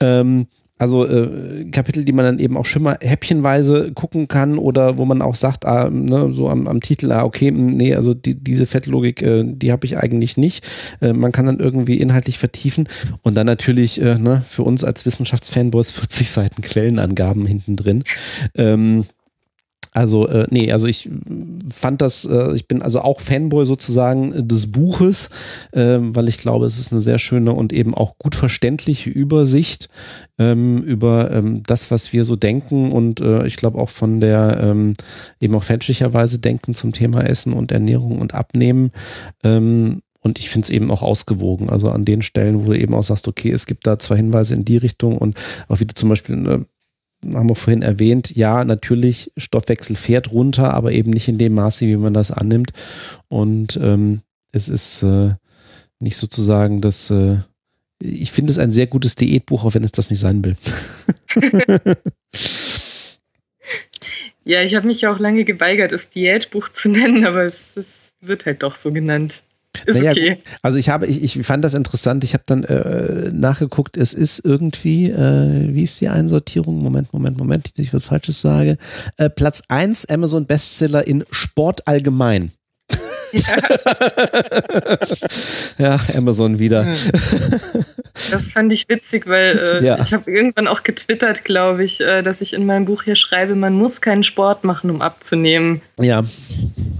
[0.00, 0.46] Ähm,
[0.84, 5.06] also äh, Kapitel, die man dann eben auch schon mal häppchenweise gucken kann oder wo
[5.06, 8.66] man auch sagt, ah, ne, so am, am Titel, ah, okay, nee, also die, diese
[8.66, 10.66] Fettlogik, äh, die habe ich eigentlich nicht.
[11.00, 12.86] Äh, man kann dann irgendwie inhaltlich vertiefen
[13.22, 18.04] und dann natürlich äh, ne, für uns als Wissenschaftsfanboys 40 Seiten Quellenangaben hinten drin.
[18.54, 19.06] Ähm,
[19.92, 21.10] also, äh, nee, also ich
[21.72, 25.30] fand das, äh, ich bin also auch Fanboy sozusagen des Buches,
[25.72, 29.88] äh, weil ich glaube, es ist eine sehr schöne und eben auch gut verständliche Übersicht
[30.38, 34.58] ähm, über ähm, das, was wir so denken und äh, ich glaube auch von der
[34.60, 34.94] ähm,
[35.40, 38.90] eben auch fälschlicherweise denken zum Thema Essen und Ernährung und Abnehmen.
[39.42, 41.68] Ähm, und ich finde es eben auch ausgewogen.
[41.68, 44.54] Also an den Stellen, wo du eben auch sagst, okay, es gibt da zwei Hinweise
[44.54, 45.38] in die Richtung und
[45.68, 46.64] auch wieder zum Beispiel eine
[47.32, 51.86] haben wir vorhin erwähnt, ja, natürlich, Stoffwechsel fährt runter, aber eben nicht in dem Maße,
[51.86, 52.72] wie man das annimmt.
[53.28, 54.20] Und ähm,
[54.52, 55.34] es ist äh,
[56.00, 57.38] nicht sozusagen das, äh,
[58.00, 60.56] ich finde es ein sehr gutes Diätbuch, auch wenn es das nicht sein will.
[64.44, 68.12] ja, ich habe mich ja auch lange geweigert, es Diätbuch zu nennen, aber es, es
[68.20, 69.42] wird halt doch so genannt.
[69.86, 70.38] Ist naja, okay.
[70.62, 72.24] Also ich habe, ich, ich fand das interessant.
[72.24, 73.96] Ich habe dann äh, nachgeguckt.
[73.96, 76.82] Es ist irgendwie, äh, wie ist die Einsortierung?
[76.82, 78.76] Moment, Moment, Moment, nicht, ich was Falsches sage.
[79.16, 82.52] Äh, Platz 1 Amazon Bestseller in Sport allgemein.
[85.78, 86.94] ja, Amazon wieder.
[88.30, 90.00] Das fand ich witzig, weil äh, ja.
[90.00, 93.56] ich habe irgendwann auch getwittert, glaube ich, äh, dass ich in meinem Buch hier schreibe,
[93.56, 95.80] man muss keinen Sport machen, um abzunehmen.
[95.98, 96.22] Ja.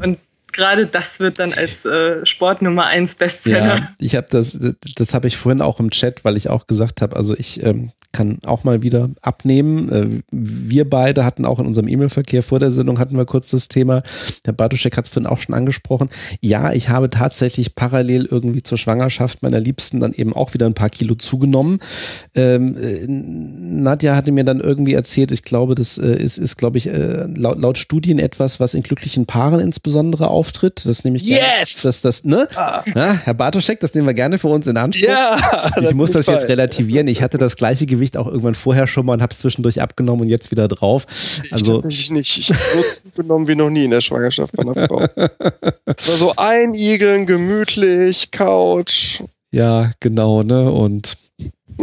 [0.02, 0.18] Und
[0.54, 3.76] gerade das wird dann als äh, Sport Nummer 1 Bestseller.
[3.76, 4.58] Ja, ich habe das,
[4.96, 7.92] das habe ich vorhin auch im Chat, weil ich auch gesagt habe, also ich ähm,
[8.14, 9.92] kann auch mal wieder abnehmen.
[9.92, 13.68] Äh, wir beide hatten auch in unserem E-Mail-Verkehr vor der Sendung hatten wir kurz das
[13.68, 14.02] Thema.
[14.44, 16.08] Herr Bartuschek hat es vorhin auch schon angesprochen.
[16.40, 20.74] Ja, ich habe tatsächlich parallel irgendwie zur Schwangerschaft meiner Liebsten dann eben auch wieder ein
[20.74, 21.80] paar Kilo zugenommen.
[22.34, 26.78] Ähm, äh, Nadja hatte mir dann irgendwie erzählt, ich glaube, das äh, ist, ist glaube
[26.78, 26.88] ich,
[27.34, 30.86] laut, laut Studien etwas, was in glücklichen Paaren insbesondere auftritt.
[30.86, 31.82] Das nehme ich yes!
[31.82, 32.46] das, das, ne?
[32.54, 32.82] Ah.
[32.94, 35.08] Ja, Herr Bartoschek, das nehmen wir gerne für uns in Anspruch.
[35.08, 37.08] Ja, ich muss das jetzt relativieren.
[37.08, 39.80] Ich hatte das gleiche Gewicht Gewicht auch irgendwann vorher schon mal und habe es zwischendurch
[39.80, 41.06] abgenommen und jetzt wieder drauf.
[41.50, 42.38] Also ich tatsächlich nicht.
[42.38, 45.02] Ich habe so genommen wie noch nie in der Schwangerschaft meiner Frau.
[45.04, 49.20] Es war so einigeln, gemütlich, Couch.
[49.50, 50.70] Ja, genau, ne?
[50.70, 51.16] Und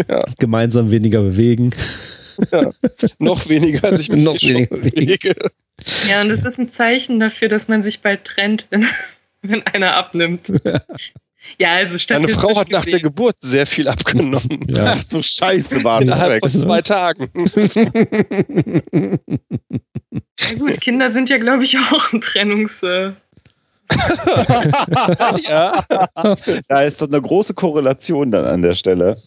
[0.08, 0.22] ja.
[0.38, 1.72] gemeinsam weniger bewegen.
[2.52, 2.72] Ja,
[3.18, 5.36] noch weniger, als ich mich noch weniger bewege.
[6.08, 8.86] Ja, und das ist ein Zeichen dafür, dass man sich bald trennt, wenn,
[9.42, 10.52] wenn einer abnimmt.
[10.64, 10.82] Ja.
[11.60, 14.66] Ja, also Meine Frau hat nach der Geburt sehr viel abgenommen.
[14.72, 14.94] Ja.
[14.96, 17.30] Ach du Scheiße, war Innerhalb von zwei Tagen.
[18.94, 22.82] Na gut, Kinder sind ja, glaube ich, auch ein Trennungs...
[22.84, 23.12] Äh
[25.50, 25.84] ja.
[26.68, 29.22] Da ist doch eine große Korrelation dann an der Stelle.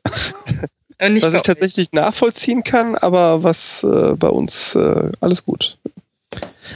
[0.99, 5.77] was ich tatsächlich nachvollziehen kann, aber was äh, bei uns äh, alles gut.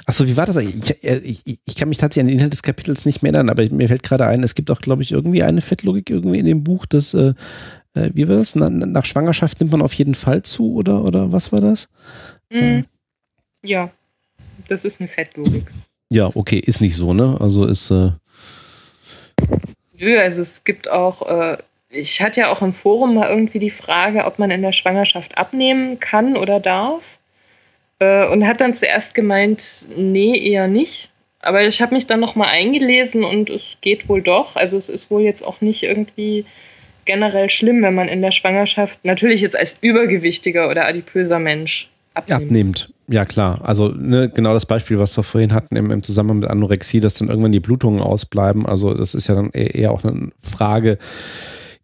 [0.06, 0.56] Achso, wie war das?
[0.56, 3.50] Ich, äh, ich, ich, kann mich tatsächlich an den Inhalt des Kapitels nicht mehr erinnern,
[3.50, 6.46] aber mir fällt gerade ein, es gibt auch, glaube ich, irgendwie eine Fettlogik irgendwie in
[6.46, 7.34] dem Buch, dass, äh,
[7.94, 8.54] äh wie war das?
[8.54, 11.88] Na, nach Schwangerschaft nimmt man auf jeden Fall zu, oder, oder was war das?
[12.50, 12.84] Mhm.
[13.62, 13.90] Ja,
[14.68, 15.66] das ist eine Fettlogik.
[16.10, 17.36] Ja, okay, ist nicht so, ne?
[17.40, 17.90] Also ist.
[17.90, 18.12] Äh
[19.98, 21.58] Nö, also es gibt auch, äh,
[21.90, 25.36] ich hatte ja auch im Forum mal irgendwie die Frage, ob man in der Schwangerschaft
[25.36, 27.17] abnehmen kann oder darf.
[27.98, 29.62] Äh, und hat dann zuerst gemeint,
[29.96, 31.10] nee, eher nicht.
[31.40, 34.56] Aber ich habe mich dann nochmal eingelesen und es geht wohl doch.
[34.56, 36.44] Also es ist wohl jetzt auch nicht irgendwie
[37.04, 42.42] generell schlimm, wenn man in der Schwangerschaft natürlich jetzt als übergewichtiger oder adipöser Mensch abnimmt.
[42.42, 42.92] abnimmt.
[43.08, 43.60] Ja, klar.
[43.64, 47.14] Also ne, genau das Beispiel, was wir vorhin hatten im, im Zusammenhang mit Anorexie, dass
[47.14, 48.66] dann irgendwann die Blutungen ausbleiben.
[48.66, 50.98] Also das ist ja dann eher auch eine Frage,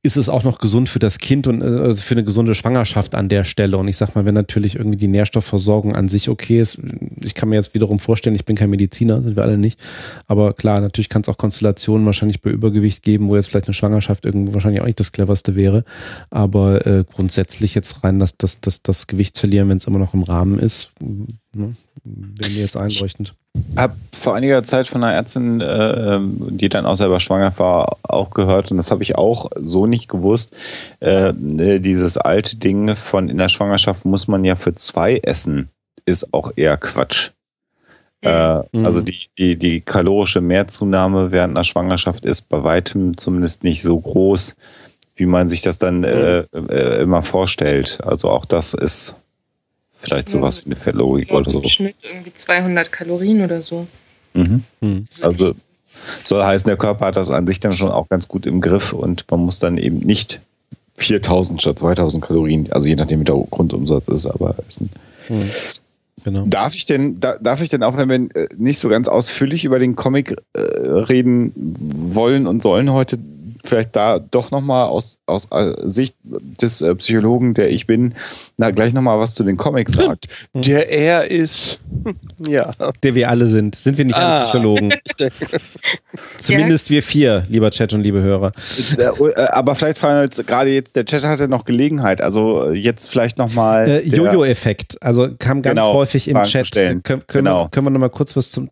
[0.04, 3.30] ist es auch noch gesund für das Kind und äh, für eine gesunde Schwangerschaft an
[3.30, 3.78] der Stelle.
[3.78, 6.78] Und ich sag mal, wenn natürlich irgendwie die Nährstoffversorgung an sich okay ist,
[7.22, 9.80] ich kann mir jetzt wiederum vorstellen, ich bin kein Mediziner, sind wir alle nicht.
[10.26, 13.74] Aber klar, natürlich kann es auch Konstellationen wahrscheinlich bei Übergewicht geben, wo jetzt vielleicht eine
[13.74, 15.84] Schwangerschaft irgendwie wahrscheinlich auch nicht das cleverste wäre.
[16.28, 20.12] Aber äh, grundsätzlich jetzt rein, dass das, das, das Gewicht verlieren, wenn es immer noch
[20.12, 20.92] im Rahmen ist,
[21.54, 21.74] ne,
[22.04, 23.34] wäre mir jetzt einleuchtend
[23.76, 27.96] habe vor einiger Zeit von einer Ärztin, äh, ähm, die dann auch selber schwanger war,
[28.02, 30.56] auch gehört und das habe ich auch so nicht gewusst.
[31.00, 35.68] Äh, ne, dieses alte Ding von in der Schwangerschaft muss man ja für zwei essen,
[36.04, 37.30] ist auch eher Quatsch.
[38.22, 38.86] Äh, mhm.
[38.86, 43.98] Also die, die, die kalorische Mehrzunahme während einer Schwangerschaft ist bei weitem zumindest nicht so
[43.98, 44.56] groß,
[45.16, 47.98] wie man sich das dann äh, äh, immer vorstellt.
[48.02, 49.14] Also auch das ist
[50.04, 51.60] Vielleicht sowas wie eine Fettlogik oder so.
[51.60, 53.86] Im Schnitt irgendwie 200 Kalorien oder so.
[54.34, 54.64] Mhm.
[54.80, 55.06] Mhm.
[55.22, 55.54] Also
[56.24, 58.92] soll heißen, der Körper hat das an sich dann schon auch ganz gut im Griff
[58.92, 60.40] und man muss dann eben nicht
[60.96, 64.90] 4000 statt 2000 Kalorien, also je nachdem wie der Grundumsatz ist, aber essen.
[65.26, 65.50] Hm.
[66.24, 66.44] Genau.
[66.46, 69.64] Darf ich denn, da, darf ich denn auch, wenn wir äh, nicht so ganz ausführlich
[69.64, 73.18] über den Comic äh, reden wollen und sollen heute,
[73.64, 78.14] vielleicht da doch nochmal aus, aus äh, Sicht des äh, Psychologen, der ich bin,
[78.56, 80.28] na, gleich nochmal was zu den Comics sagt.
[80.54, 81.78] Der er ist.
[82.46, 82.74] Ja.
[83.02, 83.74] Der wir alle sind.
[83.74, 84.42] Sind wir nicht alle Ah.
[84.44, 84.92] Psychologen?
[86.38, 88.50] Zumindest wir vier, lieber Chat und liebe Hörer.
[88.98, 93.08] Äh, äh, Aber vielleicht fallen jetzt gerade jetzt, der Chat hatte noch Gelegenheit, also jetzt
[93.08, 93.88] vielleicht nochmal.
[93.88, 96.72] Äh, Jojo-Effekt, also kam ganz Genau, häufig im Fragen Chat.
[96.72, 97.64] Können, können, Genau.
[97.64, 98.68] wir, können wir noch mal kurz was zum.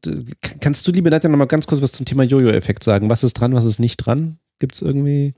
[0.61, 3.09] Kannst du, liebe Nadja, noch mal ganz kurz was zum Thema Jojo-Effekt sagen?
[3.09, 4.39] Was ist dran, was ist nicht dran?
[4.63, 5.35] Gibt es irgendwie.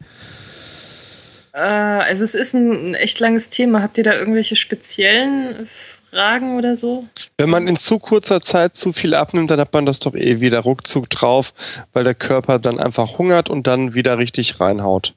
[1.54, 3.80] Äh, also es ist ein, ein echt langes Thema.
[3.80, 5.66] Habt ihr da irgendwelche speziellen
[6.10, 7.06] Fragen oder so?
[7.38, 10.42] Wenn man in zu kurzer Zeit zu viel abnimmt, dann hat man das doch eh
[10.42, 11.54] wieder ruckzuck drauf,
[11.94, 15.14] weil der Körper dann einfach hungert und dann wieder richtig reinhaut.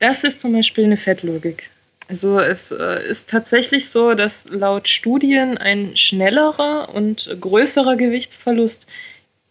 [0.00, 1.70] Das ist zum Beispiel eine Fettlogik.
[2.08, 8.84] Also es äh, ist tatsächlich so, dass laut Studien ein schnellerer und größerer Gewichtsverlust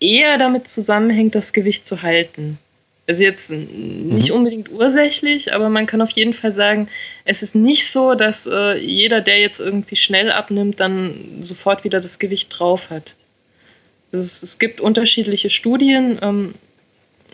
[0.02, 2.60] eher damit zusammenhängt, das Gewicht zu halten.
[3.06, 6.88] Also jetzt nicht unbedingt ursächlich, aber man kann auf jeden Fall sagen,
[7.26, 12.00] es ist nicht so, dass äh, jeder, der jetzt irgendwie schnell abnimmt, dann sofort wieder
[12.00, 13.16] das Gewicht drauf hat.
[14.14, 16.18] Also es, es gibt unterschiedliche Studien.
[16.22, 16.54] Ähm,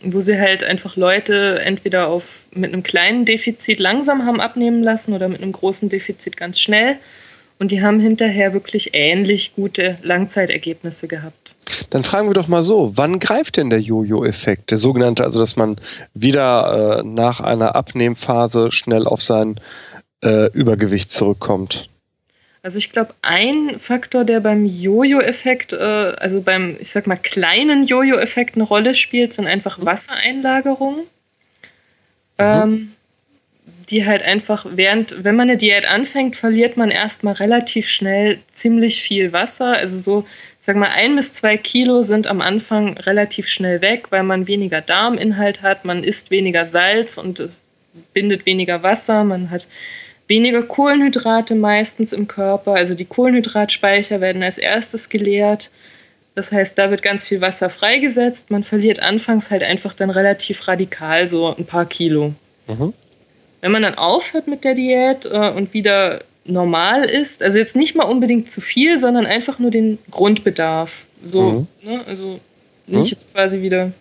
[0.01, 2.23] wo sie halt einfach Leute entweder auf
[2.53, 6.97] mit einem kleinen Defizit langsam haben abnehmen lassen oder mit einem großen Defizit ganz schnell.
[7.59, 11.48] Und die haben hinterher wirklich ähnlich gute Langzeitergebnisse gehabt.
[11.89, 14.71] Dann fragen wir doch mal so, wann greift denn der Jojo-Effekt?
[14.71, 15.77] Der sogenannte, also dass man
[16.13, 19.59] wieder äh, nach einer Abnehmphase schnell auf sein
[20.23, 21.89] äh, Übergewicht zurückkommt.
[22.61, 27.85] Also ich glaube, ein Faktor, der beim Jojo-Effekt, äh, also beim, ich sag mal, kleinen
[27.85, 31.05] Jojo-Effekt eine Rolle spielt, sind einfach Wassereinlagerungen.
[32.37, 32.91] Ähm,
[33.89, 39.01] die halt einfach während, wenn man eine Diät anfängt, verliert man erstmal relativ schnell ziemlich
[39.01, 39.73] viel Wasser.
[39.73, 40.27] Also so,
[40.69, 44.81] sag mal, ein bis zwei Kilo sind am Anfang relativ schnell weg, weil man weniger
[44.81, 47.49] Darminhalt hat, man isst weniger Salz und es
[48.13, 49.65] bindet weniger Wasser, man hat
[50.27, 52.75] weniger Kohlenhydrate meistens im Körper.
[52.75, 55.71] Also die Kohlenhydratspeicher werden als erstes geleert.
[56.35, 58.51] Das heißt, da wird ganz viel Wasser freigesetzt.
[58.51, 62.35] Man verliert anfangs halt einfach dann relativ radikal so ein paar Kilo.
[62.67, 62.93] Mhm.
[63.61, 67.95] Wenn man dann aufhört mit der Diät äh, und wieder normal ist, also jetzt nicht
[67.95, 70.91] mal unbedingt zu viel, sondern einfach nur den Grundbedarf.
[71.23, 72.01] So, ne?
[72.07, 72.39] also
[72.87, 73.05] nicht Mhm.
[73.05, 73.91] jetzt quasi wieder.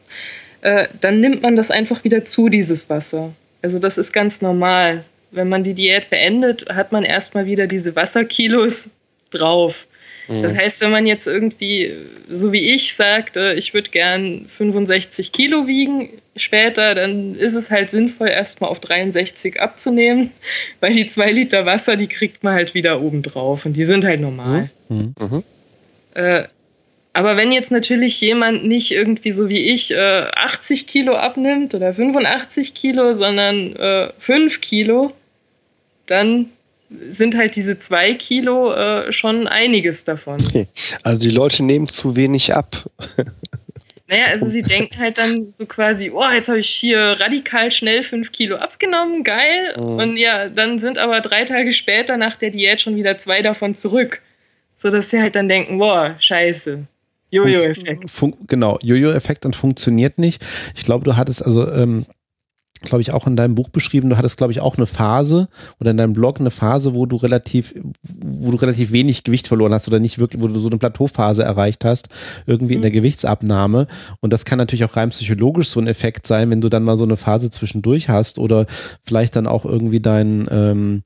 [0.61, 3.31] Äh, dann nimmt man das einfach wieder zu, dieses Wasser.
[3.63, 5.05] Also das ist ganz normal.
[5.31, 8.89] Wenn man die Diät beendet, hat man erstmal wieder diese Wasserkilos
[9.31, 9.87] drauf.
[10.29, 11.93] Das heißt, wenn man jetzt irgendwie,
[12.31, 17.71] so wie ich, sagt, äh, ich würde gern 65 Kilo wiegen später, dann ist es
[17.71, 20.31] halt sinnvoll, erstmal auf 63 abzunehmen,
[20.81, 24.05] weil die zwei Liter Wasser, die kriegt man halt wieder oben drauf und die sind
[24.05, 24.69] halt normal.
[24.89, 25.15] Mhm.
[25.19, 25.43] Mhm.
[26.15, 26.45] Äh,
[27.15, 31.95] aber wenn jetzt natürlich jemand nicht irgendwie so wie ich äh, 80 Kilo abnimmt oder
[31.95, 35.13] 85 Kilo, sondern äh, 5 Kilo,
[36.07, 36.51] dann
[37.11, 40.39] sind halt diese 2 Kilo äh, schon einiges davon.
[41.03, 42.89] Also die Leute nehmen zu wenig ab.
[44.11, 48.03] Naja, also sie denken halt dann so quasi, oh, jetzt habe ich hier radikal schnell
[48.03, 49.75] 5 Kilo abgenommen, geil.
[49.77, 49.83] Mhm.
[49.83, 53.77] Und ja, dann sind aber drei Tage später nach der Diät schon wieder zwei davon
[53.77, 54.23] zurück.
[54.79, 56.87] So dass sie halt dann denken, boah, scheiße.
[57.31, 58.11] Jojo-Effekt.
[58.47, 60.43] Genau, Jojo-Effekt und funktioniert nicht.
[60.75, 62.07] Ich glaube, du hattest also, ähm,
[62.81, 65.49] glaube ich, auch in deinem Buch beschrieben, du hattest, glaube ich, auch eine Phase
[65.81, 67.75] oder in deinem Blog eine Phase, wo du relativ,
[68.23, 71.43] wo du relativ wenig Gewicht verloren hast oder nicht wirklich, wo du so eine Plateauphase
[71.43, 72.09] erreicht hast,
[72.47, 73.87] irgendwie in der Gewichtsabnahme.
[74.21, 76.97] Und das kann natürlich auch rein psychologisch so ein Effekt sein, wenn du dann mal
[76.97, 78.67] so eine Phase zwischendurch hast oder
[79.05, 81.03] vielleicht dann auch irgendwie dein, ähm,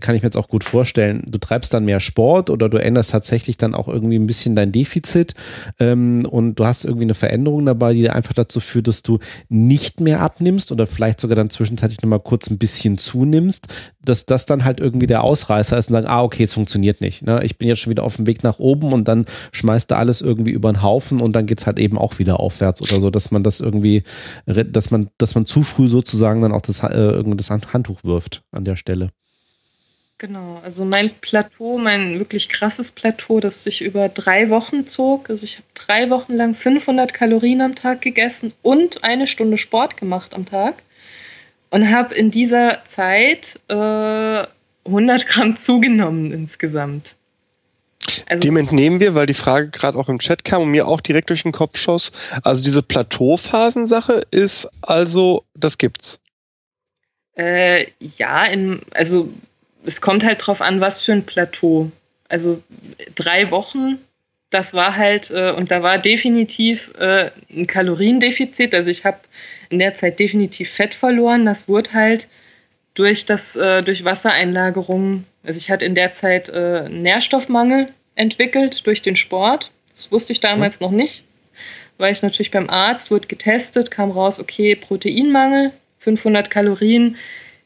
[0.00, 3.12] kann ich mir jetzt auch gut vorstellen, du treibst dann mehr Sport oder du änderst
[3.12, 5.34] tatsächlich dann auch irgendwie ein bisschen dein Defizit
[5.78, 10.00] ähm, und du hast irgendwie eine Veränderung dabei, die einfach dazu führt, dass du nicht
[10.00, 13.68] mehr abnimmst oder vielleicht sogar dann zwischenzeitlich nochmal kurz ein bisschen zunimmst,
[14.04, 17.22] dass das dann halt irgendwie der Ausreißer ist und sagen, ah, okay, es funktioniert nicht.
[17.22, 17.40] Ne?
[17.44, 20.20] Ich bin jetzt schon wieder auf dem Weg nach oben und dann schmeißt du alles
[20.20, 23.30] irgendwie über den Haufen und dann geht's halt eben auch wieder aufwärts oder so, dass
[23.30, 24.02] man das irgendwie,
[24.46, 28.64] dass man, dass man zu früh sozusagen dann auch das, äh, das Handtuch wirft an
[28.64, 29.10] der Stelle.
[30.18, 35.28] Genau, also mein Plateau, mein wirklich krasses Plateau, das sich über drei Wochen zog.
[35.28, 39.96] Also ich habe drei Wochen lang 500 Kalorien am Tag gegessen und eine Stunde Sport
[39.96, 40.76] gemacht am Tag
[41.70, 44.46] und habe in dieser Zeit äh,
[44.86, 47.16] 100 Gramm zugenommen insgesamt.
[48.26, 51.00] Also, Dem entnehmen wir, weil die Frage gerade auch im Chat kam und mir auch
[51.00, 52.12] direkt durch den Kopf schoss.
[52.44, 56.20] Also diese Plateauphasensache ist also, das gibt's.
[57.36, 59.30] Äh, ja, in, also
[59.86, 61.90] es kommt halt drauf an, was für ein Plateau.
[62.28, 62.62] Also
[63.14, 63.98] drei Wochen,
[64.50, 68.74] das war halt, äh, und da war definitiv äh, ein Kaloriendefizit.
[68.74, 69.18] Also ich habe
[69.68, 71.44] in der Zeit definitiv Fett verloren.
[71.44, 72.28] Das wurde halt
[72.94, 79.02] durch das, äh, durch Wassereinlagerung, also ich hatte in der Zeit äh, Nährstoffmangel entwickelt durch
[79.02, 79.70] den Sport.
[79.92, 80.86] Das wusste ich damals mhm.
[80.86, 81.24] noch nicht.
[81.98, 87.16] War ich natürlich beim Arzt, wurde getestet, kam raus, okay, Proteinmangel, 500 Kalorien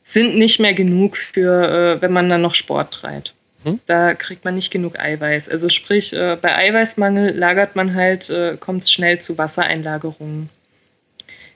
[0.09, 3.35] sind nicht mehr genug für, äh, wenn man dann noch Sport treibt.
[3.65, 3.79] Hm?
[3.87, 5.49] Da kriegt man nicht genug Eiweiß.
[5.51, 10.49] Also sprich, äh, bei Eiweißmangel lagert man halt, äh, kommt es schnell zu Wassereinlagerungen.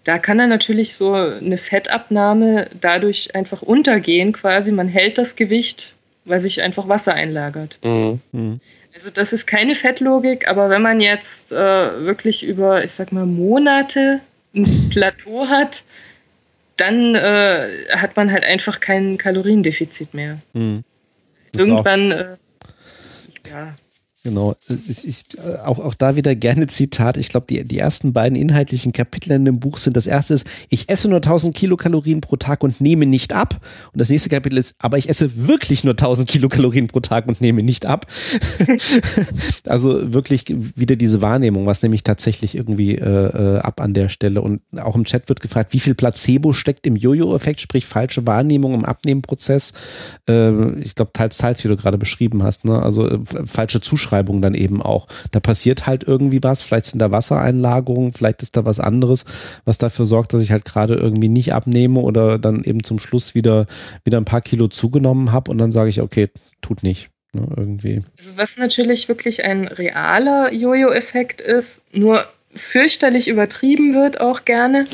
[0.05, 4.70] Da kann dann natürlich so eine Fettabnahme dadurch einfach untergehen, quasi.
[4.70, 7.78] Man hält das Gewicht, weil sich einfach Wasser einlagert.
[7.82, 8.20] Mhm.
[8.32, 8.60] mhm.
[8.94, 13.24] Also das ist keine Fettlogik, aber wenn man jetzt äh, wirklich über, ich sag mal,
[13.24, 14.20] Monate
[14.55, 15.84] ein Plateau hat,
[16.76, 20.39] dann äh, hat man halt einfach kein Kaloriendefizit mehr.
[20.52, 20.84] Mhm.
[21.55, 22.36] Irgendwann, äh,
[23.51, 23.75] ja.
[24.25, 24.55] Genau.
[24.68, 25.25] Ich,
[25.65, 27.17] auch, auch da wieder gerne Zitat.
[27.17, 30.47] Ich glaube, die, die ersten beiden inhaltlichen Kapitel in dem Buch sind, das erste ist,
[30.68, 33.60] ich esse nur 1000 Kilokalorien pro Tag und nehme nicht ab.
[33.92, 37.41] Und das nächste Kapitel ist, aber ich esse wirklich nur 1000 Kilokalorien pro Tag und
[37.41, 38.07] nehme nicht ab.
[39.67, 40.44] also wirklich
[40.76, 44.41] wieder diese Wahrnehmung, was nämlich tatsächlich irgendwie äh, äh, ab an der Stelle.
[44.41, 48.75] Und auch im Chat wird gefragt, wie viel Placebo steckt im Jojo-Effekt, sprich falsche Wahrnehmung
[48.75, 49.73] im Abnehmenprozess.
[50.28, 52.65] Äh, ich glaube, teils, teils, wie du gerade beschrieben hast.
[52.65, 52.81] Ne?
[52.81, 55.07] Also äh, falsche Zuschreibung Ausschreibung dann eben auch.
[55.31, 59.24] Da passiert halt irgendwie was, vielleicht sind da Wassereinlagerungen, vielleicht ist da was anderes,
[59.65, 63.34] was dafür sorgt, dass ich halt gerade irgendwie nicht abnehme oder dann eben zum Schluss
[63.34, 63.66] wieder,
[64.05, 66.28] wieder ein paar Kilo zugenommen habe und dann sage ich, okay,
[66.60, 67.08] tut nicht.
[67.34, 68.02] Ne, irgendwie.
[68.18, 74.84] Also was natürlich wirklich ein realer Jojo-Effekt ist, nur fürchterlich übertrieben wird auch gerne,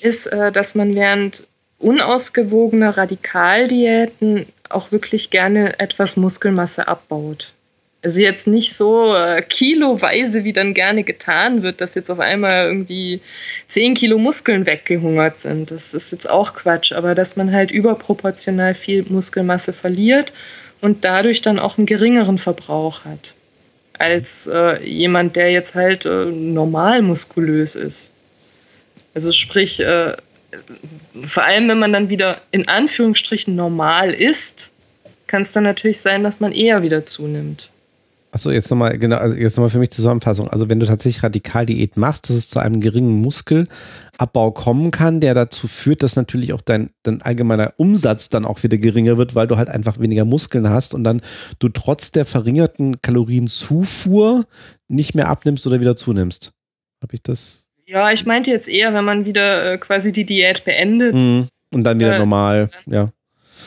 [0.00, 1.42] ist, äh, dass man während
[1.78, 7.54] unausgewogener Radikaldiäten auch wirklich gerne etwas Muskelmasse abbaut.
[8.02, 12.64] Also jetzt nicht so äh, kiloweise, wie dann gerne getan wird, dass jetzt auf einmal
[12.64, 13.20] irgendwie
[13.68, 15.70] 10 Kilo Muskeln weggehungert sind.
[15.70, 20.32] Das ist jetzt auch Quatsch, aber dass man halt überproportional viel Muskelmasse verliert
[20.80, 23.34] und dadurch dann auch einen geringeren Verbrauch hat
[24.00, 28.10] als äh, jemand, der jetzt halt äh, normal muskulös ist.
[29.12, 30.14] Also sprich, äh,
[31.26, 34.70] vor allem wenn man dann wieder in Anführungsstrichen normal ist,
[35.26, 37.69] kann es dann natürlich sein, dass man eher wieder zunimmt.
[38.32, 40.48] Achso, jetzt nochmal, genau, also jetzt nochmal für mich Zusammenfassung.
[40.48, 45.34] Also wenn du tatsächlich Radikaldiät machst, dass es zu einem geringen Muskelabbau kommen kann, der
[45.34, 49.48] dazu führt, dass natürlich auch dein, dein allgemeiner Umsatz dann auch wieder geringer wird, weil
[49.48, 51.22] du halt einfach weniger Muskeln hast und dann
[51.58, 54.44] du trotz der verringerten Kalorienzufuhr
[54.86, 56.52] nicht mehr abnimmst oder wieder zunimmst.
[57.02, 57.66] Habe ich das?
[57.86, 61.14] Ja, ich meinte jetzt eher, wenn man wieder äh, quasi die Diät beendet.
[61.14, 61.48] Mhm.
[61.74, 63.08] Und dann wieder äh, normal, ja.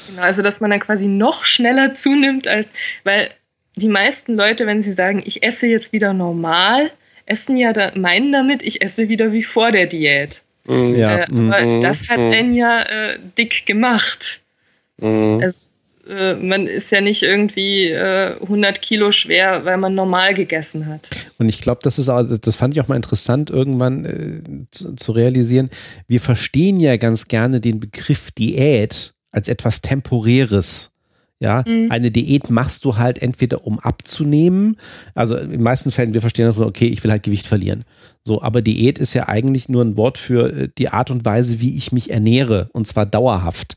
[0.08, 2.68] Genau, also dass man dann quasi noch schneller zunimmt, als,
[3.04, 3.30] weil
[3.76, 6.92] die meisten Leute, wenn sie sagen, ich esse jetzt wieder normal,
[7.26, 10.42] essen ja da, meinen damit, ich esse wieder wie vor der Diät.
[10.66, 10.96] Mhm.
[10.96, 11.20] Ja.
[11.20, 11.82] Äh, aber mhm.
[11.82, 12.32] das hat mhm.
[12.32, 14.42] einen ja äh, dick gemacht.
[14.98, 15.42] Mhm.
[15.42, 15.56] Es,
[16.08, 21.10] äh, man ist ja nicht irgendwie 100 äh, Kilo schwer, weil man normal gegessen hat.
[21.38, 24.96] Und ich glaube, das ist auch, das fand ich auch mal interessant, irgendwann äh, zu,
[24.96, 25.70] zu realisieren.
[26.08, 30.92] Wir verstehen ja ganz gerne den Begriff Diät als etwas Temporäres.
[31.44, 31.92] Ja, mhm.
[31.92, 34.78] eine Diät machst du halt entweder um abzunehmen.
[35.14, 37.84] Also in den meisten Fällen, wir verstehen, okay, ich will halt Gewicht verlieren.
[38.24, 41.60] So, aber Diät ist ja eigentlich nur ein Wort für äh, die Art und Weise,
[41.60, 43.76] wie ich mich ernähre und zwar dauerhaft.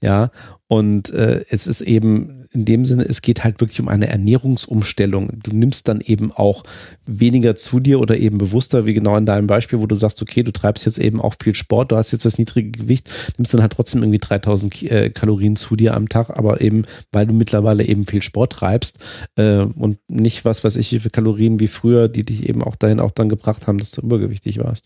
[0.00, 0.30] Ja,
[0.68, 5.30] und äh, es ist eben in dem Sinne, es geht halt wirklich um eine Ernährungsumstellung.
[5.44, 6.64] Du nimmst dann eben auch
[7.06, 10.42] weniger zu dir oder eben bewusster, wie genau in deinem Beispiel, wo du sagst, okay,
[10.42, 13.60] du treibst jetzt eben auch viel Sport, du hast jetzt das niedrige Gewicht, nimmst dann
[13.60, 17.84] halt trotzdem irgendwie 3000 äh, Kalorien zu dir am Tag, aber eben, weil du mittlerweile
[17.84, 18.98] eben viel Sport treibst
[19.36, 22.74] äh, und nicht was weiß ich, wie viele Kalorien wie früher, die dich eben auch
[22.74, 24.84] dahin auch dann gebracht haben, dass du übergewichtig warst.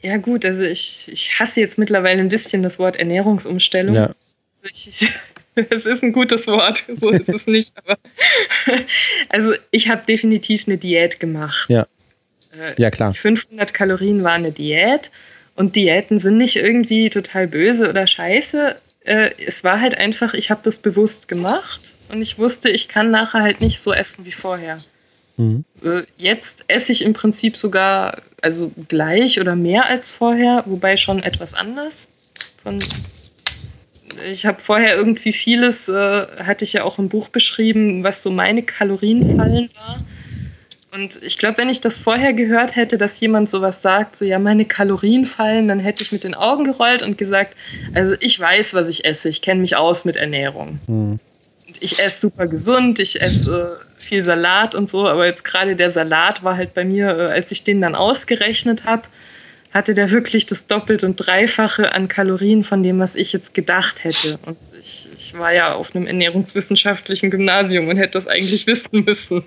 [0.00, 3.94] Ja gut, also ich, ich hasse jetzt mittlerweile ein bisschen das Wort Ernährungsumstellung.
[3.94, 4.06] Ja.
[4.06, 5.08] Also ich,
[5.70, 7.72] es ist ein gutes Wort, so ist es nicht.
[7.76, 7.98] Aber
[9.28, 11.68] also ich habe definitiv eine Diät gemacht.
[11.68, 11.86] Ja.
[12.52, 13.14] Äh, ja, klar.
[13.14, 15.10] 500 Kalorien war eine Diät
[15.56, 18.76] und Diäten sind nicht irgendwie total böse oder scheiße.
[19.04, 23.10] Äh, es war halt einfach, ich habe das bewusst gemacht und ich wusste, ich kann
[23.10, 24.80] nachher halt nicht so essen wie vorher.
[25.36, 25.64] Mhm.
[25.82, 31.22] Äh, jetzt esse ich im Prinzip sogar also gleich oder mehr als vorher, wobei schon
[31.22, 32.08] etwas anders.
[32.62, 32.84] Von,
[34.30, 38.30] ich habe vorher irgendwie vieles, äh, hatte ich ja auch im Buch beschrieben, was so
[38.30, 39.96] meine Kalorienfallen war.
[40.94, 44.38] Und ich glaube, wenn ich das vorher gehört hätte, dass jemand sowas sagt, so ja,
[44.38, 47.56] meine Kalorien fallen, dann hätte ich mit den Augen gerollt und gesagt,
[47.94, 50.78] also ich weiß, was ich esse, ich kenne mich aus mit Ernährung.
[50.86, 51.18] Hm.
[51.80, 55.90] Ich esse super gesund, ich esse äh, viel Salat und so, aber jetzt gerade der
[55.90, 59.02] Salat war halt bei mir, äh, als ich den dann ausgerechnet habe,
[59.74, 64.04] hatte der wirklich das Doppelt- und Dreifache an Kalorien von dem, was ich jetzt gedacht
[64.04, 64.38] hätte.
[64.46, 69.42] Und ich, ich war ja auf einem ernährungswissenschaftlichen Gymnasium und hätte das eigentlich wissen müssen.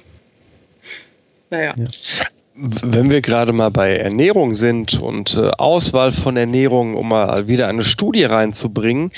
[1.49, 1.73] Naja.
[1.77, 1.85] Ja.
[2.59, 7.67] Wenn wir gerade mal bei Ernährung sind und äh, Auswahl von Ernährung, um mal wieder
[7.67, 9.11] eine Studie reinzubringen,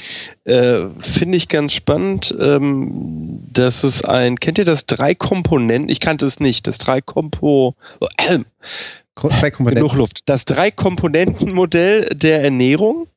[0.43, 5.87] äh, finde ich ganz spannend, ähm, dass es ein, kennt ihr das drei Komponenten?
[5.87, 7.75] Ich kannte es nicht, das drei Kompo,
[8.17, 8.39] äh,
[9.21, 9.83] drei Komponenten.
[9.83, 10.21] Genug Luft.
[10.25, 13.07] Das drei Komponenten Modell der Ernährung.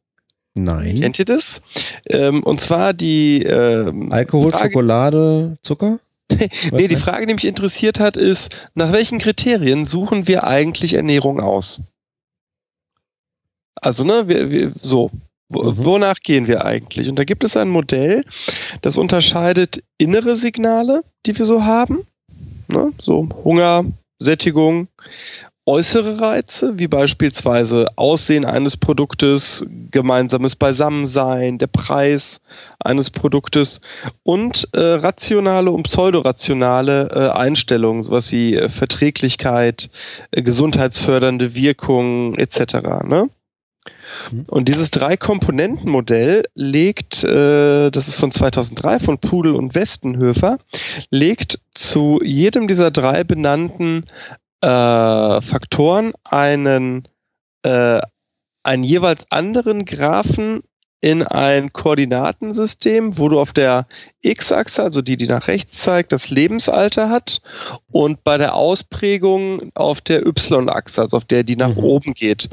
[0.54, 1.00] Nein.
[1.00, 1.62] Kennt ihr das?
[2.06, 5.98] Ähm, und zwar die ähm, Alkohol, Frage, Schokolade, Zucker?
[6.72, 11.40] nee, die Frage, die mich interessiert hat, ist, nach welchen Kriterien suchen wir eigentlich Ernährung
[11.40, 11.80] aus?
[13.76, 15.10] Also, ne, wir, wir, so,
[15.48, 15.76] mhm.
[15.78, 17.08] wonach gehen wir eigentlich?
[17.08, 18.24] Und da gibt es ein Modell,
[18.82, 22.06] das unterscheidet innere Signale, die wir so haben,
[22.68, 23.84] ne, so Hunger,
[24.18, 24.88] Sättigung
[25.66, 32.40] äußere Reize, wie beispielsweise Aussehen eines Produktes, gemeinsames Beisammensein, der Preis
[32.80, 33.80] eines Produktes
[34.24, 39.90] und äh, rationale und pseudorationale äh, Einstellungen, sowas wie äh, Verträglichkeit,
[40.32, 42.74] äh, gesundheitsfördernde Wirkungen etc.
[43.04, 43.28] Ne?
[44.30, 44.44] Mhm.
[44.48, 50.58] Und dieses Drei-Komponenten-Modell legt, äh, das ist von 2003 von Pudel und Westenhöfer,
[51.10, 54.04] legt zu jedem dieser drei benannten
[54.62, 57.08] äh, Faktoren einen,
[57.62, 58.00] äh,
[58.62, 60.62] einen jeweils anderen Graphen
[61.02, 63.86] in ein Koordinatensystem, wo du auf der
[64.20, 67.42] X-Achse, also die, die nach rechts zeigt, das Lebensalter hat
[67.90, 71.84] und bei der Ausprägung auf der Y-Achse, also auf der, die nach mhm.
[71.84, 72.48] oben geht.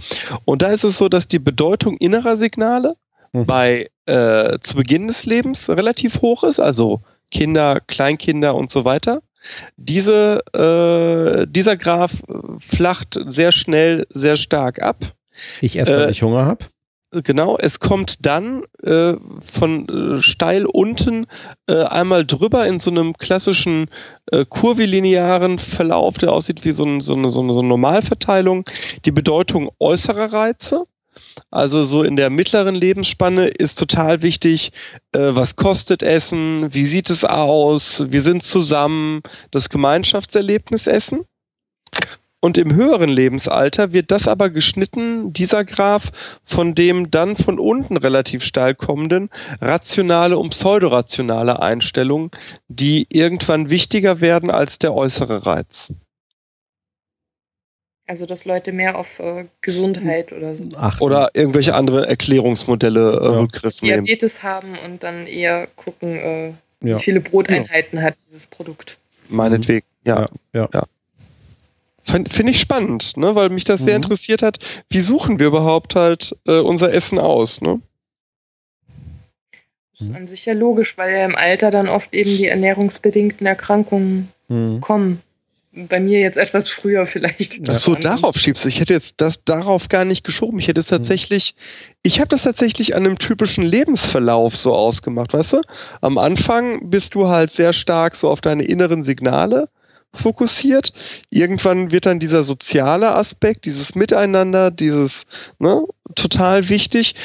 [0.46, 2.96] Und da ist es so, dass die Bedeutung innerer Signale
[3.34, 3.46] mhm.
[3.46, 9.22] bei äh, zu Beginn des Lebens relativ hoch ist, also Kinder, Kleinkinder und so weiter.
[9.78, 12.14] Diese, äh, dieser Graph
[12.68, 15.14] flacht sehr schnell, sehr stark ab.
[15.62, 16.66] Ich esse, weil äh, ich Hunger habe.
[17.12, 21.26] Genau, es kommt dann äh, von äh, steil unten
[21.66, 23.88] äh, einmal drüber in so einem klassischen
[24.32, 28.64] äh, kurvilinearen Verlauf, der aussieht wie so, ein, so, eine, so, eine, so eine Normalverteilung,
[29.06, 30.86] die Bedeutung äußerer Reize.
[31.52, 34.72] Also so in der mittleren Lebensspanne ist total wichtig,
[35.12, 41.26] äh, was kostet Essen, wie sieht es aus, wir sind zusammen, das Gemeinschaftserlebnis Essen.
[42.42, 46.12] Und im höheren Lebensalter wird das aber geschnitten, dieser Graph,
[46.46, 52.32] von dem dann von unten relativ steil kommenden rationale und pseudorationale Einstellungen,
[52.70, 55.92] die irgendwann wichtiger werden als der äußere Reiz.
[58.10, 60.64] Also, dass Leute mehr auf äh, Gesundheit oder so.
[60.76, 63.40] Ach, oder irgendwelche andere Erklärungsmodelle äh, ja.
[63.40, 64.04] Rückgriff nehmen.
[64.04, 66.48] Diabetes haben und dann eher gucken, äh,
[66.82, 66.98] ja.
[66.98, 68.06] wie viele Broteinheiten ja.
[68.06, 68.98] hat dieses Produkt.
[69.28, 70.28] Meinetwegen, ja.
[70.54, 70.68] ja.
[70.74, 70.84] ja.
[72.04, 73.36] Finde ich spannend, ne?
[73.36, 73.86] weil mich das mhm.
[73.86, 74.58] sehr interessiert hat.
[74.90, 77.62] Wie suchen wir überhaupt halt äh, unser Essen aus?
[77.62, 77.80] Ne?
[79.92, 83.46] Das ist an sich ja logisch, weil ja im Alter dann oft eben die ernährungsbedingten
[83.46, 84.82] Erkrankungen mhm.
[84.82, 85.22] kommen
[85.88, 87.60] bei mir jetzt etwas früher vielleicht.
[87.68, 88.68] Ach so, darauf schiebst du.
[88.68, 90.60] Ich hätte jetzt das darauf gar nicht geschoben.
[90.60, 90.98] Ich hätte es hm.
[90.98, 91.56] tatsächlich,
[92.04, 95.62] ich habe das tatsächlich an einem typischen Lebensverlauf so ausgemacht, weißt du?
[96.02, 99.70] Am Anfang bist du halt sehr stark so auf deine inneren Signale
[100.14, 100.92] fokussiert.
[101.30, 105.26] Irgendwann wird dann dieser soziale Aspekt, dieses Miteinander, dieses,
[105.60, 105.84] ne,
[106.16, 107.16] total wichtig.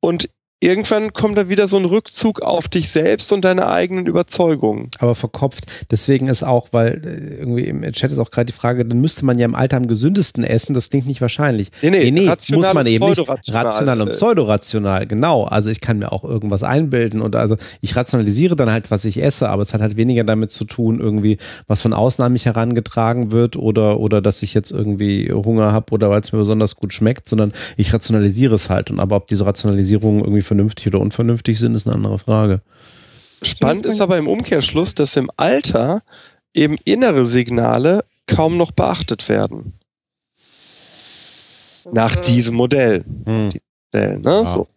[0.00, 0.28] Und
[0.62, 4.90] irgendwann kommt da wieder so ein Rückzug auf dich selbst und deine eigenen Überzeugungen.
[5.00, 5.64] Aber verkopft.
[5.90, 9.24] Deswegen ist auch, weil äh, irgendwie im Chat ist auch gerade die Frage, dann müsste
[9.24, 10.74] man ja im Alter am gesündesten essen.
[10.74, 11.70] Das klingt nicht wahrscheinlich.
[11.82, 13.20] Nee, nee, nee, nee muss man eben nicht.
[13.52, 15.44] Rational und pseudorational, genau.
[15.44, 19.22] Also ich kann mir auch irgendwas einbilden und also ich rationalisiere dann halt, was ich
[19.22, 22.46] esse, aber es hat halt weniger damit zu tun, irgendwie, was von außen an mich
[22.46, 26.76] herangetragen wird oder, oder dass ich jetzt irgendwie Hunger habe oder weil es mir besonders
[26.76, 28.90] gut schmeckt, sondern ich rationalisiere es halt.
[28.90, 32.60] Und aber ob diese Rationalisierung irgendwie vernünftig oder unvernünftig sind, ist eine andere Frage.
[33.40, 36.02] Spannend ist aber im Umkehrschluss, dass im Alter
[36.52, 39.72] eben innere Signale kaum noch beachtet werden.
[41.90, 43.04] Nach äh, diesem Modell.
[43.24, 43.52] Hm.
[43.92, 44.42] Modell ne?
[44.44, 44.52] ja.
[44.52, 44.68] so.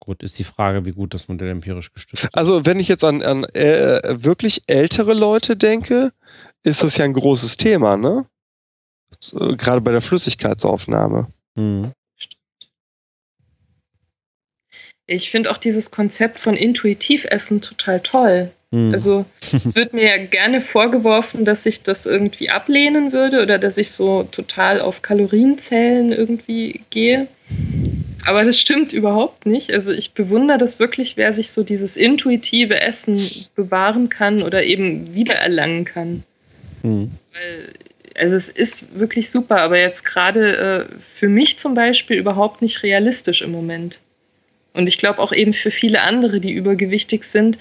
[0.00, 2.34] Gut, ist die Frage, wie gut das Modell empirisch gestützt ist.
[2.34, 6.12] Also, wenn ich jetzt an, an äh, wirklich ältere Leute denke,
[6.62, 8.24] ist das ja ein großes Thema, ne?
[9.32, 11.26] Gerade bei der Flüssigkeitsaufnahme.
[11.56, 11.92] Hm.
[15.06, 18.50] Ich finde auch dieses Konzept von Intuitivessen total toll.
[18.70, 18.92] Mhm.
[18.92, 23.78] Also es wird mir ja gerne vorgeworfen, dass ich das irgendwie ablehnen würde oder dass
[23.78, 27.28] ich so total auf Kalorienzellen irgendwie gehe.
[28.24, 29.72] Aber das stimmt überhaupt nicht.
[29.72, 35.14] Also ich bewundere das wirklich, wer sich so dieses intuitive Essen bewahren kann oder eben
[35.14, 36.24] wiedererlangen kann.
[36.82, 37.12] Mhm.
[37.32, 37.72] Weil,
[38.18, 42.82] also es ist wirklich super, aber jetzt gerade äh, für mich zum Beispiel überhaupt nicht
[42.82, 44.00] realistisch im Moment.
[44.76, 47.58] Und ich glaube auch eben für viele andere, die übergewichtig sind,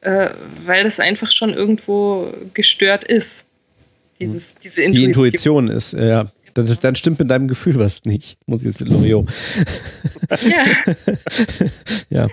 [0.00, 0.30] äh,
[0.64, 3.44] weil das einfach schon irgendwo gestört ist.
[4.20, 4.94] Dieses, diese Intuition.
[4.94, 6.26] Die Intuition ist, ja.
[6.54, 9.28] Dann, dann, stimmt mit deinem Gefühl was nicht, muss ich jetzt mit Loriot.
[10.40, 10.64] Ja.
[12.08, 12.28] ja.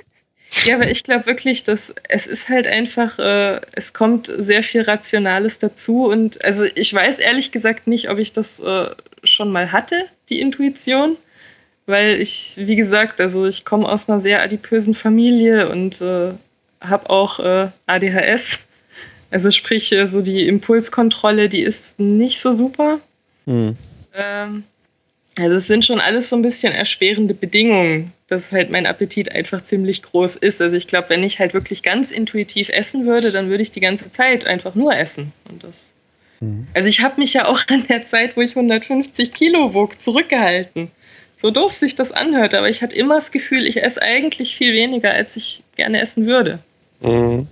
[0.66, 4.84] Ja, aber ich glaube wirklich, dass es ist halt einfach, äh, es kommt sehr viel
[4.84, 8.92] Rationales dazu und also ich weiß ehrlich gesagt nicht, ob ich das äh,
[9.24, 11.18] schon mal hatte, die Intuition,
[11.86, 16.32] weil ich, wie gesagt, also ich komme aus einer sehr adipösen Familie und äh,
[16.82, 18.60] habe auch äh, ADHS.
[19.32, 23.00] Also sprich, äh, so die Impulskontrolle, die ist nicht so super.
[23.46, 23.76] Mhm.
[24.16, 24.64] Ähm,
[25.38, 29.64] also es sind schon alles so ein bisschen erschwerende Bedingungen, dass halt mein Appetit einfach
[29.64, 30.62] ziemlich groß ist.
[30.62, 33.80] Also ich glaube, wenn ich halt wirklich ganz intuitiv essen würde, dann würde ich die
[33.80, 35.34] ganze Zeit einfach nur essen.
[35.50, 35.86] Und das.
[36.40, 36.68] Mhm.
[36.74, 40.92] Also ich habe mich ja auch an der Zeit, wo ich 150 Kilo wog, zurückgehalten.
[41.44, 44.72] So doof sich das anhört, aber ich hatte immer das Gefühl, ich esse eigentlich viel
[44.74, 46.60] weniger, als ich gerne essen würde.
[47.02, 47.48] Mhm.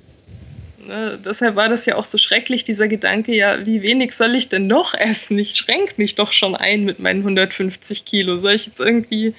[0.87, 4.47] Ne, deshalb war das ja auch so schrecklich, dieser Gedanke, ja, wie wenig soll ich
[4.47, 5.37] denn noch essen?
[5.37, 8.37] Ich schränke mich doch schon ein mit meinen 150 Kilo.
[8.37, 9.35] Soll ich jetzt irgendwie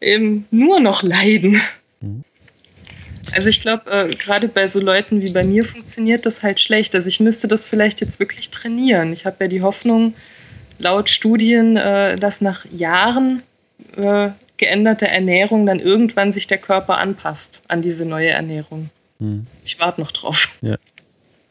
[0.00, 1.62] eben nur noch leiden?
[2.00, 2.24] Mhm.
[3.32, 6.92] Also ich glaube, äh, gerade bei so Leuten wie bei mir funktioniert das halt schlecht.
[6.96, 9.12] Also ich müsste das vielleicht jetzt wirklich trainieren.
[9.12, 10.14] Ich habe ja die Hoffnung,
[10.80, 13.44] laut Studien, äh, dass nach Jahren
[13.96, 18.90] äh, geänderter Ernährung dann irgendwann sich der Körper anpasst an diese neue Ernährung.
[19.18, 19.46] Hm.
[19.64, 20.48] Ich warte noch drauf.
[20.60, 20.76] Ja.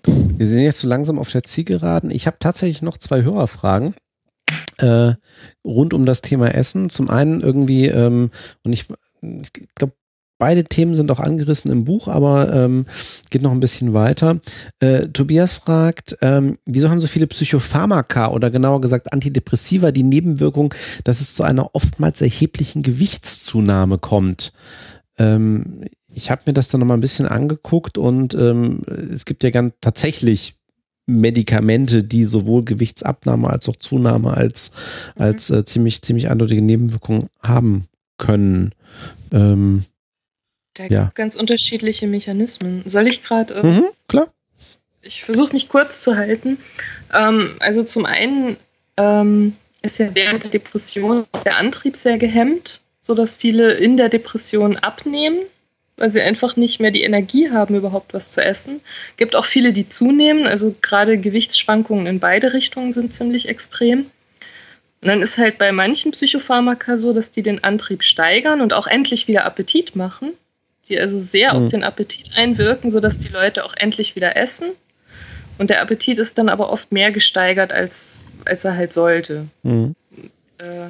[0.06, 2.12] Wir sind jetzt so langsam auf der Zielgeraden.
[2.12, 3.96] Ich habe tatsächlich noch zwei Hörerfragen
[4.78, 5.14] äh,
[5.66, 6.90] rund um das Thema Essen.
[6.90, 8.32] Zum einen irgendwie, ähm,
[8.64, 8.86] und ich,
[9.22, 9.94] ich glaube,
[10.40, 12.86] beide Themen sind auch angerissen im Buch, aber ähm,
[13.30, 14.40] geht noch ein bisschen weiter.
[14.80, 20.74] Äh, Tobias fragt, ähm, wieso haben so viele Psychopharmaka oder genauer gesagt Antidepressiva die Nebenwirkung,
[21.04, 24.54] dass es zu einer oftmals erheblichen Gewichtszunahme kommt?
[25.20, 28.82] Ähm, ich habe mir das dann nochmal ein bisschen angeguckt und ähm,
[29.14, 30.56] es gibt ja ganz tatsächlich
[31.06, 34.72] Medikamente, die sowohl Gewichtsabnahme als auch Zunahme als,
[35.16, 35.22] mhm.
[35.24, 37.86] als äh, ziemlich, ziemlich eindeutige Nebenwirkungen haben
[38.18, 38.74] können.
[39.32, 39.84] Ähm,
[40.80, 41.12] da gibt ja.
[41.14, 42.84] ganz unterschiedliche Mechanismen.
[42.86, 43.54] Soll ich gerade.
[43.54, 44.28] Äh, mhm, klar.
[45.02, 46.58] Ich versuche mich kurz zu halten.
[47.14, 48.56] Ähm, also zum einen
[48.96, 54.78] ähm, ist ja während der Depression der Antrieb sehr gehemmt, sodass viele in der Depression
[54.78, 55.40] abnehmen
[55.98, 58.80] weil sie einfach nicht mehr die Energie haben, überhaupt was zu essen.
[59.18, 64.06] Gibt auch viele, die zunehmen, also gerade Gewichtsschwankungen in beide Richtungen sind ziemlich extrem.
[65.02, 68.88] Und dann ist halt bei manchen Psychopharmaka so, dass die den Antrieb steigern und auch
[68.88, 70.32] endlich wieder Appetit machen,
[70.90, 71.64] die also sehr mhm.
[71.64, 74.72] auf den Appetit einwirken, sodass die Leute auch endlich wieder essen.
[75.58, 79.46] Und der Appetit ist dann aber oft mehr gesteigert, als, als er halt sollte.
[79.64, 79.96] Mhm.
[80.58, 80.90] Äh,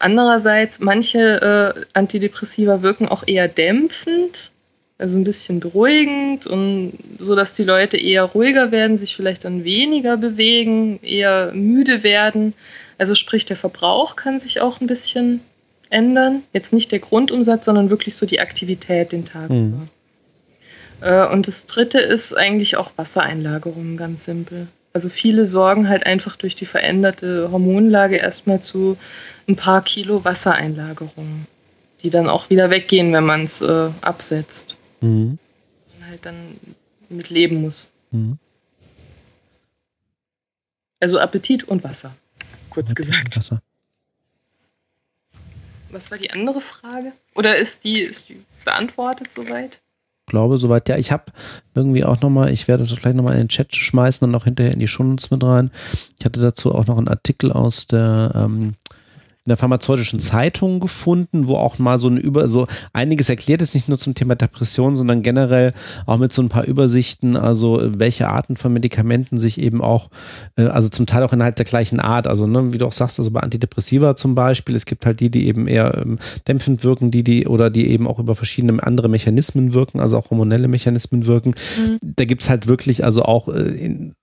[0.00, 4.50] Andererseits, manche äh, Antidepressiva wirken auch eher dämpfend,
[4.96, 9.62] also ein bisschen beruhigend und so, dass die Leute eher ruhiger werden, sich vielleicht dann
[9.62, 12.54] weniger bewegen, eher müde werden.
[12.96, 15.40] Also sprich, der Verbrauch kann sich auch ein bisschen
[15.90, 16.42] ändern.
[16.52, 19.68] Jetzt nicht der Grundumsatz, sondern wirklich so die Aktivität den Tag mhm.
[19.68, 19.88] über.
[21.00, 24.68] Äh, und das dritte ist eigentlich auch Wassereinlagerung, ganz simpel.
[24.92, 28.96] Also viele sorgen halt einfach durch die veränderte Hormonlage erstmal zu
[29.48, 31.46] ein paar Kilo Wassereinlagerungen,
[32.02, 34.76] die dann auch wieder weggehen, wenn man es äh, absetzt.
[35.00, 35.38] Mhm.
[36.00, 36.36] Man halt dann
[37.08, 37.92] mit leben muss.
[38.10, 38.38] Mhm.
[40.98, 42.14] Also Appetit und Wasser,
[42.68, 43.36] kurz Appetit gesagt.
[43.36, 43.62] Wasser.
[45.90, 47.12] Was war die andere Frage?
[47.34, 49.80] Oder ist die, ist die beantwortet soweit?
[50.30, 50.88] glaube, soweit.
[50.88, 51.24] Ja, ich habe
[51.74, 54.72] irgendwie auch nochmal, ich werde das gleich nochmal in den Chat schmeißen und auch hinterher
[54.72, 55.70] in die Shownotes mit rein.
[56.18, 58.74] Ich hatte dazu auch noch einen Artikel aus der ähm,
[59.50, 63.74] in der pharmazeutischen Zeitung gefunden, wo auch mal so ein über so einiges erklärt ist,
[63.74, 65.72] nicht nur zum Thema Depression, sondern generell
[66.06, 70.08] auch mit so ein paar Übersichten, also welche Arten von Medikamenten sich eben auch,
[70.56, 73.18] äh, also zum Teil auch innerhalb der gleichen Art, also ne, wie du auch sagst,
[73.18, 77.10] also bei Antidepressiva zum Beispiel, es gibt halt die, die eben eher ähm, dämpfend wirken,
[77.10, 81.26] die, die oder die eben auch über verschiedene andere Mechanismen wirken, also auch hormonelle Mechanismen
[81.26, 81.54] wirken.
[81.76, 81.98] Mhm.
[82.02, 84.14] Da gibt's halt wirklich also auch äh, in,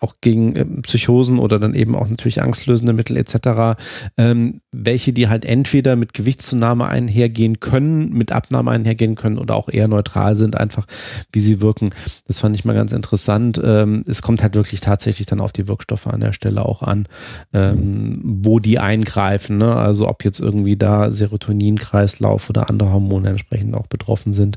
[0.00, 3.80] auch gegen äh, Psychosen oder dann eben auch natürlich angstlösende Mittel etc.,
[4.16, 9.68] ähm, welche die halt entweder mit Gewichtszunahme einhergehen können, mit Abnahme einhergehen können oder auch
[9.68, 10.86] eher neutral sind, einfach
[11.32, 11.90] wie sie wirken.
[12.26, 13.60] Das fand ich mal ganz interessant.
[13.62, 17.06] Ähm, es kommt halt wirklich tatsächlich dann auf die Wirkstoffe an der Stelle auch an,
[17.52, 19.58] ähm, wo die eingreifen.
[19.58, 19.74] Ne?
[19.74, 24.56] Also ob jetzt irgendwie da Serotoninkreislauf oder andere Hormone entsprechend auch betroffen sind,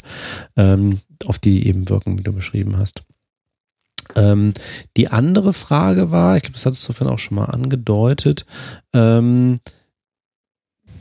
[0.55, 3.03] ähm, auf die eben wirken, wie du beschrieben hast.
[4.15, 4.53] Ähm,
[4.95, 8.45] die andere Frage war, ich glaube, das hattest du vorhin auch schon mal angedeutet,
[8.93, 9.57] ähm,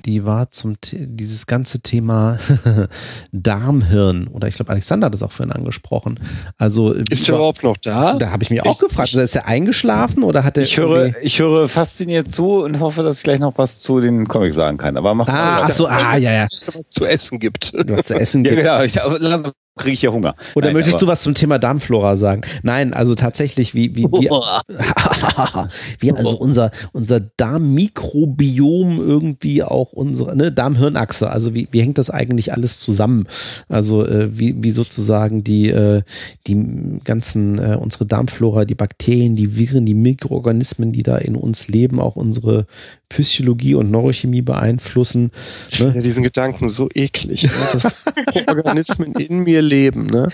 [0.06, 2.38] die war zum dieses ganze Thema
[3.32, 6.20] Darmhirn oder ich glaube Alexander hat das auch vorhin angesprochen.
[6.56, 8.14] Also ist er überhaupt noch da?
[8.14, 11.40] Da habe ich mich auch gefragt, ist er eingeschlafen oder hat er Ich höre ich
[11.40, 14.96] höre fasziniert zu und hoffe, dass ich gleich noch was zu den Comics sagen kann,
[14.96, 17.72] aber mach ah, ach so, ah ja ja, dass es was zu essen gibt.
[17.74, 18.62] Was zu essen gibt.
[18.62, 20.34] Ja, genau, ich, langsam kriege ich ja Hunger.
[20.54, 22.40] Oder Nein, möchtest du was zum Thema Darmflora sagen?
[22.62, 24.30] Nein, also tatsächlich, wie, wie, wie,
[26.00, 32.10] wie also unser, unser Darmmikrobiom irgendwie auch unsere, ne, Darmhirnachse, also wie, wie hängt das
[32.10, 33.26] eigentlich alles zusammen?
[33.68, 36.02] Also äh, wie, wie sozusagen die, äh,
[36.46, 41.68] die ganzen, äh, unsere Darmflora, die Bakterien, die Viren, die Mikroorganismen, die da in uns
[41.68, 42.66] leben, auch unsere
[43.10, 45.30] Physiologie und Neurochemie beeinflussen.
[45.78, 45.92] Ne?
[45.94, 47.50] Ja, diesen Gedanken so eklig, ne?
[47.80, 48.04] dass
[48.48, 50.06] Organismen in mir leben.
[50.06, 50.28] Ne?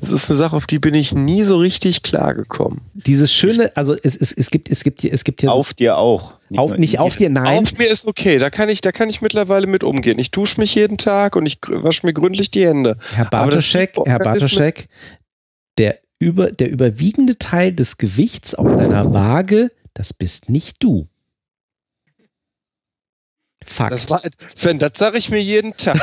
[0.00, 2.82] Das ist eine Sache, auf die bin ich nie so richtig klar gekommen.
[2.92, 6.34] Dieses schöne, also es, es, es gibt, es gibt, es gibt hier auf dir auch.
[6.48, 7.62] Nicht auf, nicht auf dir, nein.
[7.62, 10.18] Auf mir ist okay, da kann ich, da kann ich mittlerweile mit umgehen.
[10.18, 12.98] Ich dusche mich jeden Tag und ich wasche mir gründlich die Hände.
[13.14, 14.88] Herr Bartoschek, Herr Bartoschek,
[15.78, 21.08] der über, der überwiegende Teil des Gewichts auf deiner Waage, das bist nicht du.
[23.66, 23.92] Fakt.
[23.92, 24.22] Das war,
[24.54, 25.98] Sven, das sage ich mir jeden Tag.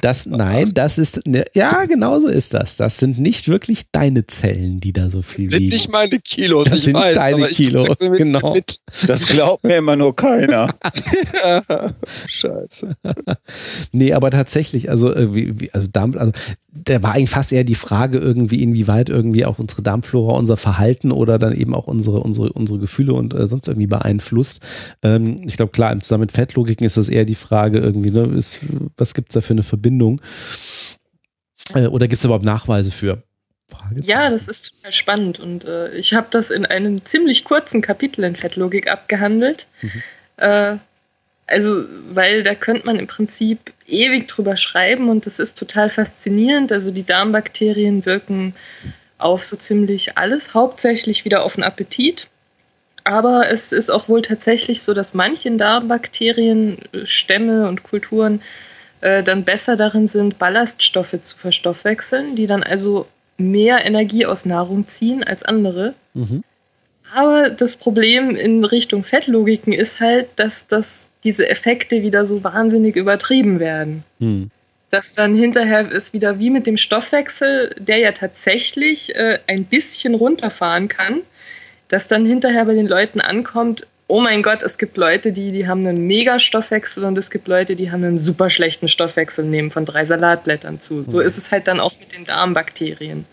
[0.00, 2.76] Das, nein, das ist, ne, ja, genau so ist das.
[2.76, 5.74] Das sind nicht wirklich deine Zellen, die da so viel sind wiegen.
[5.74, 6.68] nicht meine Kilos.
[6.68, 7.98] Das sind weiß, nicht deine Kilos.
[7.98, 8.54] Mit, genau.
[8.54, 8.76] Mit.
[9.08, 10.72] Das glaubt mir immer nur keiner.
[12.28, 12.94] Scheiße.
[13.92, 16.30] nee, aber tatsächlich, also, äh, wie, wie, also, Darm, also,
[16.84, 21.12] da war eigentlich fast eher die Frage irgendwie, inwieweit irgendwie auch unsere Darmflora unser Verhalten
[21.12, 24.60] oder dann eben auch unsere, unsere, unsere Gefühle und äh, sonst irgendwie beeinflusst.
[25.02, 28.24] Ähm, ich glaube, klar, im Zusammen mit Fettlogiken ist das eher die Frage irgendwie, ne,
[28.36, 28.60] ist,
[28.96, 30.20] was gibt es da für eine Verbindung?
[31.74, 33.22] Äh, oder gibt es überhaupt Nachweise für?
[34.02, 38.22] Ja, das ist total spannend und äh, ich habe das in einem ziemlich kurzen Kapitel
[38.24, 39.66] in Fettlogik abgehandelt.
[39.80, 40.02] Mhm.
[40.36, 40.76] Äh,
[41.52, 46.72] also, weil da könnte man im Prinzip ewig drüber schreiben und das ist total faszinierend.
[46.72, 48.54] Also die Darmbakterien wirken
[49.18, 52.28] auf so ziemlich alles, hauptsächlich wieder auf den Appetit.
[53.04, 58.42] Aber es ist auch wohl tatsächlich so, dass manche Darmbakterien, Stämme und Kulturen
[59.00, 63.06] äh, dann besser darin sind, Ballaststoffe zu verstoffwechseln, die dann also
[63.36, 65.94] mehr Energie aus Nahrung ziehen als andere.
[66.14, 66.44] Mhm.
[67.14, 72.96] Aber das Problem in Richtung Fettlogiken ist halt, dass das, diese Effekte wieder so wahnsinnig
[72.96, 74.04] übertrieben werden.
[74.18, 74.50] Mhm.
[74.90, 80.14] Dass dann hinterher ist wieder wie mit dem Stoffwechsel, der ja tatsächlich äh, ein bisschen
[80.14, 81.20] runterfahren kann,
[81.88, 85.66] dass dann hinterher bei den Leuten ankommt, oh mein Gott, es gibt Leute, die, die
[85.66, 89.86] haben einen Mega-Stoffwechsel und es gibt Leute, die haben einen super schlechten Stoffwechsel, nehmen von
[89.86, 91.04] drei Salatblättern zu.
[91.08, 91.26] So mhm.
[91.26, 93.24] ist es halt dann auch mit den Darmbakterien.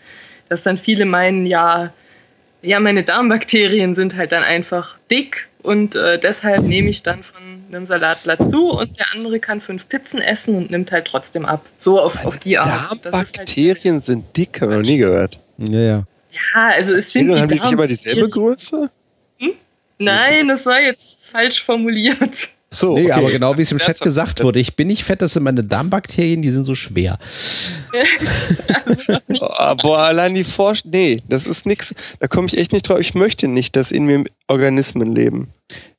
[0.47, 1.91] Dass dann viele meinen, ja,
[2.61, 7.41] ja, meine Darmbakterien sind halt dann einfach dick und äh, deshalb nehme ich dann von
[7.71, 11.65] einem Salatblatt zu und der andere kann fünf Pizzen essen und nimmt halt trotzdem ab.
[11.77, 13.05] So auf, auf die Art.
[13.05, 15.39] Darmbakterien halt sind dick, habe ich noch nie gehört.
[15.57, 16.03] Ja, ja.
[16.31, 18.89] Ja, also es sind die haben die nicht immer dieselbe Größe?
[19.99, 22.49] Nein, das war jetzt falsch formuliert.
[22.71, 23.11] So, nee, okay.
[23.13, 25.63] aber genau wie es im Chat gesagt wurde, ich bin nicht fett, das sind meine
[25.63, 27.17] Darmbakterien, die sind so schwer.
[28.85, 32.99] also boah, allein die Forschung, nee, das ist nix, da komme ich echt nicht drauf.
[32.99, 35.47] Ich möchte nicht, dass in mir Organismen leben.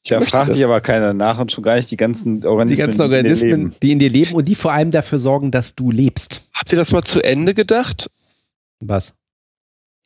[0.02, 2.80] Ich da fragt sich aber keiner nach und schon gar nicht die ganzen Organismen, die,
[2.80, 5.74] ganzen Organismen, die, in die in dir leben und die vor allem dafür sorgen, dass
[5.74, 6.48] du lebst.
[6.54, 8.10] Habt ihr das mal zu Ende gedacht?
[8.80, 9.14] Was?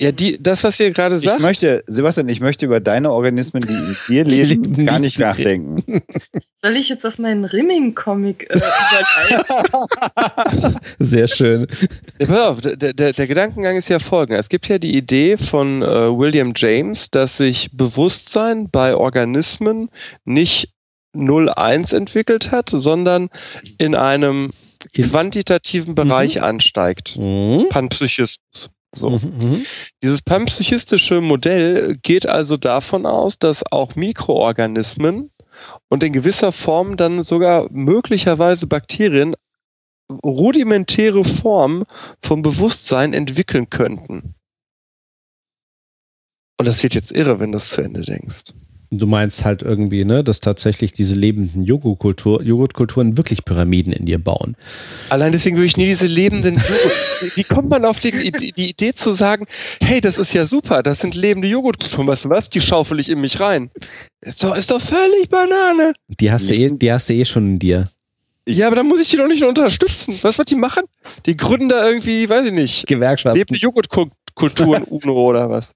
[0.00, 1.36] Ja, die, das, was ihr gerade sagt.
[1.36, 6.02] Ich möchte, Sebastian, ich möchte über deine Organismen, die in dir leben, gar nicht nachdenken.
[6.62, 8.58] Soll ich jetzt auf meinen Rimming-Comic äh,
[10.98, 11.68] Sehr schön.
[12.18, 14.40] Ja, pass auf, der, der, der, Gedankengang ist ja folgender.
[14.40, 19.90] Es gibt ja die Idee von äh, William James, dass sich Bewusstsein bei Organismen
[20.24, 20.72] nicht
[21.14, 23.28] 0-1 entwickelt hat, sondern
[23.78, 24.50] in einem
[24.92, 26.42] quantitativen Bereich mhm.
[26.42, 27.16] ansteigt.
[27.16, 27.66] Mhm.
[27.70, 28.70] Panpsychismus.
[28.94, 29.10] So.
[29.10, 29.66] Mhm, mhm,
[30.02, 35.30] Dieses panpsychistische Modell geht also davon aus, dass auch Mikroorganismen
[35.88, 39.34] und in gewisser Form dann sogar möglicherweise Bakterien
[40.24, 41.84] rudimentäre Form
[42.22, 44.34] vom Bewusstsein entwickeln könnten.
[46.58, 48.52] Und das wird jetzt irre, wenn du es zu Ende denkst.
[48.98, 54.18] Du meinst halt irgendwie, ne, dass tatsächlich diese lebenden Joghurtkultur, Joghurtkulturen wirklich Pyramiden in dir
[54.18, 54.56] bauen.
[55.10, 57.36] Allein deswegen würde ich nie diese lebenden Joghurt.
[57.36, 59.46] Wie kommt man auf die, die, Idee zu sagen,
[59.80, 62.48] hey, das ist ja super, das sind lebende Joghurtkulturen, weißt du was?
[62.50, 63.70] Die schaufel ich in mich rein.
[64.20, 65.92] Ist doch, ist doch völlig Banane.
[66.20, 67.84] Die hast, du eh, die hast du eh schon in dir.
[68.46, 70.18] Ich- ja, aber dann muss ich die doch nicht nur unterstützen.
[70.22, 70.84] Was die machen?
[71.26, 73.38] Die gründen da irgendwie, weiß ich nicht, Gewerkschaften.
[73.38, 75.72] lebende Joghurtkulturen UNO oder was.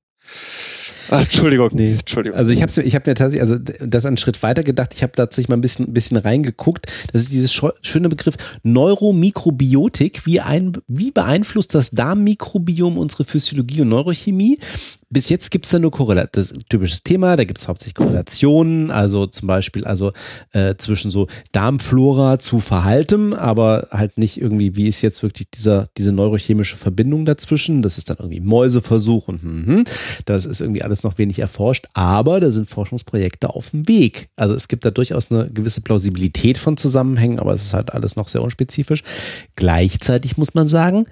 [1.10, 1.70] Ach, Entschuldigung.
[1.72, 1.92] Nee.
[1.92, 2.38] Entschuldigung.
[2.38, 5.12] Also ich habe ich hab mir tatsächlich, also das einen Schritt weiter gedacht, ich habe
[5.12, 6.86] tatsächlich mal ein bisschen, ein bisschen reingeguckt.
[7.12, 10.26] Das ist dieses schöne Begriff Neuromikrobiotik.
[10.26, 14.58] Wie, ein, wie beeinflusst das Darmmikrobiom unsere Physiologie und Neurochemie?
[15.10, 16.28] Bis jetzt gibt es da nur Korrelation.
[16.32, 20.12] Das typisches Thema, da gibt es hauptsächlich Korrelationen, also zum Beispiel also
[20.52, 25.88] äh, zwischen so Darmflora zu Verhalten, aber halt nicht irgendwie, wie ist jetzt wirklich dieser,
[25.96, 27.80] diese neurochemische Verbindung dazwischen.
[27.80, 29.84] Das ist dann irgendwie Mäuseversuch und hm, hm.
[30.26, 34.28] das ist irgendwie alles noch wenig erforscht, aber da sind Forschungsprojekte auf dem Weg.
[34.36, 38.16] Also es gibt da durchaus eine gewisse Plausibilität von Zusammenhängen, aber es ist halt alles
[38.16, 39.02] noch sehr unspezifisch.
[39.56, 41.06] Gleichzeitig muss man sagen,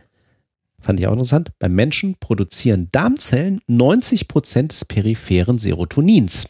[0.86, 6.48] fand ich auch interessant, beim Menschen produzieren Darmzellen 90 Prozent des peripheren Serotonins.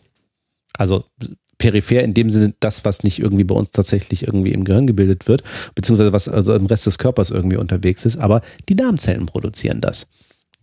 [0.76, 1.04] Also
[1.58, 5.26] peripher in dem Sinne das, was nicht irgendwie bei uns tatsächlich irgendwie im Gehirn gebildet
[5.26, 5.42] wird,
[5.74, 10.06] beziehungsweise was also im Rest des Körpers irgendwie unterwegs ist, aber die Darmzellen produzieren das.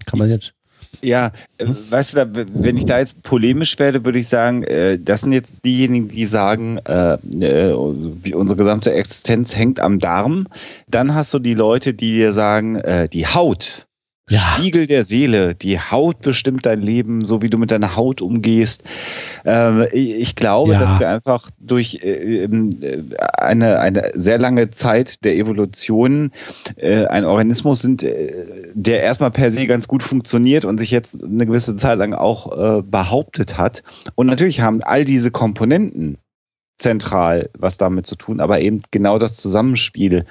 [0.05, 0.53] Kann man jetzt.
[1.01, 5.21] Ja, äh, weißt du, wenn ich da jetzt polemisch werde, würde ich sagen, äh, das
[5.21, 10.47] sind jetzt diejenigen, die sagen, äh, wie unsere gesamte Existenz hängt am Darm.
[10.87, 12.81] Dann hast du die Leute, die dir sagen,
[13.11, 13.87] die Haut,
[14.29, 14.39] Ja.
[14.39, 18.83] Spiegel der Seele, die Haut bestimmt dein Leben, so wie du mit deiner Haut umgehst.
[19.43, 20.79] Ähm, ich, glaube, Ja.
[20.79, 26.31] dass wir einfach durch äh, ähm, äh, eine, eine sehr lange Zeit der Evolution
[26.77, 31.21] äh, ein Organismus sind, äh, der erstmal per se ganz gut funktioniert und sich jetzt
[31.21, 33.83] eine gewisse Zeit lang auch äh, behauptet hat.
[34.15, 36.17] Und natürlich haben all diese Komponenten
[36.77, 40.25] zentral was damit zu tun, aber eben genau das Zusammenspiel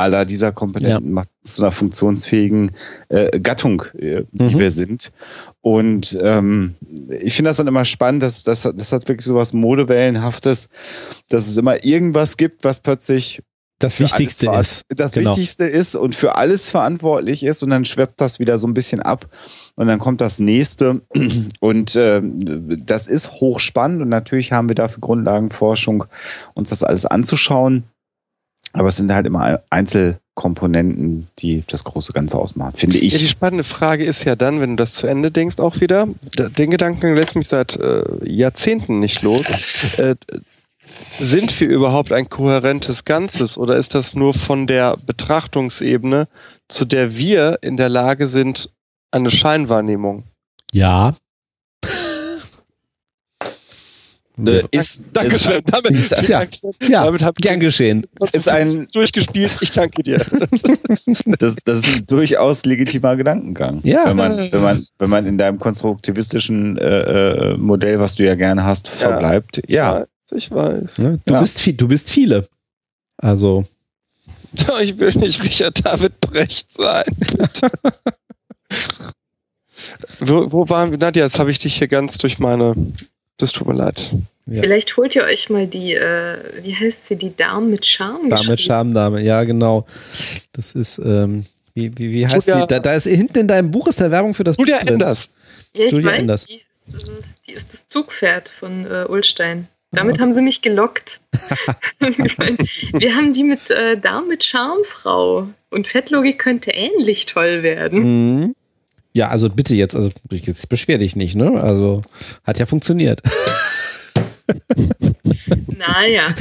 [0.00, 2.72] aller dieser Komponenten macht uns zu einer funktionsfähigen
[3.08, 4.58] äh, Gattung, äh, die Mhm.
[4.58, 5.12] wir sind.
[5.60, 6.74] Und ähm,
[7.20, 10.68] ich finde das dann immer spannend, dass das, das hat wirklich so was Modewellenhaftes,
[11.28, 13.42] dass es immer irgendwas gibt, was plötzlich
[13.78, 14.82] Das Wichtigste ist.
[14.88, 15.30] das Genau.
[15.30, 19.00] Wichtigste ist und für alles verantwortlich ist und dann schweppt das wieder so ein bisschen
[19.00, 19.26] ab
[19.76, 21.00] und dann kommt das nächste
[21.60, 22.38] und ähm,
[22.84, 26.04] das ist hochspannend und natürlich haben wir dafür Grundlagenforschung,
[26.54, 27.84] uns das alles anzuschauen,
[28.72, 33.30] aber es sind halt immer Einzelkomponenten, die das große Ganze ausmachen, finde Ja, die ich.
[33.30, 37.14] spannende Frage ist ja dann, wenn du das zu Ende denkst, auch wieder, den Gedanken
[37.14, 39.46] lässt mich seit äh, Jahrzehnten nicht los.
[39.98, 40.14] Äh,
[41.18, 46.28] sind wir überhaupt ein kohärentes Ganzes oder ist das nur von der Betrachtungsebene,
[46.68, 48.70] zu der wir in der Lage sind,
[49.10, 50.24] eine Scheinwahrnehmung?
[50.72, 51.14] Ja.
[54.46, 55.62] Äh, ist, Danke ist, schön.
[55.66, 56.42] Damit, ist- ja.
[56.88, 58.06] Ja, damit hab ich gern geschehen.
[58.32, 59.52] ist ein- durchgespielt.
[59.60, 60.18] Ich danke dir.
[61.38, 63.80] das, das ist ein durchaus legitimer Gedankengang.
[63.84, 64.06] Ja.
[64.06, 68.34] Wenn man, wenn man, wenn man in deinem konstruktivistischen äh, äh, Modell, was du ja
[68.34, 69.62] gerne hast, verbleibt.
[69.68, 70.06] Ja.
[70.32, 70.98] Ich weiß.
[70.98, 71.18] Ne?
[71.24, 71.40] Du, Ja.
[71.40, 72.46] bist, du bist viele.
[73.16, 73.64] Also,
[74.52, 77.04] Ja, Ich will nicht Richard David Brecht sein.
[77.18, 77.70] bitte.
[80.20, 80.98] wo, wo waren wir?
[80.98, 82.74] Nadja, jetzt habe ich dich hier ganz durch meine.
[83.40, 84.12] Das tut mir leid.
[84.46, 84.62] Ja.
[84.62, 88.28] Vielleicht holt ihr euch mal die, äh, wie heißt sie, die Darm mit Charme.
[88.28, 88.58] Dame, geschrieben.
[88.58, 89.86] Schamdame, ja, genau.
[90.52, 92.74] Das ist, ähm, wie, wie, wie heißt Julia- die?
[92.74, 94.94] Da, da ist hinten in deinem Buch ist der Werbung für das Julia Buch drin.
[94.94, 95.34] Enders.
[95.72, 96.46] Ja, ich Julia weiß, Enders.
[96.46, 96.54] die
[96.88, 97.12] ist, äh,
[97.48, 99.68] die ist das Zugpferd von äh, Ulstein.
[99.92, 101.20] Damit haben sie mich gelockt.
[101.98, 102.56] Mein,
[102.92, 105.48] Wir haben die mit äh, Darm mit Charme, Frau.
[105.70, 108.00] Und Fettlogik könnte ähnlich toll werden.
[108.40, 108.54] Mhm.
[109.12, 111.60] Ja, also bitte jetzt, also jetzt beschwer dich nicht, ne?
[111.60, 112.02] Also
[112.44, 113.22] hat ja funktioniert.
[115.76, 116.34] Naja,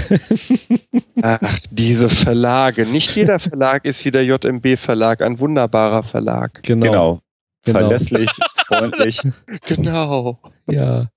[1.21, 2.85] Ach, diese Verlage.
[2.85, 5.21] Nicht jeder Verlag ist wie der JMB-Verlag.
[5.21, 6.61] Ein wunderbarer Verlag.
[6.63, 6.85] Genau.
[6.85, 7.19] Genau.
[7.65, 7.79] Genau.
[7.79, 8.29] Verlässlich,
[8.67, 9.21] freundlich.
[9.67, 10.39] Genau.
[10.69, 11.07] Ja.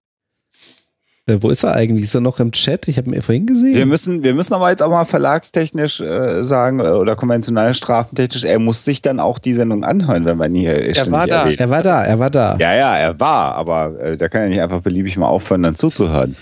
[1.26, 2.04] Äh, wo ist er eigentlich?
[2.04, 2.88] Ist er noch im Chat?
[2.88, 3.74] Ich habe ihn vorhin gesehen.
[3.76, 8.42] Wir müssen, wir müssen aber jetzt auch mal verlagstechnisch äh, sagen äh, oder konventionell strafentechnisch,
[8.44, 11.42] er muss sich dann auch die Sendung anhören, wenn man hier Er ständig war da.
[11.42, 11.60] erwähnt.
[11.60, 12.56] er war da, er war da.
[12.58, 15.76] Ja, ja, er war, aber äh, da kann er nicht einfach beliebig mal aufhören, dann
[15.76, 16.34] zuzuhören.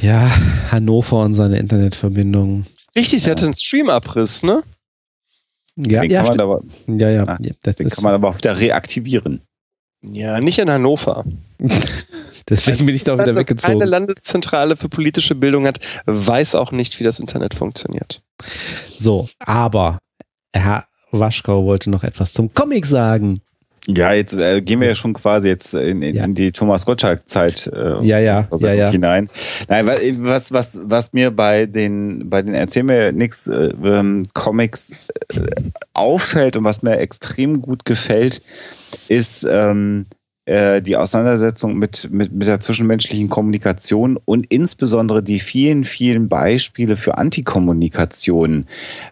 [0.00, 0.30] Ja,
[0.70, 2.66] Hannover und seine Internetverbindung.
[2.94, 4.62] Richtig, der hatte einen Stream-Abriss, ne?
[5.76, 6.40] Ja, den ja, kann man stimmt.
[6.42, 6.62] aber,
[7.00, 7.24] ja, ja.
[7.24, 9.40] Ah, ja das den ist, kann man aber auch wieder reaktivieren.
[10.02, 11.24] Ja, nicht in Hannover.
[12.48, 13.80] deswegen bin ich da auch wieder Das keine weggezogen.
[13.80, 18.22] Landeszentrale für politische Bildung hat, weiß auch nicht, wie das Internet funktioniert.
[18.98, 19.98] So, aber
[20.54, 23.42] Herr Waschkau wollte noch etwas zum Comic sagen.
[23.88, 26.24] Ja, jetzt äh, gehen wir ja schon quasi jetzt in, in, ja.
[26.24, 28.90] in die Thomas Gottschalk-Zeit äh, ja, ja, ja, ja.
[28.90, 29.28] hinein.
[29.68, 29.86] Nein,
[30.20, 34.92] was, was, was mir bei den, bei den Erzähl mir nix äh, ähm, Comics
[35.30, 35.40] äh,
[35.94, 38.40] auffällt und was mir extrem gut gefällt,
[39.08, 45.84] ist ähm, äh, die Auseinandersetzung mit, mit, mit der zwischenmenschlichen Kommunikation und insbesondere die vielen,
[45.84, 48.66] vielen Beispiele für Antikommunikation,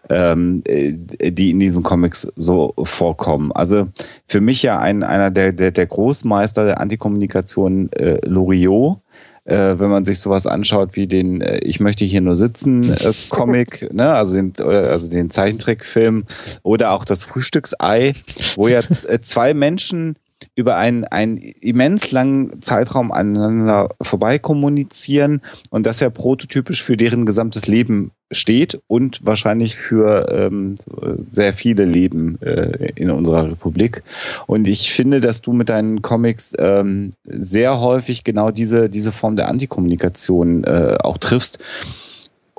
[0.09, 0.95] ähm, äh,
[1.31, 3.53] die in diesen Comics so vorkommen.
[3.53, 3.87] Also
[4.27, 8.99] für mich ja ein, einer der, der, der Großmeister der Antikommunikation, äh, Loriot,
[9.45, 13.13] äh, wenn man sich sowas anschaut wie den äh, Ich möchte hier nur sitzen äh,
[13.29, 14.13] Comic, ne?
[14.13, 16.25] also, den, also den Zeichentrickfilm
[16.63, 18.15] oder auch das Frühstücksei,
[18.57, 20.17] wo ja äh, zwei Menschen
[20.55, 27.27] über einen, einen immens langen Zeitraum aneinander vorbei kommunizieren und das ja prototypisch für deren
[27.27, 30.77] gesamtes Leben steht und wahrscheinlich für ähm,
[31.31, 34.03] sehr viele Leben äh, in unserer Republik.
[34.47, 39.37] Und ich finde, dass du mit deinen Comics ähm, sehr häufig genau diese, diese Form
[39.37, 41.59] der Antikommunikation äh, auch triffst.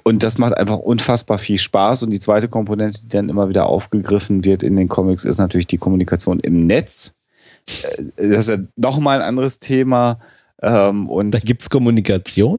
[0.04, 2.04] Und das macht einfach unfassbar viel Spaß.
[2.04, 5.68] Und die zweite Komponente, die dann immer wieder aufgegriffen wird in den Comics, ist natürlich
[5.68, 7.14] die Kommunikation im Netz
[8.16, 10.20] das ist ja nochmal ein anderes Thema.
[10.64, 12.58] Ähm, und da gibt es Kommunikation?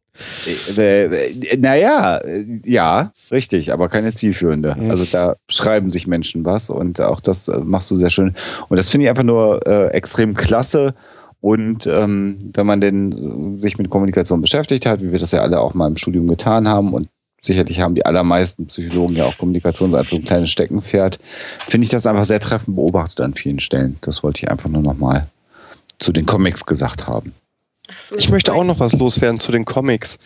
[0.76, 2.20] Äh, äh, naja,
[2.64, 4.74] ja, richtig, aber keine zielführende.
[4.76, 4.90] Mhm.
[4.90, 8.34] Also da schreiben sich Menschen was und auch das machst du sehr schön.
[8.68, 10.94] Und das finde ich einfach nur äh, extrem klasse.
[11.40, 15.60] Und ähm, wenn man denn sich mit Kommunikation beschäftigt hat, wie wir das ja alle
[15.60, 17.08] auch mal im Studium getan haben und
[17.44, 21.18] sicherlich haben die allermeisten Psychologen ja auch Kommunikation als so ein kleines Steckenpferd,
[21.68, 23.98] finde ich das einfach sehr treffend beobachtet an vielen Stellen.
[24.00, 25.26] Das wollte ich einfach nur nochmal
[25.98, 27.34] zu den Comics gesagt haben.
[28.16, 30.18] Ich möchte auch noch was loswerden zu den Comics.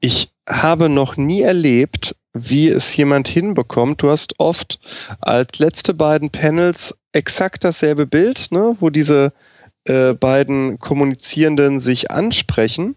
[0.00, 4.02] Ich habe noch nie erlebt, wie es jemand hinbekommt.
[4.02, 4.80] Du hast oft
[5.20, 9.32] als letzte beiden Panels exakt dasselbe Bild, ne, wo diese
[9.84, 12.96] äh, beiden Kommunizierenden sich ansprechen.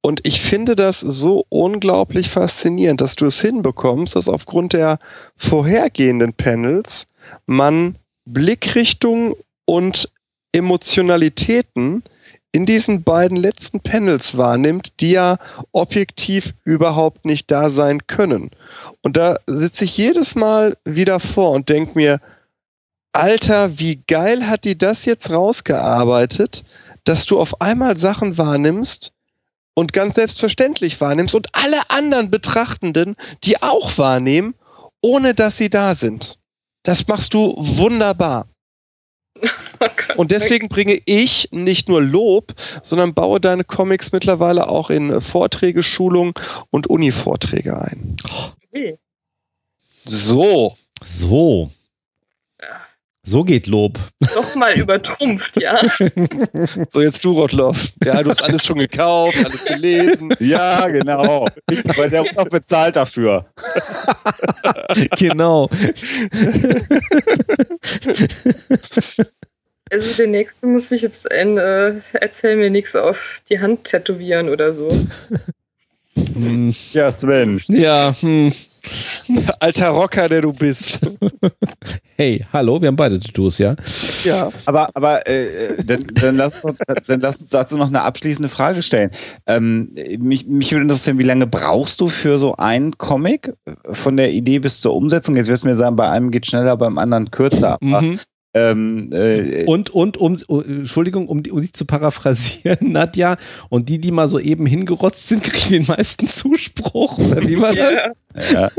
[0.00, 4.98] Und ich finde das so unglaublich faszinierend, dass du es hinbekommst, dass aufgrund der
[5.36, 7.06] vorhergehenden Panels
[7.46, 10.10] man Blickrichtung und
[10.52, 12.02] Emotionalitäten
[12.52, 15.38] in diesen beiden letzten Panels wahrnimmt, die ja
[15.72, 18.50] objektiv überhaupt nicht da sein können.
[19.02, 22.20] Und da sitze ich jedes Mal wieder vor und denke mir,
[23.12, 26.64] Alter, wie geil hat die das jetzt rausgearbeitet,
[27.02, 29.12] dass du auf einmal Sachen wahrnimmst,
[29.74, 34.54] und ganz selbstverständlich wahrnimmst und alle anderen Betrachtenden, die auch wahrnehmen,
[35.02, 36.38] ohne dass sie da sind.
[36.84, 38.48] Das machst du wunderbar.
[40.16, 45.82] Und deswegen bringe ich nicht nur Lob, sondern baue deine Comics mittlerweile auch in Vorträge,
[45.82, 46.34] Schulungen
[46.70, 48.16] und Uni-Vorträge ein.
[50.04, 50.76] So.
[51.02, 51.68] So.
[53.26, 53.98] So geht Lob.
[54.34, 55.80] Nochmal übertrumpft, ja.
[56.92, 57.88] so, jetzt du, Rotloff.
[58.04, 60.34] Ja, du hast alles schon gekauft, alles gelesen.
[60.40, 61.46] Ja, genau.
[61.96, 63.46] Weil der Rotloff bezahlt dafür.
[65.18, 65.70] genau.
[69.90, 74.50] Also der nächste muss sich jetzt ein äh, Erzähl mir nichts auf die Hand tätowieren
[74.50, 74.88] oder so.
[76.92, 77.62] Ja, Sven.
[77.68, 78.52] Ja, hm.
[79.60, 81.00] Alter Rocker, der du bist.
[82.16, 83.74] Hey, hallo, wir haben beide Tattoos, ja?
[84.22, 84.48] Ja.
[84.66, 88.82] Aber, aber äh, dann, dann, lass uns, dann lass uns dazu noch eine abschließende Frage
[88.82, 89.10] stellen.
[89.48, 93.52] Ähm, mich, mich würde interessieren, wie lange brauchst du für so einen Comic
[93.90, 95.34] von der Idee bis zur Umsetzung?
[95.34, 97.78] Jetzt wirst du mir sagen, bei einem geht schneller, beim anderen kürzer.
[97.82, 98.20] Aber mhm.
[98.56, 103.36] Ähm, äh, und, und, um, oh, Entschuldigung, um, um dich zu paraphrasieren, Nadja,
[103.68, 107.74] und die, die mal so eben hingerotzt sind, kriegen den meisten Zuspruch, oder wie war
[107.74, 108.10] das?
[108.52, 108.70] Ja.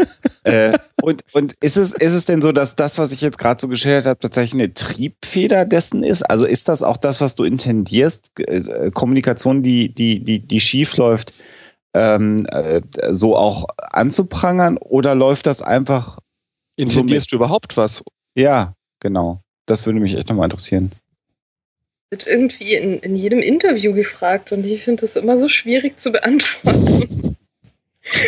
[0.43, 3.59] äh, und und ist, es, ist es denn so, dass das, was ich jetzt gerade
[3.59, 6.23] so geschildert habe, tatsächlich eine Triebfeder dessen ist?
[6.23, 10.95] Also ist das auch das, was du intendierst, äh, Kommunikation, die, die, die, die schief
[10.95, 11.33] läuft,
[11.93, 12.81] ähm, äh,
[13.11, 16.19] so auch anzuprangern, oder läuft das einfach
[16.77, 18.01] Intendierst so du überhaupt was?
[18.37, 19.41] Ja, genau.
[19.65, 20.91] Das würde mich echt nochmal interessieren.
[22.09, 26.11] Wird irgendwie in, in jedem Interview gefragt und ich finde das immer so schwierig zu
[26.11, 27.35] beantworten.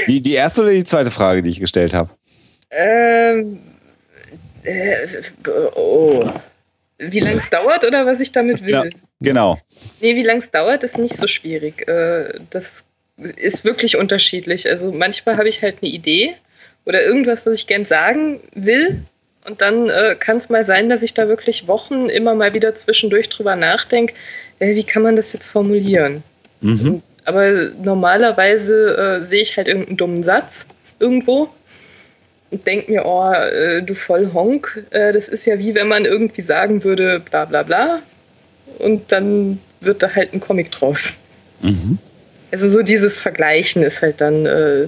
[0.08, 2.10] Die, die erste oder die zweite Frage, die ich gestellt habe?
[2.72, 3.60] Ähm,
[4.64, 4.98] äh,
[5.76, 6.28] oh.
[6.98, 8.72] Wie lange es dauert oder was ich damit will?
[8.72, 8.84] Ja,
[9.20, 9.60] genau.
[10.02, 11.88] Nee, wie lange es dauert, ist nicht so schwierig.
[11.88, 12.84] Äh, das
[13.36, 14.68] ist wirklich unterschiedlich.
[14.68, 16.36] Also manchmal habe ich halt eine Idee
[16.86, 19.04] oder irgendwas, was ich gern sagen will
[19.48, 22.76] und dann äh, kann es mal sein, dass ich da wirklich Wochen immer mal wieder
[22.76, 24.14] zwischendurch drüber nachdenke,
[24.60, 26.24] äh, wie kann man das jetzt formulieren.
[26.62, 27.02] Mhm.
[27.26, 27.52] Aber
[27.84, 30.66] normalerweise äh, sehe ich halt irgendeinen dummen Satz
[31.00, 31.50] irgendwo
[32.52, 36.42] denke mir, oh, äh, du voll Honk, äh, das ist ja wie wenn man irgendwie
[36.42, 38.00] sagen würde, bla bla bla.
[38.80, 41.14] Und dann wird da halt ein Comic draus.
[41.62, 41.98] Mhm.
[42.52, 44.88] Also so dieses Vergleichen ist halt dann, äh,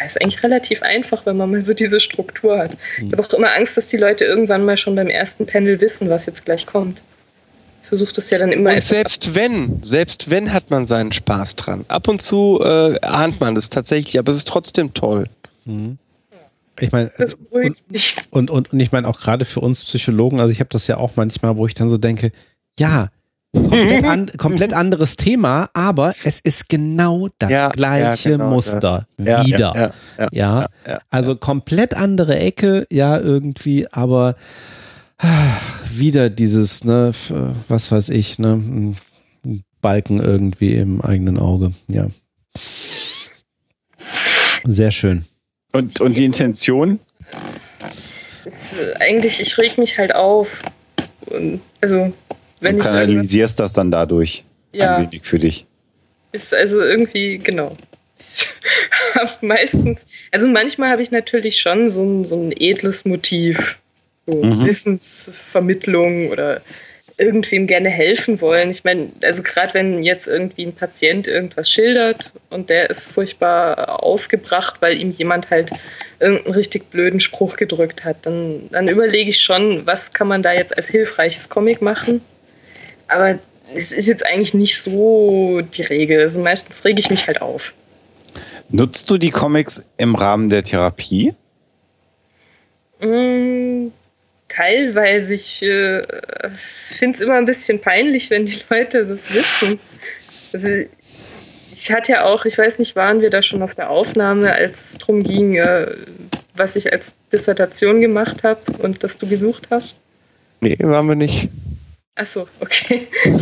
[0.00, 2.72] ja, ist eigentlich relativ einfach, wenn man mal so diese Struktur hat.
[2.98, 6.08] Ich habe auch immer Angst, dass die Leute irgendwann mal schon beim ersten Panel wissen,
[6.08, 7.00] was jetzt gleich kommt.
[7.82, 11.56] Ich versuche das ja dann immer Und selbst wenn, selbst wenn hat man seinen Spaß
[11.56, 11.84] dran.
[11.88, 15.26] Ab und zu äh, ahnt man das tatsächlich, aber es ist trotzdem toll.
[16.78, 17.76] Ich meine, Das und,
[18.30, 20.96] und, und, und ich meine auch gerade für uns Psychologen, also ich habe das ja
[20.96, 22.32] auch manchmal, wo ich dann so denke,
[22.78, 23.08] ja,
[23.52, 29.06] komplett, an, komplett anderes Thema, aber es ist genau das Ja, gleiche ja, genau, Muster
[29.18, 29.74] Ja, wieder.
[29.74, 31.00] Ja, ja, Ja, ja.
[31.10, 34.36] also komplett andere Ecke, ja, irgendwie, aber
[35.90, 37.12] wieder dieses, ne,
[37.68, 38.96] was weiß ich, ne, ein
[39.80, 42.06] Balken irgendwie im eigenen Auge, ja.
[44.64, 45.24] Sehr schön.
[45.72, 47.00] Und, und die Intention?
[48.44, 50.62] Ist, äh, eigentlich, ich reg mich halt auf.
[51.26, 52.12] Und, also,
[52.60, 54.96] wenn Du kanalisierst das dann dadurch Ja.
[54.96, 55.66] ein wenig für dich.
[56.32, 57.76] ist also irgendwie, genau.
[59.40, 63.76] Meistens, also manchmal habe ich natürlich schon so ein, so ein edles Motiv.
[64.26, 64.66] So Mhm.
[64.66, 66.60] Wissensvermittlung oder
[67.16, 68.70] irgendwem gerne helfen wollen.
[68.70, 74.02] Ich meine, also gerade wenn jetzt irgendwie ein Patient irgendwas schildert und der ist furchtbar
[74.02, 75.70] aufgebracht, weil ihm jemand halt
[76.18, 80.52] irgendeinen richtig blöden Spruch gedrückt hat, dann, dann überlege ich schon, was kann man da
[80.52, 82.22] jetzt als hilfreiches Comic machen.
[83.10, 83.38] Aber
[83.74, 86.20] es ist jetzt eigentlich nicht so die Regel.
[86.20, 87.72] Also meistens rege ich mich halt auf.
[88.68, 91.34] Nutzt du die Comics im Rahmen der Therapie?
[93.00, 93.88] Mm,
[94.48, 96.02] teilweise, ich äh,
[96.98, 99.80] finde es immer ein bisschen peinlich, wenn die Leute das wissen.
[100.52, 100.68] Also
[101.72, 104.76] ich hatte ja auch, ich weiß nicht, waren wir da schon auf der Aufnahme, als
[104.92, 105.86] es darum ging, äh,
[106.54, 109.98] was ich als Dissertation gemacht habe und das du gesucht hast?
[110.60, 111.48] Nee, waren wir nicht.
[112.20, 113.06] Achso, okay.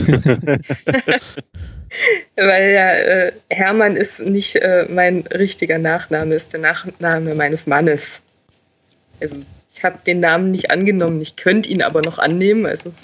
[2.36, 8.20] Weil ja, äh, Hermann ist nicht äh, mein richtiger Nachname, ist der Nachname meines Mannes.
[9.20, 9.34] Also
[9.74, 12.66] ich habe den Namen nicht angenommen, ich könnte ihn aber noch annehmen.
[12.66, 12.94] Also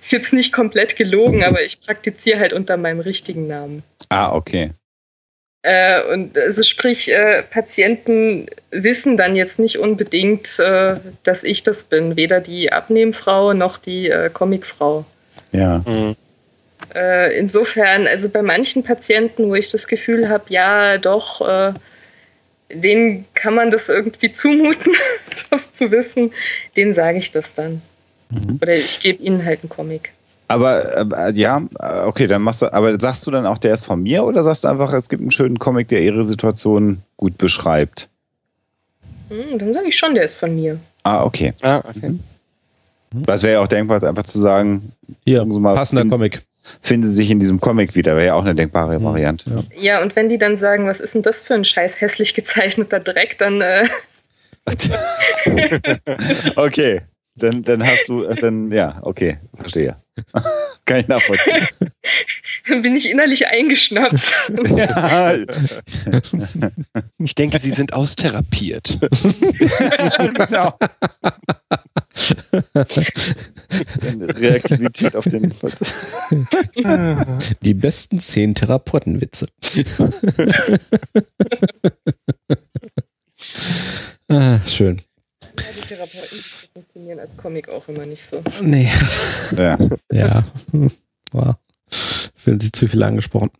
[0.00, 3.84] ist jetzt nicht komplett gelogen, aber ich praktiziere halt unter meinem richtigen Namen.
[4.08, 4.72] Ah, okay.
[5.62, 11.84] Äh, und also sprich, äh, Patienten wissen dann jetzt nicht unbedingt, äh, dass ich das
[11.84, 12.16] bin.
[12.16, 15.04] Weder die Abnehmfrau noch die äh, Comicfrau.
[15.52, 15.82] Ja.
[15.86, 16.16] Mhm.
[16.94, 21.72] Äh, insofern, also bei manchen Patienten, wo ich das Gefühl habe, ja, doch, äh,
[22.72, 24.94] denen kann man das irgendwie zumuten,
[25.50, 26.32] das zu wissen,
[26.76, 27.82] denen sage ich das dann.
[28.62, 30.10] Oder ich gebe ihnen halt einen Comic.
[30.52, 33.86] Aber äh, ja, äh, okay, dann machst du, aber sagst du dann auch, der ist
[33.86, 37.38] von mir oder sagst du einfach, es gibt einen schönen Comic, der ihre Situation gut
[37.38, 38.08] beschreibt?
[39.28, 40.78] Hm, dann sage ich schon, der ist von mir.
[41.04, 41.54] Ah, okay.
[41.62, 42.14] Ah, okay.
[43.12, 44.92] Das wäre ja auch denkbar, einfach zu sagen,
[45.24, 46.42] Hier, mal, passender find's- Comic.
[46.80, 49.64] finden sie sich in diesem Comic wieder, wäre ja auch eine denkbare Variante.
[49.78, 53.00] Ja, und wenn die dann sagen, was ist denn das für ein scheiß hässlich gezeichneter
[53.00, 53.88] Dreck, dann äh,
[56.56, 57.00] okay,
[57.34, 59.96] dann, dann hast du, äh, dann, ja, okay, verstehe.
[60.84, 61.66] Kann ich nachvollziehen.
[62.82, 64.32] bin ich innerlich eingeschnappt.
[64.76, 65.36] ja,
[67.18, 68.98] Ich denke, sie sind austherapiert.
[70.34, 70.76] genau.
[73.96, 75.54] Seine Reaktivität auf den
[77.62, 79.48] Die besten zehn Therapeutenwitze.
[84.28, 85.00] ah, schön.
[85.58, 86.38] Ja, die Therapeuten
[86.72, 88.42] funktionieren als Comic auch immer nicht so.
[88.60, 88.90] Nee.
[89.56, 89.78] ja.
[90.12, 90.44] Ja.
[91.32, 91.54] Wow.
[91.88, 93.50] Fühlen sich zu viel angesprochen.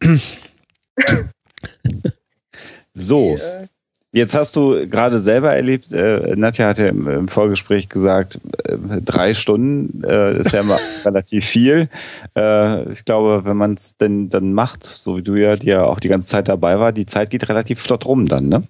[2.94, 3.68] So, Äh,
[4.12, 9.32] jetzt hast du gerade selber erlebt, äh, Nadja hatte im, im Vorgespräch gesagt, äh, drei
[9.32, 11.89] Stunden äh, ist ja immer relativ viel.
[12.36, 15.84] Äh, ich glaube, wenn man es denn dann macht, so wie du ja, die ja
[15.84, 18.65] auch die ganze Zeit dabei war, die Zeit geht relativ flott rum dann, ne?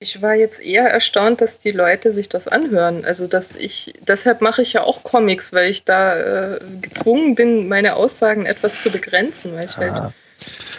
[0.00, 3.04] Ich war jetzt eher erstaunt, dass die Leute sich das anhören.
[3.04, 7.66] Also, dass ich, deshalb mache ich ja auch Comics, weil ich da äh, gezwungen bin,
[7.66, 10.12] meine Aussagen etwas zu begrenzen, weil ich halt.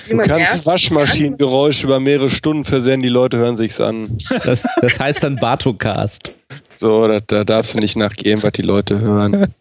[0.06, 4.18] wie Du man kannst Waschmaschinengeräusche über mehrere Stunden versenden, die Leute hören sich's an.
[4.46, 6.40] Das, das heißt dann Bartocast.
[6.78, 9.54] So, da, da darfst du nicht nachgehen, was die Leute hören.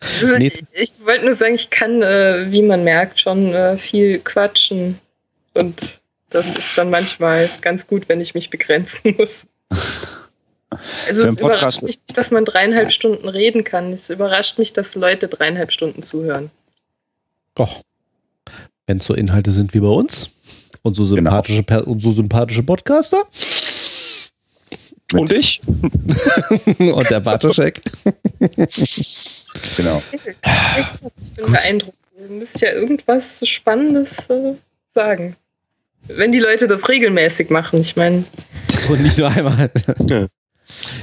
[0.00, 0.46] Also, Nee.
[0.46, 4.98] ich ich wollte nur sagen, ich kann, äh, wie man merkt, schon äh, viel quatschen.
[5.52, 6.00] Und
[6.34, 9.46] das ist dann manchmal ganz gut, wenn ich mich begrenzen muss.
[11.06, 13.92] Also es überrascht mich, nicht, dass man dreieinhalb Stunden reden kann.
[13.92, 16.50] Es überrascht mich, dass Leute dreieinhalb Stunden zuhören.
[17.54, 17.82] Doch.
[18.88, 20.32] Wenn es so Inhalte sind wie bei uns
[20.82, 23.22] und so sympathische, Per- und so sympathische Podcaster.
[25.12, 25.62] Und ich?
[26.78, 27.80] Und der Bartoschek.
[29.76, 30.02] Genau.
[30.10, 30.22] Ich
[31.34, 31.98] bin beeindruckt.
[32.18, 34.54] Ihr müsst ja irgendwas Spannendes äh,
[34.92, 35.36] sagen.
[36.08, 38.24] Wenn die Leute das regelmäßig machen, ich meine.
[38.88, 39.70] Und nicht nur einmal.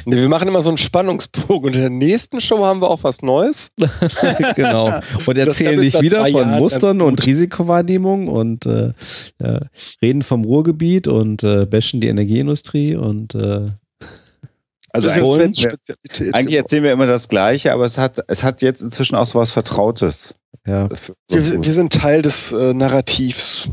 [0.05, 3.03] Nee, wir machen immer so einen Spannungsbogen und in der nächsten Show haben wir auch
[3.03, 3.69] was Neues.
[4.55, 4.99] genau.
[5.25, 7.25] Und erzählen nicht seit wieder drei von Jahren Mustern und.
[7.25, 8.93] Risikowahrnehmung und äh,
[9.41, 9.59] ja,
[10.01, 13.69] reden vom Ruhrgebiet und äh, bashen die Energieindustrie und äh,
[14.93, 18.81] Also eigentlich, wir, eigentlich erzählen wir immer das Gleiche, aber es hat, es hat jetzt
[18.81, 20.35] inzwischen auch so was Vertrautes.
[20.67, 20.89] ja.
[21.29, 23.69] Wir, wir sind Teil des äh, Narrativs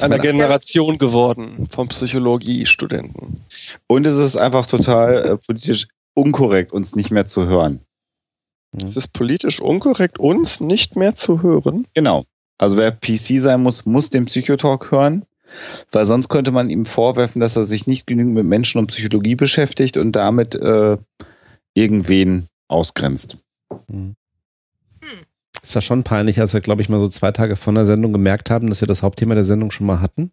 [0.00, 3.44] einer Generation geworden von Psychologiestudenten.
[3.86, 7.80] Und es ist einfach total äh, politisch unkorrekt, uns nicht mehr zu hören.
[8.82, 11.86] Es ist politisch unkorrekt, uns nicht mehr zu hören.
[11.94, 12.24] Genau.
[12.58, 15.24] Also wer PC sein muss, muss den Psychotalk hören,
[15.90, 19.34] weil sonst könnte man ihm vorwerfen, dass er sich nicht genügend mit Menschen und Psychologie
[19.34, 20.96] beschäftigt und damit äh,
[21.74, 23.36] irgendwen ausgrenzt.
[25.62, 28.12] Es war schon peinlich, als wir, glaube ich, mal so zwei Tage vor der Sendung
[28.12, 30.32] gemerkt haben, dass wir das Hauptthema der Sendung schon mal hatten.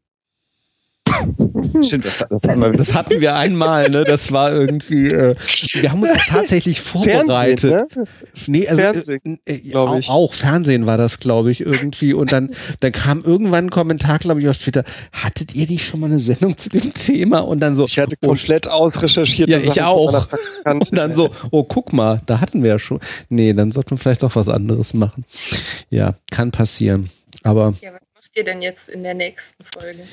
[1.82, 4.04] Stimmt, das, das hatten wir Das hatten wir einmal, ne?
[4.04, 5.36] Das war irgendwie, äh,
[5.74, 7.72] wir haben uns auch tatsächlich vorbereitet.
[7.72, 8.08] Fernsehen, ne?
[8.48, 10.10] Nee, also Fernsehen, äh, äh, glaub auch, ich.
[10.10, 12.14] auch Fernsehen war das, glaube ich, irgendwie.
[12.14, 16.00] Und dann, dann kam irgendwann ein Kommentar, glaube ich, auf Twitter, hattet ihr nicht schon
[16.00, 17.40] mal eine Sendung zu dem Thema?
[17.40, 19.50] Und dann so, Ich hatte oh, komplett ausrecherchiert.
[19.50, 20.28] Ja, ich auch.
[20.66, 23.00] und dann so, oh, guck mal, da hatten wir ja schon.
[23.30, 25.26] Nee, dann sollten wir vielleicht doch was anderes machen.
[25.90, 27.10] Ja, kann passieren.
[27.44, 30.04] Aber Ja, was macht ihr denn jetzt in der nächsten Folge?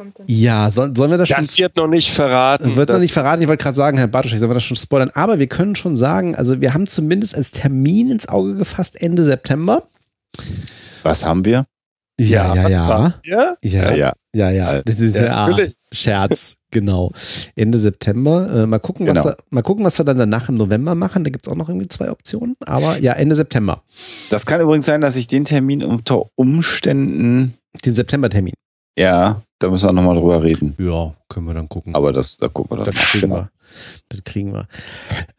[0.00, 2.74] Kommt dann ja, soll, sollen wir das, schon Das wird noch nicht verraten.
[2.74, 4.78] Wird noch Das- nicht verraten, ich wollte gerade sagen, Herr Bartoschek, sollen wir das schon
[4.78, 5.10] spoilern?
[5.12, 9.24] Aber wir können schon sagen, also wir haben zumindest als Termin ins Auge gefasst Ende
[9.24, 9.82] September.
[11.02, 11.66] Was haben wir?
[12.18, 13.14] Ja, ja, ja.
[13.24, 14.50] Ja, ja, ja.
[14.50, 14.82] ja.
[14.82, 15.74] Das ist ja, natürlich.
[15.92, 17.12] Scherz, genau.
[17.56, 18.62] Ende September.
[18.62, 19.20] Äh, mal, gucken, Genau.
[19.24, 21.24] was wir, mal gucken, was wir dann danach im November machen.
[21.24, 22.56] Da gibt es auch noch irgendwie zwei Optionen.
[22.66, 23.82] Aber ja, Ende September.
[24.30, 27.54] Das kann übrigens sein, dass ich den Termin unter Umständen,
[27.84, 28.54] Den September-Termin.
[28.98, 30.74] ja, da müssen wir nochmal drüber reden.
[30.78, 31.94] Ja, können wir dann gucken.
[31.94, 32.92] Aber das, da gucken wir dann.
[32.94, 33.50] Das kriegen wir.
[34.08, 34.66] Das kriegen wir.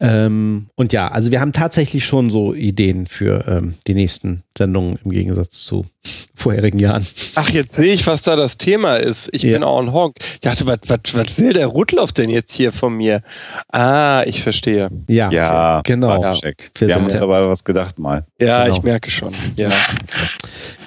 [0.00, 4.98] Ähm, und ja, also wir haben tatsächlich schon so Ideen für ähm, die nächsten Sendungen
[5.04, 5.84] im Gegensatz zu
[6.34, 7.06] vorherigen Jahren.
[7.34, 9.28] Ach, jetzt sehe ich, was da das Thema ist.
[9.32, 9.52] Ich Ja.
[9.52, 10.16] bin auch ein Honk.
[10.34, 13.22] Ich dachte, was, was, was will der Rudloff denn jetzt hier von mir?
[13.70, 14.88] Ah, ich verstehe.
[15.08, 16.06] Ja, Ja, genau.
[16.20, 16.70] Bartoschek.
[16.74, 18.24] Für Wir haben uns aber was gedacht mal.
[18.40, 18.76] Ja, Genau.
[18.78, 19.34] ich merke schon.
[19.56, 19.70] Ja,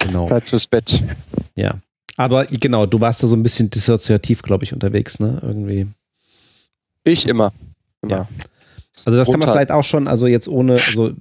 [0.00, 0.24] genau.
[0.24, 1.00] Zeit fürs Bett.
[1.54, 1.74] Ja.
[2.16, 5.38] Aber genau, du warst da so ein bisschen dissoziativ, glaube ich, unterwegs, ne?
[5.42, 5.86] Irgendwie.
[7.04, 7.52] Ich immer.
[8.02, 8.16] Immer.
[8.16, 8.28] Ja.
[9.04, 9.52] Also das kann man Runter.
[9.52, 11.12] vielleicht auch schon, also jetzt ohne, so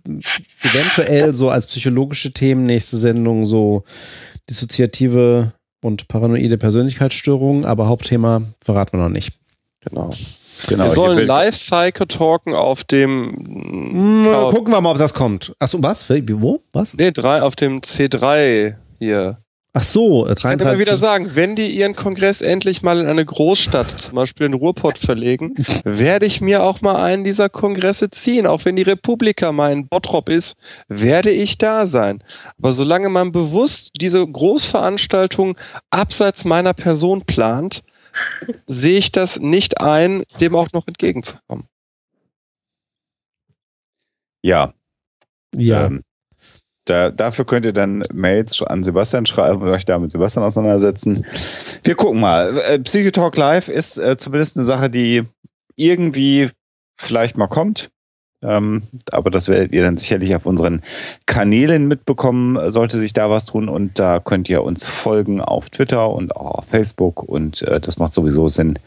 [0.64, 3.83] eventuell so als psychologische Themen nächste Sendung so
[4.49, 5.51] dissoziative
[5.82, 9.33] und paranoide Persönlichkeitsstörungen, aber Hauptthema verraten wir noch nicht.
[9.82, 10.09] Genau.
[10.67, 10.85] Genau.
[10.85, 14.53] wir sollen live Psycho talken auf dem Couch.
[14.53, 15.53] gucken wir mal, ob das kommt.
[15.59, 16.09] Achso, was?
[16.09, 16.61] Wo?
[16.72, 16.95] Was?
[16.95, 19.38] Nee, drei, auf dem C3 hier.
[19.77, 20.79] Ach so, äh, Ich kann immer 33.
[20.79, 24.97] wieder sagen, wenn die ihren Kongress endlich mal in eine Großstadt, zum Beispiel in Ruhrpott
[24.97, 28.47] verlegen, werde ich mir auch mal einen dieser Kongresse ziehen.
[28.47, 30.55] Auch wenn die Republika mein Bottrop ist,
[30.87, 32.23] werde ich da sein.
[32.57, 35.57] Aber solange man bewusst diese Großveranstaltung
[35.89, 37.83] abseits meiner Person plant,
[38.67, 41.67] sehe ich das nicht ein, dem auch noch entgegenzukommen.
[44.41, 44.73] Ja,
[45.53, 45.87] Ja.
[45.87, 46.01] Ähm,
[46.85, 51.25] da, dafür könnt ihr dann Mails an Sebastian schreiben und euch da mit Sebastian auseinandersetzen.
[51.83, 52.57] Wir gucken mal.
[52.69, 55.23] Äh, Psychotalk Live ist äh, zumindest eine Sache, die
[55.75, 56.51] irgendwie
[56.95, 57.89] vielleicht mal kommt.
[58.43, 60.83] Ähm, aber das werdet ihr dann sicherlich auf unseren
[61.25, 63.67] Kanälen mitbekommen, sollte sich da was tun.
[63.67, 67.23] Und da könnt ihr uns folgen auf Twitter und auch auf Facebook.
[67.23, 68.77] Und äh, das macht sowieso Sinn,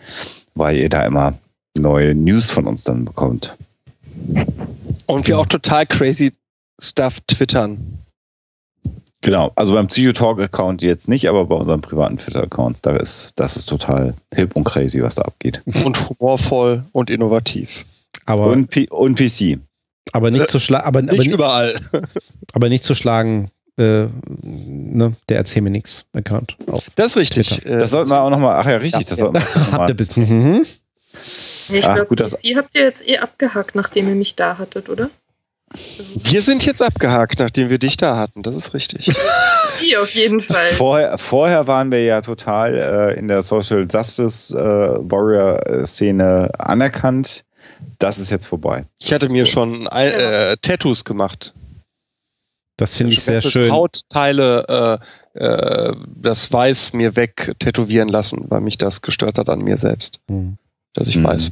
[0.55, 1.35] weil ihr da immer
[1.77, 3.57] neue News von uns dann bekommt.
[5.07, 6.33] Und wir auch total crazy
[6.81, 7.98] Stuff twittern.
[9.20, 13.66] Genau, also beim Psychotalk-Account jetzt nicht, aber bei unseren privaten Twitter-Accounts, da ist, das ist
[13.66, 15.60] total hip und crazy, was da abgeht.
[15.84, 17.84] Und humorvoll und innovativ.
[18.26, 19.58] aber, Und, P und PC.
[20.12, 21.81] aber nicht zu schlagen, aber, aber, Nicht nicht, überall.
[22.52, 24.07] aber nicht zu schlagen, äh,
[24.42, 26.57] ne, der erzähl mir nix Account.
[26.94, 27.48] Das ist richtig.
[27.48, 27.66] Twitter.
[27.74, 30.16] Äh, Das sollten wir auch nochmal, ach ja, richtig, das sollten wir Habt ihr bis,
[30.16, 30.65] mhm.
[31.70, 34.58] Ich Ach, glaube, gut, das- PC habt ihr jetzt eh abgehakt, nachdem ihr mich da
[34.58, 35.10] hattet, oder?
[35.71, 38.43] Wir sind jetzt abgehakt, nachdem wir dich da hatten.
[38.43, 39.07] Das ist richtig.
[39.83, 40.71] Die auf jeden Fall.
[40.77, 42.75] Vorher, vorher waren wir ja total
[43.15, 47.45] äh, in der Social Justice äh, Warrior-Szene anerkannt.
[47.99, 48.87] Das ist jetzt vorbei.
[48.99, 51.53] Ich hatte mir schon äh, Tattoos gemacht.
[52.77, 53.71] Das finde ich sehr schön.
[53.73, 55.01] Hautteile,
[55.35, 59.77] äh, äh, das Weiß mir weg tätowieren lassen, weil mich das gestört hat an mir
[59.79, 60.21] selbst.
[60.29, 60.57] Mhm.
[60.95, 61.25] dass ich Mhm.
[61.25, 61.51] weiß.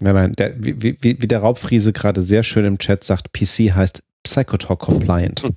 [0.00, 3.74] Nein, nein, der, wie, wie, wie der Raubfriese gerade sehr schön im Chat sagt, PC
[3.74, 5.42] heißt Psychotalk Compliant.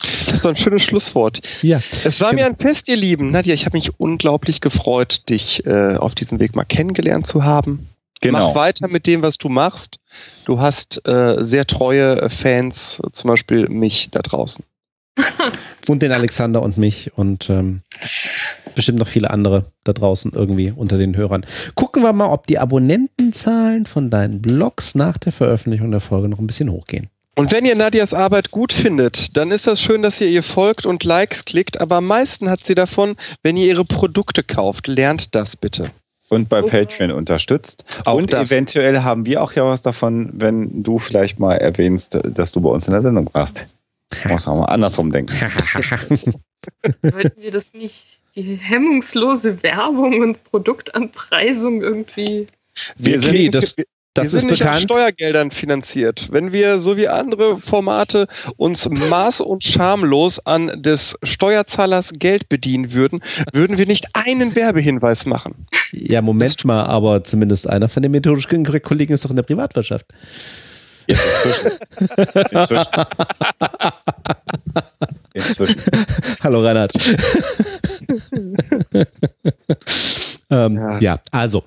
[0.00, 1.40] Das ist doch ein schönes Schlusswort.
[1.60, 3.32] Ja, Es war mir ein Fest, ihr Lieben.
[3.32, 7.88] Nadja, ich habe mich unglaublich gefreut, dich äh, auf diesem Weg mal kennengelernt zu haben.
[8.20, 8.48] Genau.
[8.48, 9.98] Mach weiter mit dem, was du machst.
[10.44, 14.64] Du hast äh, sehr treue äh, Fans, zum Beispiel mich da draußen.
[15.88, 17.82] und den Alexander und mich und ähm,
[18.74, 21.44] bestimmt noch viele andere da draußen irgendwie unter den Hörern.
[21.74, 26.38] Gucken wir mal, ob die Abonnentenzahlen von deinen Blogs nach der Veröffentlichung der Folge noch
[26.38, 27.08] ein bisschen hochgehen.
[27.38, 30.86] Und wenn ihr Nadias Arbeit gut findet, dann ist das schön, dass ihr ihr folgt
[30.86, 33.14] und Likes klickt, aber am meisten hat sie davon,
[33.44, 34.88] wenn ihr ihre Produkte kauft.
[34.88, 35.92] Lernt das bitte.
[36.28, 36.62] Und bei.
[36.62, 37.84] Patreon unterstützt.
[38.04, 38.50] Auch und das.
[38.50, 42.70] eventuell haben wir auch ja was davon, wenn du vielleicht mal erwähnst, dass du bei
[42.70, 43.66] uns in der Sendung warst.
[44.28, 45.34] Muss auch mal andersrum denken.
[47.02, 52.46] Sollten wir das nicht, die hemmungslose Werbung und Produktanpreisung irgendwie.
[52.96, 54.82] Wir Okay, sind, das, wir das sind ist nicht aus bekannt.
[54.84, 56.28] Steuergeldern finanziert.
[56.30, 62.92] Wenn wir so wie andere Formate uns maß- und schamlos an des Steuerzahlers Geld bedienen
[62.92, 63.20] würden,
[63.52, 65.66] würden wir nicht einen Werbehinweis machen.
[65.92, 69.42] Ja, Moment mal, aber zumindest einer von den methodisch korrekten Kollegen ist doch in der
[69.42, 70.06] Privatwirtschaft.
[71.08, 71.78] Inzwischen.
[72.52, 73.04] Inzwischen.
[75.34, 75.82] Inzwischen.
[76.42, 76.92] Hallo Reinhard.
[80.50, 80.98] ähm, ja.
[80.98, 81.20] Ja.
[81.30, 81.64] also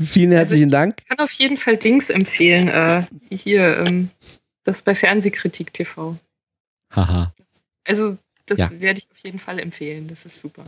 [0.00, 0.96] vielen herzlichen Dank.
[1.00, 2.68] Ich kann auf jeden Fall Dings empfehlen.
[2.68, 4.10] Äh, hier, ähm,
[4.64, 6.16] das bei Fernsehkritik TV.
[6.94, 7.32] Haha.
[7.84, 8.70] Also, das Ja.
[8.78, 10.08] werde ich auf jeden Fall empfehlen.
[10.08, 10.64] Das ist super.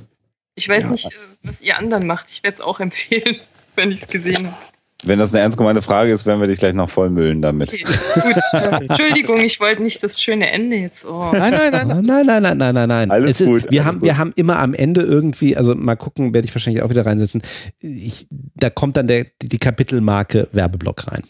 [0.55, 0.91] Ich weiß Ja.
[0.91, 1.11] nicht, äh,
[1.43, 2.27] was ihr anderen macht.
[2.31, 3.37] Ich werde es auch empfehlen,
[3.75, 4.57] wenn ich es gesehen habe.
[5.05, 7.73] Wenn das eine ernst gemeinte Frage ist, werden wir dich gleich noch vollmüllen damit.
[7.73, 8.81] Okay, gut.
[8.89, 11.05] Entschuldigung, ich wollte nicht das schöne Ende jetzt.
[11.05, 11.31] Oh.
[11.33, 12.03] Nein, nein, nein.
[12.05, 13.11] Nein, nein, nein, nein, nein, nein.
[13.13, 14.09] Alles es ist, gut, wir, alles haben, gut.
[14.09, 17.43] wir haben immer am Ende irgendwie, also mal gucken, werde ich wahrscheinlich auch wieder reinsetzen.
[17.79, 21.23] Ich, da kommt dann der, die, Kapitelmarke Werbeblock rein.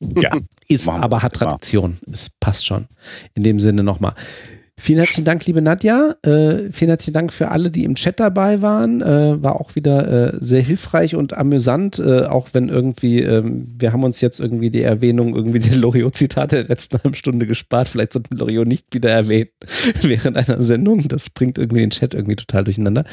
[0.00, 0.36] Ja.
[0.68, 1.32] Ist aber hat.
[1.32, 1.98] Tradition.
[2.12, 2.86] Es passt schon.
[3.34, 4.14] In dem Sinne nochmal.
[4.78, 6.14] Vielen herzlichen Dank, liebe Nadja.
[6.22, 9.00] Äh, vielen herzlichen Dank für alle, die im Chat dabei waren.
[9.00, 13.94] Äh, war auch wieder äh, sehr hilfreich und amüsant, äh, auch wenn irgendwie, ähm, wir
[13.94, 17.88] haben uns jetzt irgendwie die Erwähnung irgendwie der Loriot-Zitate der letzten halben Stunde gespart.
[17.88, 19.48] Vielleicht sollten wir Loriot nicht wieder erwähnen
[20.02, 21.08] während einer Sendung.
[21.08, 23.04] Das bringt irgendwie den Chat irgendwie total durcheinander.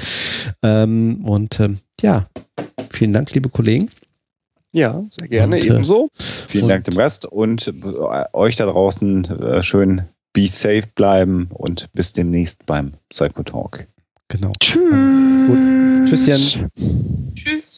[0.61, 2.27] Ähm, und ähm, ja,
[2.91, 3.89] vielen Dank, liebe Kollegen.
[4.73, 6.09] Ja, sehr gerne, Und, äh, ebenso.
[6.19, 10.01] Vielen Und- Dank dem Rest und äh, euch da draußen äh, schön
[10.33, 13.87] be safe bleiben und bis demnächst beim Psycho Talk.
[14.27, 14.51] Genau.
[14.59, 16.09] Tschüss.
[16.09, 16.69] Tschüsschen.
[17.35, 17.72] Tschüss.